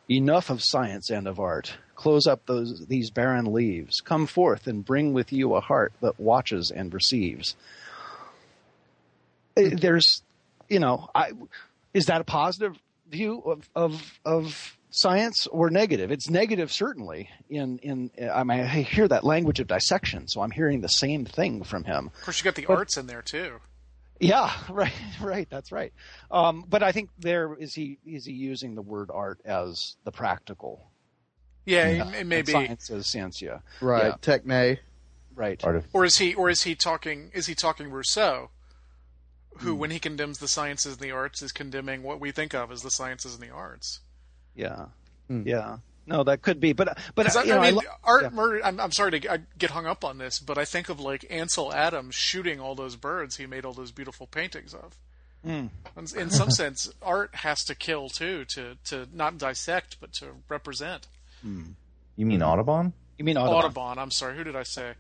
Enough 0.10 0.50
of 0.50 0.62
science 0.62 1.10
and 1.10 1.28
of 1.28 1.40
art. 1.40 1.76
Close 1.96 2.28
up 2.28 2.46
those 2.46 2.86
these 2.88 3.10
barren 3.10 3.46
leaves. 3.54 4.02
Come 4.02 4.28
forth 4.28 4.68
and 4.68 4.84
bring 4.84 5.14
with 5.14 5.32
you 5.32 5.56
a 5.56 5.62
heart 5.62 5.94
that 6.02 6.20
watches 6.20 6.72
and 6.72 6.94
receives. 6.94 7.56
Eh, 9.56 9.70
there's, 9.74 10.22
you 10.68 10.80
know, 10.80 11.10
I, 11.16 11.32
is 11.94 12.08
that 12.08 12.20
a 12.20 12.26
positive 12.26 12.78
view 13.10 13.40
of 13.40 13.70
of 13.76 14.20
of 14.26 14.78
science 14.90 15.48
or 15.48 15.70
negative? 15.70 16.12
It's 16.12 16.30
negative 16.30 16.72
certainly. 16.72 17.30
In 17.50 17.78
in 17.80 18.12
I 18.34 18.44
mean, 18.44 18.60
I 18.60 18.82
hear 18.82 19.08
that 19.08 19.24
language 19.24 19.60
of 19.60 19.68
dissection, 19.68 20.28
so 20.28 20.42
I'm 20.42 20.52
hearing 20.52 20.82
the 20.82 20.90
same 20.90 21.24
thing 21.24 21.64
from 21.64 21.86
him. 21.86 22.12
Of 22.14 22.22
course, 22.24 22.40
you 22.40 22.44
got 22.44 22.56
the 22.56 22.66
but, 22.66 22.78
arts 22.78 22.98
in 22.98 23.08
there 23.08 23.22
too. 23.22 23.60
Yeah, 24.24 24.52
right, 24.70 24.94
right. 25.22 25.48
That's 25.50 25.72
right. 25.72 25.94
Um, 26.32 26.66
but 26.68 26.84
I 26.84 26.92
think 26.92 27.10
there 27.20 27.56
is 27.56 27.74
he 27.74 28.00
is 28.06 28.26
he 28.26 28.34
using 28.34 28.76
the 28.76 28.82
word 28.82 29.10
art 29.14 29.40
as 29.46 29.96
the 30.04 30.12
practical. 30.12 30.92
Yeah, 31.66 31.90
yeah. 31.90 32.10
it, 32.10 32.16
it 32.22 32.28
may 32.28 32.42
be 32.42 32.52
science 32.52 32.90
as 32.90 33.08
scientia. 33.08 33.62
Right, 33.82 34.06
yeah. 34.06 34.16
techne. 34.22 34.80
Right. 35.36 35.64
Or 35.94 36.06
is 36.06 36.18
he 36.18 36.34
or 36.36 36.50
is 36.50 36.64
he 36.64 36.76
talking 36.76 37.32
is 37.34 37.48
he 37.48 37.56
talking 37.56 37.90
Rousseau, 37.90 38.52
who 39.58 39.76
mm. 39.76 39.78
when 39.78 39.92
he 39.92 40.00
condemns 40.00 40.40
the 40.40 40.48
sciences 40.48 40.94
and 40.94 41.02
the 41.02 41.12
arts 41.12 41.42
is 41.42 41.52
condemning 41.52 42.04
what 42.04 42.20
we 42.20 42.32
think 42.32 42.54
of 42.54 42.72
as 42.72 42.82
the 42.82 42.92
sciences 42.92 43.34
and 43.34 43.44
the 43.44 43.50
arts. 43.50 44.02
Yeah. 44.56 44.88
Mm. 45.30 45.46
Yeah. 45.46 45.78
No, 46.06 46.24
that 46.24 46.42
could 46.42 46.60
be, 46.60 46.74
but 46.74 46.98
but 47.16 47.36
I, 47.36 47.58
I, 47.58 47.62
mean, 47.62 47.76
lo- 47.76 47.82
art 48.04 48.24
yeah. 48.24 48.30
murder. 48.30 48.62
I'm, 48.64 48.80
I'm 48.80 48.92
sorry 48.92 49.12
to 49.12 49.42
get 49.58 49.72
hung 49.72 49.86
up 49.86 50.04
on 50.04 50.18
this, 50.18 50.40
but 50.40 50.58
I 50.58 50.66
think 50.66 50.90
of 50.90 51.00
like 51.00 51.26
Ansel 51.30 51.74
Adams 51.74 52.16
shooting 52.16 52.60
all 52.60 52.76
those 52.76 52.96
birds 52.96 53.38
he 53.38 53.46
made 53.46 53.64
all 53.64 53.74
those 53.74 53.92
beautiful 53.92 54.28
paintings 54.28 54.74
of. 54.74 54.98
Mm. 55.46 55.70
In, 55.98 56.20
in 56.20 56.30
some 56.30 56.52
sense, 56.52 56.92
art 57.02 57.34
has 57.36 57.64
to 57.66 57.76
kill 57.76 58.10
too, 58.10 58.46
to 58.50 58.78
to 58.86 59.08
not 59.14 59.38
dissect 59.38 59.98
but 60.02 60.12
to 60.14 60.28
represent. 60.50 61.08
Mm. 61.46 61.74
You 62.18 62.26
mean 62.26 62.44
Audubon? 62.44 62.94
You 63.18 63.26
mean 63.26 63.38
Audubon? 63.38 63.66
Audubon. 63.66 64.00
I'm 64.00 64.12
sorry. 64.12 64.36
Who 64.36 64.44
did 64.44 64.56
I 64.56 64.64
say? 64.64 64.94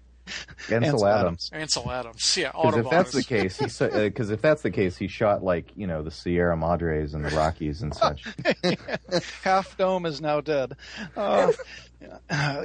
Ansel, 0.69 0.83
Ansel 0.83 1.07
Adams. 1.07 1.49
Ansel 1.53 1.91
Adams. 1.91 2.37
Yeah, 2.37 2.51
Because 2.51 2.77
if 2.77 2.89
that's 2.89 3.11
the 3.11 3.23
case, 3.23 3.57
because 3.57 3.81
uh, 4.31 4.33
if 4.33 4.41
that's 4.41 4.61
the 4.61 4.71
case, 4.71 4.97
he 4.97 5.07
shot 5.07 5.43
like 5.43 5.65
you 5.75 5.87
know 5.87 6.01
the 6.01 6.11
Sierra 6.11 6.55
Madres 6.55 7.13
and 7.13 7.25
the 7.25 7.35
Rockies 7.35 7.81
and 7.81 7.93
such. 7.93 8.23
Half 9.43 9.77
Dome 9.77 10.05
is 10.05 10.21
now 10.21 10.41
dead. 10.41 10.75
Uh, 11.15 11.51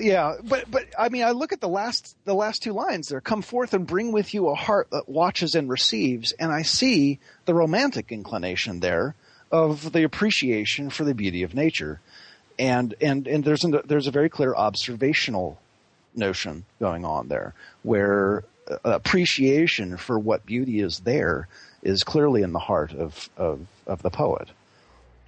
yeah, 0.00 0.36
but 0.44 0.70
but 0.70 0.86
I 0.98 1.08
mean, 1.08 1.24
I 1.24 1.32
look 1.32 1.52
at 1.52 1.60
the 1.60 1.68
last 1.68 2.16
the 2.24 2.34
last 2.34 2.62
two 2.62 2.72
lines 2.72 3.08
there. 3.08 3.20
Come 3.20 3.42
forth 3.42 3.74
and 3.74 3.86
bring 3.86 4.12
with 4.12 4.34
you 4.34 4.48
a 4.48 4.54
heart 4.54 4.88
that 4.90 5.08
watches 5.08 5.54
and 5.54 5.68
receives, 5.68 6.32
and 6.32 6.52
I 6.52 6.62
see 6.62 7.18
the 7.44 7.54
romantic 7.54 8.12
inclination 8.12 8.80
there 8.80 9.14
of 9.50 9.92
the 9.92 10.04
appreciation 10.04 10.90
for 10.90 11.04
the 11.04 11.14
beauty 11.14 11.42
of 11.42 11.54
nature, 11.54 12.00
and 12.58 12.94
and 13.00 13.26
and 13.26 13.44
there's 13.44 13.64
a, 13.64 13.82
there's 13.84 14.06
a 14.06 14.12
very 14.12 14.28
clear 14.28 14.54
observational 14.54 15.60
notion 16.18 16.64
going 16.80 17.04
on 17.04 17.28
there, 17.28 17.54
where 17.82 18.44
uh, 18.70 18.76
appreciation 18.84 19.96
for 19.96 20.18
what 20.18 20.44
beauty 20.44 20.80
is 20.80 21.00
there 21.00 21.48
is 21.82 22.04
clearly 22.04 22.42
in 22.42 22.52
the 22.52 22.58
heart 22.58 22.92
of, 22.92 23.30
of, 23.36 23.66
of 23.86 24.02
the 24.02 24.10
poet. 24.10 24.48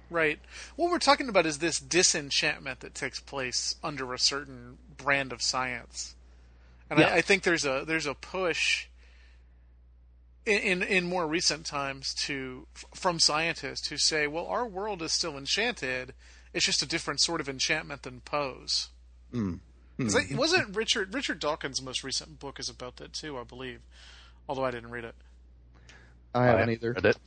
Right. 0.09 0.39
What 0.75 0.91
we're 0.91 0.99
talking 0.99 1.29
about 1.29 1.45
is 1.45 1.59
this 1.59 1.79
disenchantment 1.79 2.81
that 2.81 2.93
takes 2.93 3.19
place 3.19 3.75
under 3.83 4.13
a 4.13 4.19
certain 4.19 4.77
brand 4.97 5.31
of 5.31 5.41
science, 5.41 6.15
and 6.89 6.99
yeah. 6.99 7.07
I, 7.07 7.17
I, 7.17 7.21
think 7.21 7.43
there's 7.43 7.65
a 7.65 7.85
there's 7.87 8.05
a 8.05 8.13
push 8.13 8.87
in, 10.45 10.59
in, 10.59 10.83
in 10.83 11.07
more 11.07 11.25
recent 11.25 11.65
times 11.65 12.13
to 12.25 12.67
from 12.93 13.19
scientists 13.19 13.87
who 13.87 13.97
say, 13.97 14.27
well, 14.27 14.47
our 14.47 14.67
world 14.67 15.01
is 15.01 15.13
still 15.13 15.37
enchanted. 15.37 16.13
It's 16.53 16.65
just 16.65 16.83
a 16.83 16.87
different 16.87 17.21
sort 17.21 17.39
of 17.39 17.47
enchantment 17.47 18.03
than 18.03 18.19
Poe's. 18.21 18.89
Mm. 19.33 19.59
Hmm. 19.97 20.35
wasn't 20.35 20.75
Richard 20.75 21.13
Richard 21.13 21.39
Dawkins' 21.39 21.81
most 21.81 22.03
recent 22.03 22.39
book 22.39 22.59
is 22.59 22.69
about 22.69 22.97
that 22.97 23.13
too, 23.13 23.37
I 23.37 23.43
believe. 23.43 23.81
Although 24.47 24.65
I 24.65 24.71
didn't 24.71 24.91
read 24.91 25.03
it. 25.03 25.15
I 26.33 26.45
haven't 26.45 26.69
I 26.69 26.73
either. 26.73 26.93
Read 26.93 27.05
it. 27.05 27.17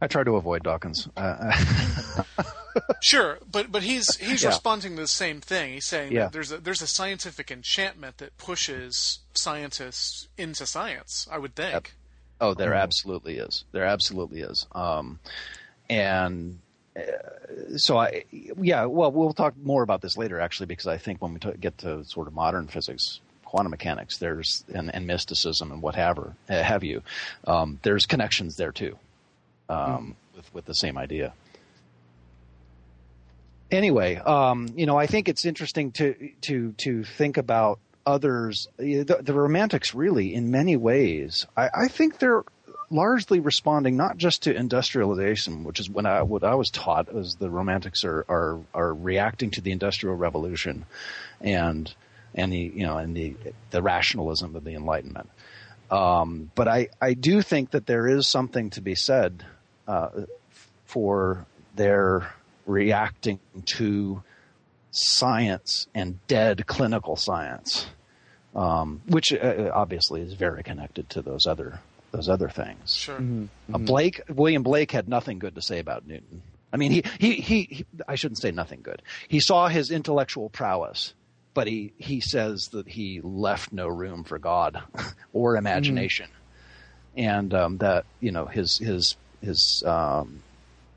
I 0.00 0.06
try 0.08 0.24
to 0.24 0.36
avoid 0.36 0.62
Dawkins. 0.62 1.08
Uh, 1.16 2.42
sure, 3.02 3.38
but 3.50 3.72
but 3.72 3.82
he's 3.82 4.16
he's 4.16 4.42
yeah. 4.42 4.50
responding 4.50 4.96
to 4.96 5.02
the 5.02 5.08
same 5.08 5.40
thing. 5.40 5.72
He's 5.72 5.86
saying 5.86 6.12
yeah. 6.12 6.24
that 6.24 6.32
there's 6.32 6.52
a 6.52 6.58
there's 6.58 6.82
a 6.82 6.86
scientific 6.86 7.50
enchantment 7.50 8.18
that 8.18 8.36
pushes 8.36 9.20
scientists 9.32 10.28
into 10.36 10.66
science. 10.66 11.26
I 11.30 11.38
would 11.38 11.54
think. 11.54 11.94
Oh, 12.38 12.52
there 12.52 12.72
mm-hmm. 12.72 12.80
absolutely 12.80 13.38
is. 13.38 13.64
There 13.72 13.84
absolutely 13.84 14.40
is. 14.40 14.66
Um, 14.72 15.20
and 15.88 16.58
so 17.76 17.96
I, 17.98 18.24
yeah, 18.30 18.84
well, 18.86 19.12
we'll 19.12 19.32
talk 19.32 19.54
more 19.62 19.82
about 19.82 20.00
this 20.00 20.16
later, 20.16 20.40
actually, 20.40 20.66
because 20.66 20.86
I 20.86 20.98
think 20.98 21.20
when 21.22 21.34
we 21.34 21.40
t- 21.40 21.52
get 21.60 21.78
to 21.78 22.04
sort 22.04 22.26
of 22.26 22.34
modern 22.34 22.68
physics, 22.68 23.20
quantum 23.46 23.70
mechanics. 23.70 24.18
There's 24.18 24.64
and, 24.74 24.94
and 24.94 25.06
mysticism 25.06 25.72
and 25.72 25.80
what 25.80 25.94
have, 25.94 26.34
have 26.48 26.84
you. 26.84 27.02
Um, 27.46 27.78
there's 27.82 28.04
connections 28.04 28.56
there 28.56 28.72
too, 28.72 28.98
um, 29.70 29.78
mm. 29.78 30.36
with 30.36 30.54
with 30.54 30.64
the 30.66 30.74
same 30.74 30.98
idea. 30.98 31.32
Anyway, 33.70 34.16
um, 34.16 34.68
you 34.76 34.84
know, 34.84 34.98
I 34.98 35.06
think 35.06 35.28
it's 35.28 35.46
interesting 35.46 35.92
to 35.92 36.14
to 36.42 36.72
to 36.78 37.04
think 37.04 37.38
about 37.38 37.78
others. 38.04 38.68
The, 38.76 39.20
the 39.22 39.32
romantics, 39.32 39.94
really, 39.94 40.34
in 40.34 40.50
many 40.50 40.76
ways, 40.76 41.46
I, 41.56 41.70
I 41.74 41.88
think 41.88 42.18
they're 42.18 42.44
largely 42.90 43.40
responding 43.40 43.96
not 43.96 44.16
just 44.16 44.42
to 44.42 44.54
industrialization, 44.54 45.64
which 45.64 45.80
is 45.80 45.90
when 45.90 46.06
I, 46.06 46.22
what 46.22 46.44
I 46.44 46.54
was 46.54 46.70
taught 46.70 47.14
as 47.14 47.34
the 47.34 47.50
Romantics 47.50 48.04
are, 48.04 48.24
are 48.28 48.60
are 48.74 48.94
reacting 48.94 49.50
to 49.52 49.60
the 49.60 49.72
Industrial 49.72 50.14
Revolution, 50.14 50.86
and 51.40 51.92
and 52.34 52.52
the 52.52 52.72
you 52.74 52.86
know 52.86 52.98
and 52.98 53.16
the 53.16 53.34
the 53.70 53.82
rationalism 53.82 54.56
of 54.56 54.64
the 54.64 54.74
Enlightenment. 54.74 55.28
Um, 55.90 56.50
but 56.54 56.68
I 56.68 56.88
I 57.00 57.14
do 57.14 57.42
think 57.42 57.70
that 57.72 57.86
there 57.86 58.06
is 58.06 58.28
something 58.28 58.70
to 58.70 58.80
be 58.80 58.94
said 58.94 59.44
uh, 59.86 60.10
for 60.84 61.46
their 61.74 62.32
reacting 62.66 63.38
to 63.64 64.22
science 64.90 65.86
and 65.94 66.18
dead 66.26 66.66
clinical 66.66 67.16
science, 67.16 67.86
um, 68.54 69.02
which 69.06 69.32
uh, 69.32 69.70
obviously 69.74 70.22
is 70.22 70.32
very 70.32 70.62
connected 70.62 71.08
to 71.10 71.22
those 71.22 71.46
other 71.46 71.80
those 72.12 72.28
other 72.28 72.48
things. 72.48 72.94
Sure. 72.94 73.16
Mm-hmm. 73.16 73.74
Uh, 73.74 73.78
Blake 73.78 74.20
William 74.28 74.62
Blake 74.62 74.92
had 74.92 75.08
nothing 75.08 75.38
good 75.38 75.54
to 75.54 75.62
say 75.62 75.78
about 75.78 76.06
Newton. 76.06 76.42
I 76.72 76.78
mean, 76.78 76.92
he, 76.92 77.04
he, 77.18 77.34
he, 77.34 77.62
he, 77.62 77.86
I 78.06 78.16
shouldn't 78.16 78.38
say 78.38 78.50
nothing 78.50 78.82
good. 78.82 79.00
He 79.28 79.40
saw 79.40 79.68
his 79.68 79.90
intellectual 79.90 80.50
prowess, 80.50 81.14
but 81.54 81.66
he, 81.66 81.92
he 81.96 82.20
says 82.20 82.68
that 82.68 82.88
he 82.88 83.20
left 83.22 83.72
no 83.72 83.86
room 83.88 84.24
for 84.24 84.38
God 84.38 84.82
or 85.32 85.56
imagination. 85.56 86.26
Mm-hmm. 86.26 87.20
And 87.28 87.54
um, 87.54 87.78
that, 87.78 88.04
you 88.20 88.30
know, 88.30 88.44
his, 88.44 88.78
his, 88.78 89.16
his, 89.40 89.82
um, 89.86 90.42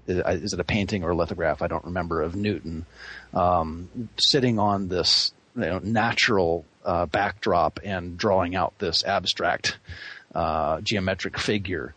is 0.08 0.54
it 0.54 0.60
a 0.60 0.66
painting 0.66 1.04
or 1.04 1.12
a 1.12 1.16
lithograph? 1.16 1.62
I 1.62 1.68
don't 1.68 1.86
remember 1.86 2.24
of 2.24 2.36
Newton 2.36 2.86
um, 3.34 4.10
sitting 4.18 4.60
on 4.60 4.88
this 4.90 5.32
you 5.56 5.62
know, 5.62 5.80
natural 5.80 6.66
uh, 6.84 7.06
backdrop 7.06 7.80
and 7.84 8.18
drawing 8.18 8.56
out 8.56 8.78
this 8.80 9.04
abstract 9.04 9.78
uh, 10.34 10.82
geometric 10.82 11.40
figure. 11.40 11.94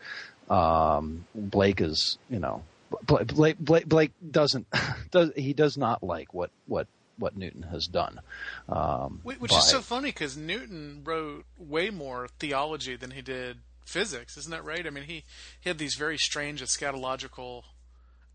Um, 0.51 1.25
Blake 1.35 1.81
is, 1.81 2.19
you 2.29 2.39
know, 2.39 2.63
Blake, 3.05 3.59
Blake, 3.59 3.89
Blake 3.89 4.13
doesn't 4.31 4.67
does 5.11 5.31
he 5.35 5.55
does 5.55 5.77
not 5.77 6.03
like 6.03 6.35
what 6.35 6.51
what 6.67 6.87
what 7.19 7.37
Newton 7.37 7.63
has 7.63 7.87
done. 7.87 8.21
Um, 8.69 9.21
Which 9.23 9.51
by, 9.51 9.59
is 9.59 9.69
so 9.69 9.81
funny 9.81 10.09
because 10.09 10.37
Newton 10.37 11.03
wrote 11.05 11.45
way 11.59 11.91
more 11.91 12.29
theology 12.39 12.97
than 12.97 13.13
he 13.13 13.23
did 13.23 13.59
physics, 13.85 14.37
isn't 14.37 14.51
that 14.51 14.65
right? 14.65 14.87
I 14.87 14.91
mean, 14.91 15.05
he, 15.05 15.25
he 15.61 15.71
had 15.71 15.79
these 15.79 15.95
very 15.95 16.19
strange 16.19 16.63
eschatological 16.63 17.63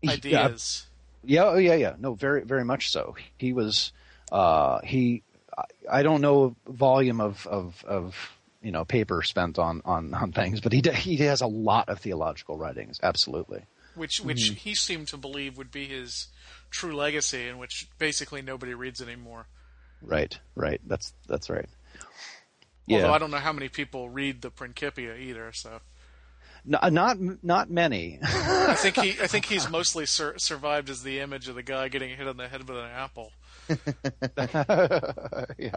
ideas. 0.08 0.86
Yeah, 1.24 1.46
oh, 1.46 1.58
yeah, 1.58 1.74
yeah. 1.74 1.94
No, 1.98 2.14
very, 2.14 2.44
very 2.44 2.64
much 2.64 2.90
so. 2.90 3.16
He 3.36 3.52
was, 3.52 3.92
uh, 4.30 4.80
he, 4.84 5.22
I 5.90 6.02
don't 6.02 6.20
know 6.20 6.56
a 6.66 6.72
volume 6.72 7.20
of, 7.20 7.46
of, 7.46 7.84
of 7.86 8.37
you 8.62 8.72
know 8.72 8.84
paper 8.84 9.22
spent 9.22 9.58
on 9.58 9.82
on, 9.84 10.14
on 10.14 10.32
things, 10.32 10.60
but 10.60 10.72
he 10.72 10.82
he 10.94 11.16
has 11.18 11.40
a 11.40 11.46
lot 11.46 11.88
of 11.88 11.98
theological 11.98 12.56
writings. 12.56 12.98
Absolutely, 13.02 13.64
which 13.94 14.20
which 14.20 14.46
mm-hmm. 14.46 14.54
he 14.54 14.74
seemed 14.74 15.08
to 15.08 15.16
believe 15.16 15.56
would 15.58 15.70
be 15.70 15.86
his 15.86 16.28
true 16.70 16.94
legacy, 16.94 17.48
and 17.48 17.58
which 17.58 17.88
basically 17.98 18.42
nobody 18.42 18.74
reads 18.74 19.00
anymore. 19.00 19.46
Right, 20.02 20.38
right. 20.54 20.80
That's 20.86 21.12
that's 21.26 21.50
right. 21.50 21.68
Although 22.90 23.08
yeah. 23.08 23.12
I 23.12 23.18
don't 23.18 23.30
know 23.30 23.38
how 23.38 23.52
many 23.52 23.68
people 23.68 24.08
read 24.08 24.40
the 24.40 24.50
Principia 24.50 25.14
either, 25.16 25.52
so. 25.52 25.80
No, 26.64 26.78
not 26.90 27.18
not 27.42 27.70
many. 27.70 28.18
I 28.22 28.74
think 28.74 28.96
he 28.96 29.10
I 29.22 29.26
think 29.26 29.46
he's 29.46 29.68
mostly 29.70 30.06
sur- 30.06 30.38
survived 30.38 30.90
as 30.90 31.02
the 31.02 31.20
image 31.20 31.48
of 31.48 31.54
the 31.54 31.62
guy 31.62 31.88
getting 31.88 32.16
hit 32.16 32.26
on 32.26 32.36
the 32.36 32.48
head 32.48 32.68
with 32.68 32.76
an 32.76 32.90
apple. 32.90 33.32
yeah. 35.58 35.74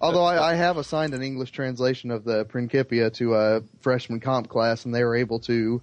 Although 0.00 0.24
I, 0.24 0.52
I, 0.52 0.54
have 0.54 0.76
assigned 0.76 1.14
an 1.14 1.22
English 1.22 1.50
translation 1.50 2.10
of 2.10 2.24
the 2.24 2.44
Principia 2.44 3.10
to 3.10 3.34
a 3.34 3.62
freshman 3.80 4.20
comp 4.20 4.48
class, 4.48 4.84
and 4.84 4.94
they 4.94 5.04
were 5.04 5.16
able 5.16 5.40
to 5.40 5.82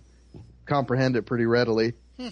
comprehend 0.66 1.16
it 1.16 1.24
pretty 1.24 1.46
readily. 1.46 1.94
Hmm. 2.18 2.30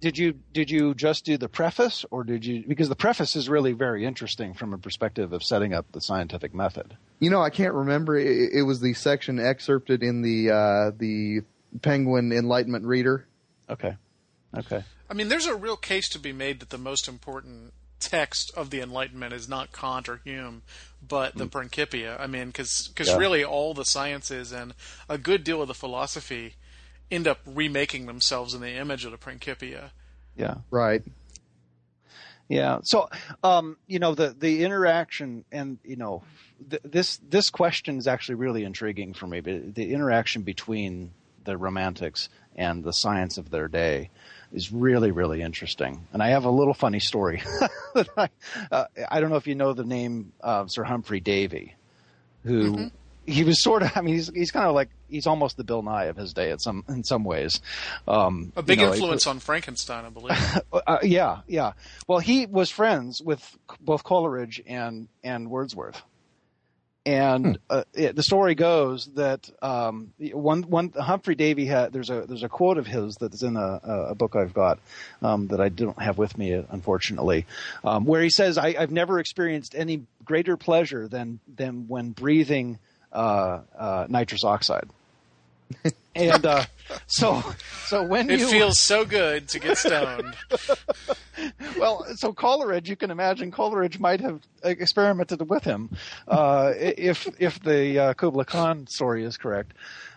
Did 0.00 0.18
you 0.18 0.34
did 0.52 0.70
you 0.70 0.94
just 0.94 1.24
do 1.24 1.36
the 1.38 1.48
preface, 1.48 2.04
or 2.10 2.22
did 2.22 2.44
you 2.44 2.64
because 2.66 2.88
the 2.88 2.96
preface 2.96 3.34
is 3.34 3.48
really 3.48 3.72
very 3.72 4.04
interesting 4.04 4.54
from 4.54 4.74
a 4.74 4.78
perspective 4.78 5.32
of 5.32 5.42
setting 5.42 5.72
up 5.72 5.90
the 5.92 6.00
scientific 6.00 6.54
method. 6.54 6.96
You 7.18 7.30
know, 7.30 7.42
I 7.42 7.50
can't 7.50 7.72
remember. 7.72 8.16
It, 8.16 8.52
it 8.52 8.62
was 8.62 8.80
the 8.80 8.92
section 8.94 9.38
excerpted 9.38 10.02
in 10.02 10.22
the 10.22 10.50
uh, 10.50 10.90
the 10.96 11.40
Penguin 11.80 12.32
Enlightenment 12.32 12.84
Reader. 12.84 13.26
Okay. 13.68 13.96
Okay. 14.56 14.84
I 15.08 15.14
mean, 15.14 15.28
there's 15.28 15.46
a 15.46 15.54
real 15.54 15.76
case 15.76 16.08
to 16.10 16.18
be 16.18 16.32
made 16.32 16.60
that 16.60 16.70
the 16.70 16.78
most 16.78 17.08
important 17.08 17.72
text 18.00 18.52
of 18.56 18.70
the 18.70 18.80
Enlightenment 18.80 19.32
is 19.32 19.48
not 19.48 19.72
Kant 19.72 20.08
or 20.08 20.20
Hume, 20.24 20.62
but 21.06 21.34
the 21.34 21.46
mm. 21.46 21.50
Principia. 21.50 22.16
I 22.18 22.26
mean, 22.26 22.48
because 22.48 22.92
yeah. 22.98 23.16
really 23.16 23.44
all 23.44 23.74
the 23.74 23.84
sciences 23.84 24.52
and 24.52 24.74
a 25.08 25.18
good 25.18 25.44
deal 25.44 25.62
of 25.62 25.68
the 25.68 25.74
philosophy 25.74 26.54
end 27.10 27.28
up 27.28 27.38
remaking 27.46 28.06
themselves 28.06 28.54
in 28.54 28.60
the 28.60 28.72
image 28.72 29.04
of 29.04 29.12
the 29.12 29.18
Principia. 29.18 29.92
Yeah. 30.36 30.56
Right. 30.70 31.02
Yeah. 32.48 32.78
So, 32.84 33.08
um, 33.42 33.76
you 33.86 33.98
know, 33.98 34.14
the 34.14 34.34
the 34.38 34.64
interaction 34.64 35.44
and 35.50 35.78
you 35.84 35.96
know, 35.96 36.22
th- 36.70 36.82
this 36.84 37.16
this 37.28 37.50
question 37.50 37.98
is 37.98 38.06
actually 38.06 38.36
really 38.36 38.64
intriguing 38.64 39.14
for 39.14 39.26
me. 39.26 39.40
But 39.40 39.74
the 39.74 39.92
interaction 39.92 40.42
between 40.42 41.10
the 41.44 41.56
Romantics 41.56 42.28
and 42.54 42.84
the 42.84 42.92
science 42.92 43.38
of 43.38 43.50
their 43.50 43.68
day 43.68 44.10
is 44.52 44.72
really, 44.72 45.10
really 45.10 45.42
interesting. 45.42 46.06
And 46.12 46.22
I 46.22 46.28
have 46.28 46.44
a 46.44 46.50
little 46.50 46.74
funny 46.74 47.00
story. 47.00 47.42
I, 48.16 48.28
uh, 48.70 48.84
I, 49.08 49.20
don't 49.20 49.30
know 49.30 49.36
if 49.36 49.46
you 49.46 49.54
know 49.54 49.72
the 49.72 49.84
name 49.84 50.32
of 50.40 50.70
Sir 50.70 50.84
Humphrey 50.84 51.20
Davy, 51.20 51.74
who 52.44 52.72
mm-hmm. 52.72 52.86
he 53.24 53.44
was 53.44 53.62
sort 53.62 53.82
of. 53.82 53.92
I 53.96 54.00
mean, 54.00 54.14
he's 54.14 54.28
he's 54.28 54.50
kind 54.50 54.66
of 54.66 54.74
like 54.74 54.90
he's 55.08 55.26
almost 55.26 55.56
the 55.56 55.64
Bill 55.64 55.82
Nye 55.82 56.04
of 56.04 56.16
his 56.16 56.32
day 56.32 56.50
at 56.50 56.60
some 56.60 56.84
in 56.88 57.04
some 57.04 57.24
ways. 57.24 57.60
Um, 58.06 58.52
a 58.56 58.62
big 58.62 58.78
you 58.78 58.86
know, 58.86 58.92
influence 58.92 59.24
he, 59.24 59.30
on 59.30 59.40
Frankenstein, 59.40 60.04
I 60.04 60.10
believe. 60.10 60.38
uh, 60.72 60.98
yeah, 61.02 61.40
yeah. 61.46 61.72
Well, 62.06 62.18
he 62.18 62.46
was 62.46 62.70
friends 62.70 63.20
with 63.22 63.56
both 63.80 64.04
Coleridge 64.04 64.62
and 64.66 65.08
and 65.22 65.50
Wordsworth. 65.50 66.02
And 67.06 67.46
hmm. 67.46 67.52
uh, 67.70 67.84
it, 67.94 68.16
the 68.16 68.22
story 68.22 68.56
goes 68.56 69.06
that 69.14 69.48
um, 69.62 70.12
one, 70.18 70.62
one 70.64 70.90
Humphrey 70.90 71.36
Davy 71.36 71.64
had 71.64 71.92
there's 71.92 72.10
a 72.10 72.26
there's 72.26 72.42
a 72.42 72.48
quote 72.48 72.78
of 72.78 72.86
his 72.86 73.14
that's 73.14 73.44
in 73.44 73.56
a, 73.56 73.80
a 74.10 74.14
book 74.16 74.34
I've 74.34 74.52
got 74.52 74.80
um, 75.22 75.46
that 75.48 75.60
I 75.60 75.68
don't 75.68 76.00
have 76.02 76.18
with 76.18 76.36
me 76.36 76.52
unfortunately, 76.52 77.46
um, 77.84 78.04
where 78.04 78.20
he 78.22 78.30
says 78.30 78.58
I, 78.58 78.72
have 78.72 78.90
never 78.90 79.20
experienced 79.20 79.76
any 79.76 80.02
greater 80.24 80.56
pleasure 80.56 81.06
than 81.06 81.38
than 81.56 81.86
when 81.86 82.10
breathing 82.10 82.80
uh, 83.12 83.60
uh, 83.78 84.06
nitrous 84.08 84.44
oxide. 84.44 84.90
And 86.14 86.46
uh, 86.46 86.64
so 87.06 87.42
so 87.86 88.02
when 88.02 88.30
it 88.30 88.40
you, 88.40 88.48
feels 88.48 88.78
so 88.78 89.04
good 89.04 89.48
to 89.48 89.58
get 89.58 89.78
stoned. 89.78 90.34
well, 91.78 92.04
so 92.16 92.32
Coleridge, 92.32 92.88
you 92.88 92.96
can 92.96 93.10
imagine 93.10 93.50
Coleridge 93.50 93.98
might 93.98 94.20
have 94.20 94.40
experimented 94.62 95.48
with 95.48 95.64
him 95.64 95.90
uh, 96.28 96.72
if 96.76 97.28
if 97.38 97.60
the 97.62 97.98
uh, 97.98 98.14
Kubla 98.14 98.44
Khan 98.44 98.86
story 98.86 99.24
is 99.24 99.36
correct. 99.36 99.72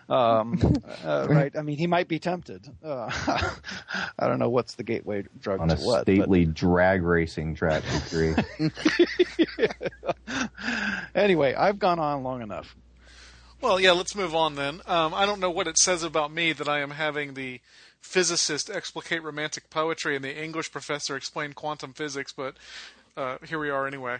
Um, 0.08 0.60
uh, 1.04 1.26
right? 1.30 1.56
I 1.56 1.62
mean, 1.62 1.78
he 1.78 1.86
might 1.86 2.08
be 2.08 2.18
tempted. 2.18 2.68
Uh, 2.82 3.08
I 4.18 4.26
don't 4.26 4.40
know 4.40 4.50
what's 4.50 4.74
the 4.74 4.82
gateway 4.82 5.24
drug 5.40 5.60
on 5.60 5.68
to 5.68 5.76
a 5.76 5.78
what, 5.78 6.02
stately 6.02 6.46
but... 6.46 6.54
drag 6.54 7.02
racing 7.02 7.54
track. 7.54 7.84
anyway, 11.14 11.54
I've 11.54 11.78
gone 11.78 12.00
on 12.00 12.24
long 12.24 12.42
enough. 12.42 12.74
Well, 13.60 13.78
yeah, 13.78 13.92
let's 13.92 14.14
move 14.14 14.34
on 14.34 14.54
then. 14.54 14.80
Um, 14.86 15.12
I 15.12 15.26
don't 15.26 15.38
know 15.38 15.50
what 15.50 15.66
it 15.66 15.76
says 15.76 16.02
about 16.02 16.32
me 16.32 16.54
that 16.54 16.66
I 16.66 16.80
am 16.80 16.92
having 16.92 17.34
the 17.34 17.60
physicist 18.00 18.70
explicate 18.70 19.22
romantic 19.22 19.68
poetry 19.68 20.16
and 20.16 20.24
the 20.24 20.34
English 20.34 20.72
professor 20.72 21.14
explain 21.14 21.52
quantum 21.52 21.92
physics, 21.92 22.32
but 22.32 22.56
uh, 23.18 23.36
here 23.46 23.58
we 23.58 23.68
are 23.68 23.86
anyway. 23.86 24.16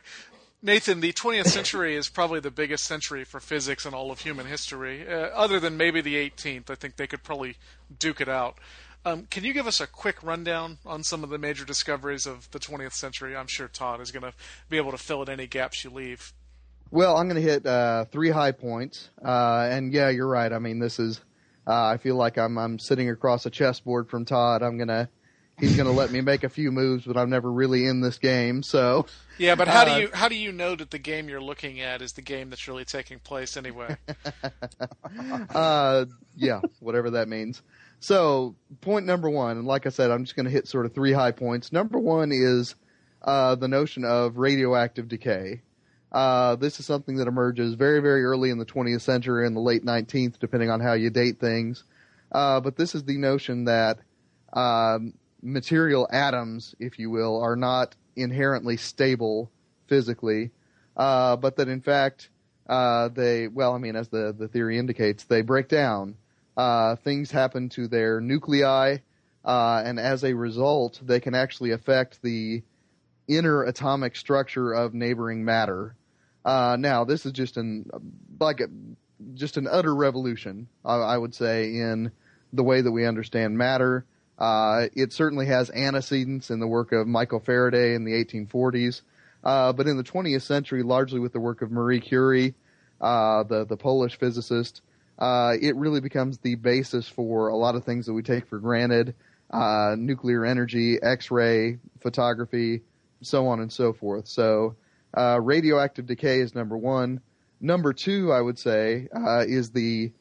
Nathan, 0.63 1.01
the 1.01 1.15
20th 1.15 1.47
century 1.57 1.97
is 1.97 2.11
probably 2.11 2.41
the 2.41 2.51
biggest 2.51 2.85
century 2.85 3.25
for 3.25 3.41
physics 3.41 3.87
in 3.87 3.95
all 3.95 4.11
of 4.11 4.21
human 4.21 4.45
history, 4.45 5.09
uh, 5.09 5.29
other 5.29 5.59
than 5.59 5.79
maybe 5.79 6.03
the 6.03 6.17
18th. 6.17 6.69
I 6.69 6.75
think 6.75 6.97
they 6.97 7.07
could 7.07 7.23
probably 7.23 7.57
duke 7.99 8.21
it 8.21 8.29
out. 8.29 8.59
Um, 9.07 9.27
can 9.31 9.45
you 9.45 9.55
give 9.55 9.67
us 9.67 9.81
a 9.81 9.87
quick 9.87 10.23
rundown 10.23 10.77
on 10.85 11.03
some 11.03 11.25
of 11.25 11.31
the 11.31 11.39
major 11.39 11.65
discoveries 11.65 12.27
of 12.27 12.51
the 12.51 12.59
20th 12.59 12.93
century? 12.93 13.35
I'm 13.35 13.47
sure 13.47 13.69
Todd 13.69 14.03
is 14.03 14.11
going 14.11 14.25
to 14.25 14.35
be 14.69 14.77
able 14.77 14.91
to 14.91 14.99
fill 14.99 15.23
in 15.23 15.31
any 15.31 15.47
gaps 15.47 15.83
you 15.83 15.89
leave. 15.89 16.35
Well, 16.91 17.17
I'm 17.17 17.29
going 17.29 17.43
to 17.43 17.49
hit 17.49 17.67
uh, 17.67 18.07
three 18.07 18.31
high 18.31 18.53
points, 18.53 19.11
uh, 19.25 19.69
and 19.71 19.93
yeah, 19.93 20.09
you're 20.09 20.27
right. 20.29 20.53
I 20.53 20.59
mean, 20.59 20.79
this 20.79 20.99
is. 20.99 21.21
Uh, 21.67 21.87
I 21.87 21.99
feel 21.99 22.17
like 22.17 22.37
I'm 22.37 22.59
I'm 22.59 22.79
sitting 22.79 23.11
across 23.11 23.47
a 23.47 23.51
chessboard 23.51 24.09
from 24.09 24.25
Todd. 24.25 24.63
I'm 24.63 24.77
going 24.77 24.89
to 24.89 25.09
he's 25.61 25.77
going 25.77 25.87
to 25.87 25.93
let 25.93 26.11
me 26.11 26.21
make 26.21 26.43
a 26.43 26.49
few 26.49 26.73
moves, 26.73 27.05
but 27.05 27.17
I'm 27.17 27.31
never 27.31 27.53
really 27.53 27.87
in 27.87 28.01
this 28.01 28.19
game. 28.19 28.63
So 28.63 29.07
Yeah, 29.39 29.55
but 29.55 29.69
how 29.69 29.83
Uh, 29.83 29.95
do 29.95 30.01
you 30.01 30.11
how 30.13 30.29
do 30.29 30.35
you 30.35 30.53
know 30.53 30.75
that 30.75 30.91
the 30.91 30.99
game 30.99 31.29
you're 31.29 31.41
looking 31.41 31.81
at 31.81 32.03
is 32.03 32.15
the 32.15 32.23
game 32.23 32.51
that's 32.51 32.67
really 32.67 32.85
taking 32.85 33.19
place 33.19 33.57
anyway? 33.57 33.97
uh, 35.55 36.07
yeah, 36.35 36.61
whatever 36.81 37.11
that 37.11 37.29
means. 37.29 37.63
So, 38.01 38.57
point 38.81 39.05
number 39.05 39.29
one, 39.29 39.59
and 39.59 39.67
like 39.67 39.85
I 39.85 39.91
said, 39.91 40.11
I'm 40.11 40.25
just 40.25 40.35
going 40.35 40.47
to 40.47 40.51
hit 40.51 40.67
sort 40.67 40.87
of 40.87 40.95
three 40.95 41.13
high 41.13 41.33
points. 41.33 41.71
Number 41.71 41.99
one 41.99 42.33
is 42.33 42.75
uh, 43.23 43.57
the 43.57 43.69
notion 43.69 44.05
of 44.05 44.39
radioactive 44.39 45.07
decay. 45.07 45.61
Uh, 46.13 46.57
this 46.57 46.81
is 46.81 46.87
something 46.87 47.17
that 47.17 47.29
emerges 47.29 47.75
very, 47.75 48.01
very 48.01 48.25
early 48.25 48.51
in 48.51 48.59
the 48.59 48.67
20th 48.67 49.03
century, 49.03 49.47
in 49.47 49.55
the 49.55 49.61
late 49.61 49.85
19th, 49.85 50.39
depending 50.39 50.71
on 50.71 50.81
how 50.81 50.93
you 50.93 51.11
date 51.11 51.39
things. 51.39 51.85
Uh, 52.33 52.61
but 52.61 52.77
this 52.77 52.95
is 52.95 53.05
the 53.05 53.17
notion 53.17 53.65
that 53.65 53.99
um, 54.53 55.15
material 55.43 56.09
atoms, 56.11 56.75
if 56.79 56.99
you 56.99 57.11
will, 57.11 57.41
are 57.41 57.57
not 57.57 57.95
inherently 58.17 58.77
stable 58.77 59.51
physically, 59.87 60.51
uh, 60.97 61.37
but 61.37 61.57
that 61.57 61.69
in 61.69 61.81
fact 61.81 62.29
uh, 62.69 63.09
they, 63.09 63.49
well, 63.49 63.75
I 63.75 63.79
mean, 63.79 63.97
as 63.97 64.09
the, 64.09 64.35
the 64.37 64.49
theory 64.49 64.79
indicates, 64.79 65.25
they 65.25 65.43
break 65.43 65.69
down. 65.69 66.17
Uh, 66.57 66.97
things 66.97 67.31
happen 67.31 67.69
to 67.71 67.89
their 67.89 68.21
nuclei, 68.21 68.99
uh, 69.45 69.83
and 69.85 69.99
as 69.99 70.25
a 70.25 70.35
result, 70.35 71.01
they 71.03 71.19
can 71.19 71.35
actually 71.35 71.73
affect 71.73 72.23
the 72.23 72.63
inner 73.27 73.63
atomic 73.63 74.15
structure 74.15 74.73
of 74.73 74.95
neighboring 74.95 75.45
matter. 75.45 75.97
Uh, 76.45 76.77
now, 76.79 77.05
this 77.05 77.27
is 77.27 77.33
just 77.33 77.57
an 77.57 77.91
like 78.39 78.61
a, 78.61 78.69
just 79.35 79.57
an 79.57 79.69
utter 79.71 79.95
revolution, 79.95 80.69
I, 80.85 80.97
I 80.97 81.19
would 81.19 81.35
say, 81.35 81.67
in 81.67 82.13
the 82.53 82.65
way 82.65 82.81
that 82.81 82.91
we 82.91 83.07
understand 83.07 83.57
matter. 83.59 84.05
Uh, 84.39 84.87
it 84.95 85.13
certainly 85.13 85.47
has 85.47 85.71
antecedents 85.71 86.51
in 86.51 86.61
the 86.61 86.67
work 86.67 86.93
of 86.93 87.07
Michael 87.07 87.41
Faraday 87.41 87.95
in 87.95 88.05
the 88.05 88.13
1840s, 88.13 89.03
uh, 89.45 89.73
but 89.75 89.87
in 89.87 89.99
the 89.99 90.03
20th 90.03 90.43
century, 90.43 90.83
largely 90.83 91.21
with 91.21 91.35
the 91.35 91.41
work 91.41 91.61
of 91.61 91.71
Marie 91.71 92.01
Curie, 92.01 92.55
uh, 93.01 93.43
the 93.43 93.65
the 93.65 93.77
Polish 93.77 94.19
physicist, 94.19 94.83
uh, 95.19 95.55
it 95.61 95.77
really 95.77 96.01
becomes 96.01 96.39
the 96.39 96.55
basis 96.55 97.07
for 97.07 97.49
a 97.49 97.57
lot 97.57 97.75
of 97.75 97.85
things 97.85 98.07
that 98.07 98.15
we 98.15 98.23
take 98.23 98.47
for 98.47 98.59
granted: 98.59 99.15
uh, 99.51 99.95
nuclear 99.99 100.45
energy, 100.45 100.99
X-ray, 101.03 101.79
photography, 102.01 102.83
so 103.23 103.47
on 103.47 103.61
and 103.61 103.73
so 103.73 103.93
forth. 103.93 104.27
So, 104.27 104.77
uh, 105.17 105.41
radioactive 105.41 106.07
decay 106.07 106.41
is 106.41 106.55
number 106.55 106.77
one. 106.77 107.21
Number 107.61 107.93
two, 107.93 108.33
I 108.33 108.41
would 108.41 108.59
say, 108.59 109.09
uh, 109.15 109.45
is 109.47 109.71
the 109.71 110.13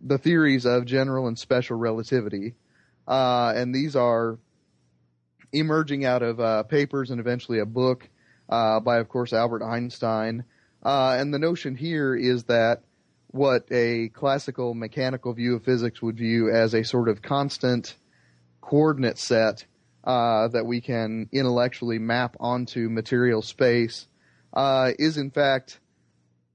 the 0.00 0.18
theories 0.18 0.66
of 0.66 0.84
general 0.84 1.28
and 1.28 1.38
special 1.38 1.76
relativity, 1.76 2.54
uh, 3.06 3.52
and 3.54 3.74
these 3.74 3.94
are 3.94 4.38
emerging 5.52 6.04
out 6.04 6.22
of 6.22 6.40
uh, 6.40 6.62
papers 6.64 7.10
and 7.10 7.20
eventually 7.20 7.58
a 7.58 7.66
book 7.66 8.08
uh, 8.48 8.80
by, 8.80 8.98
of 8.98 9.08
course, 9.08 9.32
Albert 9.32 9.62
Einstein. 9.62 10.44
Uh, 10.82 11.16
and 11.18 11.32
the 11.32 11.38
notion 11.38 11.76
here 11.76 12.14
is 12.16 12.44
that 12.44 12.82
what 13.28 13.64
a 13.70 14.08
classical 14.10 14.74
mechanical 14.74 15.32
view 15.32 15.56
of 15.56 15.64
physics 15.64 16.02
would 16.02 16.16
view 16.16 16.50
as 16.50 16.74
a 16.74 16.82
sort 16.82 17.08
of 17.08 17.22
constant 17.22 17.94
coordinate 18.60 19.18
set 19.18 19.64
uh, 20.04 20.48
that 20.48 20.66
we 20.66 20.80
can 20.80 21.28
intellectually 21.32 21.98
map 21.98 22.36
onto 22.40 22.88
material 22.88 23.40
space 23.40 24.06
uh, 24.52 24.92
is 24.98 25.16
in 25.16 25.30
fact 25.30 25.80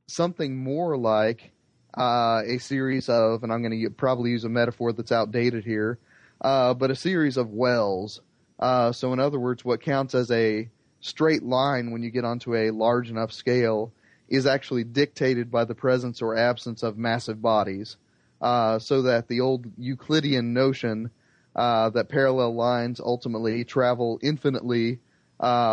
something 0.08 0.56
more 0.56 0.98
like 0.98 1.52
uh, 1.98 2.44
a 2.46 2.58
series 2.60 3.10
of, 3.10 3.44
and 3.44 3.52
I'm 3.52 3.62
going 3.62 3.80
to 3.80 3.90
probably 3.90 4.32
use 4.32 4.44
a 4.44 4.50
metaphor 4.50 4.94
that's 4.94 5.12
outdated 5.12 5.66
here, 5.66 6.00
uh, 6.42 6.74
but 6.74 6.92
a 6.92 6.96
series 6.96 7.38
of 7.38 7.52
wells. 7.52 8.22
Uh, 8.60 8.92
so, 8.92 9.14
in 9.14 9.20
other 9.20 9.40
words, 9.40 9.66
what 9.66 9.82
counts 9.82 10.16
as 10.16 10.32
a 10.32 10.70
straight 11.00 11.44
line 11.44 11.92
when 11.92 12.04
you 12.04 12.12
get 12.12 12.26
onto 12.26 12.56
a 12.56 12.72
large 12.72 13.10
enough 13.10 13.32
scale 13.32 13.92
is 14.30 14.46
actually 14.46 14.84
dictated 14.84 15.50
by 15.50 15.64
the 15.64 15.76
presence 15.76 16.22
or 16.22 16.36
absence 16.36 16.84
of 16.84 16.98
massive 16.98 17.42
bodies. 17.42 17.98
Uh, 18.40 18.78
so 18.78 19.02
that 19.04 19.28
the 19.28 19.42
old 19.42 19.66
Euclidean 19.78 20.54
notion 20.54 21.10
uh, 21.56 21.90
that 21.90 22.10
parallel 22.10 22.54
lines 22.54 23.00
ultimately 23.00 23.64
travel 23.64 24.20
infinitely 24.22 25.00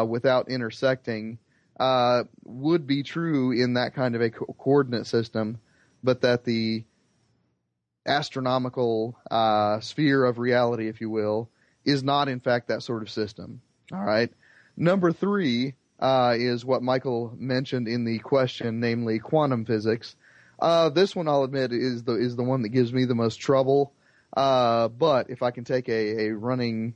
without 0.07 0.49
intersecting 0.49 1.39
uh, 1.79 2.25
would 2.45 2.87
be 2.87 3.03
true 3.03 3.53
in 3.53 3.75
that 3.75 3.95
kind 3.95 4.15
of 4.15 4.21
a 4.21 4.31
co- 4.31 4.55
coordinate 4.59 5.07
system, 5.07 5.59
but 6.03 6.21
that 6.23 6.45
the 6.45 6.85
astronomical 8.07 9.17
uh, 9.31 9.81
sphere 9.81 10.25
of 10.25 10.39
reality, 10.39 10.89
if 10.89 11.01
you 11.01 11.11
will, 11.11 11.51
is 11.85 12.03
not 12.03 12.29
in 12.29 12.41
fact 12.41 12.69
that 12.69 12.83
sort 12.83 13.03
of 13.03 13.11
system. 13.11 13.61
All 13.93 14.05
right. 14.05 14.33
Number 14.77 15.13
three 15.13 15.75
uh, 16.01 16.35
is 16.37 16.65
what 16.65 16.83
Michael 16.83 17.33
mentioned 17.37 17.89
in 17.89 18.05
the 18.05 18.19
question, 18.19 18.81
namely 18.81 19.19
quantum 19.19 19.65
physics. 19.65 20.17
Uh, 20.59 20.89
this 20.89 21.15
one, 21.15 21.29
I'll 21.29 21.45
admit, 21.45 21.73
is 21.73 22.05
the 22.05 22.15
is 22.15 22.37
the 22.37 22.45
one 22.45 22.63
that 22.63 22.71
gives 22.71 22.93
me 22.93 23.05
the 23.05 23.15
most 23.15 23.37
trouble. 23.37 23.93
Uh, 24.37 24.89
but 24.89 25.31
if 25.31 25.43
I 25.43 25.51
can 25.51 25.65
take 25.65 25.89
a, 25.89 26.27
a 26.27 26.31
running 26.33 26.95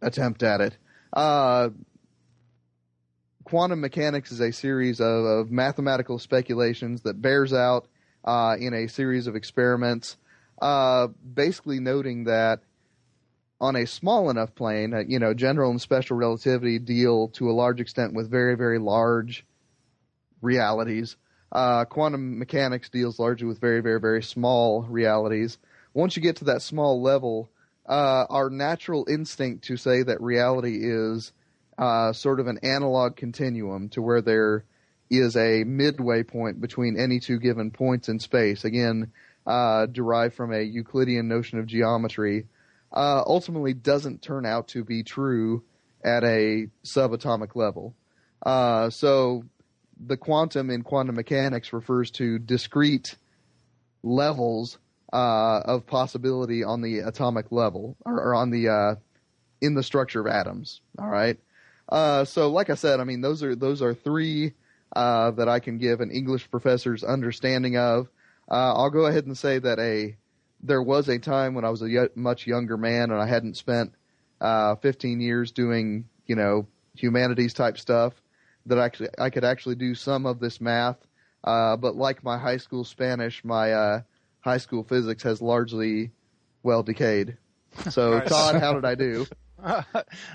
attempt 0.00 0.42
at 0.42 0.60
it, 0.60 0.76
uh, 1.12 1.70
quantum 3.44 3.80
mechanics 3.80 4.32
is 4.32 4.40
a 4.40 4.52
series 4.52 5.00
of, 5.00 5.24
of 5.24 5.50
mathematical 5.50 6.18
speculations 6.18 7.02
that 7.02 7.20
bears 7.20 7.52
out 7.52 7.86
uh, 8.24 8.56
in 8.58 8.74
a 8.74 8.88
series 8.88 9.26
of 9.26 9.36
experiments, 9.36 10.16
uh, 10.60 11.08
basically 11.34 11.78
noting 11.78 12.24
that 12.24 12.60
on 13.60 13.76
a 13.76 13.86
small 13.86 14.30
enough 14.30 14.54
plane, 14.54 14.94
uh, 14.94 15.02
you 15.06 15.18
know, 15.18 15.34
general 15.34 15.70
and 15.70 15.80
special 15.80 16.16
relativity 16.16 16.78
deal 16.78 17.28
to 17.28 17.50
a 17.50 17.52
large 17.52 17.80
extent 17.80 18.14
with 18.14 18.30
very, 18.30 18.56
very 18.56 18.78
large 18.78 19.44
realities. 20.40 21.16
Uh, 21.52 21.84
quantum 21.84 22.38
mechanics 22.38 22.88
deals 22.88 23.18
largely 23.18 23.46
with 23.46 23.60
very, 23.60 23.80
very, 23.80 24.00
very 24.00 24.22
small 24.22 24.82
realities. 24.82 25.58
Once 25.92 26.16
you 26.16 26.22
get 26.22 26.36
to 26.36 26.44
that 26.44 26.62
small 26.62 27.00
level, 27.00 27.48
uh, 27.86 28.26
our 28.28 28.50
natural 28.50 29.06
instinct 29.08 29.64
to 29.64 29.76
say 29.76 30.02
that 30.02 30.20
reality 30.20 30.80
is 30.82 31.32
uh, 31.78 32.12
sort 32.12 32.40
of 32.40 32.46
an 32.46 32.58
analog 32.62 33.16
continuum 33.16 33.88
to 33.90 34.02
where 34.02 34.22
there 34.22 34.64
is 35.10 35.36
a 35.36 35.64
midway 35.64 36.22
point 36.22 36.60
between 36.60 36.98
any 36.98 37.20
two 37.20 37.38
given 37.38 37.70
points 37.70 38.08
in 38.08 38.18
space. 38.18 38.64
Again, 38.64 39.12
uh, 39.46 39.86
derived 39.86 40.34
from 40.34 40.52
a 40.52 40.62
Euclidean 40.62 41.28
notion 41.28 41.58
of 41.58 41.66
geometry, 41.66 42.46
uh, 42.92 43.22
ultimately 43.26 43.74
doesn't 43.74 44.22
turn 44.22 44.46
out 44.46 44.68
to 44.68 44.84
be 44.84 45.02
true 45.02 45.62
at 46.02 46.24
a 46.24 46.68
subatomic 46.84 47.56
level. 47.56 47.94
Uh, 48.44 48.90
so 48.90 49.44
the 50.06 50.16
quantum 50.16 50.70
in 50.70 50.82
quantum 50.82 51.14
mechanics 51.14 51.72
refers 51.72 52.10
to 52.12 52.38
discrete 52.38 53.16
levels 54.02 54.78
uh, 55.12 55.60
of 55.64 55.86
possibility 55.86 56.64
on 56.64 56.82
the 56.82 56.98
atomic 57.00 57.52
level 57.52 57.96
or, 58.04 58.20
or 58.20 58.34
on 58.34 58.50
the 58.50 58.68
uh, 58.68 58.94
in 59.60 59.74
the 59.74 59.82
structure 59.82 60.20
of 60.20 60.26
atoms. 60.26 60.80
All 60.98 61.08
right. 61.08 61.38
Uh, 61.88 62.24
so, 62.24 62.50
like 62.50 62.70
I 62.70 62.74
said, 62.74 63.00
I 63.00 63.04
mean 63.04 63.20
those 63.20 63.42
are 63.42 63.54
those 63.54 63.82
are 63.82 63.94
three 63.94 64.54
uh, 64.94 65.30
that 65.32 65.48
I 65.48 65.60
can 65.60 65.78
give 65.78 66.00
an 66.00 66.10
English 66.10 66.50
professor's 66.50 67.04
understanding 67.04 67.76
of. 67.76 68.08
Uh, 68.50 68.74
I'll 68.74 68.90
go 68.90 69.06
ahead 69.06 69.26
and 69.26 69.36
say 69.36 69.58
that 69.58 69.78
a 69.78 70.16
there 70.60 70.82
was 70.82 71.08
a 71.08 71.18
time 71.18 71.54
when 71.54 71.64
I 71.64 71.70
was 71.70 71.82
a 71.82 71.86
y- 71.86 72.08
much 72.14 72.46
younger 72.46 72.76
man 72.76 73.10
and 73.10 73.20
I 73.20 73.26
hadn't 73.26 73.56
spent 73.56 73.92
uh, 74.40 74.76
15 74.76 75.20
years 75.20 75.52
doing 75.52 76.08
you 76.26 76.36
know 76.36 76.66
humanities 76.94 77.54
type 77.54 77.78
stuff 77.78 78.14
that 78.66 78.78
actually 78.78 79.10
I 79.18 79.30
could 79.30 79.44
actually 79.44 79.74
do 79.74 79.94
some 79.94 80.26
of 80.26 80.40
this 80.40 80.60
math. 80.60 80.98
Uh, 81.42 81.76
but 81.76 81.94
like 81.94 82.24
my 82.24 82.38
high 82.38 82.56
school 82.56 82.84
Spanish, 82.84 83.44
my 83.44 83.72
uh, 83.72 84.00
high 84.40 84.56
school 84.56 84.82
physics 84.82 85.22
has 85.22 85.42
largely 85.42 86.12
well 86.62 86.82
decayed. 86.82 87.36
So. 87.90 88.20
Todd, 88.20 88.54
how 88.60 88.72
did 88.74 88.84
I 88.84 88.94
do? 88.94 89.26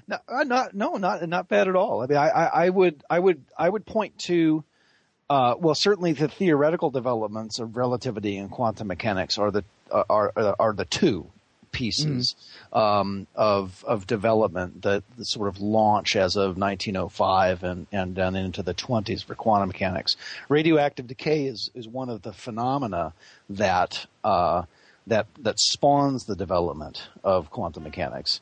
no, 0.08 0.18
uh, 0.28 0.44
not 0.44 0.74
no, 0.74 0.96
not 0.96 1.28
not 1.28 1.48
bad 1.48 1.68
at 1.68 1.76
all. 1.76 2.02
I 2.02 2.08
mean, 2.08 2.18
I, 2.18 2.30
I, 2.30 2.66
I 2.66 2.70
would 2.70 3.04
I 3.10 3.20
would 3.20 3.44
I 3.58 3.70
would 3.70 3.86
point 3.86 4.18
to, 4.20 4.64
uh, 5.30 5.56
well, 5.60 5.76
certainly 5.76 6.14
the 6.14 6.28
theoretical 6.28 6.90
developments 6.90 7.60
of 7.60 7.76
relativity 7.76 8.38
and 8.38 8.50
quantum 8.50 8.88
mechanics 8.88 9.38
are 9.38 9.52
the 9.52 9.64
uh, 9.92 10.04
are 10.10 10.32
are, 10.36 10.56
are 10.60 10.74
the 10.74 10.86
two 10.86 11.30
pieces 11.72 12.36
um, 12.74 13.28
of 13.36 13.84
of 13.86 14.08
development 14.08 14.82
that, 14.82 15.04
sort 15.22 15.48
of 15.48 15.60
launch 15.62 16.16
as 16.16 16.36
of 16.36 16.58
1905 16.58 17.64
and 17.64 17.88
and 17.92 18.16
then 18.16 18.36
into 18.36 18.64
the 18.64 18.74
20s 18.74 19.24
for 19.24 19.36
quantum 19.36 19.68
mechanics. 19.68 20.16
Radioactive 20.48 21.08
decay 21.08 21.46
is 21.46 21.70
is 21.76 21.88
one 21.88 22.10
of 22.10 22.22
the 22.22 22.34
phenomena 22.34 23.14
that 23.50 24.06
uh, 24.24 24.64
that 25.08 25.28
that 25.40 25.60
spawns 25.60 26.26
the 26.26 26.36
development 26.36 27.08
of 27.24 27.50
quantum 27.52 27.84
mechanics. 27.84 28.42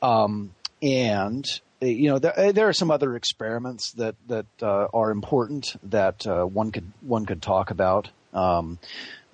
Um, 0.00 0.54
and 0.82 1.44
uh, 1.80 1.86
you 1.86 2.10
know 2.10 2.18
there, 2.18 2.52
there 2.52 2.68
are 2.68 2.72
some 2.72 2.90
other 2.90 3.16
experiments 3.16 3.92
that 3.92 4.16
that 4.28 4.46
uh, 4.60 4.86
are 4.92 5.10
important 5.10 5.76
that 5.90 6.26
uh, 6.26 6.44
one 6.44 6.72
could 6.72 6.90
one 7.00 7.26
could 7.26 7.42
talk 7.42 7.70
about. 7.70 8.10
Um, 8.32 8.78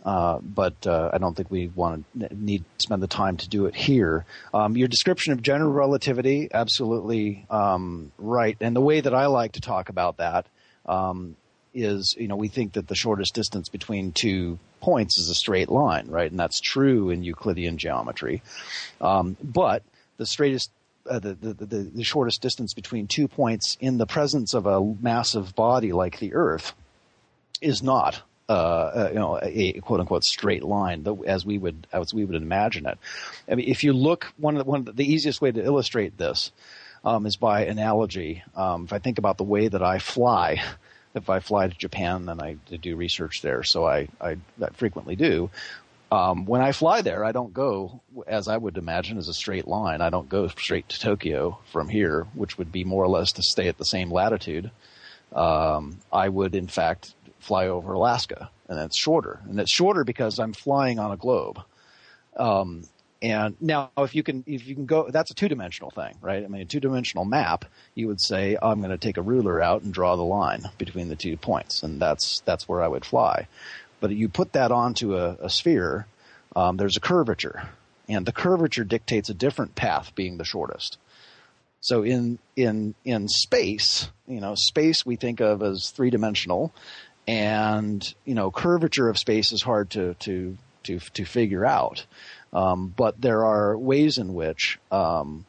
Uh, 0.04 0.38
but 0.40 0.86
uh, 0.86 1.10
I 1.12 1.18
don't 1.18 1.36
think 1.36 1.50
we 1.50 1.68
want 1.74 2.04
to 2.18 2.34
need 2.34 2.64
to 2.78 2.82
spend 2.82 3.02
the 3.02 3.08
time 3.08 3.36
to 3.38 3.48
do 3.48 3.66
it 3.66 3.74
here. 3.74 4.24
Um, 4.54 4.76
your 4.76 4.88
description 4.88 5.34
of 5.34 5.42
general 5.42 5.72
relativity, 5.72 6.48
absolutely 6.54 7.44
um, 7.50 8.12
right. 8.16 8.56
And 8.60 8.74
the 8.74 8.80
way 8.80 9.00
that 9.02 9.12
I 9.12 9.26
like 9.26 9.52
to 9.54 9.60
talk 9.60 9.90
about 9.90 10.16
that 10.18 10.46
um, 10.86 11.36
is, 11.74 12.14
you 12.16 12.28
know, 12.28 12.36
we 12.36 12.48
think 12.48 12.74
that 12.74 12.86
the 12.86 12.94
shortest 12.94 13.34
distance 13.34 13.68
between 13.68 14.12
two 14.12 14.58
points 14.80 15.18
is 15.18 15.28
a 15.28 15.34
straight 15.34 15.68
line, 15.68 16.06
right? 16.08 16.30
And 16.30 16.40
that's 16.40 16.60
true 16.60 17.10
in 17.10 17.22
Euclidean 17.24 17.76
geometry. 17.76 18.40
Um, 19.00 19.36
but 19.42 19.82
the 20.18 20.26
straightest 20.26 20.70
uh, 21.08 21.18
the, 21.18 21.32
the, 21.34 21.54
the, 21.54 21.76
the, 21.94 22.04
shortest 22.04 22.42
distance 22.42 22.74
between 22.74 23.06
two 23.06 23.28
points 23.28 23.78
in 23.80 23.96
the 23.96 24.04
presence 24.04 24.52
of 24.52 24.66
a 24.66 24.78
massive 25.00 25.54
body 25.54 25.90
like 25.90 26.18
the 26.18 26.34
Earth 26.34 26.74
is 27.62 27.82
not 27.82 28.22
uh, 28.50 28.52
uh, 28.52 29.08
you 29.12 29.18
know, 29.18 29.38
a, 29.42 29.72
quote 29.80 30.00
unquote 30.00 30.24
straight 30.24 30.62
line, 30.62 31.06
as 31.26 31.44
we 31.44 31.58
would 31.58 31.86
as 31.92 32.14
we 32.14 32.24
would 32.24 32.34
imagine 32.34 32.86
it. 32.86 32.96
I 33.46 33.56
mean, 33.56 33.68
if 33.68 33.84
you 33.84 33.92
look, 33.92 34.32
one 34.38 34.56
of 34.56 34.64
the, 34.64 34.70
one 34.70 34.88
of 34.88 34.96
the, 34.96 35.04
easiest 35.04 35.42
way 35.42 35.52
to 35.52 35.62
illustrate 35.62 36.16
this 36.16 36.50
um, 37.04 37.26
is 37.26 37.36
by 37.36 37.66
analogy. 37.66 38.42
Um, 38.56 38.84
if 38.84 38.94
I 38.94 39.00
think 39.00 39.18
about 39.18 39.36
the 39.36 39.44
way 39.44 39.68
that 39.68 39.82
I 39.82 39.98
fly, 39.98 40.62
if 41.14 41.28
I 41.28 41.40
fly 41.40 41.68
to 41.68 41.76
Japan, 41.76 42.24
then 42.24 42.40
I 42.40 42.56
do 42.80 42.96
research 42.96 43.42
there, 43.42 43.62
so 43.64 43.86
I, 43.86 44.08
I 44.18 44.38
frequently 44.72 45.14
do. 45.14 45.50
Um, 46.10 46.46
when 46.46 46.62
I 46.62 46.72
fly 46.72 47.02
there, 47.02 47.24
I 47.24 47.32
don't 47.32 47.52
go 47.52 48.00
as 48.26 48.48
I 48.48 48.56
would 48.56 48.78
imagine 48.78 49.18
as 49.18 49.28
a 49.28 49.34
straight 49.34 49.68
line. 49.68 50.00
I 50.00 50.08
don't 50.08 50.28
go 50.28 50.48
straight 50.48 50.88
to 50.88 50.98
Tokyo 50.98 51.58
from 51.70 51.88
here, 51.88 52.26
which 52.34 52.56
would 52.56 52.72
be 52.72 52.84
more 52.84 53.04
or 53.04 53.08
less 53.08 53.32
to 53.32 53.42
stay 53.42 53.68
at 53.68 53.76
the 53.76 53.84
same 53.84 54.10
latitude. 54.10 54.70
Um, 55.34 55.98
I 56.10 56.28
would, 56.28 56.54
in 56.54 56.66
fact, 56.66 57.14
fly 57.40 57.68
over 57.68 57.92
Alaska, 57.92 58.50
and 58.68 58.78
that's 58.78 58.96
shorter. 58.96 59.40
And 59.48 59.60
it's 59.60 59.72
shorter 59.72 60.04
because 60.04 60.38
I'm 60.38 60.54
flying 60.54 60.98
on 60.98 61.12
a 61.12 61.16
globe. 61.16 61.60
Um, 62.36 62.84
and 63.20 63.56
now, 63.60 63.90
if 63.98 64.14
you 64.14 64.22
can, 64.22 64.44
if 64.46 64.66
you 64.66 64.74
can 64.74 64.86
go, 64.86 65.10
that's 65.10 65.30
a 65.30 65.34
two-dimensional 65.34 65.90
thing, 65.90 66.14
right? 66.22 66.44
I 66.44 66.46
mean, 66.46 66.62
a 66.62 66.64
two-dimensional 66.64 67.24
map, 67.24 67.64
you 67.94 68.06
would 68.06 68.20
say, 68.20 68.56
oh, 68.62 68.70
I'm 68.70 68.78
going 68.78 68.92
to 68.92 68.98
take 68.98 69.16
a 69.16 69.22
ruler 69.22 69.60
out 69.60 69.82
and 69.82 69.92
draw 69.92 70.14
the 70.16 70.22
line 70.22 70.62
between 70.78 71.08
the 71.08 71.16
two 71.16 71.36
points, 71.36 71.82
and 71.82 72.00
that's 72.00 72.40
that's 72.46 72.68
where 72.68 72.80
I 72.80 72.88
would 72.88 73.04
fly. 73.04 73.48
But 74.00 74.10
you 74.10 74.28
put 74.28 74.52
that 74.52 74.70
onto 74.70 75.16
a, 75.16 75.36
a 75.40 75.50
sphere, 75.50 76.06
um, 76.54 76.76
there's 76.76 76.96
a 76.96 77.00
curvature, 77.00 77.68
and 78.08 78.24
the 78.24 78.32
curvature 78.32 78.84
dictates 78.84 79.28
a 79.28 79.34
different 79.34 79.74
path 79.74 80.14
being 80.14 80.38
the 80.38 80.44
shortest. 80.44 80.98
So 81.80 82.02
in 82.02 82.38
in 82.56 82.94
in 83.04 83.28
space, 83.28 84.10
you 84.26 84.40
know, 84.40 84.54
space 84.56 85.06
we 85.06 85.16
think 85.16 85.40
of 85.40 85.62
as 85.62 85.90
three 85.90 86.10
dimensional, 86.10 86.72
and 87.26 88.02
you 88.24 88.34
know 88.34 88.50
curvature 88.50 89.08
of 89.08 89.18
space 89.18 89.52
is 89.52 89.62
hard 89.62 89.90
to 89.90 90.14
to 90.14 90.56
to 90.84 90.98
to 90.98 91.24
figure 91.24 91.64
out. 91.64 92.04
Um, 92.52 92.92
but 92.96 93.20
there 93.20 93.44
are 93.44 93.76
ways 93.76 94.18
in 94.18 94.34
which 94.34 94.78
um, 94.90 95.44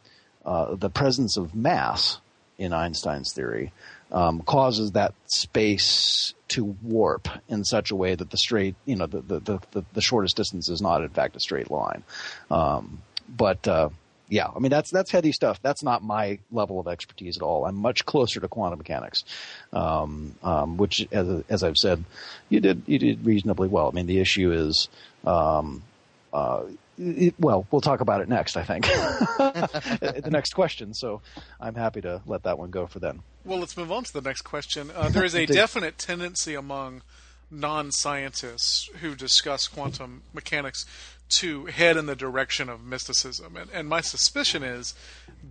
uh, 0.45 0.75
the 0.75 0.89
presence 0.89 1.37
of 1.37 1.55
mass 1.55 2.19
in 2.57 2.73
Einstein's 2.73 3.33
theory 3.33 3.71
um, 4.11 4.41
causes 4.41 4.91
that 4.91 5.13
space 5.27 6.33
to 6.49 6.63
warp 6.81 7.27
in 7.47 7.63
such 7.63 7.91
a 7.91 7.95
way 7.95 8.15
that 8.15 8.29
the 8.31 8.37
straight, 8.37 8.75
you 8.85 8.95
know, 8.95 9.05
the 9.05 9.21
the, 9.21 9.59
the, 9.71 9.85
the 9.93 10.01
shortest 10.01 10.35
distance 10.35 10.69
is 10.69 10.81
not 10.81 11.03
in 11.03 11.09
fact 11.09 11.35
a 11.35 11.39
straight 11.39 11.69
line. 11.69 12.03
Um, 12.49 13.01
but 13.27 13.67
uh, 13.67 13.89
yeah, 14.29 14.47
I 14.55 14.59
mean 14.59 14.69
that's 14.69 14.91
that's 14.91 15.11
heady 15.11 15.31
stuff. 15.31 15.59
That's 15.61 15.83
not 15.83 16.03
my 16.03 16.39
level 16.51 16.79
of 16.79 16.87
expertise 16.87 17.37
at 17.37 17.43
all. 17.43 17.65
I'm 17.65 17.75
much 17.75 18.05
closer 18.05 18.39
to 18.39 18.47
quantum 18.47 18.79
mechanics, 18.79 19.23
um, 19.73 20.35
um, 20.43 20.77
which, 20.77 21.07
as, 21.11 21.43
as, 21.49 21.63
I've 21.63 21.77
said, 21.77 22.03
you 22.47 22.59
did 22.59 22.83
you 22.85 22.99
did 22.99 23.25
reasonably 23.25 23.67
well. 23.67 23.87
I 23.87 23.91
mean, 23.91 24.05
the 24.05 24.19
issue 24.19 24.51
is, 24.51 24.87
um, 25.25 25.83
uh, 26.31 26.63
it, 26.99 27.35
well, 27.39 27.65
we'll 27.71 27.81
talk 27.81 28.01
about 28.01 28.21
it 28.21 28.29
next. 28.29 28.57
I 28.57 28.63
think 28.63 28.85
the 28.87 30.29
next 30.29 30.53
question. 30.53 30.93
So 30.93 31.21
I'm 31.59 31.75
happy 31.75 32.01
to 32.01 32.21
let 32.25 32.43
that 32.43 32.59
one 32.59 32.69
go 32.69 32.87
for 32.87 32.99
then. 32.99 33.21
Well, 33.45 33.59
let's 33.59 33.77
move 33.77 33.91
on 33.91 34.03
to 34.03 34.13
the 34.13 34.21
next 34.21 34.41
question. 34.41 34.91
Uh, 34.93 35.09
there 35.09 35.23
is 35.23 35.33
a 35.33 35.45
definite 35.47 35.97
tendency 35.97 36.55
among 36.55 37.01
non-scientists 37.51 38.89
who 39.01 39.15
discuss 39.15 39.67
quantum 39.67 40.21
mechanics 40.33 40.85
to 41.29 41.65
head 41.67 41.97
in 41.97 42.05
the 42.05 42.15
direction 42.15 42.69
of 42.69 42.83
mysticism. 42.83 43.55
And, 43.55 43.69
and 43.71 43.87
my 43.87 44.01
suspicion 44.01 44.63
is 44.63 44.93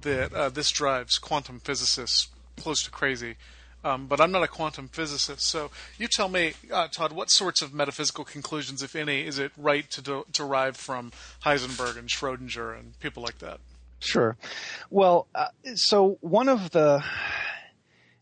that 0.03 0.33
uh, 0.33 0.49
this 0.49 0.71
drives 0.71 1.19
quantum 1.19 1.61
physicists 1.61 2.29
close 2.57 2.83
to 2.85 2.91
crazy. 2.91 3.37
Um, 3.85 4.07
but 4.07 4.21
I'm 4.21 4.33
not 4.33 4.43
a 4.43 4.49
quantum 4.49 4.89
physicist, 4.89 5.43
so 5.43 5.71
you 5.99 6.09
tell 6.09 6.29
me, 6.29 6.55
uh, 6.73 6.89
Todd, 6.89 7.13
what 7.13 7.31
sorts 7.31 7.63
of 7.63 7.73
metaphysical 7.73 8.25
conclusions, 8.25 8.83
if 8.83 8.97
any, 8.97 9.25
is 9.25 9.39
it 9.39 9.53
right 9.57 9.89
to 9.91 10.03
do- 10.03 10.27
derive 10.33 10.77
from 10.77 11.13
Heisenberg 11.45 11.97
and 11.97 12.09
Schrodinger 12.09 12.77
and 12.77 12.99
people 12.99 13.23
like 13.23 13.39
that? 13.39 13.61
Sure. 14.01 14.37
Well, 14.91 15.29
uh, 15.33 15.47
so 15.75 16.19
one 16.21 16.49
of 16.49 16.71
the 16.71 17.05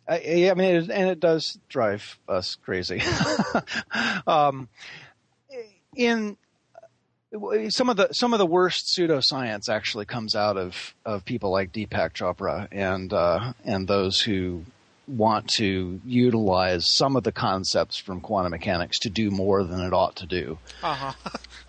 I, 0.08 0.50
I 0.50 0.54
mean, 0.54 0.76
it, 0.76 0.90
and 0.90 1.08
it 1.08 1.20
does 1.20 1.58
drive 1.68 2.18
us 2.28 2.56
crazy. 2.62 3.02
um, 4.26 4.68
in 5.96 6.36
some 7.68 7.88
of 7.90 7.96
the 7.96 8.12
some 8.12 8.32
of 8.32 8.38
the 8.38 8.46
worst 8.46 8.86
pseudoscience 8.86 9.68
actually 9.68 10.04
comes 10.04 10.34
out 10.34 10.56
of 10.56 10.94
of 11.04 11.24
people 11.24 11.50
like 11.50 11.72
Deepak 11.72 12.12
Chopra 12.12 12.68
and 12.70 13.12
uh, 13.12 13.52
and 13.64 13.88
those 13.88 14.20
who 14.20 14.64
want 15.06 15.48
to 15.48 16.00
utilize 16.04 16.90
some 16.90 17.16
of 17.16 17.22
the 17.22 17.32
concepts 17.32 17.96
from 17.96 18.20
quantum 18.20 18.50
mechanics 18.50 19.00
to 19.00 19.10
do 19.10 19.30
more 19.30 19.64
than 19.64 19.80
it 19.80 19.92
ought 19.92 20.16
to 20.16 20.26
do. 20.26 20.58
Uh-huh. 20.82 21.12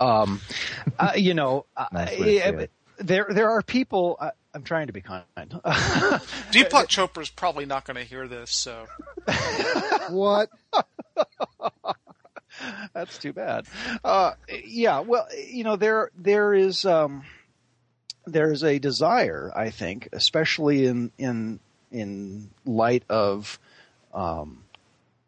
um, 0.00 0.40
uh, 0.98 1.12
you 1.16 1.34
know, 1.34 1.66
nice 1.92 2.68
there 2.98 3.26
there 3.28 3.50
are 3.50 3.62
people. 3.62 4.16
Uh, 4.20 4.30
I'm 4.54 4.62
trying 4.62 4.88
to 4.88 4.92
be 4.92 5.00
kind. 5.00 5.24
Deepak 5.36 6.88
Chopra 6.88 7.22
is 7.22 7.30
probably 7.30 7.66
not 7.66 7.84
going 7.84 7.96
to 7.96 8.04
hear 8.04 8.26
this, 8.26 8.50
so. 8.50 8.86
what? 10.10 10.48
That's 12.92 13.18
too 13.18 13.32
bad. 13.32 13.66
Uh, 14.02 14.32
yeah, 14.64 15.00
well, 15.00 15.28
you 15.36 15.64
know, 15.64 15.76
there 15.76 16.10
there 16.16 16.54
is 16.54 16.84
um, 16.84 17.24
there's 18.26 18.64
a 18.64 18.78
desire, 18.78 19.52
I 19.54 19.70
think, 19.70 20.08
especially 20.12 20.86
in 20.86 21.12
in 21.18 21.60
in 21.90 22.50
light 22.64 23.04
of 23.08 23.58
um, 24.12 24.64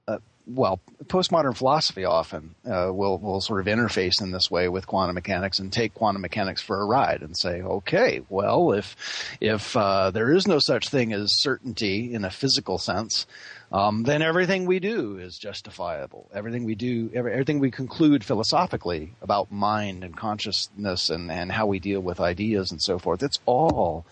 uh, 0.08 0.18
well, 0.46 0.80
postmodern 1.04 1.56
philosophy 1.56 2.04
often 2.04 2.54
uh, 2.66 2.90
will 2.92 3.18
will 3.18 3.40
sort 3.40 3.60
of 3.60 3.66
interface 3.66 4.20
in 4.20 4.30
this 4.32 4.50
way 4.50 4.68
with 4.68 4.86
quantum 4.86 5.14
mechanics 5.14 5.58
and 5.58 5.72
take 5.72 5.94
quantum 5.94 6.22
mechanics 6.22 6.62
for 6.62 6.80
a 6.80 6.86
ride 6.86 7.22
and 7.22 7.36
say, 7.36 7.62
okay, 7.62 8.22
well, 8.28 8.72
if 8.72 8.96
if 9.40 9.76
uh, 9.76 10.10
there 10.10 10.32
is 10.32 10.46
no 10.46 10.58
such 10.58 10.88
thing 10.88 11.12
as 11.12 11.40
certainty 11.40 12.12
in 12.12 12.24
a 12.24 12.30
physical 12.30 12.78
sense, 12.78 13.26
um, 13.72 14.02
then 14.02 14.22
everything 14.22 14.66
we 14.66 14.80
do 14.80 15.18
is 15.18 15.38
justifiable. 15.38 16.28
Everything 16.34 16.64
we 16.64 16.74
do, 16.74 17.10
every, 17.14 17.32
everything 17.32 17.60
we 17.60 17.70
conclude 17.70 18.24
philosophically 18.24 19.12
about 19.22 19.52
mind 19.52 20.02
and 20.02 20.16
consciousness 20.16 21.10
and, 21.10 21.30
and 21.30 21.52
how 21.52 21.66
we 21.66 21.78
deal 21.78 22.00
with 22.00 22.18
ideas 22.18 22.72
and 22.72 22.82
so 22.82 22.98
forth, 22.98 23.22
it's 23.22 23.38
all, 23.46 24.04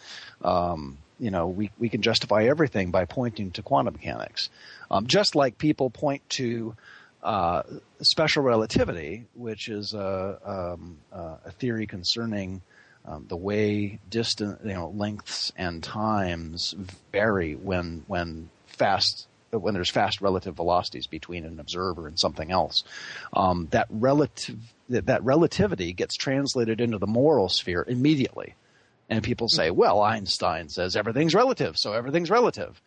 um, 0.43 0.99
you 1.19 1.31
know, 1.31 1.49
we, 1.49 1.71
we 1.79 1.89
can 1.89 2.03
justify 2.03 2.45
everything 2.45 2.91
by 2.91 3.05
pointing 3.05 3.51
to 3.53 3.63
quantum 3.63 3.95
mechanics. 3.95 4.51
Um, 4.91 5.07
just 5.07 5.35
like 5.35 5.59
people 5.59 5.91
point 5.91 6.23
to 6.31 6.75
uh, 7.23 7.63
special 8.01 8.43
relativity, 8.43 9.27
which 9.35 9.69
is 9.69 9.95
a, 9.95 10.39
um, 10.45 10.99
a 11.13 11.51
theory 11.53 11.87
concerning 11.87 12.63
um, 13.05 13.25
the 13.29 13.37
way 13.37 13.99
distant, 14.11 14.61
you 14.65 14.75
know, 14.75 14.91
lengths 14.91 15.53
and 15.57 15.83
times 15.83 16.75
vary 17.11 17.55
when 17.55 18.05
when 18.07 18.51
fast 18.67 19.27
when 19.51 19.73
there's 19.73 19.91
fast 19.91 20.21
relative 20.21 20.55
velocities 20.57 21.07
between 21.07 21.47
an 21.47 21.59
observer 21.59 22.07
and 22.07 22.19
something 22.19 22.51
else. 22.51 22.85
Um, 23.33 23.69
that 23.71 23.87
relative 23.89 24.59
that, 24.91 25.07
that 25.07 25.25
relativity 25.25 25.93
gets 25.93 26.17
translated 26.17 26.81
into 26.81 26.99
the 26.99 27.07
moral 27.07 27.49
sphere 27.49 27.85
immediately. 27.89 28.55
And 29.09 29.23
people 29.23 29.49
say, 29.49 29.71
well, 29.71 30.03
Einstein 30.03 30.69
says 30.69 30.95
everything's 30.95 31.35
relative, 31.35 31.77
so 31.79 31.95
everything's 31.95 32.31
relative, 32.31 32.81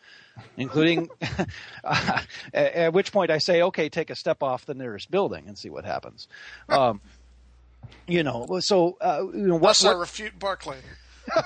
including, 0.55 1.09
uh, 1.83 2.21
at, 2.53 2.73
at, 2.73 2.93
which 2.93 3.11
point 3.11 3.31
I 3.31 3.39
say, 3.39 3.63
okay, 3.63 3.89
take 3.89 4.11
a 4.11 4.15
step 4.15 4.43
off 4.43 4.65
the 4.65 4.75
nearest 4.75 5.09
building 5.09 5.45
and 5.47 5.57
see 5.57 5.69
what 5.69 5.83
happens. 5.83 6.27
Um, 6.69 7.01
you 8.07 8.21
know, 8.23 8.45
so, 8.59 8.97
uh, 9.01 9.23
you 9.33 9.47
know, 9.47 9.55
what, 9.55 9.79
what, 9.79 9.97
refute 9.97 10.37
Berkeley. 10.37 10.77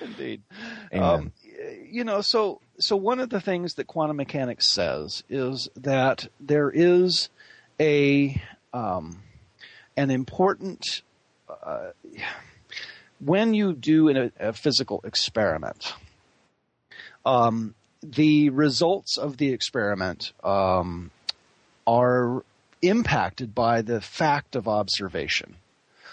Indeed. 0.00 0.42
Um, 0.92 1.32
you 1.84 2.04
know, 2.04 2.20
so 2.20 2.60
so 2.78 2.96
one 2.96 3.20
of 3.20 3.30
the 3.30 3.40
things 3.40 3.74
that 3.74 3.86
quantum 3.86 4.16
mechanics 4.16 4.72
says 4.72 5.24
is 5.28 5.68
that 5.76 6.28
there 6.40 6.70
is 6.70 7.28
a 7.80 8.40
um, 8.72 9.22
an 9.96 10.10
important 10.10 11.02
uh, 11.66 11.90
when 13.18 13.52
you 13.54 13.72
do 13.72 14.08
a, 14.08 14.30
a 14.38 14.52
physical 14.52 15.00
experiment. 15.04 15.94
Um, 17.24 17.74
the 18.02 18.50
results 18.50 19.18
of 19.18 19.36
the 19.36 19.52
experiment 19.52 20.32
um, 20.44 21.10
are 21.86 22.44
impacted 22.82 23.54
by 23.54 23.82
the 23.82 24.00
fact 24.00 24.54
of 24.54 24.68
observation. 24.68 25.56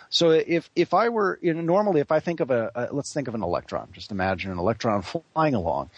So 0.09 0.29
if 0.29 0.69
if 0.75 0.93
I 0.93 1.09
were 1.09 1.39
you 1.41 1.55
know, 1.55 1.61
normally 1.61 1.99
if 1.99 2.11
I 2.11 2.19
think 2.19 2.39
of 2.39 2.51
a, 2.51 2.71
a, 2.75 2.89
let's 2.91 3.11
think 3.11 3.27
of 3.27 3.33
an 3.33 3.41
electron, 3.41 3.89
just 3.93 4.11
imagine 4.11 4.51
an 4.51 4.59
electron 4.59 5.01
flying 5.01 5.55
along. 5.55 5.89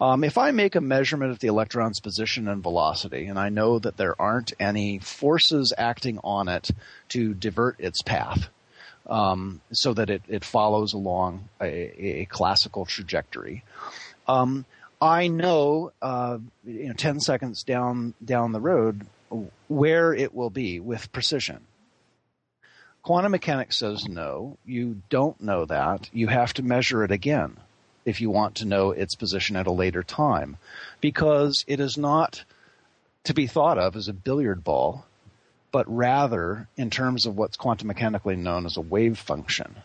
Um, 0.00 0.24
if 0.24 0.38
I 0.38 0.50
make 0.50 0.74
a 0.74 0.80
measurement 0.80 1.30
of 1.30 1.38
the 1.38 1.46
electron's 1.46 2.00
position 2.00 2.48
and 2.48 2.64
velocity, 2.64 3.26
and 3.26 3.38
I 3.38 3.48
know 3.48 3.78
that 3.78 3.96
there 3.96 4.20
aren't 4.20 4.52
any 4.58 4.98
forces 4.98 5.72
acting 5.78 6.18
on 6.24 6.48
it 6.48 6.70
to 7.10 7.32
divert 7.32 7.78
its 7.78 8.02
path, 8.02 8.48
um, 9.10 9.60
so 9.72 9.92
that 9.92 10.08
it, 10.08 10.22
it 10.28 10.44
follows 10.44 10.92
along 10.94 11.48
a, 11.60 12.20
a 12.22 12.24
classical 12.26 12.86
trajectory. 12.86 13.64
Um, 14.28 14.64
I 15.02 15.28
know, 15.28 15.92
uh, 16.00 16.38
you 16.64 16.88
know, 16.88 16.94
ten 16.94 17.20
seconds 17.20 17.64
down 17.64 18.14
down 18.24 18.52
the 18.52 18.60
road 18.60 19.06
where 19.68 20.14
it 20.14 20.34
will 20.34 20.50
be 20.50 20.80
with 20.80 21.12
precision. 21.12 21.60
Quantum 23.02 23.32
mechanics 23.32 23.78
says 23.78 24.06
no, 24.08 24.58
you 24.64 25.02
don't 25.08 25.40
know 25.40 25.64
that. 25.64 26.10
You 26.12 26.28
have 26.28 26.52
to 26.54 26.62
measure 26.62 27.02
it 27.02 27.10
again 27.10 27.56
if 28.04 28.20
you 28.20 28.30
want 28.30 28.56
to 28.56 28.66
know 28.66 28.90
its 28.90 29.14
position 29.14 29.56
at 29.56 29.66
a 29.66 29.72
later 29.72 30.02
time 30.02 30.56
because 31.00 31.64
it 31.66 31.80
is 31.80 31.96
not 31.96 32.44
to 33.24 33.34
be 33.34 33.46
thought 33.46 33.78
of 33.78 33.96
as 33.96 34.08
a 34.08 34.12
billiard 34.12 34.64
ball, 34.64 35.06
but 35.72 35.86
rather 35.88 36.68
in 36.76 36.90
terms 36.90 37.26
of 37.26 37.36
what's 37.36 37.56
quantum 37.56 37.88
mechanically 37.88 38.36
known 38.36 38.66
as 38.66 38.76
a 38.76 38.80
wave 38.80 39.18
function 39.18 39.76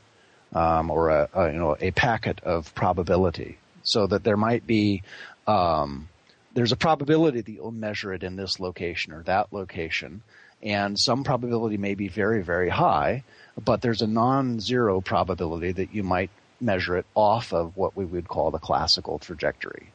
um, 0.53 0.89
or 0.89 1.09
a, 1.09 1.29
a, 1.33 1.51
you 1.51 1.59
know 1.59 1.77
a 1.79 1.91
packet 1.91 2.41
of 2.41 2.73
probability. 2.75 3.57
So 3.83 4.07
that 4.07 4.23
there 4.23 4.37
might 4.37 4.65
be 4.65 5.03
um, 5.45 6.09
there's 6.53 6.71
a 6.71 6.77
probability 6.77 7.41
that 7.41 7.51
you'll 7.51 7.71
measure 7.71 8.13
it 8.13 8.23
in 8.23 8.35
this 8.35 8.59
location 8.59 9.13
or 9.13 9.21
that 9.23 9.53
location, 9.53 10.23
and 10.63 10.97
some 10.97 11.23
probability 11.23 11.77
may 11.77 11.93
be 11.93 12.07
very, 12.07 12.41
very 12.41 12.69
high, 12.69 13.23
but 13.63 13.81
there's 13.81 14.01
a 14.01 14.07
non-zero 14.07 15.01
probability 15.01 15.73
that 15.73 15.93
you 15.93 16.01
might 16.01 16.31
measure 16.59 16.97
it 16.97 17.05
off 17.13 17.53
of 17.53 17.75
what 17.77 17.95
we 17.95 18.05
would 18.05 18.27
call 18.27 18.49
the 18.49 18.57
classical 18.57 19.19
trajectory. 19.19 19.91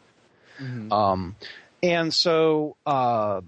Mm-hmm. 0.61 0.93
Um, 0.93 1.37
and 1.83 2.13
so, 2.13 2.77
uh, 2.85 3.41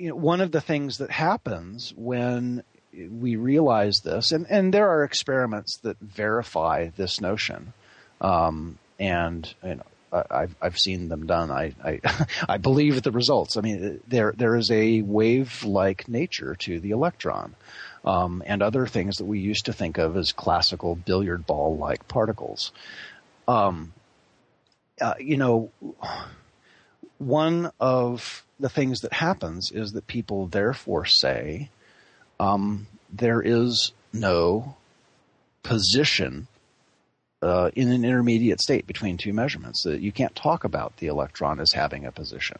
you 0.00 0.08
know, 0.08 0.16
one 0.16 0.40
of 0.40 0.50
the 0.50 0.62
things 0.62 0.98
that 0.98 1.10
happens 1.10 1.92
when 1.94 2.64
we 2.94 3.36
realize 3.36 4.00
this, 4.00 4.32
and, 4.32 4.46
and 4.48 4.72
there 4.72 4.88
are 4.88 5.04
experiments 5.04 5.76
that 5.82 6.00
verify 6.00 6.88
this 6.96 7.20
notion, 7.20 7.74
um, 8.22 8.78
and 8.98 9.54
you 9.62 9.74
know, 9.74 9.82
I've 10.10 10.56
I've 10.60 10.78
seen 10.78 11.10
them 11.10 11.26
done. 11.26 11.50
I 11.50 11.74
I, 11.84 12.00
I 12.48 12.56
believe 12.56 13.02
the 13.02 13.12
results. 13.12 13.58
I 13.58 13.60
mean, 13.60 14.00
there 14.08 14.32
there 14.34 14.56
is 14.56 14.70
a 14.70 15.02
wave 15.02 15.64
like 15.64 16.08
nature 16.08 16.54
to 16.60 16.80
the 16.80 16.92
electron, 16.92 17.54
um, 18.02 18.42
and 18.46 18.62
other 18.62 18.86
things 18.86 19.18
that 19.18 19.26
we 19.26 19.38
used 19.38 19.66
to 19.66 19.74
think 19.74 19.98
of 19.98 20.16
as 20.16 20.32
classical 20.32 20.96
billiard 20.96 21.46
ball 21.46 21.76
like 21.76 22.08
particles. 22.08 22.72
Um, 23.46 23.92
uh, 24.98 25.14
you 25.20 25.36
know, 25.36 25.70
one 27.18 27.70
of 27.78 28.44
the 28.60 28.68
things 28.68 29.00
that 29.00 29.12
happens 29.12 29.72
is 29.72 29.92
that 29.92 30.06
people 30.06 30.46
therefore 30.46 31.06
say 31.06 31.70
um, 32.38 32.86
there 33.12 33.40
is 33.40 33.92
no 34.12 34.76
position 35.62 36.46
uh, 37.42 37.70
in 37.74 37.90
an 37.90 38.04
intermediate 38.04 38.60
state 38.60 38.86
between 38.86 39.16
two 39.16 39.32
measurements. 39.32 39.84
Uh, 39.86 39.90
you 39.90 40.12
can't 40.12 40.34
talk 40.34 40.64
about 40.64 40.96
the 40.98 41.06
electron 41.06 41.58
as 41.58 41.72
having 41.72 42.04
a 42.04 42.12
position. 42.12 42.58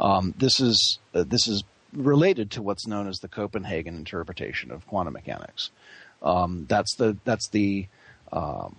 Um, 0.00 0.34
this 0.38 0.60
is 0.60 0.98
uh, 1.14 1.24
this 1.24 1.46
is 1.46 1.62
related 1.92 2.50
to 2.52 2.62
what's 2.62 2.86
known 2.86 3.06
as 3.06 3.18
the 3.18 3.28
Copenhagen 3.28 3.94
interpretation 3.94 4.70
of 4.70 4.86
quantum 4.86 5.12
mechanics. 5.12 5.70
Um, 6.22 6.66
that's 6.68 6.96
the 6.96 7.16
that's 7.24 7.48
the 7.50 7.86
um, 8.32 8.76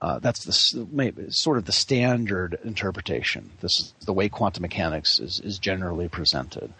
uh, 0.00 0.18
that's 0.20 0.44
the 0.44 0.52
sort 0.52 1.58
of 1.58 1.64
the 1.64 1.72
standard 1.72 2.58
interpretation. 2.64 3.50
This 3.60 3.72
is 3.80 3.94
the 4.04 4.12
way 4.12 4.28
quantum 4.28 4.62
mechanics 4.62 5.18
is 5.18 5.40
is 5.40 5.58
generally 5.58 6.08
presented, 6.08 6.72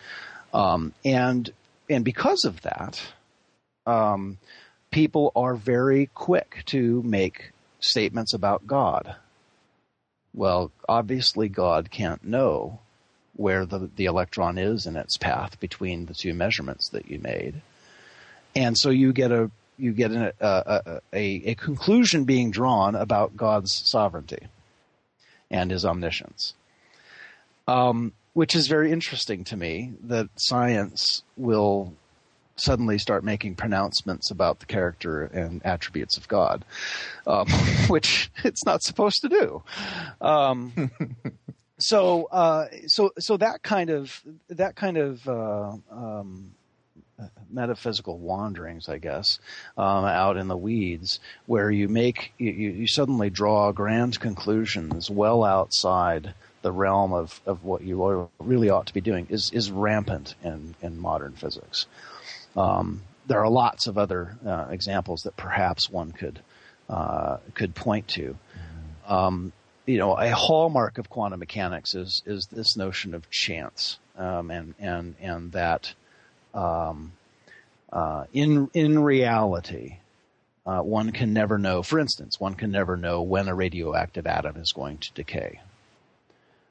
um, 0.55 0.93
and 1.05 1.51
and 1.91 2.05
because 2.05 2.45
of 2.45 2.63
that, 2.63 3.01
um, 3.87 4.39
people 4.91 5.33
are 5.35 5.55
very 5.55 6.11
quick 6.15 6.63
to 6.67 7.03
make 7.03 7.51
statements 7.81 8.35
about 8.35 8.67
God. 8.67 9.17
Well, 10.35 10.71
obviously, 10.89 11.49
God 11.49 11.91
can't 11.91 12.23
know 12.23 12.81
where 13.35 13.65
the, 13.65 13.91
the 13.97 14.05
electron 14.05 14.59
is 14.59 14.87
in 14.87 14.97
its 14.97 15.17
path 15.17 15.59
between 15.61 16.07
the 16.07 16.15
two 16.15 16.35
measurements 16.35 16.89
that 16.91 17.09
you 17.09 17.19
made. 17.19 17.63
And 18.55 18.77
so 18.77 18.91
you 18.91 19.13
get 19.13 19.31
a 19.31 19.51
you 19.79 19.93
get 19.93 20.11
an, 20.11 20.33
a, 20.41 21.01
a, 21.13 21.51
a 21.51 21.55
conclusion 21.55 22.25
being 22.25 22.51
drawn 22.51 22.95
about 22.95 23.37
God's 23.37 23.83
sovereignty 23.85 24.49
and 25.51 25.71
his 25.71 25.85
omniscience. 25.85 26.55
Um, 27.67 28.13
which 28.33 28.55
is 28.55 28.67
very 28.67 28.93
interesting 28.93 29.45
to 29.45 29.57
me 29.57 29.93
that 30.05 30.29
science 30.37 31.23
will 31.37 31.93
suddenly 32.57 32.99
start 32.99 33.25
making 33.25 33.55
pronouncements 33.55 34.31
about 34.31 34.61
the 34.61 34.67
character 34.67 35.25
and 35.25 35.65
attributes 35.65 36.17
of 36.17 36.29
God, 36.29 36.65
um, 37.27 37.49
which 37.89 38.31
it's 38.45 38.65
not 38.65 38.83
supposed 38.83 39.23
to 39.23 39.29
do. 39.29 39.63
Um, 40.21 40.91
so, 41.79 42.25
uh, 42.27 42.67
so, 42.87 43.11
so 43.19 43.37
that 43.37 43.63
kind 43.63 43.91
of 43.91 44.21
that 44.49 44.77
kind 44.77 44.99
of 44.99 45.29
uh, 45.29 45.73
um, 45.91 46.53
metaphysical 47.51 48.19
wanderings, 48.19 48.89
I 48.89 48.99
guess, 48.99 49.39
um, 49.77 50.05
out 50.05 50.37
in 50.37 50.49
the 50.49 50.57
weeds, 50.57 51.21
where 51.47 51.71
you 51.71 51.89
make 51.89 52.33
you, 52.39 52.51
you 52.51 52.87
suddenly 52.87 53.31
draw 53.31 53.73
grand 53.73 54.21
conclusions 54.21 55.11
well 55.11 55.45
outside 55.45 56.35
the 56.63 56.73
realm 56.73 57.13
of, 57.13 57.41
of 57.47 57.65
what 57.65 57.83
you 57.83 58.29
really 58.39 58.71
ought 58.71 58.87
to 58.87 58.95
be 58.95 59.01
doing 59.01 59.27
is 59.31 59.51
is 59.53 59.71
rampant 59.71 60.35
in, 60.43 60.75
in 60.83 60.99
modern 60.99 61.33
physics. 61.33 61.87
Um, 62.57 63.03
there 63.27 63.41
are 63.41 63.49
lots 63.49 63.87
of 63.87 63.99
other 63.99 64.37
uh, 64.45 64.67
examples 64.71 65.23
that 65.23 65.37
perhaps 65.37 65.91
one 65.91 66.13
could 66.13 66.41
uh, 66.89 67.39
could 67.55 67.75
point 67.75 68.09
to. 68.09 68.37
Um, 69.07 69.53
you 69.87 69.99
know, 69.99 70.15
a 70.19 70.31
hallmark 70.31 70.99
of 70.99 71.09
quantum 71.09 71.41
mechanics 71.41 71.95
is 71.95 72.23
is 72.27 72.47
this 72.47 72.77
notion 72.77 73.15
of 73.15 73.31
chance, 73.31 73.99
um, 74.17 74.51
and 74.51 74.75
and 74.79 75.15
and 75.21 75.53
that 75.53 75.95
um, 76.59 77.13
uh, 77.93 78.25
in 78.33 78.69
in 78.75 78.99
reality, 78.99 79.99
uh, 80.67 80.81
one 80.81 81.13
can 81.13 81.33
never 81.33 81.59
know. 81.59 81.83
For 81.83 81.99
instance, 81.99 82.39
one 82.39 82.55
can 82.55 82.71
never 82.71 82.97
know 82.97 83.23
when 83.23 83.49
a 83.49 83.55
radioactive 83.55 84.27
atom 84.27 84.57
is 84.57 84.73
going 84.73 84.99
to 84.99 85.13
decay. 85.15 85.61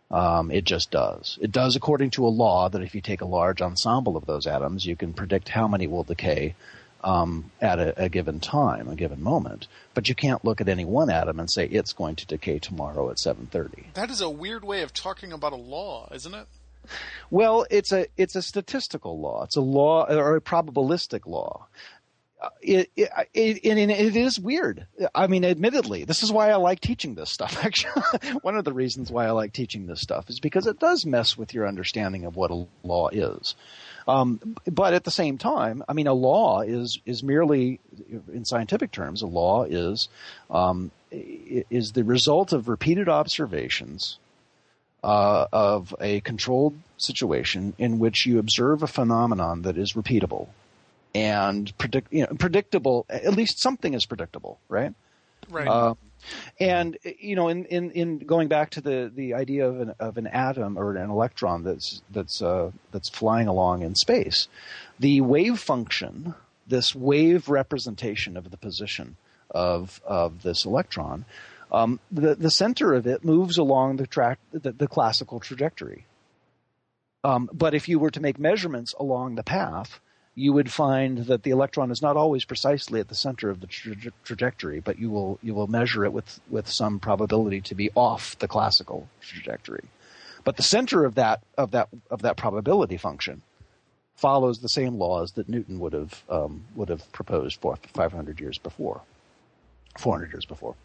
Um, 0.09 0.51
it 0.51 0.63
just 0.63 0.91
does. 0.91 1.38
It 1.41 1.51
does 1.51 1.75
according 1.75 2.11
to 2.11 2.25
a 2.25 2.29
law 2.29 2.69
that 2.69 2.81
if 2.81 2.95
you 2.95 3.01
take 3.01 3.21
a 3.21 3.25
large 3.25 3.61
ensemble 3.61 4.15
of 4.15 4.25
those 4.25 4.47
atoms, 4.47 4.85
you 4.85 4.95
can 4.95 5.13
predict 5.13 5.49
how 5.49 5.67
many 5.67 5.85
will 5.88 6.03
decay 6.03 6.55
um, 7.03 7.51
at 7.59 7.79
a, 7.79 8.03
a, 8.03 8.09
given 8.09 8.39
time, 8.39 8.88
a 8.88 8.95
given 8.95 9.21
moment. 9.21 9.67
But 9.93 10.07
you 10.07 10.15
can't 10.15 10.45
look 10.45 10.61
at 10.61 10.69
any 10.69 10.85
one 10.85 11.09
atom 11.09 11.39
and 11.39 11.49
say 11.51 11.65
it's 11.65 11.93
going 11.93 12.15
to 12.17 12.25
decay 12.25 12.59
tomorrow 12.59 13.09
at 13.09 13.17
7:30. 13.17 13.93
That 13.95 14.09
is 14.09 14.21
a 14.21 14.29
weird 14.29 14.63
way 14.63 14.81
of 14.81 14.93
talking 14.93 15.33
about 15.33 15.53
a 15.53 15.57
law, 15.57 16.09
isn't 16.13 16.33
it? 16.33 16.47
Well, 17.29 17.65
it's 17.69 17.91
a 17.91 18.07
it's 18.17 18.35
a 18.35 18.41
statistical 18.41 19.19
law. 19.19 19.43
It's 19.43 19.57
a 19.57 19.61
law 19.61 20.05
or 20.09 20.35
a 20.35 20.41
probabilistic 20.41 21.25
law 21.25 21.67
it, 22.61 22.91
it, 22.95 23.09
it, 23.33 23.65
it 23.65 24.15
is 24.15 24.39
weird. 24.39 24.85
I 25.15 25.27
mean, 25.27 25.43
admittedly, 25.43 26.03
this 26.03 26.21
is 26.21 26.31
why 26.31 26.49
I 26.51 26.55
like 26.55 26.79
teaching 26.79 27.15
this 27.15 27.31
stuff. 27.31 27.57
Actually, 27.65 28.03
one 28.41 28.55
of 28.55 28.63
the 28.63 28.73
reasons 28.73 29.11
why 29.11 29.25
I 29.25 29.31
like 29.31 29.53
teaching 29.53 29.88
this 29.88 30.01
stuff 30.01 30.29
is 30.29 30.39
because 30.39 30.67
it 30.67 30.79
does 30.79 31.05
mess 31.05 31.38
with 31.38 31.53
your 31.53 31.67
understanding 31.67 32.25
of 32.25 32.35
what 32.35 32.51
a 32.51 32.65
law 32.83 33.09
is. 33.09 33.55
Um, 34.07 34.55
but 34.65 34.93
at 34.93 35.03
the 35.03 35.11
same 35.11 35.38
time, 35.38 35.83
I 35.89 35.93
mean, 35.93 36.07
a 36.07 36.13
law 36.13 36.61
is 36.61 36.99
is 37.05 37.23
merely, 37.23 37.79
in 38.31 38.45
scientific 38.45 38.91
terms, 38.91 39.21
a 39.21 39.27
law 39.27 39.63
is 39.63 40.07
um, 40.49 40.91
is 41.11 41.91
the 41.93 42.03
result 42.03 42.53
of 42.53 42.67
repeated 42.67 43.09
observations 43.09 44.19
uh, 45.08 45.47
of 45.53 45.95
a 46.01 46.20
controlled 46.20 46.78
situation 46.97 47.74
in 47.78 47.97
which 47.97 48.26
you 48.26 48.39
observe 48.39 48.84
a 48.84 48.88
phenomenon 48.88 49.62
that 49.62 49.78
is 49.78 49.93
repeatable 49.93 50.49
and 51.16 51.76
predict, 51.78 52.12
you 52.12 52.24
know, 52.24 52.36
predictable. 52.38 53.05
At 53.10 53.34
least 53.34 53.62
something 53.62 53.93
is 53.93 54.05
predictable, 54.05 54.60
right? 54.68 54.93
Right. 55.49 55.68
Uh, 55.68 55.93
and 56.60 56.97
you 57.03 57.38
know, 57.38 57.47
in, 57.47 57.64
in, 57.66 57.91
in 57.91 58.18
going 58.18 58.49
back 58.49 58.72
to 58.72 58.82
the, 58.82 59.10
the 59.16 59.34
idea 59.34 59.70
of 59.70 59.80
an 59.80 59.93
of 59.99 60.18
an 60.18 60.28
atom 60.28 60.78
or 60.78 60.93
an 60.97 61.10
electron 61.10 61.64
that's 61.64 62.01
that's 62.12 62.41
uh, 62.41 62.72
that's 62.91 63.10
flying 63.10 63.47
along 63.47 63.84
in 63.84 63.95
space, 63.95 64.49
the 64.99 65.22
wave 65.22 65.58
function, 65.58 66.36
this 66.68 66.93
wave 66.93 67.47
representation 67.47 68.36
of 68.36 68.51
the 68.51 68.58
position 68.58 69.16
of 69.51 70.01
of 70.05 70.43
this 70.43 70.66
electron, 70.66 71.24
um, 71.72 71.99
the 72.11 72.36
the 72.36 72.51
center 72.51 72.93
of 72.93 73.07
it 73.07 73.24
moves 73.24 73.57
along 73.57 73.97
the 73.97 74.07
track 74.07 74.39
the, 74.51 74.72
the 74.72 74.88
classical 74.88 75.39
trajectory. 75.39 76.05
Um, 77.24 77.49
but 77.51 77.74
if 77.74 77.89
you 77.89 77.99
were 77.99 78.11
to 78.11 78.22
make 78.22 78.39
measurements 78.39 78.93
along 78.99 79.36
the 79.36 79.43
path, 79.43 79.99
you 80.34 80.53
would 80.53 80.72
find 80.72 81.26
that 81.26 81.41
the 81.41 81.49
electron 81.49 81.89
is 81.89 82.01
not 82.01 82.15
always 82.15 82.45
precisely 82.45 82.99
at 82.99 83.07
the 83.07 83.15
center 83.15 83.49
of 83.49 83.59
the 83.59 83.68
tra- 83.68 83.95
trajectory, 84.24 84.80
but 84.80 84.99
you 84.99 85.09
will 85.09 85.39
you 85.41 85.53
will 85.53 85.68
measure 85.68 86.05
it 86.05 86.13
with 86.13 86.39
with 86.49 86.70
some 86.70 86.99
probability 86.99 87.59
to 87.61 87.76
be 87.76 87.89
off 87.95 88.38
the 88.39 88.47
classical 88.47 89.09
trajectory. 89.20 89.86
But 90.43 90.55
the 90.55 90.63
center 90.63 91.05
of 91.05 91.15
that 91.15 91.41
of 91.57 91.72
that 91.72 91.89
of 92.09 92.22
that 92.22 92.38
probability 92.38 92.97
function 92.97 93.41
follows 94.15 94.59
the 94.59 94.70
same 94.70 94.95
laws 94.95 95.32
that 95.34 95.49
Newton 95.49 95.80
would 95.80 95.93
have 95.93 96.24
um, 96.30 96.65
would 96.76 96.89
have 96.89 97.11
proposed 97.11 97.59
for 97.59 97.78
500 97.93 98.39
years 98.39 98.57
before, 98.57 99.01
400 99.97 100.32
years 100.32 100.45
before. 100.45 100.76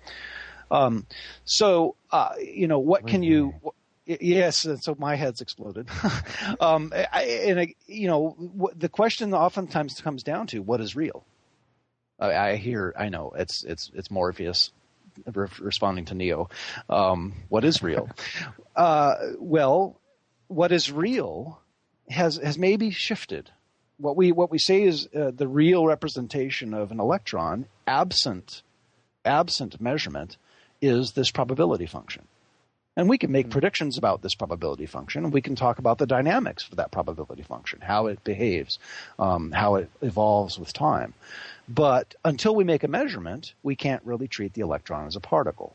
Um, 0.72 1.06
so 1.44 1.94
uh, 2.10 2.32
you 2.40 2.66
know 2.66 2.78
what 2.80 3.06
can 3.06 3.22
you 3.22 3.54
Yes, 4.04 4.66
so 4.80 4.96
my 4.98 5.14
head's 5.14 5.40
exploded. 5.40 5.88
um, 6.60 6.92
I, 6.92 7.22
and 7.46 7.60
I, 7.60 7.74
you 7.86 8.08
know, 8.08 8.70
the 8.76 8.88
question 8.88 9.32
oftentimes 9.32 10.00
comes 10.00 10.24
down 10.24 10.48
to 10.48 10.58
what 10.58 10.80
is 10.80 10.96
real. 10.96 11.24
I, 12.18 12.34
I 12.34 12.56
hear, 12.56 12.92
I 12.98 13.10
know 13.10 13.32
it's 13.36 13.62
it's 13.62 13.92
it's 13.94 14.10
Morpheus 14.10 14.72
re- 15.32 15.46
responding 15.60 16.06
to 16.06 16.14
Neo. 16.14 16.50
Um, 16.88 17.34
what 17.48 17.64
is 17.64 17.80
real? 17.80 18.10
uh, 18.76 19.14
well, 19.38 20.00
what 20.48 20.72
is 20.72 20.90
real 20.90 21.60
has 22.10 22.38
has 22.38 22.58
maybe 22.58 22.90
shifted. 22.90 23.50
What 23.98 24.16
we 24.16 24.32
what 24.32 24.50
we 24.50 24.58
say 24.58 24.82
is 24.82 25.08
uh, 25.14 25.30
the 25.32 25.46
real 25.46 25.86
representation 25.86 26.74
of 26.74 26.90
an 26.90 26.98
electron, 26.98 27.66
absent 27.86 28.62
absent 29.24 29.80
measurement, 29.80 30.36
is 30.82 31.12
this 31.12 31.30
probability 31.30 31.86
function. 31.86 32.26
And 32.94 33.08
we 33.08 33.16
can 33.16 33.32
make 33.32 33.46
mm-hmm. 33.46 33.52
predictions 33.52 33.96
about 33.96 34.20
this 34.20 34.34
probability 34.34 34.84
function, 34.84 35.24
and 35.24 35.32
we 35.32 35.40
can 35.40 35.56
talk 35.56 35.78
about 35.78 35.96
the 35.96 36.06
dynamics 36.06 36.62
for 36.62 36.74
that 36.74 36.90
probability 36.90 37.42
function, 37.42 37.80
how 37.80 38.08
it 38.08 38.22
behaves, 38.22 38.78
um, 39.18 39.52
how 39.52 39.76
it 39.76 39.88
evolves 40.02 40.58
with 40.58 40.74
time. 40.74 41.14
But 41.66 42.14
until 42.22 42.54
we 42.54 42.64
make 42.64 42.84
a 42.84 42.88
measurement, 42.88 43.54
we 43.62 43.76
can't 43.76 44.02
really 44.04 44.28
treat 44.28 44.52
the 44.52 44.60
electron 44.60 45.06
as 45.06 45.16
a 45.16 45.20
particle. 45.20 45.74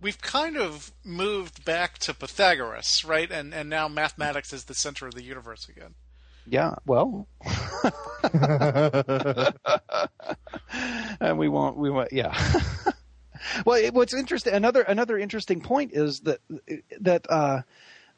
We've 0.00 0.22
kind 0.22 0.56
of 0.56 0.90
moved 1.04 1.66
back 1.66 1.98
to 1.98 2.14
Pythagoras, 2.14 3.04
right? 3.04 3.30
And 3.30 3.52
and 3.52 3.68
now 3.68 3.86
mathematics 3.86 4.54
is 4.54 4.64
the 4.64 4.74
center 4.74 5.06
of 5.06 5.14
the 5.14 5.22
universe 5.22 5.68
again. 5.68 5.94
Yeah, 6.46 6.76
well, 6.86 7.28
and 11.20 11.38
we 11.38 11.50
won't. 11.50 11.76
We 11.76 11.90
won't. 11.90 12.12
Yeah. 12.12 12.34
Well, 13.64 13.82
what's 13.92 14.14
interesting 14.14 14.54
another 14.54 14.82
another 14.82 15.18
interesting 15.18 15.60
point 15.60 15.92
is 15.92 16.20
that 16.20 16.40
that 17.00 17.26
uh, 17.30 17.62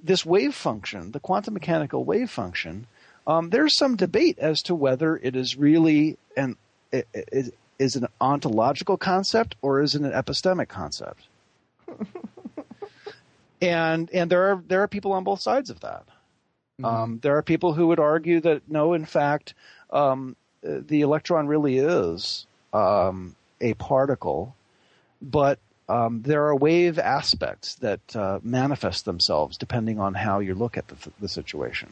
this 0.03 0.27
wave 0.27 0.55
function, 0.55 1.12
the 1.12 1.20
quantum 1.20 1.55
mechanical 1.55 2.05
wave 2.05 2.31
function, 2.31 2.87
um, 3.27 3.51
there's 3.51 3.77
some 3.77 3.97
debate 3.97 4.39
as 4.39 4.62
to 4.62 4.75
whether 4.75 5.16
it 5.16 5.37
is 5.37 5.57
really 5.57 6.18
an 6.37 6.57
is, 6.93 7.53
is 7.79 7.97
an 7.97 8.07
ontological 8.20 8.97
concept 8.97 9.57
or 9.62 9.81
is 9.81 9.95
it 9.95 10.03
an 10.03 10.12
epistemic 10.12 10.68
concept. 10.68 11.23
and 13.61 14.11
and 14.12 14.31
there 14.31 14.53
are 14.53 14.62
there 14.66 14.83
are 14.83 14.89
people 14.89 15.12
on 15.12 15.25
both 15.25 15.41
sides 15.41 15.70
of 15.70 15.81
that. 15.81 16.05
Mm-hmm. 16.81 16.85
Um, 16.85 17.18
there 17.23 17.37
are 17.37 17.43
people 17.43 17.75
who 17.75 17.89
would 17.89 18.01
argue 18.01 18.41
that 18.41 18.62
no, 18.68 18.95
in 18.95 19.05
fact, 19.05 19.55
um, 19.91 20.37
the 20.62 21.03
electron 21.03 21.47
really 21.47 21.79
is 21.79 22.47
um, 22.73 23.37
a 23.61 23.75
particle 23.75 24.55
but 25.23 25.59
um, 25.89 26.23
there 26.23 26.47
are 26.47 26.57
wave 26.57 26.99
aspects 26.99 27.77
that 27.77 28.16
uh, 28.16 28.41
manifest 28.43 29.05
themselves 29.05 29.57
depending 29.57 30.01
on 30.01 30.14
how 30.14 30.41
you 30.41 30.55
look 30.55 30.77
at 30.77 30.89
the, 30.89 30.97
the 31.20 31.29
situation. 31.29 31.91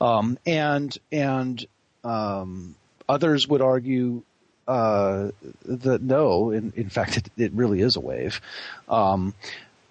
Um, 0.00 0.38
and 0.46 0.96
and 1.10 1.64
um, 2.04 2.74
others 3.08 3.46
would 3.48 3.60
argue 3.60 4.22
uh, 4.66 5.30
that 5.64 6.02
no, 6.02 6.50
in, 6.50 6.72
in 6.76 6.88
fact, 6.88 7.16
it, 7.16 7.30
it, 7.36 7.52
really 7.52 7.80
is 7.80 7.96
a 7.96 8.00
wave. 8.00 8.40
Um, 8.88 9.34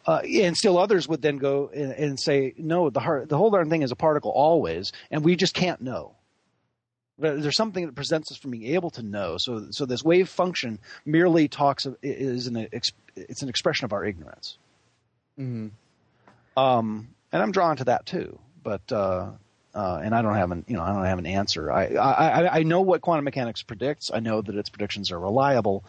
uh, 0.06 0.22
and 0.26 0.58
still 0.58 0.78
others 0.78 1.08
would 1.08 1.22
then 1.22 1.38
go 1.38 1.70
and, 1.74 1.92
and 1.92 2.20
say, 2.20 2.54
no, 2.58 2.90
the, 2.90 3.00
heart, 3.00 3.30
the 3.30 3.38
whole 3.38 3.52
darn 3.52 3.70
thing 3.70 3.84
is 3.84 3.92
a 3.92 3.96
particle 3.96 4.32
always, 4.32 4.92
and 5.12 5.24
we 5.24 5.36
just 5.36 5.54
can't 5.54 5.82
know 5.82 6.14
there's 7.18 7.56
something 7.56 7.86
that 7.86 7.96
presents 7.96 8.32
us 8.32 8.38
from 8.38 8.52
being 8.52 8.74
able 8.74 8.90
to 8.92 9.04
know. 9.04 9.38
So, 9.38 9.68
so 9.72 9.86
this 9.86 10.04
wave 10.04 10.30
function 10.30 10.80
merely 11.06 11.48
talks 11.48 11.86
of, 11.86 11.98
is 12.02 12.48
an 12.48 12.68
it's 13.16 13.42
an 13.42 13.50
expression 13.50 13.86
of 13.86 13.94
our 13.94 14.04
ignorance. 14.04 14.58
Mm-hmm. 15.40 15.68
Um, 16.60 17.10
and 17.32 17.42
I'm 17.42 17.52
drawn 17.52 17.78
to 17.78 17.86
that 17.86 18.06
too, 18.06 18.40
but 18.64 18.92
uh, 18.92 19.32
uh, 19.74 20.02
and 20.04 20.14
I 20.14 20.22
don't 20.22 20.36
have 20.36 20.52
an 20.52 20.66
you 20.68 20.76
know 20.76 20.84
I 20.84 20.94
don't 20.94 21.06
have 21.06 21.20
an 21.20 21.26
answer. 21.26 21.72
I, 21.72 21.88
I 21.96 22.60
I 22.60 22.64
know 22.64 22.82
what 22.82 23.02
quantum 23.02 23.26
mechanics 23.26 23.64
predicts. 23.64 24.12
I 24.14 24.20
know 24.20 24.42
that 24.42 24.56
its 24.56 24.70
predictions 24.70 25.12
are 25.12 25.20
reliable, 25.20 25.86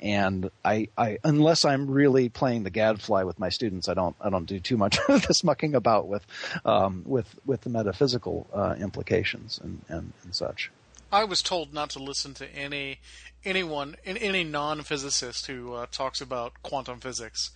and 0.00 0.50
I, 0.64 0.88
I 0.96 1.18
unless 1.24 1.64
I'm 1.64 1.90
really 1.90 2.28
playing 2.28 2.64
the 2.64 2.70
gadfly 2.70 3.24
with 3.24 3.38
my 3.38 3.48
students, 3.48 3.88
I 3.88 3.94
don't 3.94 4.16
I 4.20 4.30
don't 4.30 4.46
do 4.46 4.60
too 4.60 4.76
much 4.76 4.98
of 5.08 5.26
this 5.26 5.42
mucking 5.42 5.74
about 5.74 6.08
with 6.08 6.26
um, 6.64 7.02
with 7.06 7.38
with 7.46 7.62
the 7.62 7.70
metaphysical 7.70 8.46
uh, 8.52 8.76
implications 8.78 9.58
and, 9.62 9.82
and, 9.88 10.12
and 10.24 10.34
such. 10.34 10.70
I 11.10 11.24
was 11.24 11.42
told 11.42 11.72
not 11.72 11.90
to 11.90 11.98
listen 11.98 12.34
to 12.34 12.54
any 12.54 12.98
anyone 13.44 13.96
any 14.04 14.44
non-physicist 14.44 15.46
who 15.46 15.74
uh, 15.74 15.86
talks 15.90 16.20
about 16.20 16.52
quantum 16.62 17.00
physics, 17.00 17.50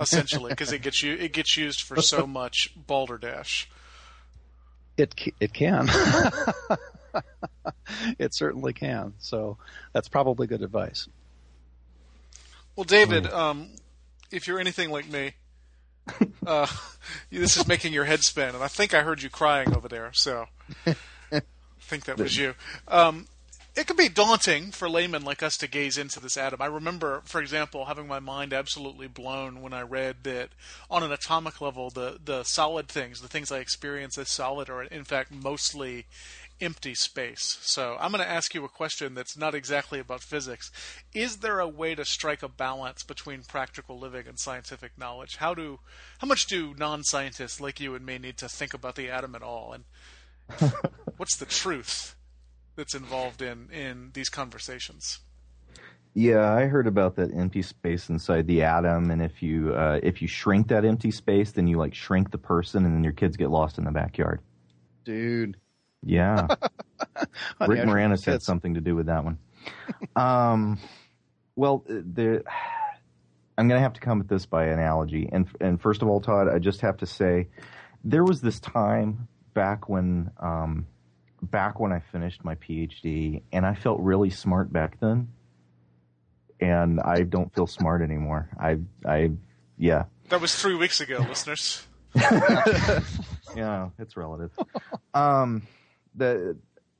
essentially, 0.00 0.50
because 0.50 0.72
it 0.72 0.82
gets 0.82 1.02
you 1.02 1.14
it 1.14 1.32
gets 1.32 1.56
used 1.56 1.82
for 1.82 2.00
so 2.02 2.26
much 2.26 2.72
balderdash. 2.86 3.68
It 4.96 5.14
it 5.40 5.52
can. 5.52 5.88
it 8.18 8.34
certainly 8.34 8.72
can. 8.72 9.14
So 9.18 9.58
that's 9.92 10.08
probably 10.08 10.46
good 10.46 10.62
advice. 10.62 11.08
Well, 12.76 12.84
David, 12.84 13.26
um, 13.28 13.70
if 14.30 14.46
you're 14.46 14.60
anything 14.60 14.90
like 14.90 15.08
me, 15.08 15.32
uh, 16.46 16.66
this 17.30 17.56
is 17.56 17.66
making 17.66 17.94
your 17.94 18.04
head 18.04 18.22
spin, 18.22 18.54
and 18.54 18.62
I 18.62 18.68
think 18.68 18.92
I 18.92 19.00
heard 19.00 19.22
you 19.22 19.30
crying 19.30 19.74
over 19.74 19.88
there. 19.88 20.10
So 20.12 20.46
I 21.32 21.40
think 21.80 22.04
that 22.04 22.18
was 22.18 22.36
you. 22.36 22.54
Um, 22.86 23.28
it 23.74 23.86
can 23.86 23.96
be 23.96 24.10
daunting 24.10 24.72
for 24.72 24.90
laymen 24.90 25.22
like 25.22 25.42
us 25.42 25.56
to 25.58 25.66
gaze 25.66 25.96
into 25.96 26.20
this 26.20 26.36
atom. 26.36 26.60
I 26.60 26.66
remember, 26.66 27.22
for 27.24 27.40
example, 27.40 27.86
having 27.86 28.06
my 28.06 28.20
mind 28.20 28.52
absolutely 28.52 29.06
blown 29.06 29.62
when 29.62 29.72
I 29.72 29.82
read 29.82 30.16
that 30.24 30.50
on 30.90 31.02
an 31.02 31.12
atomic 31.12 31.62
level, 31.62 31.88
the 31.88 32.18
the 32.22 32.42
solid 32.42 32.88
things, 32.88 33.22
the 33.22 33.28
things 33.28 33.50
I 33.50 33.58
experience 33.58 34.18
as 34.18 34.28
solid, 34.28 34.68
are 34.68 34.82
in 34.82 35.04
fact 35.04 35.32
mostly 35.32 36.04
empty 36.60 36.94
space. 36.94 37.58
So 37.62 37.96
I'm 38.00 38.12
going 38.12 38.22
to 38.22 38.30
ask 38.30 38.54
you 38.54 38.64
a 38.64 38.68
question 38.68 39.14
that's 39.14 39.36
not 39.36 39.54
exactly 39.54 39.98
about 39.98 40.22
physics. 40.22 40.70
Is 41.14 41.38
there 41.38 41.60
a 41.60 41.68
way 41.68 41.94
to 41.94 42.04
strike 42.04 42.42
a 42.42 42.48
balance 42.48 43.02
between 43.02 43.42
practical 43.42 43.98
living 43.98 44.26
and 44.26 44.38
scientific 44.38 44.92
knowledge? 44.96 45.36
How 45.36 45.54
do 45.54 45.80
how 46.18 46.26
much 46.26 46.46
do 46.46 46.74
non-scientists 46.76 47.60
like 47.60 47.80
you 47.80 47.94
and 47.94 48.06
me 48.06 48.18
need 48.18 48.38
to 48.38 48.48
think 48.48 48.74
about 48.74 48.96
the 48.96 49.10
atom 49.10 49.34
at 49.34 49.42
all 49.42 49.72
and 49.72 49.84
what's 51.16 51.36
the 51.36 51.46
truth 51.46 52.14
that's 52.76 52.94
involved 52.94 53.42
in 53.42 53.68
in 53.70 54.10
these 54.14 54.28
conversations? 54.28 55.20
Yeah, 56.14 56.50
I 56.50 56.64
heard 56.64 56.86
about 56.86 57.16
that 57.16 57.30
empty 57.34 57.60
space 57.60 58.08
inside 58.08 58.46
the 58.46 58.62
atom, 58.62 59.10
and 59.10 59.20
if 59.20 59.42
you 59.42 59.74
uh, 59.74 60.00
if 60.02 60.22
you 60.22 60.28
shrink 60.28 60.68
that 60.68 60.82
empty 60.82 61.10
space, 61.10 61.52
then 61.52 61.66
you 61.66 61.76
like 61.76 61.94
shrink 61.94 62.30
the 62.30 62.38
person, 62.38 62.86
and 62.86 62.94
then 62.94 63.04
your 63.04 63.12
kids 63.12 63.36
get 63.36 63.50
lost 63.50 63.76
in 63.76 63.84
the 63.84 63.90
backyard. 63.90 64.40
Dude, 65.04 65.58
yeah. 66.02 66.46
Rick 67.60 67.80
Moranis 67.80 68.24
had 68.24 68.42
something 68.42 68.74
to 68.74 68.80
do 68.80 68.94
with 68.94 69.06
that 69.06 69.24
one. 69.24 69.38
Um, 70.14 70.78
well, 71.56 71.84
the, 71.88 72.44
I'm 73.58 73.68
going 73.68 73.78
to 73.78 73.82
have 73.82 73.94
to 73.94 74.00
come 74.00 74.20
at 74.20 74.28
this 74.28 74.46
by 74.46 74.66
analogy. 74.66 75.28
And, 75.32 75.48
and 75.60 75.80
first 75.80 76.02
of 76.02 76.08
all, 76.08 76.20
Todd, 76.20 76.48
I 76.48 76.58
just 76.58 76.82
have 76.82 76.98
to 76.98 77.06
say 77.06 77.48
there 78.04 78.22
was 78.22 78.40
this 78.40 78.60
time 78.60 79.26
back 79.54 79.88
when, 79.88 80.30
um, 80.38 80.86
back 81.42 81.80
when 81.80 81.92
I 81.92 82.00
finished 82.12 82.44
my 82.44 82.54
PhD 82.56 83.42
and 83.52 83.66
I 83.66 83.74
felt 83.74 84.00
really 84.00 84.30
smart 84.30 84.72
back 84.72 85.00
then. 85.00 85.28
And 86.60 87.00
I 87.00 87.22
don't 87.22 87.52
feel 87.54 87.66
smart 87.66 88.02
anymore. 88.02 88.48
I, 88.60 88.78
I, 89.04 89.32
yeah. 89.78 90.04
That 90.28 90.40
was 90.40 90.54
three 90.54 90.74
weeks 90.74 91.00
ago, 91.00 91.18
listeners. 91.28 91.86
yeah, 93.54 93.88
it's 93.98 94.16
relative. 94.16 94.50
Um, 95.12 95.62
the 96.16 96.56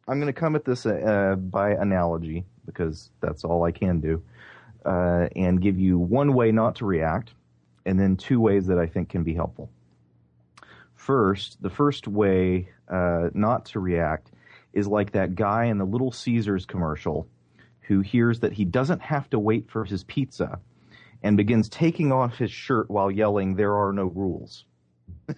I'm 0.08 0.20
going 0.20 0.32
to 0.32 0.38
come 0.38 0.54
at 0.54 0.64
this 0.64 0.86
uh, 0.86 1.34
by 1.36 1.70
analogy 1.70 2.44
because 2.64 3.10
that's 3.20 3.44
all 3.44 3.64
I 3.64 3.72
can 3.72 4.00
do, 4.00 4.22
uh, 4.84 5.28
and 5.34 5.60
give 5.60 5.78
you 5.78 5.98
one 5.98 6.34
way 6.34 6.52
not 6.52 6.76
to 6.76 6.86
react, 6.86 7.32
and 7.84 7.98
then 7.98 8.16
two 8.16 8.40
ways 8.40 8.66
that 8.66 8.78
I 8.78 8.86
think 8.86 9.08
can 9.08 9.24
be 9.24 9.34
helpful. 9.34 9.70
First, 10.94 11.62
the 11.62 11.70
first 11.70 12.08
way 12.08 12.70
uh, 12.88 13.30
not 13.34 13.66
to 13.66 13.80
react 13.80 14.30
is 14.72 14.86
like 14.86 15.12
that 15.12 15.34
guy 15.34 15.64
in 15.66 15.78
the 15.78 15.84
Little 15.84 16.12
Caesars 16.12 16.66
commercial 16.66 17.26
who 17.82 18.00
hears 18.00 18.40
that 18.40 18.52
he 18.52 18.64
doesn't 18.64 19.00
have 19.00 19.30
to 19.30 19.38
wait 19.38 19.70
for 19.70 19.84
his 19.84 20.04
pizza 20.04 20.58
and 21.22 21.36
begins 21.36 21.68
taking 21.68 22.12
off 22.12 22.36
his 22.36 22.50
shirt 22.50 22.90
while 22.90 23.10
yelling, 23.10 23.54
There 23.54 23.76
are 23.76 23.92
no 23.92 24.04
rules. 24.04 24.64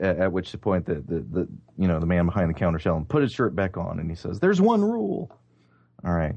at, 0.00 0.18
at 0.18 0.32
which 0.32 0.58
point 0.60 0.86
the, 0.86 0.94
the, 0.94 1.20
the 1.20 1.48
you 1.78 1.88
know 1.88 2.00
the 2.00 2.06
man 2.06 2.26
behind 2.26 2.50
the 2.50 2.54
counter 2.54 2.78
tells 2.78 2.98
him 2.98 3.04
put 3.06 3.22
his 3.22 3.32
shirt 3.32 3.54
back 3.54 3.76
on, 3.76 3.98
and 3.98 4.08
he 4.10 4.16
says, 4.16 4.40
"There's 4.40 4.60
one 4.60 4.82
rule." 4.82 5.30
All 6.04 6.12
right, 6.12 6.34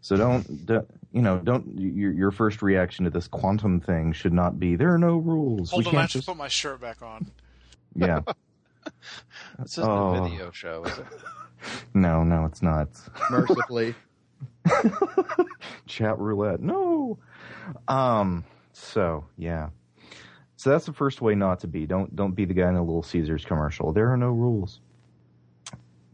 so 0.00 0.16
don't, 0.16 0.66
don't 0.66 0.86
you 1.12 1.22
know 1.22 1.38
don't 1.38 1.78
your 1.78 2.12
your 2.12 2.30
first 2.30 2.62
reaction 2.62 3.04
to 3.04 3.10
this 3.10 3.28
quantum 3.28 3.80
thing 3.80 4.12
should 4.12 4.32
not 4.32 4.58
be 4.58 4.76
there 4.76 4.94
are 4.94 4.98
no 4.98 5.16
rules. 5.16 5.70
Hold 5.70 5.84
we 5.84 5.88
on, 5.90 5.94
I 5.96 5.98
can't 5.98 6.00
have 6.02 6.10
to 6.12 6.18
just 6.18 6.28
put 6.28 6.36
my 6.36 6.48
shirt 6.48 6.80
back 6.80 7.02
on. 7.02 7.30
yeah. 7.94 8.20
This 9.58 9.78
isn't 9.78 9.90
Oh. 9.90 10.14
a 10.24 10.28
video 10.28 10.50
show, 10.50 10.84
is 10.84 10.98
it? 10.98 11.06
No, 11.94 12.22
no, 12.24 12.44
it's 12.44 12.60
not. 12.60 12.88
Mercifully. 13.30 13.94
Chat 15.86 16.18
roulette. 16.18 16.60
No. 16.60 17.18
Um. 17.88 18.44
So 18.74 19.24
yeah. 19.38 19.70
So 20.64 20.70
that's 20.70 20.86
the 20.86 20.94
first 20.94 21.20
way 21.20 21.34
not 21.34 21.60
to 21.60 21.66
be. 21.66 21.84
Don't 21.84 22.16
don't 22.16 22.34
be 22.34 22.46
the 22.46 22.54
guy 22.54 22.68
in 22.68 22.74
the 22.74 22.80
Little 22.80 23.02
Caesars 23.02 23.44
commercial. 23.44 23.92
There 23.92 24.10
are 24.10 24.16
no 24.16 24.30
rules. 24.30 24.80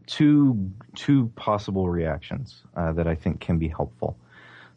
Two 0.07 0.71
two 0.93 1.31
possible 1.37 1.87
reactions 1.87 2.61
uh, 2.75 2.91
that 2.91 3.07
I 3.07 3.15
think 3.15 3.39
can 3.39 3.59
be 3.59 3.69
helpful. 3.69 4.17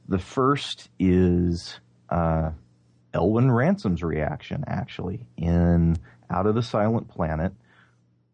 The 0.06 0.20
first 0.20 0.90
is 1.00 1.80
uh, 2.08 2.52
Elwin 3.12 3.50
Ransom's 3.50 4.04
reaction, 4.04 4.62
actually, 4.68 5.26
in 5.36 5.96
Out 6.30 6.46
of 6.46 6.54
the 6.54 6.62
Silent 6.62 7.08
Planet, 7.08 7.52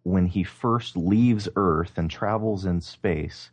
when 0.03 0.27
he 0.27 0.45
first 0.45 0.95
leaves 0.95 1.49
Earth 1.57 1.93
and 1.97 2.11
travels 2.11 2.67
in 2.67 2.83
space 2.83 3.49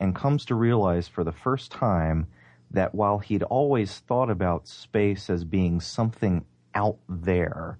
and 0.00 0.12
comes 0.12 0.44
to 0.46 0.56
realize 0.56 1.06
for 1.06 1.22
the 1.22 1.30
first 1.30 1.70
time 1.70 2.26
that 2.72 2.96
while 2.96 3.20
he'd 3.20 3.44
always 3.44 3.96
thought 3.96 4.28
about 4.28 4.66
space 4.66 5.30
as 5.30 5.44
being 5.44 5.80
something 5.80 6.44
out 6.78 6.98
there, 7.08 7.76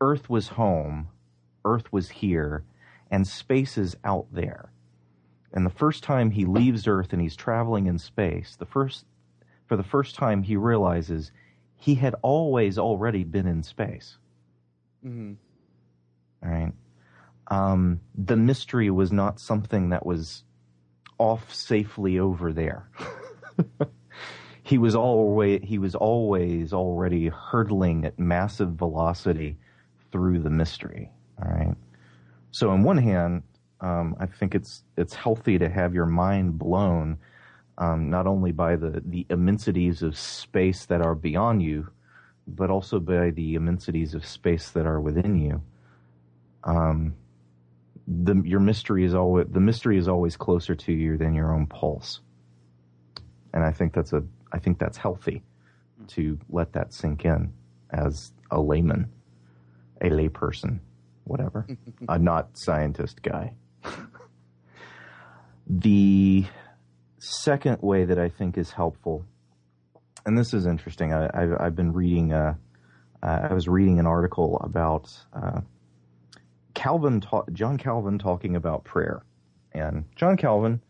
Earth 0.00 0.30
was 0.30 0.48
home, 0.48 1.08
Earth 1.64 1.92
was 1.92 2.08
here, 2.08 2.62
and 3.10 3.26
space 3.26 3.76
is 3.76 3.96
out 4.04 4.28
there. 4.32 4.70
And 5.52 5.66
the 5.66 5.70
first 5.70 6.04
time 6.04 6.30
he 6.30 6.44
leaves 6.44 6.86
Earth 6.86 7.12
and 7.12 7.20
he's 7.20 7.34
traveling 7.34 7.86
in 7.86 7.98
space, 7.98 8.54
the 8.56 8.64
first 8.64 9.04
for 9.66 9.76
the 9.76 9.82
first 9.82 10.14
time 10.14 10.44
he 10.44 10.56
realizes 10.56 11.32
he 11.76 11.96
had 11.96 12.14
always 12.22 12.78
already 12.78 13.24
been 13.24 13.48
in 13.48 13.64
space. 13.64 14.18
hmm 15.02 15.32
All 16.44 16.50
right. 16.50 16.72
Um, 17.48 18.00
the 18.14 18.36
mystery 18.36 18.90
was 18.90 19.10
not 19.10 19.40
something 19.40 19.88
that 19.88 20.06
was 20.06 20.44
off 21.18 21.52
safely 21.52 22.20
over 22.20 22.52
there. 22.52 22.88
he 24.70 24.78
was 24.78 24.94
always 24.94 25.60
he 25.64 25.78
was 25.78 25.96
always 25.96 26.72
already 26.72 27.26
hurtling 27.26 28.04
at 28.04 28.16
massive 28.20 28.68
velocity 28.74 29.56
through 30.12 30.38
the 30.38 30.48
mystery. 30.48 31.10
All 31.42 31.50
right. 31.50 31.74
So 32.52 32.70
on 32.70 32.84
one 32.84 32.98
hand, 32.98 33.42
um, 33.80 34.14
I 34.20 34.26
think 34.26 34.54
it's 34.54 34.84
it's 34.96 35.12
healthy 35.12 35.58
to 35.58 35.68
have 35.68 35.92
your 35.92 36.06
mind 36.06 36.56
blown 36.56 37.18
um, 37.78 38.10
not 38.10 38.28
only 38.28 38.52
by 38.52 38.76
the 38.76 39.02
the 39.04 39.26
immensities 39.28 40.04
of 40.04 40.16
space 40.16 40.86
that 40.86 41.00
are 41.00 41.16
beyond 41.16 41.64
you, 41.64 41.88
but 42.46 42.70
also 42.70 43.00
by 43.00 43.30
the 43.30 43.56
immensities 43.56 44.14
of 44.14 44.24
space 44.24 44.70
that 44.70 44.86
are 44.86 45.00
within 45.00 45.36
you. 45.36 45.60
Um, 46.62 47.16
the 48.06 48.40
your 48.44 48.60
mystery 48.60 49.04
is 49.04 49.16
always 49.16 49.48
the 49.50 49.58
mystery 49.58 49.98
is 49.98 50.06
always 50.06 50.36
closer 50.36 50.76
to 50.76 50.92
you 50.92 51.16
than 51.16 51.34
your 51.34 51.52
own 51.52 51.66
pulse, 51.66 52.20
and 53.52 53.64
I 53.64 53.72
think 53.72 53.94
that's 53.94 54.12
a 54.12 54.22
I 54.52 54.58
think 54.58 54.78
that's 54.78 54.96
healthy 54.98 55.42
to 56.08 56.38
let 56.48 56.72
that 56.72 56.92
sink 56.92 57.24
in 57.24 57.52
as 57.90 58.32
a 58.50 58.60
layman, 58.60 59.10
a 60.00 60.10
layperson, 60.10 60.80
whatever, 61.24 61.66
a 62.08 62.18
not 62.18 62.50
scientist 62.54 63.22
guy. 63.22 63.54
the 65.66 66.46
second 67.18 67.78
way 67.80 68.04
that 68.04 68.18
I 68.18 68.28
think 68.28 68.58
is 68.58 68.70
helpful, 68.70 69.24
and 70.26 70.36
this 70.36 70.52
is 70.54 70.66
interesting. 70.66 71.12
I, 71.12 71.30
I've, 71.32 71.52
I've 71.60 71.76
been 71.76 71.92
reading. 71.92 72.32
Uh, 72.32 72.54
uh, 73.22 73.48
I 73.50 73.54
was 73.54 73.68
reading 73.68 73.98
an 73.98 74.06
article 74.06 74.58
about 74.64 75.10
uh, 75.34 75.60
Calvin, 76.74 77.20
ta- 77.20 77.44
John 77.52 77.76
Calvin, 77.76 78.18
talking 78.18 78.56
about 78.56 78.84
prayer, 78.84 79.22
and 79.72 80.04
John 80.16 80.36
Calvin, 80.36 80.82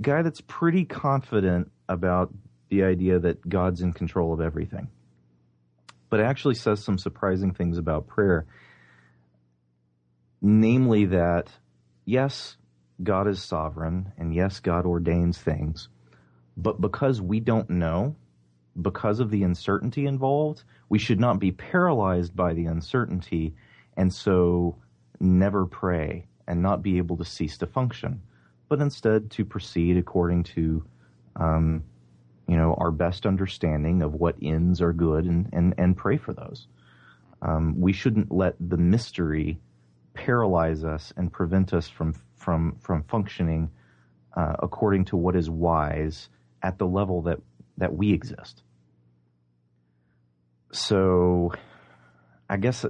guy 0.00 0.22
that's 0.22 0.40
pretty 0.42 0.84
confident 0.84 1.70
about 1.88 2.32
the 2.74 2.84
idea 2.84 3.18
that 3.18 3.48
God's 3.48 3.80
in 3.80 3.92
control 3.92 4.32
of 4.32 4.40
everything, 4.40 4.88
but 6.10 6.20
it 6.20 6.24
actually 6.24 6.54
says 6.56 6.82
some 6.82 6.98
surprising 6.98 7.52
things 7.52 7.78
about 7.78 8.08
prayer. 8.08 8.46
Namely, 10.42 11.06
that 11.06 11.48
yes, 12.04 12.56
God 13.02 13.28
is 13.28 13.42
sovereign, 13.42 14.12
and 14.18 14.34
yes, 14.34 14.60
God 14.60 14.86
ordains 14.86 15.38
things, 15.38 15.88
but 16.56 16.80
because 16.80 17.20
we 17.20 17.40
don't 17.40 17.70
know, 17.70 18.16
because 18.80 19.20
of 19.20 19.30
the 19.30 19.42
uncertainty 19.44 20.06
involved, 20.06 20.64
we 20.88 20.98
should 20.98 21.20
not 21.20 21.38
be 21.38 21.52
paralyzed 21.52 22.34
by 22.34 22.54
the 22.54 22.66
uncertainty 22.66 23.54
and 23.96 24.12
so 24.12 24.76
never 25.20 25.64
pray 25.66 26.26
and 26.46 26.60
not 26.60 26.82
be 26.82 26.98
able 26.98 27.16
to 27.16 27.24
cease 27.24 27.56
to 27.58 27.66
function, 27.66 28.20
but 28.68 28.80
instead 28.80 29.30
to 29.30 29.44
proceed 29.44 29.96
according 29.96 30.42
to, 30.42 30.84
um, 31.36 31.84
you 32.46 32.56
know, 32.56 32.74
our 32.78 32.90
best 32.90 33.26
understanding 33.26 34.02
of 34.02 34.14
what 34.14 34.36
ends 34.42 34.80
are 34.80 34.92
good 34.92 35.24
and, 35.24 35.48
and, 35.52 35.74
and 35.78 35.96
pray 35.96 36.16
for 36.16 36.32
those. 36.32 36.66
Um, 37.42 37.80
we 37.80 37.92
shouldn't 37.92 38.32
let 38.32 38.54
the 38.60 38.76
mystery 38.76 39.58
paralyze 40.14 40.84
us 40.84 41.12
and 41.16 41.32
prevent 41.32 41.72
us 41.74 41.88
from, 41.88 42.14
from, 42.36 42.76
from 42.80 43.02
functioning 43.04 43.70
uh, 44.36 44.56
according 44.60 45.06
to 45.06 45.16
what 45.16 45.36
is 45.36 45.48
wise 45.48 46.28
at 46.62 46.78
the 46.78 46.86
level 46.86 47.22
that, 47.22 47.40
that 47.78 47.94
we 47.94 48.12
exist. 48.12 48.62
So, 50.72 51.52
I 52.50 52.56
guess 52.56 52.84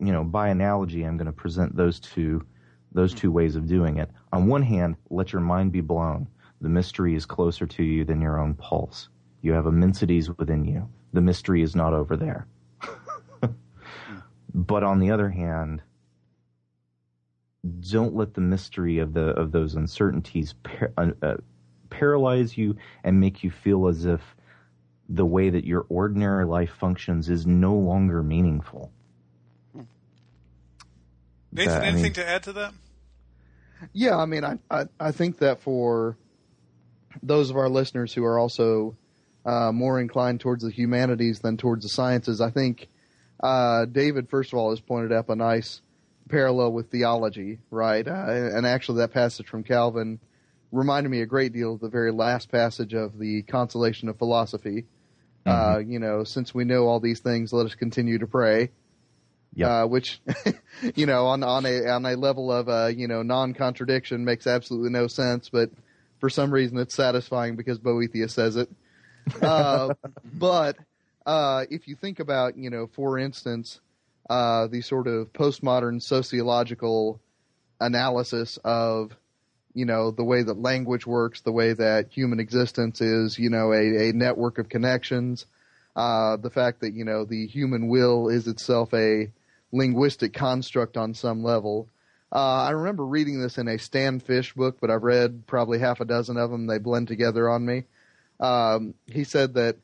you 0.00 0.12
know 0.12 0.24
by 0.24 0.48
analogy, 0.48 1.02
I'm 1.02 1.16
going 1.16 1.26
to 1.26 1.32
present 1.32 1.76
those 1.76 2.00
two 2.00 2.44
those 2.92 3.14
two 3.14 3.30
ways 3.30 3.56
of 3.56 3.66
doing 3.66 3.98
it. 3.98 4.10
On 4.32 4.46
one 4.46 4.62
hand, 4.62 4.96
let 5.10 5.32
your 5.32 5.42
mind 5.42 5.72
be 5.72 5.80
blown. 5.80 6.26
The 6.60 6.68
mystery 6.68 7.14
is 7.14 7.26
closer 7.26 7.66
to 7.66 7.82
you 7.82 8.04
than 8.04 8.20
your 8.20 8.38
own 8.40 8.54
pulse. 8.54 9.08
You 9.42 9.52
have 9.52 9.66
immensities 9.66 10.28
within 10.36 10.64
you. 10.64 10.88
The 11.12 11.20
mystery 11.20 11.62
is 11.62 11.76
not 11.76 11.92
over 11.94 12.16
there. 12.16 12.46
but 14.54 14.82
on 14.82 14.98
the 14.98 15.10
other 15.10 15.28
hand, 15.30 15.82
don't 17.90 18.14
let 18.14 18.34
the 18.34 18.40
mystery 18.40 18.98
of 18.98 19.14
the 19.14 19.28
of 19.30 19.52
those 19.52 19.74
uncertainties 19.74 20.54
par- 20.62 20.92
uh, 20.96 21.10
uh, 21.22 21.36
paralyze 21.90 22.56
you 22.56 22.76
and 23.04 23.20
make 23.20 23.42
you 23.44 23.50
feel 23.50 23.86
as 23.88 24.04
if 24.04 24.20
the 25.08 25.24
way 25.26 25.50
that 25.50 25.64
your 25.64 25.86
ordinary 25.88 26.44
life 26.44 26.70
functions 26.70 27.28
is 27.30 27.46
no 27.46 27.74
longer 27.74 28.22
meaningful. 28.22 28.92
Nathan, 31.52 31.72
That- 31.74 31.82
I 31.82 31.86
anything 31.86 32.02
mean- 32.04 32.12
to 32.14 32.28
add 32.28 32.42
to 32.44 32.52
that? 32.54 32.74
Yeah, 33.92 34.16
I 34.16 34.26
mean, 34.26 34.44
I, 34.44 34.58
I, 34.72 34.86
I 34.98 35.12
think 35.12 35.38
that 35.38 35.60
for 35.62 36.16
those 37.22 37.50
of 37.50 37.56
our 37.56 37.68
listeners 37.68 38.12
who 38.12 38.24
are 38.24 38.38
also 38.38 38.96
uh, 39.44 39.72
more 39.72 40.00
inclined 40.00 40.40
towards 40.40 40.64
the 40.64 40.70
humanities 40.70 41.40
than 41.40 41.56
towards 41.56 41.84
the 41.84 41.88
sciences, 41.88 42.40
I 42.40 42.50
think 42.50 42.88
uh, 43.40 43.86
David, 43.86 44.28
first 44.28 44.52
of 44.52 44.58
all, 44.58 44.70
has 44.70 44.80
pointed 44.80 45.12
up 45.12 45.28
a 45.28 45.36
nice 45.36 45.80
parallel 46.28 46.72
with 46.72 46.90
theology, 46.90 47.58
right? 47.70 48.06
Uh, 48.06 48.50
and 48.54 48.66
actually, 48.66 48.98
that 48.98 49.12
passage 49.12 49.46
from 49.46 49.62
Calvin 49.62 50.20
reminded 50.70 51.08
me 51.08 51.22
a 51.22 51.26
great 51.26 51.52
deal 51.52 51.74
of 51.74 51.80
the 51.80 51.88
very 51.88 52.12
last 52.12 52.50
passage 52.50 52.94
of 52.94 53.18
the 53.18 53.42
Consolation 53.42 54.08
of 54.08 54.18
Philosophy. 54.18 54.84
Uh, 55.46 55.78
you 55.78 55.98
know, 55.98 56.24
since 56.24 56.54
we 56.54 56.64
know 56.64 56.86
all 56.86 57.00
these 57.00 57.20
things, 57.20 57.54
let 57.54 57.64
us 57.64 57.74
continue 57.74 58.18
to 58.18 58.26
pray. 58.26 58.70
Yep. 59.54 59.70
Uh, 59.70 59.86
which, 59.86 60.20
you 60.94 61.06
know, 61.06 61.26
on 61.28 61.42
on 61.42 61.64
a 61.64 61.86
on 61.86 62.04
a 62.04 62.16
level 62.16 62.52
of 62.52 62.68
uh, 62.68 62.86
you 62.94 63.08
know 63.08 63.22
non 63.22 63.54
contradiction 63.54 64.24
makes 64.26 64.46
absolutely 64.46 64.90
no 64.90 65.06
sense, 65.06 65.48
but 65.48 65.70
for 66.18 66.30
some 66.30 66.52
reason 66.52 66.78
it's 66.78 66.94
satisfying 66.94 67.56
because 67.56 67.78
Boethius 67.78 68.34
says 68.34 68.56
it. 68.56 68.70
Uh, 69.40 69.94
but 70.34 70.76
uh, 71.26 71.64
if 71.70 71.88
you 71.88 71.94
think 71.94 72.20
about, 72.20 72.56
you 72.56 72.70
know, 72.70 72.86
for 72.86 73.18
instance, 73.18 73.80
uh, 74.30 74.66
the 74.66 74.80
sort 74.80 75.06
of 75.06 75.32
postmodern 75.32 76.02
sociological 76.02 77.20
analysis 77.80 78.58
of, 78.64 79.16
you 79.74 79.84
know, 79.84 80.10
the 80.10 80.24
way 80.24 80.42
that 80.42 80.60
language 80.60 81.06
works, 81.06 81.40
the 81.42 81.52
way 81.52 81.72
that 81.72 82.08
human 82.10 82.40
existence 82.40 83.00
is, 83.00 83.38
you 83.38 83.50
know, 83.50 83.72
a, 83.72 84.08
a 84.08 84.12
network 84.12 84.58
of 84.58 84.68
connections, 84.68 85.46
uh, 85.96 86.36
the 86.36 86.50
fact 86.50 86.80
that, 86.80 86.94
you 86.94 87.04
know, 87.04 87.24
the 87.24 87.46
human 87.46 87.88
will 87.88 88.28
is 88.28 88.46
itself 88.46 88.92
a 88.94 89.30
linguistic 89.72 90.32
construct 90.32 90.96
on 90.96 91.14
some 91.14 91.42
level. 91.42 91.88
Uh, 92.30 92.62
I 92.62 92.70
remember 92.70 93.06
reading 93.06 93.40
this 93.40 93.56
in 93.58 93.68
a 93.68 93.78
Stan 93.78 94.20
Fish 94.20 94.52
book, 94.52 94.78
but 94.80 94.90
I've 94.90 95.02
read 95.02 95.46
probably 95.46 95.78
half 95.78 96.00
a 96.00 96.04
dozen 96.04 96.36
of 96.36 96.50
them. 96.50 96.66
They 96.66 96.78
blend 96.78 97.08
together 97.08 97.48
on 97.48 97.64
me. 97.64 97.84
Um, 98.38 98.94
he 99.06 99.24
said 99.24 99.54
that 99.54 99.76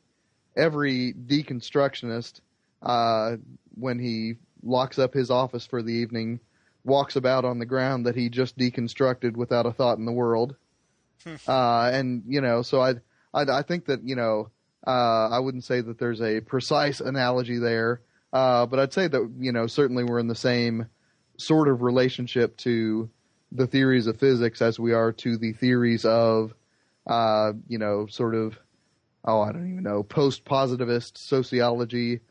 every 0.55 1.13
deconstructionist 1.13 2.41
uh, 2.81 3.37
when 3.75 3.99
he 3.99 4.35
locks 4.63 4.99
up 4.99 5.13
his 5.13 5.29
office 5.31 5.65
for 5.65 5.81
the 5.81 5.93
evening, 5.93 6.39
walks 6.83 7.15
about 7.15 7.45
on 7.45 7.59
the 7.59 7.65
ground 7.65 8.05
that 8.05 8.15
he 8.15 8.29
just 8.29 8.57
deconstructed 8.57 9.35
without 9.35 9.65
a 9.65 9.71
thought 9.71 9.97
in 9.97 10.05
the 10.05 10.11
world. 10.11 10.55
uh, 11.47 11.89
and 11.91 12.23
you 12.27 12.41
know, 12.41 12.61
so 12.61 12.81
I, 12.81 12.95
I, 13.33 13.41
I 13.41 13.61
think 13.63 13.85
that 13.85 14.03
you 14.03 14.15
know, 14.15 14.49
uh, 14.85 15.29
I 15.29 15.39
wouldn't 15.39 15.63
say 15.63 15.81
that 15.81 15.97
there's 15.97 16.21
a 16.21 16.41
precise 16.41 16.99
analogy 16.99 17.57
there, 17.57 18.01
uh, 18.31 18.67
but 18.67 18.79
I'd 18.79 18.93
say 18.93 19.07
that 19.07 19.33
you 19.39 19.51
know, 19.51 19.65
certainly 19.65 20.03
we're 20.03 20.19
in 20.19 20.27
the 20.27 20.35
same 20.35 20.87
sort 21.37 21.67
of 21.67 21.81
relationship 21.81 22.57
to 22.57 23.09
the 23.51 23.67
theories 23.67 24.07
of 24.07 24.19
physics 24.19 24.61
as 24.61 24.79
we 24.79 24.93
are 24.93 25.11
to 25.11 25.37
the 25.37 25.53
theories 25.53 26.05
of, 26.05 26.53
uh, 27.07 27.53
you 27.67 27.77
know, 27.77 28.07
sort 28.07 28.35
of, 28.35 28.57
oh, 29.23 29.41
I 29.41 29.51
don't 29.51 29.71
even 29.71 29.83
know, 29.83 30.03
post-positivist 30.03 31.17
sociology 31.17 32.21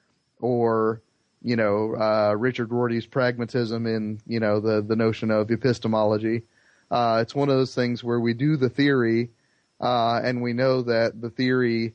or 0.41 1.03
you 1.45 1.57
know, 1.57 1.95
uh, 1.95 2.35
Richard 2.37 2.73
Rorty's 2.73 3.07
pragmatism 3.07 3.87
in, 3.87 4.19
you 4.27 4.41
know, 4.41 4.61
the, 4.61 4.81
the 4.81 4.97
notion 4.97 5.31
of 5.31 5.51
epistemology. 5.51 6.45
Uh, 6.91 7.19
it's 7.21 7.35
one 7.35 7.51
of 7.51 7.57
those 7.57 7.75
things 7.75 8.03
where 8.03 8.19
we 8.19 8.33
do 8.33 8.57
the 8.57 8.71
theory, 8.71 9.31
uh, 9.79 10.21
and 10.25 10.41
we 10.41 10.55
know 10.55 10.81
that 10.83 11.21
the 11.21 11.29
theory 11.29 11.93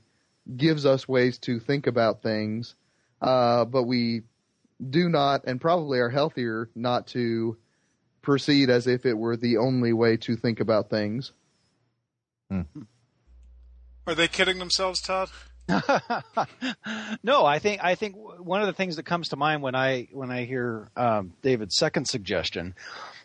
gives 0.56 0.86
us 0.86 1.08
ways 1.08 1.40
to 1.40 1.60
think 1.60 1.88
about 1.88 2.22
things, 2.22 2.76
uh, 3.24 3.66
but 3.66 3.84
we 3.84 4.22
do 4.88 5.10
not, 5.10 5.44
and 5.46 5.60
probably 5.60 6.00
are 6.00 6.10
healthier 6.10 6.70
not 6.76 7.08
to 7.08 7.58
proceed 8.22 8.70
as 8.70 8.88
if 8.88 9.06
it 9.06 9.18
were 9.18 9.38
the 9.38 9.58
only 9.58 9.94
way 9.94 10.18
to 10.18 10.36
think 10.36 10.60
about 10.60 10.90
things. 10.90 11.32
Hmm. 12.50 12.62
Are 14.08 14.16
they 14.16 14.28
kidding 14.28 14.60
themselves, 14.60 15.02
Todd? 15.02 15.30
no, 17.24 17.46
I 17.46 17.60
think 17.60 17.84
I 17.84 17.96
think 17.96 18.16
one 18.16 18.62
of 18.62 18.68
the 18.68 18.74
things 18.74 18.96
that 18.96 19.04
comes 19.04 19.30
to 19.30 19.36
mind 19.36 19.62
when 19.62 19.76
I 19.76 20.08
when 20.12 20.32
I 20.32 20.46
hear 20.46 20.90
um, 20.98 21.34
David's 21.44 21.78
second 21.78 22.06
suggestion 22.06 22.74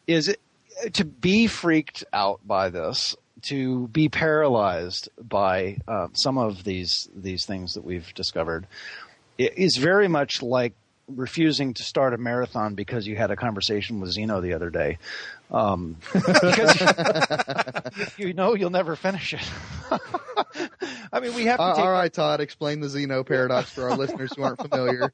is 0.06 0.28
it, 0.28 0.40
to 0.94 1.05
be 1.05 1.47
freaked 1.47 2.05
out 2.12 2.47
by 2.47 2.68
this, 2.68 3.16
to 3.43 3.89
be 3.89 4.10
paralyzed 4.10 5.09
by 5.18 5.78
uh, 5.89 6.09
some 6.12 6.36
of 6.36 6.64
these 6.64 7.09
these 7.14 7.47
things 7.47 7.74
that 7.74 7.85
we've 7.85 8.12
discovered, 8.14 8.66
is 9.39 9.76
very 9.76 10.09
much 10.09 10.43
like 10.43 10.74
refusing 11.09 11.74
to 11.74 11.82
start 11.82 12.14
a 12.14 12.18
marathon 12.18 12.74
because 12.74 13.06
you 13.06 13.16
had 13.16 13.31
a 13.31 13.36
conversation 13.36 14.01
with 14.01 14.10
Zeno 14.10 14.40
the 14.40 14.55
other 14.55 14.70
day. 14.70 14.98
Um, 15.51 15.97
because 16.12 16.81
you, 18.16 18.16
you 18.28 18.32
know 18.32 18.55
you'll 18.55 18.70
never 18.70 18.97
finish 18.97 19.35
it. 19.35 19.51
I 21.12 21.20
mean, 21.20 21.35
we 21.35 21.44
have 21.47 21.59
to. 21.59 21.64
Uh, 21.64 21.74
all 21.74 21.93
right, 21.93 22.12
Todd, 22.12 22.40
explain 22.40 22.81
the 22.81 22.89
Zeno 22.89 23.22
paradox 23.22 23.70
for 23.70 23.89
our 23.89 23.97
listeners 23.97 24.32
who 24.35 24.43
aren't 24.43 24.60
familiar. 24.60 25.12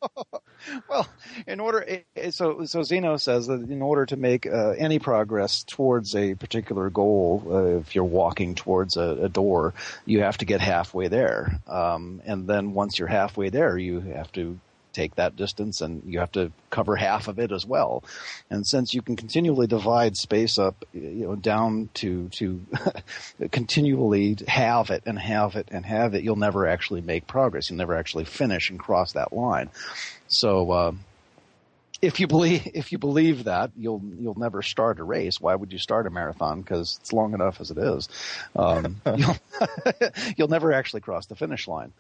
well, 0.89 1.07
in 1.47 1.61
order, 1.61 2.03
so 2.31 2.65
so 2.65 2.83
Zeno 2.83 3.17
says 3.17 3.49
that 3.49 3.69
in 3.69 3.83
order 3.83 4.07
to 4.07 4.17
make 4.17 4.47
uh, 4.47 4.71
any 4.71 4.99
progress 4.99 5.65
towards 5.65 6.15
a 6.15 6.35
particular 6.37 6.89
goal, 6.89 7.43
uh, 7.51 7.79
if 7.81 7.95
you're 7.95 8.05
walking 8.05 8.55
towards 8.55 8.97
a, 8.97 9.25
a, 9.25 9.29
door, 9.29 9.75
you 10.07 10.23
have 10.23 10.39
to 10.39 10.45
get 10.47 10.61
halfway 10.61 11.09
there, 11.09 11.61
um, 11.67 12.23
and 12.25 12.47
then 12.47 12.73
once 12.73 12.99
you're 12.99 13.09
halfway 13.09 13.51
there, 13.51 13.77
you 13.77 14.01
have 14.01 14.33
to 14.33 14.59
take 14.93 15.17
that 15.17 15.37
distance 15.37 15.81
and 15.81 16.03
you 16.07 16.21
have 16.21 16.33
to 16.33 16.53
cover 16.71 16.97
half 16.97 17.29
of 17.29 17.39
it 17.39 17.53
as 17.53 17.65
well. 17.67 18.05
And 18.51 18.67
since 18.67 18.95
you 18.95 19.03
can 19.03 19.17
continually 19.17 19.67
divide 19.67 20.17
space 20.17 20.59
up, 20.59 20.85
you 20.93 21.27
know, 21.27 21.37
down 21.37 21.91
to, 21.95 22.29
to 22.31 22.61
continually 23.51 24.37
halve 24.47 24.91
it 24.91 25.03
and 25.07 25.19
halve 25.19 25.57
it 25.57 25.69
and 25.71 25.85
halve 25.85 26.15
it, 26.15 26.25
you'll 26.25 26.37
never 26.37 26.67
actually 26.67 27.01
make 27.01 27.27
progress. 27.27 27.71
You'll 27.71 27.79
never 27.79 27.97
actually 27.97 28.25
finish 28.25 28.71
and 28.71 28.79
cross 28.79 29.13
that 29.13 29.33
line. 29.33 29.71
So, 30.29 30.71
uh, 30.71 30.93
if 32.03 32.21
you 32.21 32.27
believe 32.27 32.67
if 32.75 32.93
you 32.93 32.99
believe 32.99 33.45
that 33.45 33.71
you'll 33.77 34.03
you'll 34.19 34.39
never 34.39 34.63
start 34.63 34.99
a 34.99 35.05
race. 35.05 35.41
Why 35.41 35.55
would 35.55 35.73
you 35.73 35.79
start 35.79 36.07
a 36.07 36.11
marathon? 36.11 36.61
Because 36.61 36.99
it's 37.01 37.13
long 37.13 37.35
enough 37.35 37.61
as 37.61 37.71
it 37.71 37.79
is. 37.79 38.09
Um, 38.57 39.01
you'll, 39.17 39.37
you'll 40.37 40.49
never 40.49 40.73
actually 40.73 41.01
cross 41.03 41.27
the 41.27 41.37
finish 41.37 41.69
line. 41.69 41.93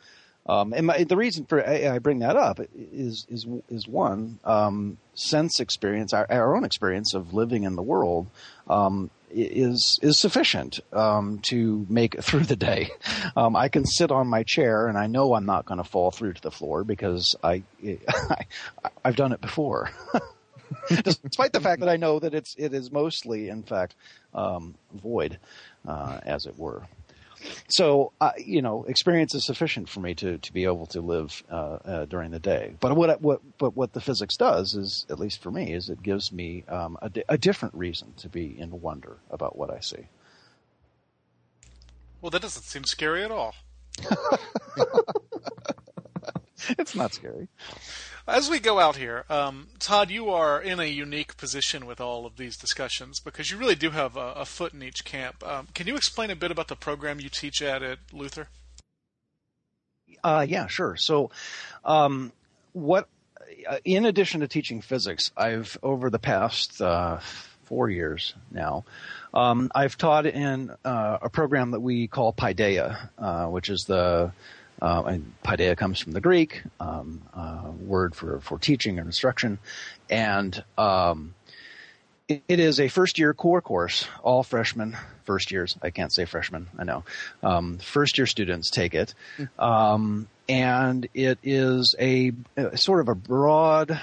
Um, 0.47 0.73
and 0.73 0.87
my, 0.87 1.05
the 1.05 1.17
reason 1.17 1.45
for 1.45 1.67
I, 1.67 1.95
I, 1.95 1.99
bring 1.99 2.21
that 2.21 2.35
up 2.35 2.61
is 2.75 3.27
is 3.29 3.47
is 3.69 3.87
one 3.87 4.39
um, 4.45 4.97
sense 5.15 5.61
experience, 5.61 6.13
our, 6.13 6.27
our, 6.31 6.57
own 6.57 6.65
experience 6.65 7.15
of 7.15 7.35
living 7.35 7.65
in 7.65 7.77
the 7.77 7.83
world. 7.83 8.27
Um, 8.69 9.11
is 9.33 10.01
is 10.03 10.19
sufficient 10.19 10.81
um, 10.93 11.39
to 11.43 11.87
make 11.89 12.15
it 12.15 12.25
through 12.25 12.45
the 12.45 12.57
day. 12.57 12.91
Um, 13.37 13.55
I 13.55 13.69
can 13.69 13.85
sit 13.85 14.11
on 14.11 14.27
my 14.27 14.43
chair 14.43 14.89
and 14.89 14.99
I 14.99 15.07
know 15.07 15.35
I'm 15.35 15.47
not 15.47 15.67
going 15.67 15.79
to 15.79 15.89
fall 15.89 16.11
through 16.11 16.33
to 16.33 16.43
the 16.43 16.51
floor 16.51 16.85
because 16.85 17.37
I, 17.43 17.63
I 17.85 18.47
have 19.05 19.17
done 19.17 19.33
it 19.33 19.41
before. 19.41 19.91
Despite 20.89 21.53
the 21.53 21.61
fact 21.61 21.81
that 21.81 21.89
I 21.89 21.97
know 21.97 22.19
that 22.21 22.33
it's 22.33 22.55
it 22.57 22.73
is 22.73 22.91
mostly, 22.91 23.49
in 23.49 23.63
fact, 23.63 23.95
um, 24.35 24.75
void, 24.95 25.39
uh, 25.87 26.21
as 26.25 26.47
it 26.47 26.59
were 26.59 26.87
so 27.69 28.13
uh, 28.21 28.33
you 28.39 28.63
know, 28.63 28.85
experience 28.85 29.35
is 29.35 29.45
sufficient 29.45 29.89
for 29.89 30.01
me 30.01 30.15
to, 30.17 30.39
to 30.39 30.53
be 30.53 30.65
able 30.65 30.87
to 30.87 31.01
live 31.01 31.43
uh, 31.51 31.55
uh, 31.55 32.05
during 32.07 32.31
the 32.31 32.39
day. 32.39 32.75
But 32.81 32.97
what 32.97 33.21
what 33.21 33.41
but 33.59 33.77
what 33.77 33.93
the 33.93 34.01
physics 34.01 34.37
does 34.37 34.75
is, 34.75 35.07
at 35.09 35.19
least 35.19 35.43
for 35.43 35.51
me, 35.51 35.73
is 35.73 35.89
it 35.89 36.03
gives 36.03 36.33
me 36.33 36.65
um, 36.69 36.99
a, 37.03 37.11
a 37.29 37.39
different 37.39 37.75
reason 37.75 38.15
to 38.19 38.29
be 38.29 38.59
in 38.59 38.81
wonder 38.81 39.19
about 39.31 39.57
what 39.57 39.71
I 39.71 39.81
see. 39.81 40.07
Well, 42.21 42.31
that 42.31 42.43
doesn't 42.43 42.63
seem 42.63 42.85
scary 42.85 43.25
at 43.25 43.31
all. 43.31 43.55
it's 46.79 46.95
not 46.95 47.15
scary. 47.15 47.49
As 48.29 48.51
we 48.51 48.61
go 48.61 48.79
out 48.79 48.97
here, 48.97 49.25
um, 49.31 49.69
Todd, 49.79 50.11
you 50.11 50.31
are 50.31 50.61
in 50.61 50.79
a 50.79 50.85
unique 50.85 51.37
position 51.37 51.87
with 51.87 52.01
all 52.01 52.27
of 52.27 52.37
these 52.37 52.57
discussions 52.57 53.19
because 53.19 53.51
you 53.51 53.57
really 53.57 53.75
do 53.75 53.91
have 53.91 54.17
a, 54.17 54.33
a 54.37 54.45
foot 54.45 54.75
in 54.75 54.83
each 54.83 55.05
camp. 55.05 55.47
Um, 55.47 55.69
can 55.75 55.87
you 55.87 55.97
explain 55.97 56.31
a 56.31 56.37
bit 56.37 56.51
about 56.51 56.69
the 56.69 56.77
program 56.77 57.21
you 57.21 57.29
teach 57.29 57.63
at 57.63 57.83
at 57.83 57.99
Luther? 58.13 58.49
Uh, 60.23 60.45
yeah, 60.49 60.67
sure. 60.67 60.97
So, 60.97 61.31
um, 61.85 62.33
what, 62.73 63.09
uh, 63.69 63.79
in 63.85 64.05
addition 64.05 64.41
to 64.41 64.49
teaching 64.49 64.83
physics, 64.83 65.31
I've 65.37 65.79
over 65.83 66.11
the 66.11 66.19
past 66.19 66.81
uh, 66.83 67.21
four 67.65 67.89
years 67.89 68.35
now, 68.51 68.85
um, 69.33 69.71
I've 69.75 69.97
taught 69.97 70.27
in 70.27 70.71
uh, 70.85 71.19
a 71.23 71.31
program 71.31 71.71
that 71.71 71.81
we 71.81 72.07
call 72.07 72.33
Paideia, 72.33 73.09
uh, 73.19 73.47
which 73.47 73.71
is 73.71 73.85
the 73.85 74.33
uh, 74.81 75.03
and 75.07 75.33
paideia 75.45 75.77
comes 75.77 75.99
from 76.01 76.13
the 76.13 76.21
Greek 76.21 76.63
um, 76.79 77.23
uh, 77.35 77.71
word 77.81 78.15
for, 78.15 78.41
for 78.41 78.59
teaching 78.59 78.99
or 78.99 79.03
instruction, 79.03 79.59
and 80.09 80.63
um, 80.79 81.35
it, 82.29 82.43
it 82.49 82.61
is 82.61 82.81
a 82.81 82.89
first 82.89 83.19
year 83.19 83.35
core 83.35 83.61
course. 83.61 84.07
All 84.23 84.43
freshmen, 84.43 84.97
first 85.25 85.51
years, 85.51 85.77
I 85.83 85.91
can't 85.91 86.13
say 86.13 86.25
freshmen, 86.25 86.69
I 86.79 86.85
know, 86.85 87.05
um, 87.43 87.79
first 87.79 88.19
year 88.19 88.27
students 88.27 88.71
take 88.71 88.95
it, 88.95 89.15
um, 89.59 90.29
and 90.49 91.09
it 91.15 91.39
is 91.43 91.95
a, 91.99 92.33
a, 92.57 92.77
sort 92.77 93.01
of 93.01 93.09
a 93.09 93.15
broad 93.15 94.01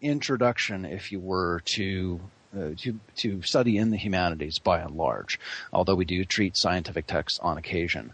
introduction, 0.00 0.84
if 0.84 1.12
you 1.12 1.20
were 1.20 1.60
to 1.66 2.20
uh, 2.56 2.70
to 2.78 2.98
to 3.16 3.42
study 3.42 3.76
in 3.76 3.90
the 3.90 3.96
humanities 3.96 4.58
by 4.58 4.80
and 4.80 4.96
large, 4.96 5.38
although 5.72 5.94
we 5.94 6.04
do 6.04 6.24
treat 6.24 6.56
scientific 6.56 7.06
texts 7.06 7.38
on 7.40 7.58
occasion. 7.58 8.12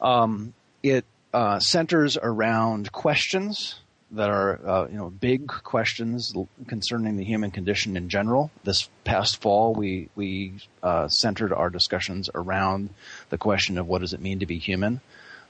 Um, 0.00 0.54
it 0.82 1.04
uh, 1.36 1.60
centers 1.60 2.16
around 2.16 2.90
questions 2.92 3.78
that 4.12 4.30
are 4.30 4.58
uh, 4.66 4.88
you 4.88 4.96
know 4.96 5.10
big 5.10 5.46
questions 5.48 6.32
concerning 6.66 7.18
the 7.18 7.24
human 7.24 7.50
condition 7.50 7.94
in 7.94 8.08
general. 8.08 8.50
This 8.64 8.88
past 9.04 9.42
fall, 9.42 9.74
we 9.74 10.08
we 10.14 10.54
uh, 10.82 11.08
centered 11.08 11.52
our 11.52 11.68
discussions 11.68 12.30
around 12.34 12.88
the 13.28 13.36
question 13.36 13.76
of 13.76 13.86
what 13.86 14.00
does 14.00 14.14
it 14.14 14.20
mean 14.22 14.38
to 14.38 14.46
be 14.46 14.56
human, 14.56 15.02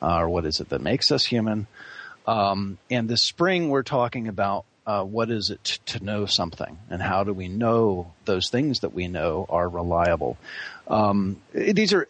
uh, 0.02 0.22
or 0.22 0.28
what 0.28 0.44
is 0.44 0.58
it 0.58 0.70
that 0.70 0.80
makes 0.80 1.12
us 1.12 1.24
human. 1.24 1.68
Um, 2.26 2.78
and 2.90 3.08
this 3.08 3.22
spring, 3.22 3.68
we're 3.68 3.84
talking 3.84 4.26
about 4.26 4.64
uh, 4.88 5.04
what 5.04 5.30
is 5.30 5.50
it 5.50 5.62
to 5.86 6.04
know 6.04 6.26
something, 6.26 6.78
and 6.90 7.00
how 7.00 7.22
do 7.22 7.32
we 7.32 7.46
know 7.46 8.12
those 8.24 8.50
things 8.50 8.80
that 8.80 8.92
we 8.92 9.06
know 9.06 9.46
are 9.48 9.68
reliable. 9.68 10.36
Um, 10.88 11.40
these 11.52 11.92
are 11.92 12.08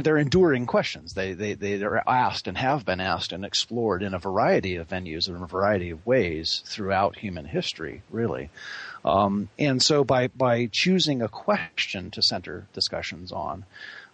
they're 0.00 0.16
enduring 0.16 0.66
questions. 0.66 1.14
They, 1.14 1.34
they, 1.34 1.54
they 1.54 1.82
are 1.82 2.02
asked 2.06 2.48
and 2.48 2.56
have 2.56 2.84
been 2.84 3.00
asked 3.00 3.32
and 3.32 3.44
explored 3.44 4.02
in 4.02 4.14
a 4.14 4.18
variety 4.18 4.76
of 4.76 4.88
venues 4.88 5.28
and 5.28 5.36
in 5.36 5.42
a 5.42 5.46
variety 5.46 5.90
of 5.90 6.06
ways 6.06 6.62
throughout 6.64 7.18
human 7.18 7.44
history, 7.44 8.02
really. 8.10 8.50
Um, 9.04 9.48
and 9.58 9.82
so 9.82 10.04
by, 10.04 10.28
by 10.28 10.68
choosing 10.72 11.22
a 11.22 11.28
question 11.28 12.10
to 12.12 12.22
center 12.22 12.66
discussions 12.72 13.32
on, 13.32 13.64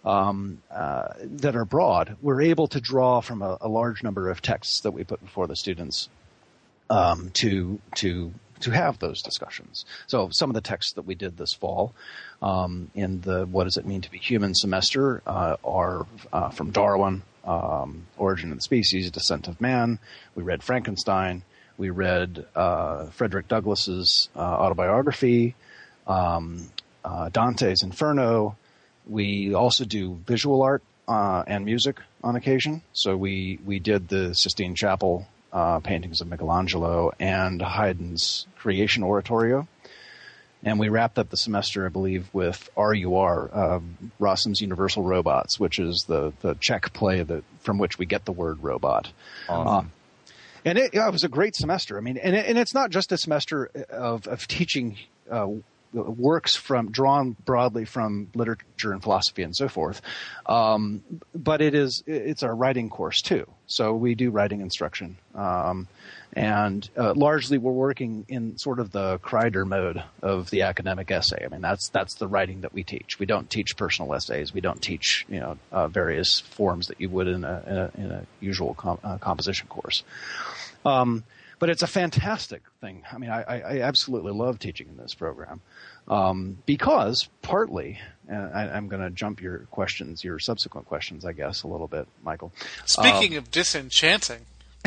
um, 0.05 0.61
uh, 0.71 1.13
that 1.21 1.55
are 1.55 1.65
broad, 1.65 2.17
we're 2.21 2.41
able 2.41 2.67
to 2.67 2.79
draw 2.79 3.21
from 3.21 3.41
a, 3.41 3.57
a, 3.61 3.67
large 3.67 4.01
number 4.01 4.29
of 4.29 4.41
texts 4.41 4.81
that 4.81 4.91
we 4.91 5.03
put 5.03 5.21
before 5.21 5.45
the 5.45 5.57
students 5.57 6.07
um, 6.89 7.29
to 7.33 7.79
to 7.95 8.33
to 8.61 8.71
have 8.71 8.99
those 8.99 9.21
discussions. 9.21 9.85
So 10.07 10.29
some 10.31 10.49
of 10.49 10.53
the 10.53 10.61
texts 10.61 10.93
that 10.93 11.03
we 11.03 11.15
did 11.15 11.37
this 11.37 11.53
fall 11.53 11.93
um, 12.41 12.91
in 12.93 13.21
the 13.21 13.45
What 13.45 13.65
Does 13.65 13.77
It 13.77 13.85
Mean 13.85 14.01
to 14.01 14.11
Be 14.11 14.17
Human 14.17 14.53
semester 14.53 15.21
uh, 15.25 15.57
are 15.63 16.05
uh, 16.31 16.49
from 16.49 16.71
Darwin, 16.71 17.23
um, 17.43 18.05
Origin 18.17 18.51
of 18.51 18.57
the 18.57 18.61
Species, 18.61 19.09
Descent 19.11 19.47
of 19.47 19.59
Man. 19.61 19.99
We 20.35 20.43
read 20.43 20.63
Frankenstein. 20.63 21.43
We 21.77 21.89
read 21.89 22.45
uh, 22.55 23.05
Frederick 23.07 23.47
Douglass's 23.47 24.29
uh, 24.35 24.39
autobiography, 24.39 25.55
um, 26.07 26.69
uh, 27.05 27.29
Dante's 27.29 27.83
Inferno. 27.83 28.57
We 29.07 29.53
also 29.53 29.85
do 29.85 30.19
visual 30.25 30.61
art 30.61 30.83
uh, 31.07 31.43
and 31.47 31.63
music 31.63 31.97
on 32.23 32.35
occasion. 32.35 32.81
So 32.93 33.15
we 33.15 33.59
we 33.65 33.79
did 33.79 34.09
the 34.09 34.33
Sistine 34.33 34.75
Chapel 34.75 35.25
uh, 35.51 35.79
paintings 35.79 36.21
of 36.21 36.27
Michelangelo 36.27 37.11
and 37.19 37.61
Haydn's 37.61 38.47
Creation 38.57 39.03
Oratorio. 39.03 39.67
And 40.61 40.77
we 40.77 40.89
wrapped 40.89 41.17
up 41.17 41.29
the 41.29 41.37
semester, 41.37 41.85
I 41.85 41.89
believe, 41.89 42.27
with 42.33 42.69
RUR, 42.75 43.49
uh, 43.53 43.79
Rossum's 44.19 44.59
Universal 44.59 45.03
Robots, 45.03 45.57
which 45.57 45.79
is 45.79 46.03
the, 46.07 46.33
the 46.41 46.55
Czech 46.55 46.91
play 46.91 47.23
that 47.23 47.43
from 47.61 47.77
which 47.77 47.97
we 47.97 48.05
get 48.05 48.25
the 48.25 48.33
word 48.33 48.61
robot. 48.61 49.09
Awesome. 49.47 49.91
and 50.65 50.77
it, 50.77 50.93
yeah, 50.93 51.07
it 51.07 51.11
was 51.11 51.23
a 51.23 51.29
great 51.29 51.55
semester. 51.55 51.97
I 51.97 52.01
mean, 52.01 52.17
and, 52.17 52.35
it, 52.35 52.45
and 52.45 52.57
it's 52.57 52.73
not 52.73 52.89
just 52.89 53.13
a 53.13 53.17
semester 53.17 53.71
of, 53.89 54.27
of 54.27 54.47
teaching 54.47 54.97
uh, 55.31 55.47
works 55.93 56.55
from 56.55 56.91
drawn 56.91 57.35
broadly 57.45 57.85
from 57.85 58.29
literature 58.35 58.91
and 58.91 59.01
philosophy 59.01 59.43
and 59.43 59.55
so 59.55 59.67
forth, 59.67 60.01
um, 60.45 61.03
but 61.33 61.61
it 61.61 61.73
is 61.73 62.03
it's 62.05 62.43
our 62.43 62.55
writing 62.55 62.89
course 62.89 63.21
too. 63.21 63.47
So 63.69 63.93
we 63.93 64.15
do 64.15 64.31
writing 64.31 64.61
instruction. 64.61 65.17
Um, 65.35 65.87
and 66.33 66.87
uh, 66.97 67.13
largely 67.13 67.59
we're 67.59 67.71
working 67.71 68.25
in 68.27 68.57
sort 68.57 68.79
of 68.79 68.91
the 68.91 69.19
Kreider 69.19 69.65
mode 69.65 70.03
of 70.23 70.49
the 70.49 70.63
academic 70.63 71.11
essay. 71.11 71.45
I 71.45 71.47
mean, 71.49 71.61
that's 71.61 71.89
that's 71.89 72.15
the 72.15 72.27
writing 72.27 72.61
that 72.61 72.73
we 72.73 72.83
teach. 72.83 73.19
We 73.19 73.27
don't 73.27 73.47
teach 73.47 73.77
personal 73.77 74.13
essays. 74.15 74.53
We 74.53 74.61
don't 74.61 74.81
teach 74.81 75.25
you 75.29 75.39
know 75.39 75.57
uh, 75.71 75.87
various 75.87 76.39
forms 76.39 76.87
that 76.87 76.99
you 76.99 77.09
would 77.09 77.27
in 77.27 77.43
a 77.43 77.63
in 77.67 77.77
a, 77.77 77.91
in 77.95 78.11
a 78.11 78.25
usual 78.39 78.73
com- 78.73 78.99
uh, 79.03 79.19
composition 79.19 79.67
course. 79.67 80.03
Um, 80.83 81.23
but 81.59 81.69
it's 81.69 81.83
a 81.83 81.87
fantastic 81.87 82.63
thing. 82.81 83.03
I 83.11 83.17
mean, 83.17 83.29
I, 83.29 83.43
I 83.43 83.81
absolutely 83.81 84.31
love 84.31 84.59
teaching 84.59 84.87
in 84.87 84.97
this 84.97 85.13
program 85.13 85.61
um, 86.09 86.57
because 86.65 87.29
partly, 87.41 87.99
and 88.27 88.53
I, 88.53 88.77
am 88.77 88.87
going 88.87 89.01
to 89.01 89.09
jump 89.09 89.41
your 89.41 89.59
questions, 89.71 90.23
your 90.23 90.39
subsequent 90.39 90.87
questions, 90.87 91.25
I 91.25 91.33
guess, 91.33 91.63
a 91.63 91.67
little 91.67 91.87
bit, 91.87 92.07
Michial. 92.25 92.51
Speaking 92.85 93.33
um, 93.33 93.39
of 93.39 93.51
disenchanting. 93.51 94.45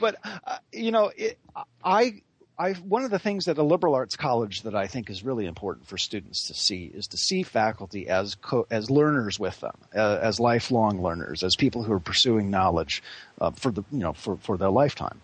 but 0.00 0.16
uh, 0.24 0.58
you 0.72 0.90
know, 0.90 1.12
it, 1.16 1.38
I, 1.84 2.22
I 2.58 2.72
one 2.72 3.04
of 3.04 3.10
the 3.10 3.18
things 3.18 3.46
at 3.48 3.58
a 3.58 3.62
liberal 3.62 3.94
arts 3.94 4.16
college 4.16 4.62
that 4.62 4.74
I 4.74 4.86
think 4.86 5.08
is 5.08 5.24
really 5.24 5.46
important 5.46 5.86
for 5.86 5.96
students 5.96 6.48
to 6.48 6.54
see 6.54 6.90
is 6.92 7.06
to 7.08 7.16
see 7.16 7.42
faculty 7.42 8.08
as 8.08 8.34
co- 8.34 8.66
as 8.70 8.90
learners 8.90 9.38
with 9.38 9.58
them, 9.60 9.76
uh, 9.94 10.18
as 10.20 10.40
lifelong 10.40 11.00
learners, 11.00 11.42
as 11.44 11.54
people 11.56 11.84
who 11.84 11.92
are 11.92 12.00
pursuing 12.00 12.50
knowledge 12.50 13.02
uh, 13.40 13.52
for 13.52 13.70
the 13.70 13.84
you 13.92 14.00
know 14.00 14.12
for 14.12 14.36
for 14.36 14.56
their 14.56 14.70
lifetime. 14.70 15.20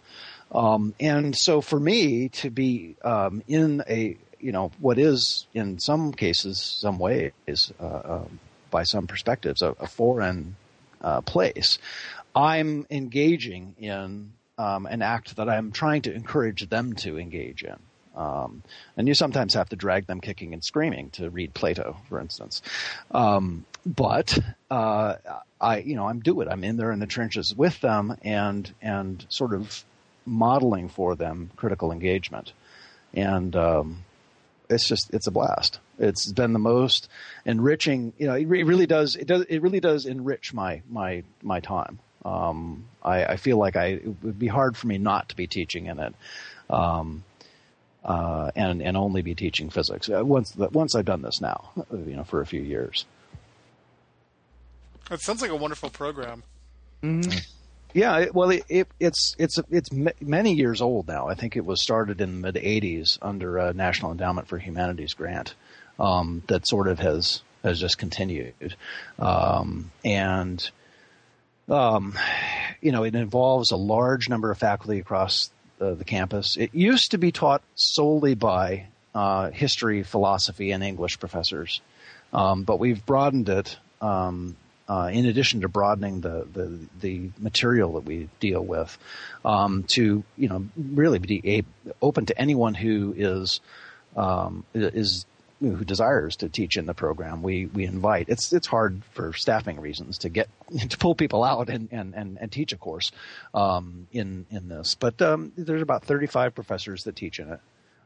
Um, 0.53 0.95
and 0.99 1.37
so 1.37 1.61
for 1.61 1.79
me 1.79 2.29
to 2.31 2.51
be 2.51 2.97
um, 3.03 3.43
in 3.47 3.83
a 3.89 4.17
you 4.41 4.53
know 4.53 4.73
what 4.81 4.99
is 4.99 5.47
in 5.55 5.79
some 5.79 6.13
cases, 6.13 6.61
some 6.61 6.99
ways, 6.99 7.33
uh, 7.79 7.85
uh, 7.85 8.25
by 8.71 8.85
some 8.85 9.07
perspectives, 9.07 9.63
a, 9.63 9.71
a 9.79 9.87
foreign 9.87 10.57
uh, 11.03 11.21
place, 11.21 11.79
I'm 12.35 12.87
engaging 12.91 13.75
in 13.79 14.33
um, 14.59 14.87
an 14.87 15.03
act 15.03 15.37
that 15.37 15.49
I'm 15.49 15.73
trying 15.73 16.03
to 16.03 16.13
encourage 16.13 16.69
them 16.69 16.95
to 16.95 17.19
engage 17.19 17.63
in. 17.63 17.77
Um, 18.15 18.63
and 18.97 19.07
you 19.09 19.15
sometimes 19.15 19.55
have 19.55 19.69
to 19.71 19.77
drag 19.77 20.07
them 20.07 20.21
kicking 20.21 20.53
and 20.53 20.65
screaming 20.65 21.11
to 21.11 21.31
read 21.31 21.55
Plato, 21.55 21.97
for 22.09 22.21
instance. 22.21 22.61
Um, 23.13 23.65
but 23.87 24.37
uh, 24.71 25.15
I, 25.61 25.79
you 25.79 25.97
know, 25.97 26.07
I'm 26.07 26.21
do 26.21 26.41
it. 26.41 26.49
I'm 26.51 26.65
in 26.65 26.77
there 26.77 26.93
in 26.93 26.99
the 26.99 27.07
trenches 27.07 27.55
with 27.55 27.81
them 27.81 28.17
and 28.23 28.73
and 28.83 29.25
sort 29.29 29.55
of 29.55 29.85
modeling 30.31 30.89
for 30.89 31.17
them 31.17 31.51
critical 31.57 31.93
engagement. 31.93 32.53
And 33.13 33.55
um, 33.57 34.05
it's 34.71 34.87
just 34.87 35.13
it's 35.13 35.27
a 35.27 35.31
blast. 35.31 35.81
It's 35.99 36.33
been 36.33 36.53
the 36.53 36.59
most 36.59 37.09
enriching. 37.45 38.13
You 38.19 38.29
know, 38.29 38.35
it 38.35 38.47
really 38.47 38.87
does. 38.87 39.17
It 39.17 39.27
does. 39.27 39.43
It 39.43 39.59
really 39.61 39.81
does 39.81 40.07
enrich 40.07 40.55
my 40.55 40.83
my 40.89 41.25
my 41.43 41.61
time. 41.61 41.99
Um, 42.25 42.85
I, 43.03 43.25
I, 43.25 43.37
feel 43.37 43.57
like 43.57 43.77
I 43.77 43.87
it 43.87 44.23
would 44.23 44.39
be 44.39 44.47
hard 44.47 44.77
for 44.77 44.87
me 44.87 44.99
not 44.99 45.31
to 45.31 45.37
be 45.37 45.47
teaching 45.47 45.87
in 45.87 45.99
it, 45.99 46.15
um, 46.69 47.25
uh, 48.05 48.51
and 48.55 48.83
and 48.83 48.95
only 48.95 49.23
be 49.23 49.35
teaching 49.35 49.71
physics 49.71 50.11
uh, 50.11 50.23
once 50.23 50.51
the, 50.51 50.69
once 50.69 50.95
I've 50.95 51.07
done 51.07 51.23
this 51.23 51.41
now, 51.41 51.71
you 51.91 52.17
know, 52.17 52.25
for 52.25 52.43
a 52.43 52.47
few 52.47 52.61
years. 52.61 53.07
It 55.11 55.21
sounds 55.23 55.43
like 55.43 55.51
a 55.51 55.57
wonderful 55.57 55.91
program. 55.91 56.45
Mm-hmm. 57.03 57.39
Yeah, 57.93 58.27
well, 58.33 58.51
it, 58.51 58.65
it, 58.69 58.89
it's 59.01 59.35
it's 59.39 59.59
it's 59.71 59.91
many 60.21 60.53
years 60.55 60.81
old 60.81 61.09
now. 61.09 61.29
I 61.29 61.35
think 61.35 61.57
it 61.57 61.65
was 61.65 61.83
started 61.83 62.21
in 62.21 62.41
the 62.41 62.53
mid 62.53 62.63
'80s 62.63 63.19
under 63.21 63.59
a 63.59 63.73
National 63.73 64.13
Endowment 64.13 64.47
for 64.47 64.59
Humanities 64.59 65.15
grant 65.15 65.55
um, 65.99 66.43
that 66.47 66.69
sort 66.69 66.87
of 66.87 67.01
has 67.01 67.43
has 67.65 67.81
just 67.81 67.99
continued, 67.99 68.77
um, 69.19 69.91
and 70.05 70.71
um, 71.69 72.19
you 72.81 72.93
know, 72.93 73.05
it 73.05 73.15
involves 73.15 73.71
a 73.71 73.77
large 73.77 74.29
number 74.29 74.51
of 74.51 74.59
faculty 74.59 74.99
across 74.99 75.51
the, 75.79 75.95
the 75.95 76.05
campus. 76.05 76.57
It 76.57 76.75
used 76.75 77.13
to 77.13 77.19
be 77.19 77.33
taught 77.33 77.63
solely 77.75 78.35
by 78.35 78.87
uh, 79.15 79.51
history, 79.51 80.03
philosophy, 80.03 80.73
and 80.73 80.83
English 80.83 81.19
professors, 81.19 81.81
um, 82.33 82.65
but 82.65 82.79
we've 82.79 83.05
broadened 83.05 83.49
it. 83.49 83.79
Um, 84.01 84.57
uh, 84.91 85.09
in 85.13 85.25
addition 85.25 85.61
to 85.61 85.69
broadening 85.69 86.21
the, 86.21 86.45
the, 86.53 86.79
the 87.01 87.31
material 87.39 87.93
that 87.93 88.05
we 88.05 88.29
deal 88.41 88.61
with, 88.61 88.99
um, 89.45 89.85
to 89.85 90.25
you 90.37 90.49
know 90.49 90.67
really 90.77 91.21
be 91.21 91.65
open 92.03 92.27
to 92.27 92.37
anyone 92.37 92.75
who 92.75 93.15
is 93.17 93.61
um, 94.17 94.65
is 94.75 95.27
who 95.61 95.85
desires 95.85 96.37
to 96.37 96.49
teach 96.49 96.77
in 96.77 96.87
the 96.87 96.95
program, 96.95 97.41
we 97.41 97.67
we 97.67 97.85
invite. 97.85 98.29
It's 98.29 98.53
it's 98.53 98.67
hard 98.67 99.03
for 99.13 99.33
staffing 99.33 99.81
reasons 99.81 100.19
to 100.19 100.29
get 100.29 100.49
to 100.89 100.99
pull 100.99 101.15
people 101.15 101.45
out 101.45 101.71
and 101.71 101.89
and 101.93 102.13
and, 102.17 102.39
and 102.41 102.51
teach 102.51 102.73
a 102.73 102.77
course 102.77 103.13
um, 103.55 104.09
in 104.11 104.45
in 104.51 104.69
this. 104.69 104.97
But 104.97 105.23
um, 105.23 105.53
there's 105.57 105.83
about 105.83 106.05
35 106.05 106.53
professors 106.57 107.05
that 107.05 107.15
teach 107.15 107.39
in 107.39 107.49
it. 107.49 107.61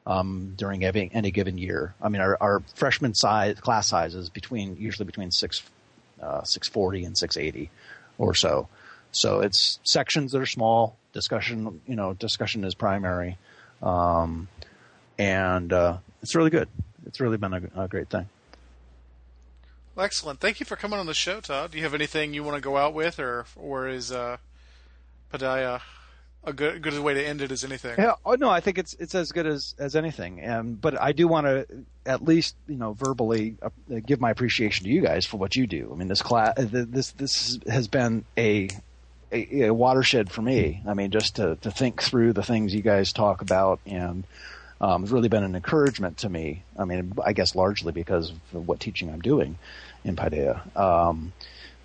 Um, 0.07 0.53
during 0.55 0.85
any, 0.85 1.11
any 1.15 1.31
given 1.31 1.57
year, 1.57 1.95
I 2.03 2.11
mean, 2.11 2.21
our, 2.21 2.37
our 2.39 2.63
freshman 2.75 3.15
size 3.15 3.59
class 3.59 3.89
sizes 3.89 4.29
between 4.29 4.77
usually 4.77 5.07
between 5.07 5.31
six 5.31 5.63
uh, 6.25 6.43
640 6.43 7.05
and 7.05 7.19
680 7.19 7.71
or 8.19 8.35
so. 8.35 8.69
So 9.13 9.41
it's 9.41 9.79
sections 9.85 10.33
that 10.33 10.41
are 10.41 10.47
small. 10.47 10.97
Discussion, 11.13 11.81
you 11.87 11.95
know, 11.95 12.13
discussion 12.15 12.65
is 12.65 12.75
primary, 12.75 13.39
um, 13.81 14.49
and 15.17 15.73
uh, 15.73 15.99
it's 16.23 16.35
really 16.35 16.51
good 16.51 16.69
it's 17.07 17.21
really 17.21 17.37
been 17.37 17.55
a, 17.55 17.83
a 17.85 17.89
great 17.89 18.09
thing. 18.09 18.29
Well, 19.95 20.05
excellent. 20.05 20.41
Thank 20.41 20.61
you 20.61 20.67
for 20.67 20.77
coming 20.77 20.99
on 20.99 21.07
the 21.07 21.15
show, 21.15 21.41
Todd. 21.41 21.71
Do 21.71 21.79
you 21.79 21.85
have 21.85 21.95
anything 21.95 22.35
you 22.35 22.43
want 22.43 22.57
to 22.57 22.61
go 22.61 22.77
out 22.77 22.95
with, 22.95 23.21
or 23.21 23.47
or 23.57 23.89
is 23.89 24.11
uh, 24.11 24.39
a 26.47 26.53
good 26.53 26.83
good 26.83 26.99
way 26.99 27.15
to 27.15 27.25
end 27.25 27.41
it 27.41 27.51
as 27.51 27.65
anything? 27.65 27.95
Yeah, 27.99 28.15
oh, 28.25 28.35
no, 28.35 28.51
I 28.51 28.61
think 28.61 28.79
it's 28.79 28.95
it's 28.95 29.15
as 29.15 29.33
good 29.33 29.47
as 29.47 29.75
as 29.79 29.97
anything. 29.97 30.41
And 30.41 30.81
but 30.81 31.01
I 31.01 31.13
do 31.13 31.29
want 31.29 31.47
to 31.47 31.67
at 32.07 32.23
least 32.23 32.55
you 32.67 32.77
know 32.77 32.93
verbally 32.93 33.57
uh, 33.63 33.71
give 34.05 34.21
my 34.21 34.31
appreciation 34.31 34.85
to 34.85 34.91
you 34.91 35.01
guys 35.01 35.27
for 35.27 35.37
what 35.37 35.57
you 35.57 35.67
do. 35.67 35.91
I 35.93 35.97
mean, 35.97 36.09
this 36.09 36.23
class, 36.23 36.55
uh, 36.59 36.67
this 36.71 37.13
this 37.13 37.59
has 37.69 37.89
been 37.89 38.25
a 38.37 38.69
a, 39.33 39.67
a 39.67 39.75
watershed 39.75 40.31
for 40.31 40.43
me. 40.43 40.83
I 40.87 40.95
mean, 40.95 41.11
just 41.11 41.37
to 41.37 41.57
to 41.63 41.71
think 41.71 42.03
through 42.03 42.33
the 42.33 42.43
things 42.43 42.75
you 42.75 42.83
guys 42.83 43.13
talk 43.13 43.43
about 43.43 43.81
and 43.87 44.25
um, 44.81 45.03
has 45.03 45.11
really 45.11 45.29
been 45.29 45.45
an 45.45 45.55
encouragement 45.55 46.19
to 46.19 46.29
me. 46.29 46.63
I 46.79 46.85
mean, 46.85 47.15
I 47.25 47.33
guess 47.33 47.55
largely 47.55 47.93
because 47.93 48.31
of 48.53 48.69
what 48.69 48.81
teaching 48.81 49.11
I'm 49.11 49.21
doing 49.21 49.59
in 50.05 50.17
Paideia. 50.17 50.77
Um, 50.77 51.33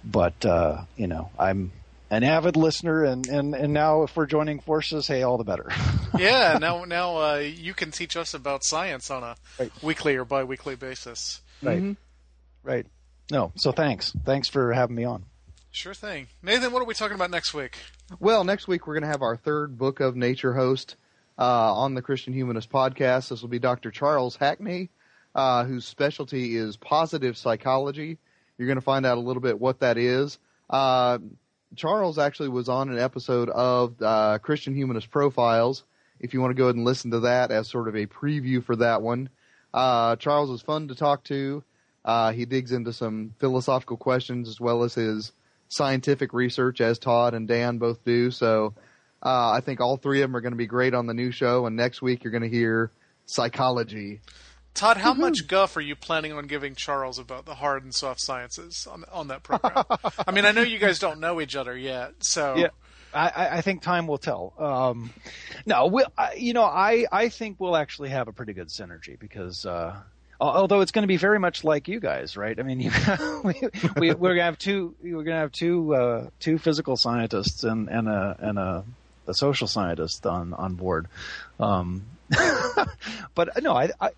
but 0.03 0.45
uh, 0.45 0.84
you 0.95 1.07
know, 1.07 1.30
I'm 1.38 1.72
an 2.10 2.23
avid 2.23 2.56
listener, 2.56 3.03
and, 3.03 3.27
and, 3.27 3.53
and 3.56 3.73
now 3.73 4.03
if 4.03 4.15
we're 4.15 4.26
joining 4.26 4.60
forces, 4.60 5.07
hey, 5.07 5.23
all 5.23 5.38
the 5.38 5.44
better. 5.44 5.69
yeah, 6.18 6.57
now 6.60 6.84
now 6.86 7.18
uh, 7.18 7.36
you 7.38 7.73
can 7.73 7.91
teach 7.91 8.18
us 8.18 8.34
about 8.34 8.64
science 8.64 9.11
on 9.11 9.23
a 9.23 9.36
right. 9.60 9.72
weekly 9.84 10.15
or 10.15 10.26
biweekly 10.26 10.76
basis. 10.76 11.41
Right, 11.61 11.77
mm-hmm. 11.77 11.94
right. 12.64 12.86
No, 13.31 13.52
so 13.56 13.72
thanks, 13.72 14.11
thanks 14.26 14.49
for 14.49 14.73
having 14.73 14.95
me 14.95 15.03
on. 15.03 15.26
Sure 15.72 15.94
thing, 15.94 16.27
Nathan. 16.41 16.72
What 16.72 16.81
are 16.81 16.86
we 16.86 16.95
talking 16.95 17.15
about 17.15 17.30
next 17.30 17.53
week? 17.53 17.77
Well, 18.19 18.44
next 18.44 18.68
week 18.68 18.88
we're 18.88 18.95
going 18.95 19.03
to 19.03 19.10
have 19.10 19.22
our 19.22 19.38
third 19.38 19.77
book 19.77 19.99
of 19.99 20.15
nature 20.15 20.53
host, 20.53 20.95
uh, 21.40 21.73
on 21.73 21.94
the 21.94 22.02
Christian 22.02 22.34
Humanist 22.34 22.69
podcast. 22.69 23.30
This 23.30 23.41
will 23.41 23.49
be 23.49 23.60
Dr. 23.60 23.91
Charles 23.91 24.36
Hackney, 24.36 24.90
uh, 25.34 25.64
whose 25.64 25.86
specialty 25.86 26.56
is 26.56 26.76
positive 26.76 27.38
psychology. 27.38 28.18
You're 28.57 28.68
going 28.68 28.77
to 28.77 28.81
find 28.81 29.06
out 29.06 29.18
a 29.18 29.22
little 29.22 29.41
bit 29.41 29.60
what 29.60 29.80
that 29.80 29.98
is. 29.98 30.38
Charles 31.75 32.17
actually 32.17 32.49
was 32.49 32.69
on 32.69 32.89
an 32.89 32.99
episode 32.99 33.49
of 33.49 34.01
uh, 34.01 34.39
Christian 34.39 34.75
Humanist 34.75 35.11
Profiles. 35.11 35.83
If 36.19 36.33
you 36.33 36.41
want 36.41 36.51
to 36.51 36.55
go 36.55 36.65
ahead 36.65 36.75
and 36.75 36.85
listen 36.85 37.11
to 37.11 37.21
that 37.21 37.51
as 37.51 37.67
sort 37.67 37.87
of 37.87 37.95
a 37.95 38.05
preview 38.05 38.63
for 38.63 38.75
that 38.77 39.01
one, 39.01 39.29
uh, 39.73 40.15
Charles 40.17 40.49
is 40.49 40.61
fun 40.61 40.87
to 40.87 40.95
talk 40.95 41.23
to. 41.25 41.63
Uh, 42.03 42.31
he 42.31 42.45
digs 42.45 42.71
into 42.71 42.91
some 42.91 43.33
philosophical 43.39 43.97
questions 43.97 44.49
as 44.49 44.59
well 44.59 44.83
as 44.83 44.95
his 44.95 45.31
scientific 45.67 46.33
research, 46.33 46.81
as 46.81 46.97
Todd 46.97 47.33
and 47.33 47.47
Dan 47.47 47.77
both 47.77 48.03
do. 48.03 48.31
So 48.31 48.73
Uh, 49.21 49.51
I 49.51 49.59
think 49.59 49.81
all 49.81 49.97
three 49.97 50.21
of 50.21 50.29
them 50.29 50.35
are 50.37 50.41
going 50.41 50.53
to 50.53 50.57
be 50.57 50.65
great 50.65 50.93
on 50.93 51.05
the 51.05 51.13
new 51.13 51.29
show, 51.31 51.65
and 51.65 51.75
next 51.75 52.01
week 52.01 52.23
you're 52.23 52.31
going 52.31 52.49
to 52.49 52.49
hear 52.49 52.89
psychology. 53.25 54.21
Todd, 54.73 54.97
how 54.97 55.13
much 55.13 55.47
guff 55.47 55.75
are 55.77 55.81
you 55.81 55.95
planning 55.95 56.31
on 56.31 56.47
giving 56.47 56.75
Charles 56.75 57.19
about 57.19 57.45
the 57.45 57.55
hard 57.55 57.83
and 57.83 57.93
soft 57.93 58.21
sciences 58.21 58.87
on 58.89 59.03
on 59.11 59.27
that 59.27 59.43
program? 59.43 59.83
I 60.27 60.31
mean, 60.31 60.45
I 60.45 60.51
know 60.51 60.61
you 60.61 60.79
guys 60.79 60.99
don't 60.99 61.19
know 61.19 61.41
each 61.41 61.55
other 61.55 61.77
yet, 61.77 62.13
so 62.19 62.55
Yeah. 62.55 62.67
I, 63.13 63.57
I 63.57 63.61
think 63.61 63.81
time 63.81 64.05
will 64.07 64.19
tell. 64.19 64.53
Um, 64.59 65.11
no, 65.65 65.87
we, 65.87 66.03
I, 66.17 66.35
you 66.35 66.53
know, 66.53 66.63
I, 66.63 67.05
I 67.11 67.29
think 67.29 67.59
we'll 67.59 67.75
actually 67.75 68.09
have 68.09 68.27
a 68.27 68.31
pretty 68.31 68.53
good 68.53 68.67
synergy 68.67 69.17
because, 69.17 69.65
uh, 69.65 69.95
although 70.39 70.81
it's 70.81 70.91
going 70.91 71.03
to 71.03 71.07
be 71.07 71.17
very 71.17 71.39
much 71.39 71.63
like 71.63 71.87
you 71.87 71.99
guys, 71.99 72.37
right? 72.37 72.57
I 72.59 72.61
mean, 72.61 72.79
you, 72.81 72.91
we, 73.43 73.53
we, 73.97 74.13
we're 74.13 74.35
going 74.35 74.37
to 74.37 74.43
have 74.43 74.59
two, 74.59 74.93
we're 75.01 75.23
going 75.23 75.25
to 75.25 75.33
have 75.33 75.51
two, 75.51 75.95
uh, 75.95 76.29
two 76.39 76.59
physical 76.59 76.97
scientists 76.97 77.63
and, 77.63 77.89
and 77.89 78.07
a, 78.07 78.35
and 78.39 78.59
a, 78.59 78.83
a 79.25 79.33
social 79.33 79.67
scientist 79.67 80.27
on, 80.27 80.53
on 80.53 80.75
board. 80.75 81.07
Um, 81.59 82.03
but 83.33 83.61
no, 83.63 83.73
I, 83.75 83.89
I, 83.99 84.11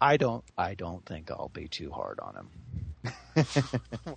I 0.00 0.16
don't, 0.16 0.44
I 0.58 0.74
don't 0.74 1.04
think 1.06 1.30
I'll 1.30 1.50
be 1.52 1.68
too 1.68 1.90
hard 1.90 2.20
on 2.20 2.34
him. 2.36 2.48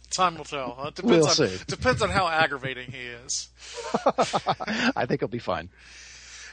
time 0.09 0.35
will 0.37 0.45
tell. 0.45 0.75
Huh? 0.79 0.91
Depends 0.93 1.03
We'll 1.17 1.27
on 1.27 1.35
see. 1.57 1.63
depends 1.67 2.01
on 2.01 2.09
how 2.09 2.27
aggravating 2.27 2.91
he 2.91 2.99
is. 2.99 3.49
I 4.95 5.05
think 5.05 5.21
he'll 5.21 5.27
be 5.27 5.39
fine. 5.39 5.69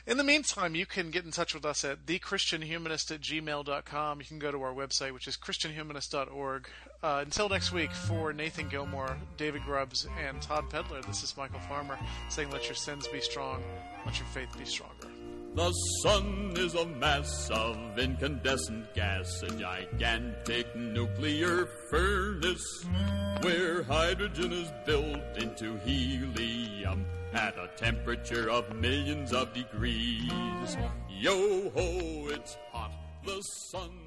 In 0.07 0.19
the 0.19 0.25
meantime, 0.25 0.77
you 0.77 0.87
can 0.87 1.11
get 1.11 1.25
in 1.25 1.33
touch 1.33 1.53
with 1.53 1.65
us 1.65 1.85
at 1.85 2.07
thechristianhumanist 2.07 3.11
at 3.13 3.21
gmail.com. 3.21 4.21
You 4.21 4.25
can 4.25 4.39
go 4.39 4.53
to 4.53 4.63
our 4.63 4.73
website, 4.73 5.13
which 5.13 5.27
is 5.27 5.37
christianhumanist.org. 5.37 6.69
Uh, 7.03 7.19
until 7.25 7.49
next 7.49 7.73
week, 7.73 7.91
for 7.91 8.33
Nathan 8.33 8.69
Gilmour, 8.69 9.17
David 9.37 9.65
Grubbs, 9.65 10.07
and 10.25 10.41
Todd 10.41 10.71
Pedlar, 10.71 11.03
this 11.03 11.25
is 11.25 11.33
Michial 11.33 11.61
Farmer 11.69 11.99
saying, 12.29 12.51
Let 12.51 12.67
your 12.67 12.77
sins 12.77 13.09
be 13.09 13.21
strong, 13.21 13.65
let 14.05 14.17
your 14.19 14.29
faith 14.29 14.57
be 14.57 14.65
stronger. 14.65 15.09
The 15.57 15.73
sun 16.03 16.53
is 16.59 16.75
a 16.75 16.85
mass 16.85 17.49
of 17.49 17.99
incandescent 17.99 18.93
gas, 18.93 19.43
a 19.43 19.49
gigantic 19.49 20.77
nuclear 20.77 21.67
furnace 21.91 22.85
where 23.41 23.83
hydrogen 23.83 24.53
is 24.53 24.71
built 24.85 25.23
into 25.39 25.79
helium 25.79 27.07
at 27.33 27.57
a 27.57 27.71
temperature 27.75 28.51
of 28.51 28.77
millions 28.77 29.33
of 29.33 29.55
degrees. 29.55 30.77
Yo 31.09 31.71
ho, 31.71 32.29
it's 32.29 32.59
hot. 32.71 32.93
The 33.25 33.41
sun 33.41 34.06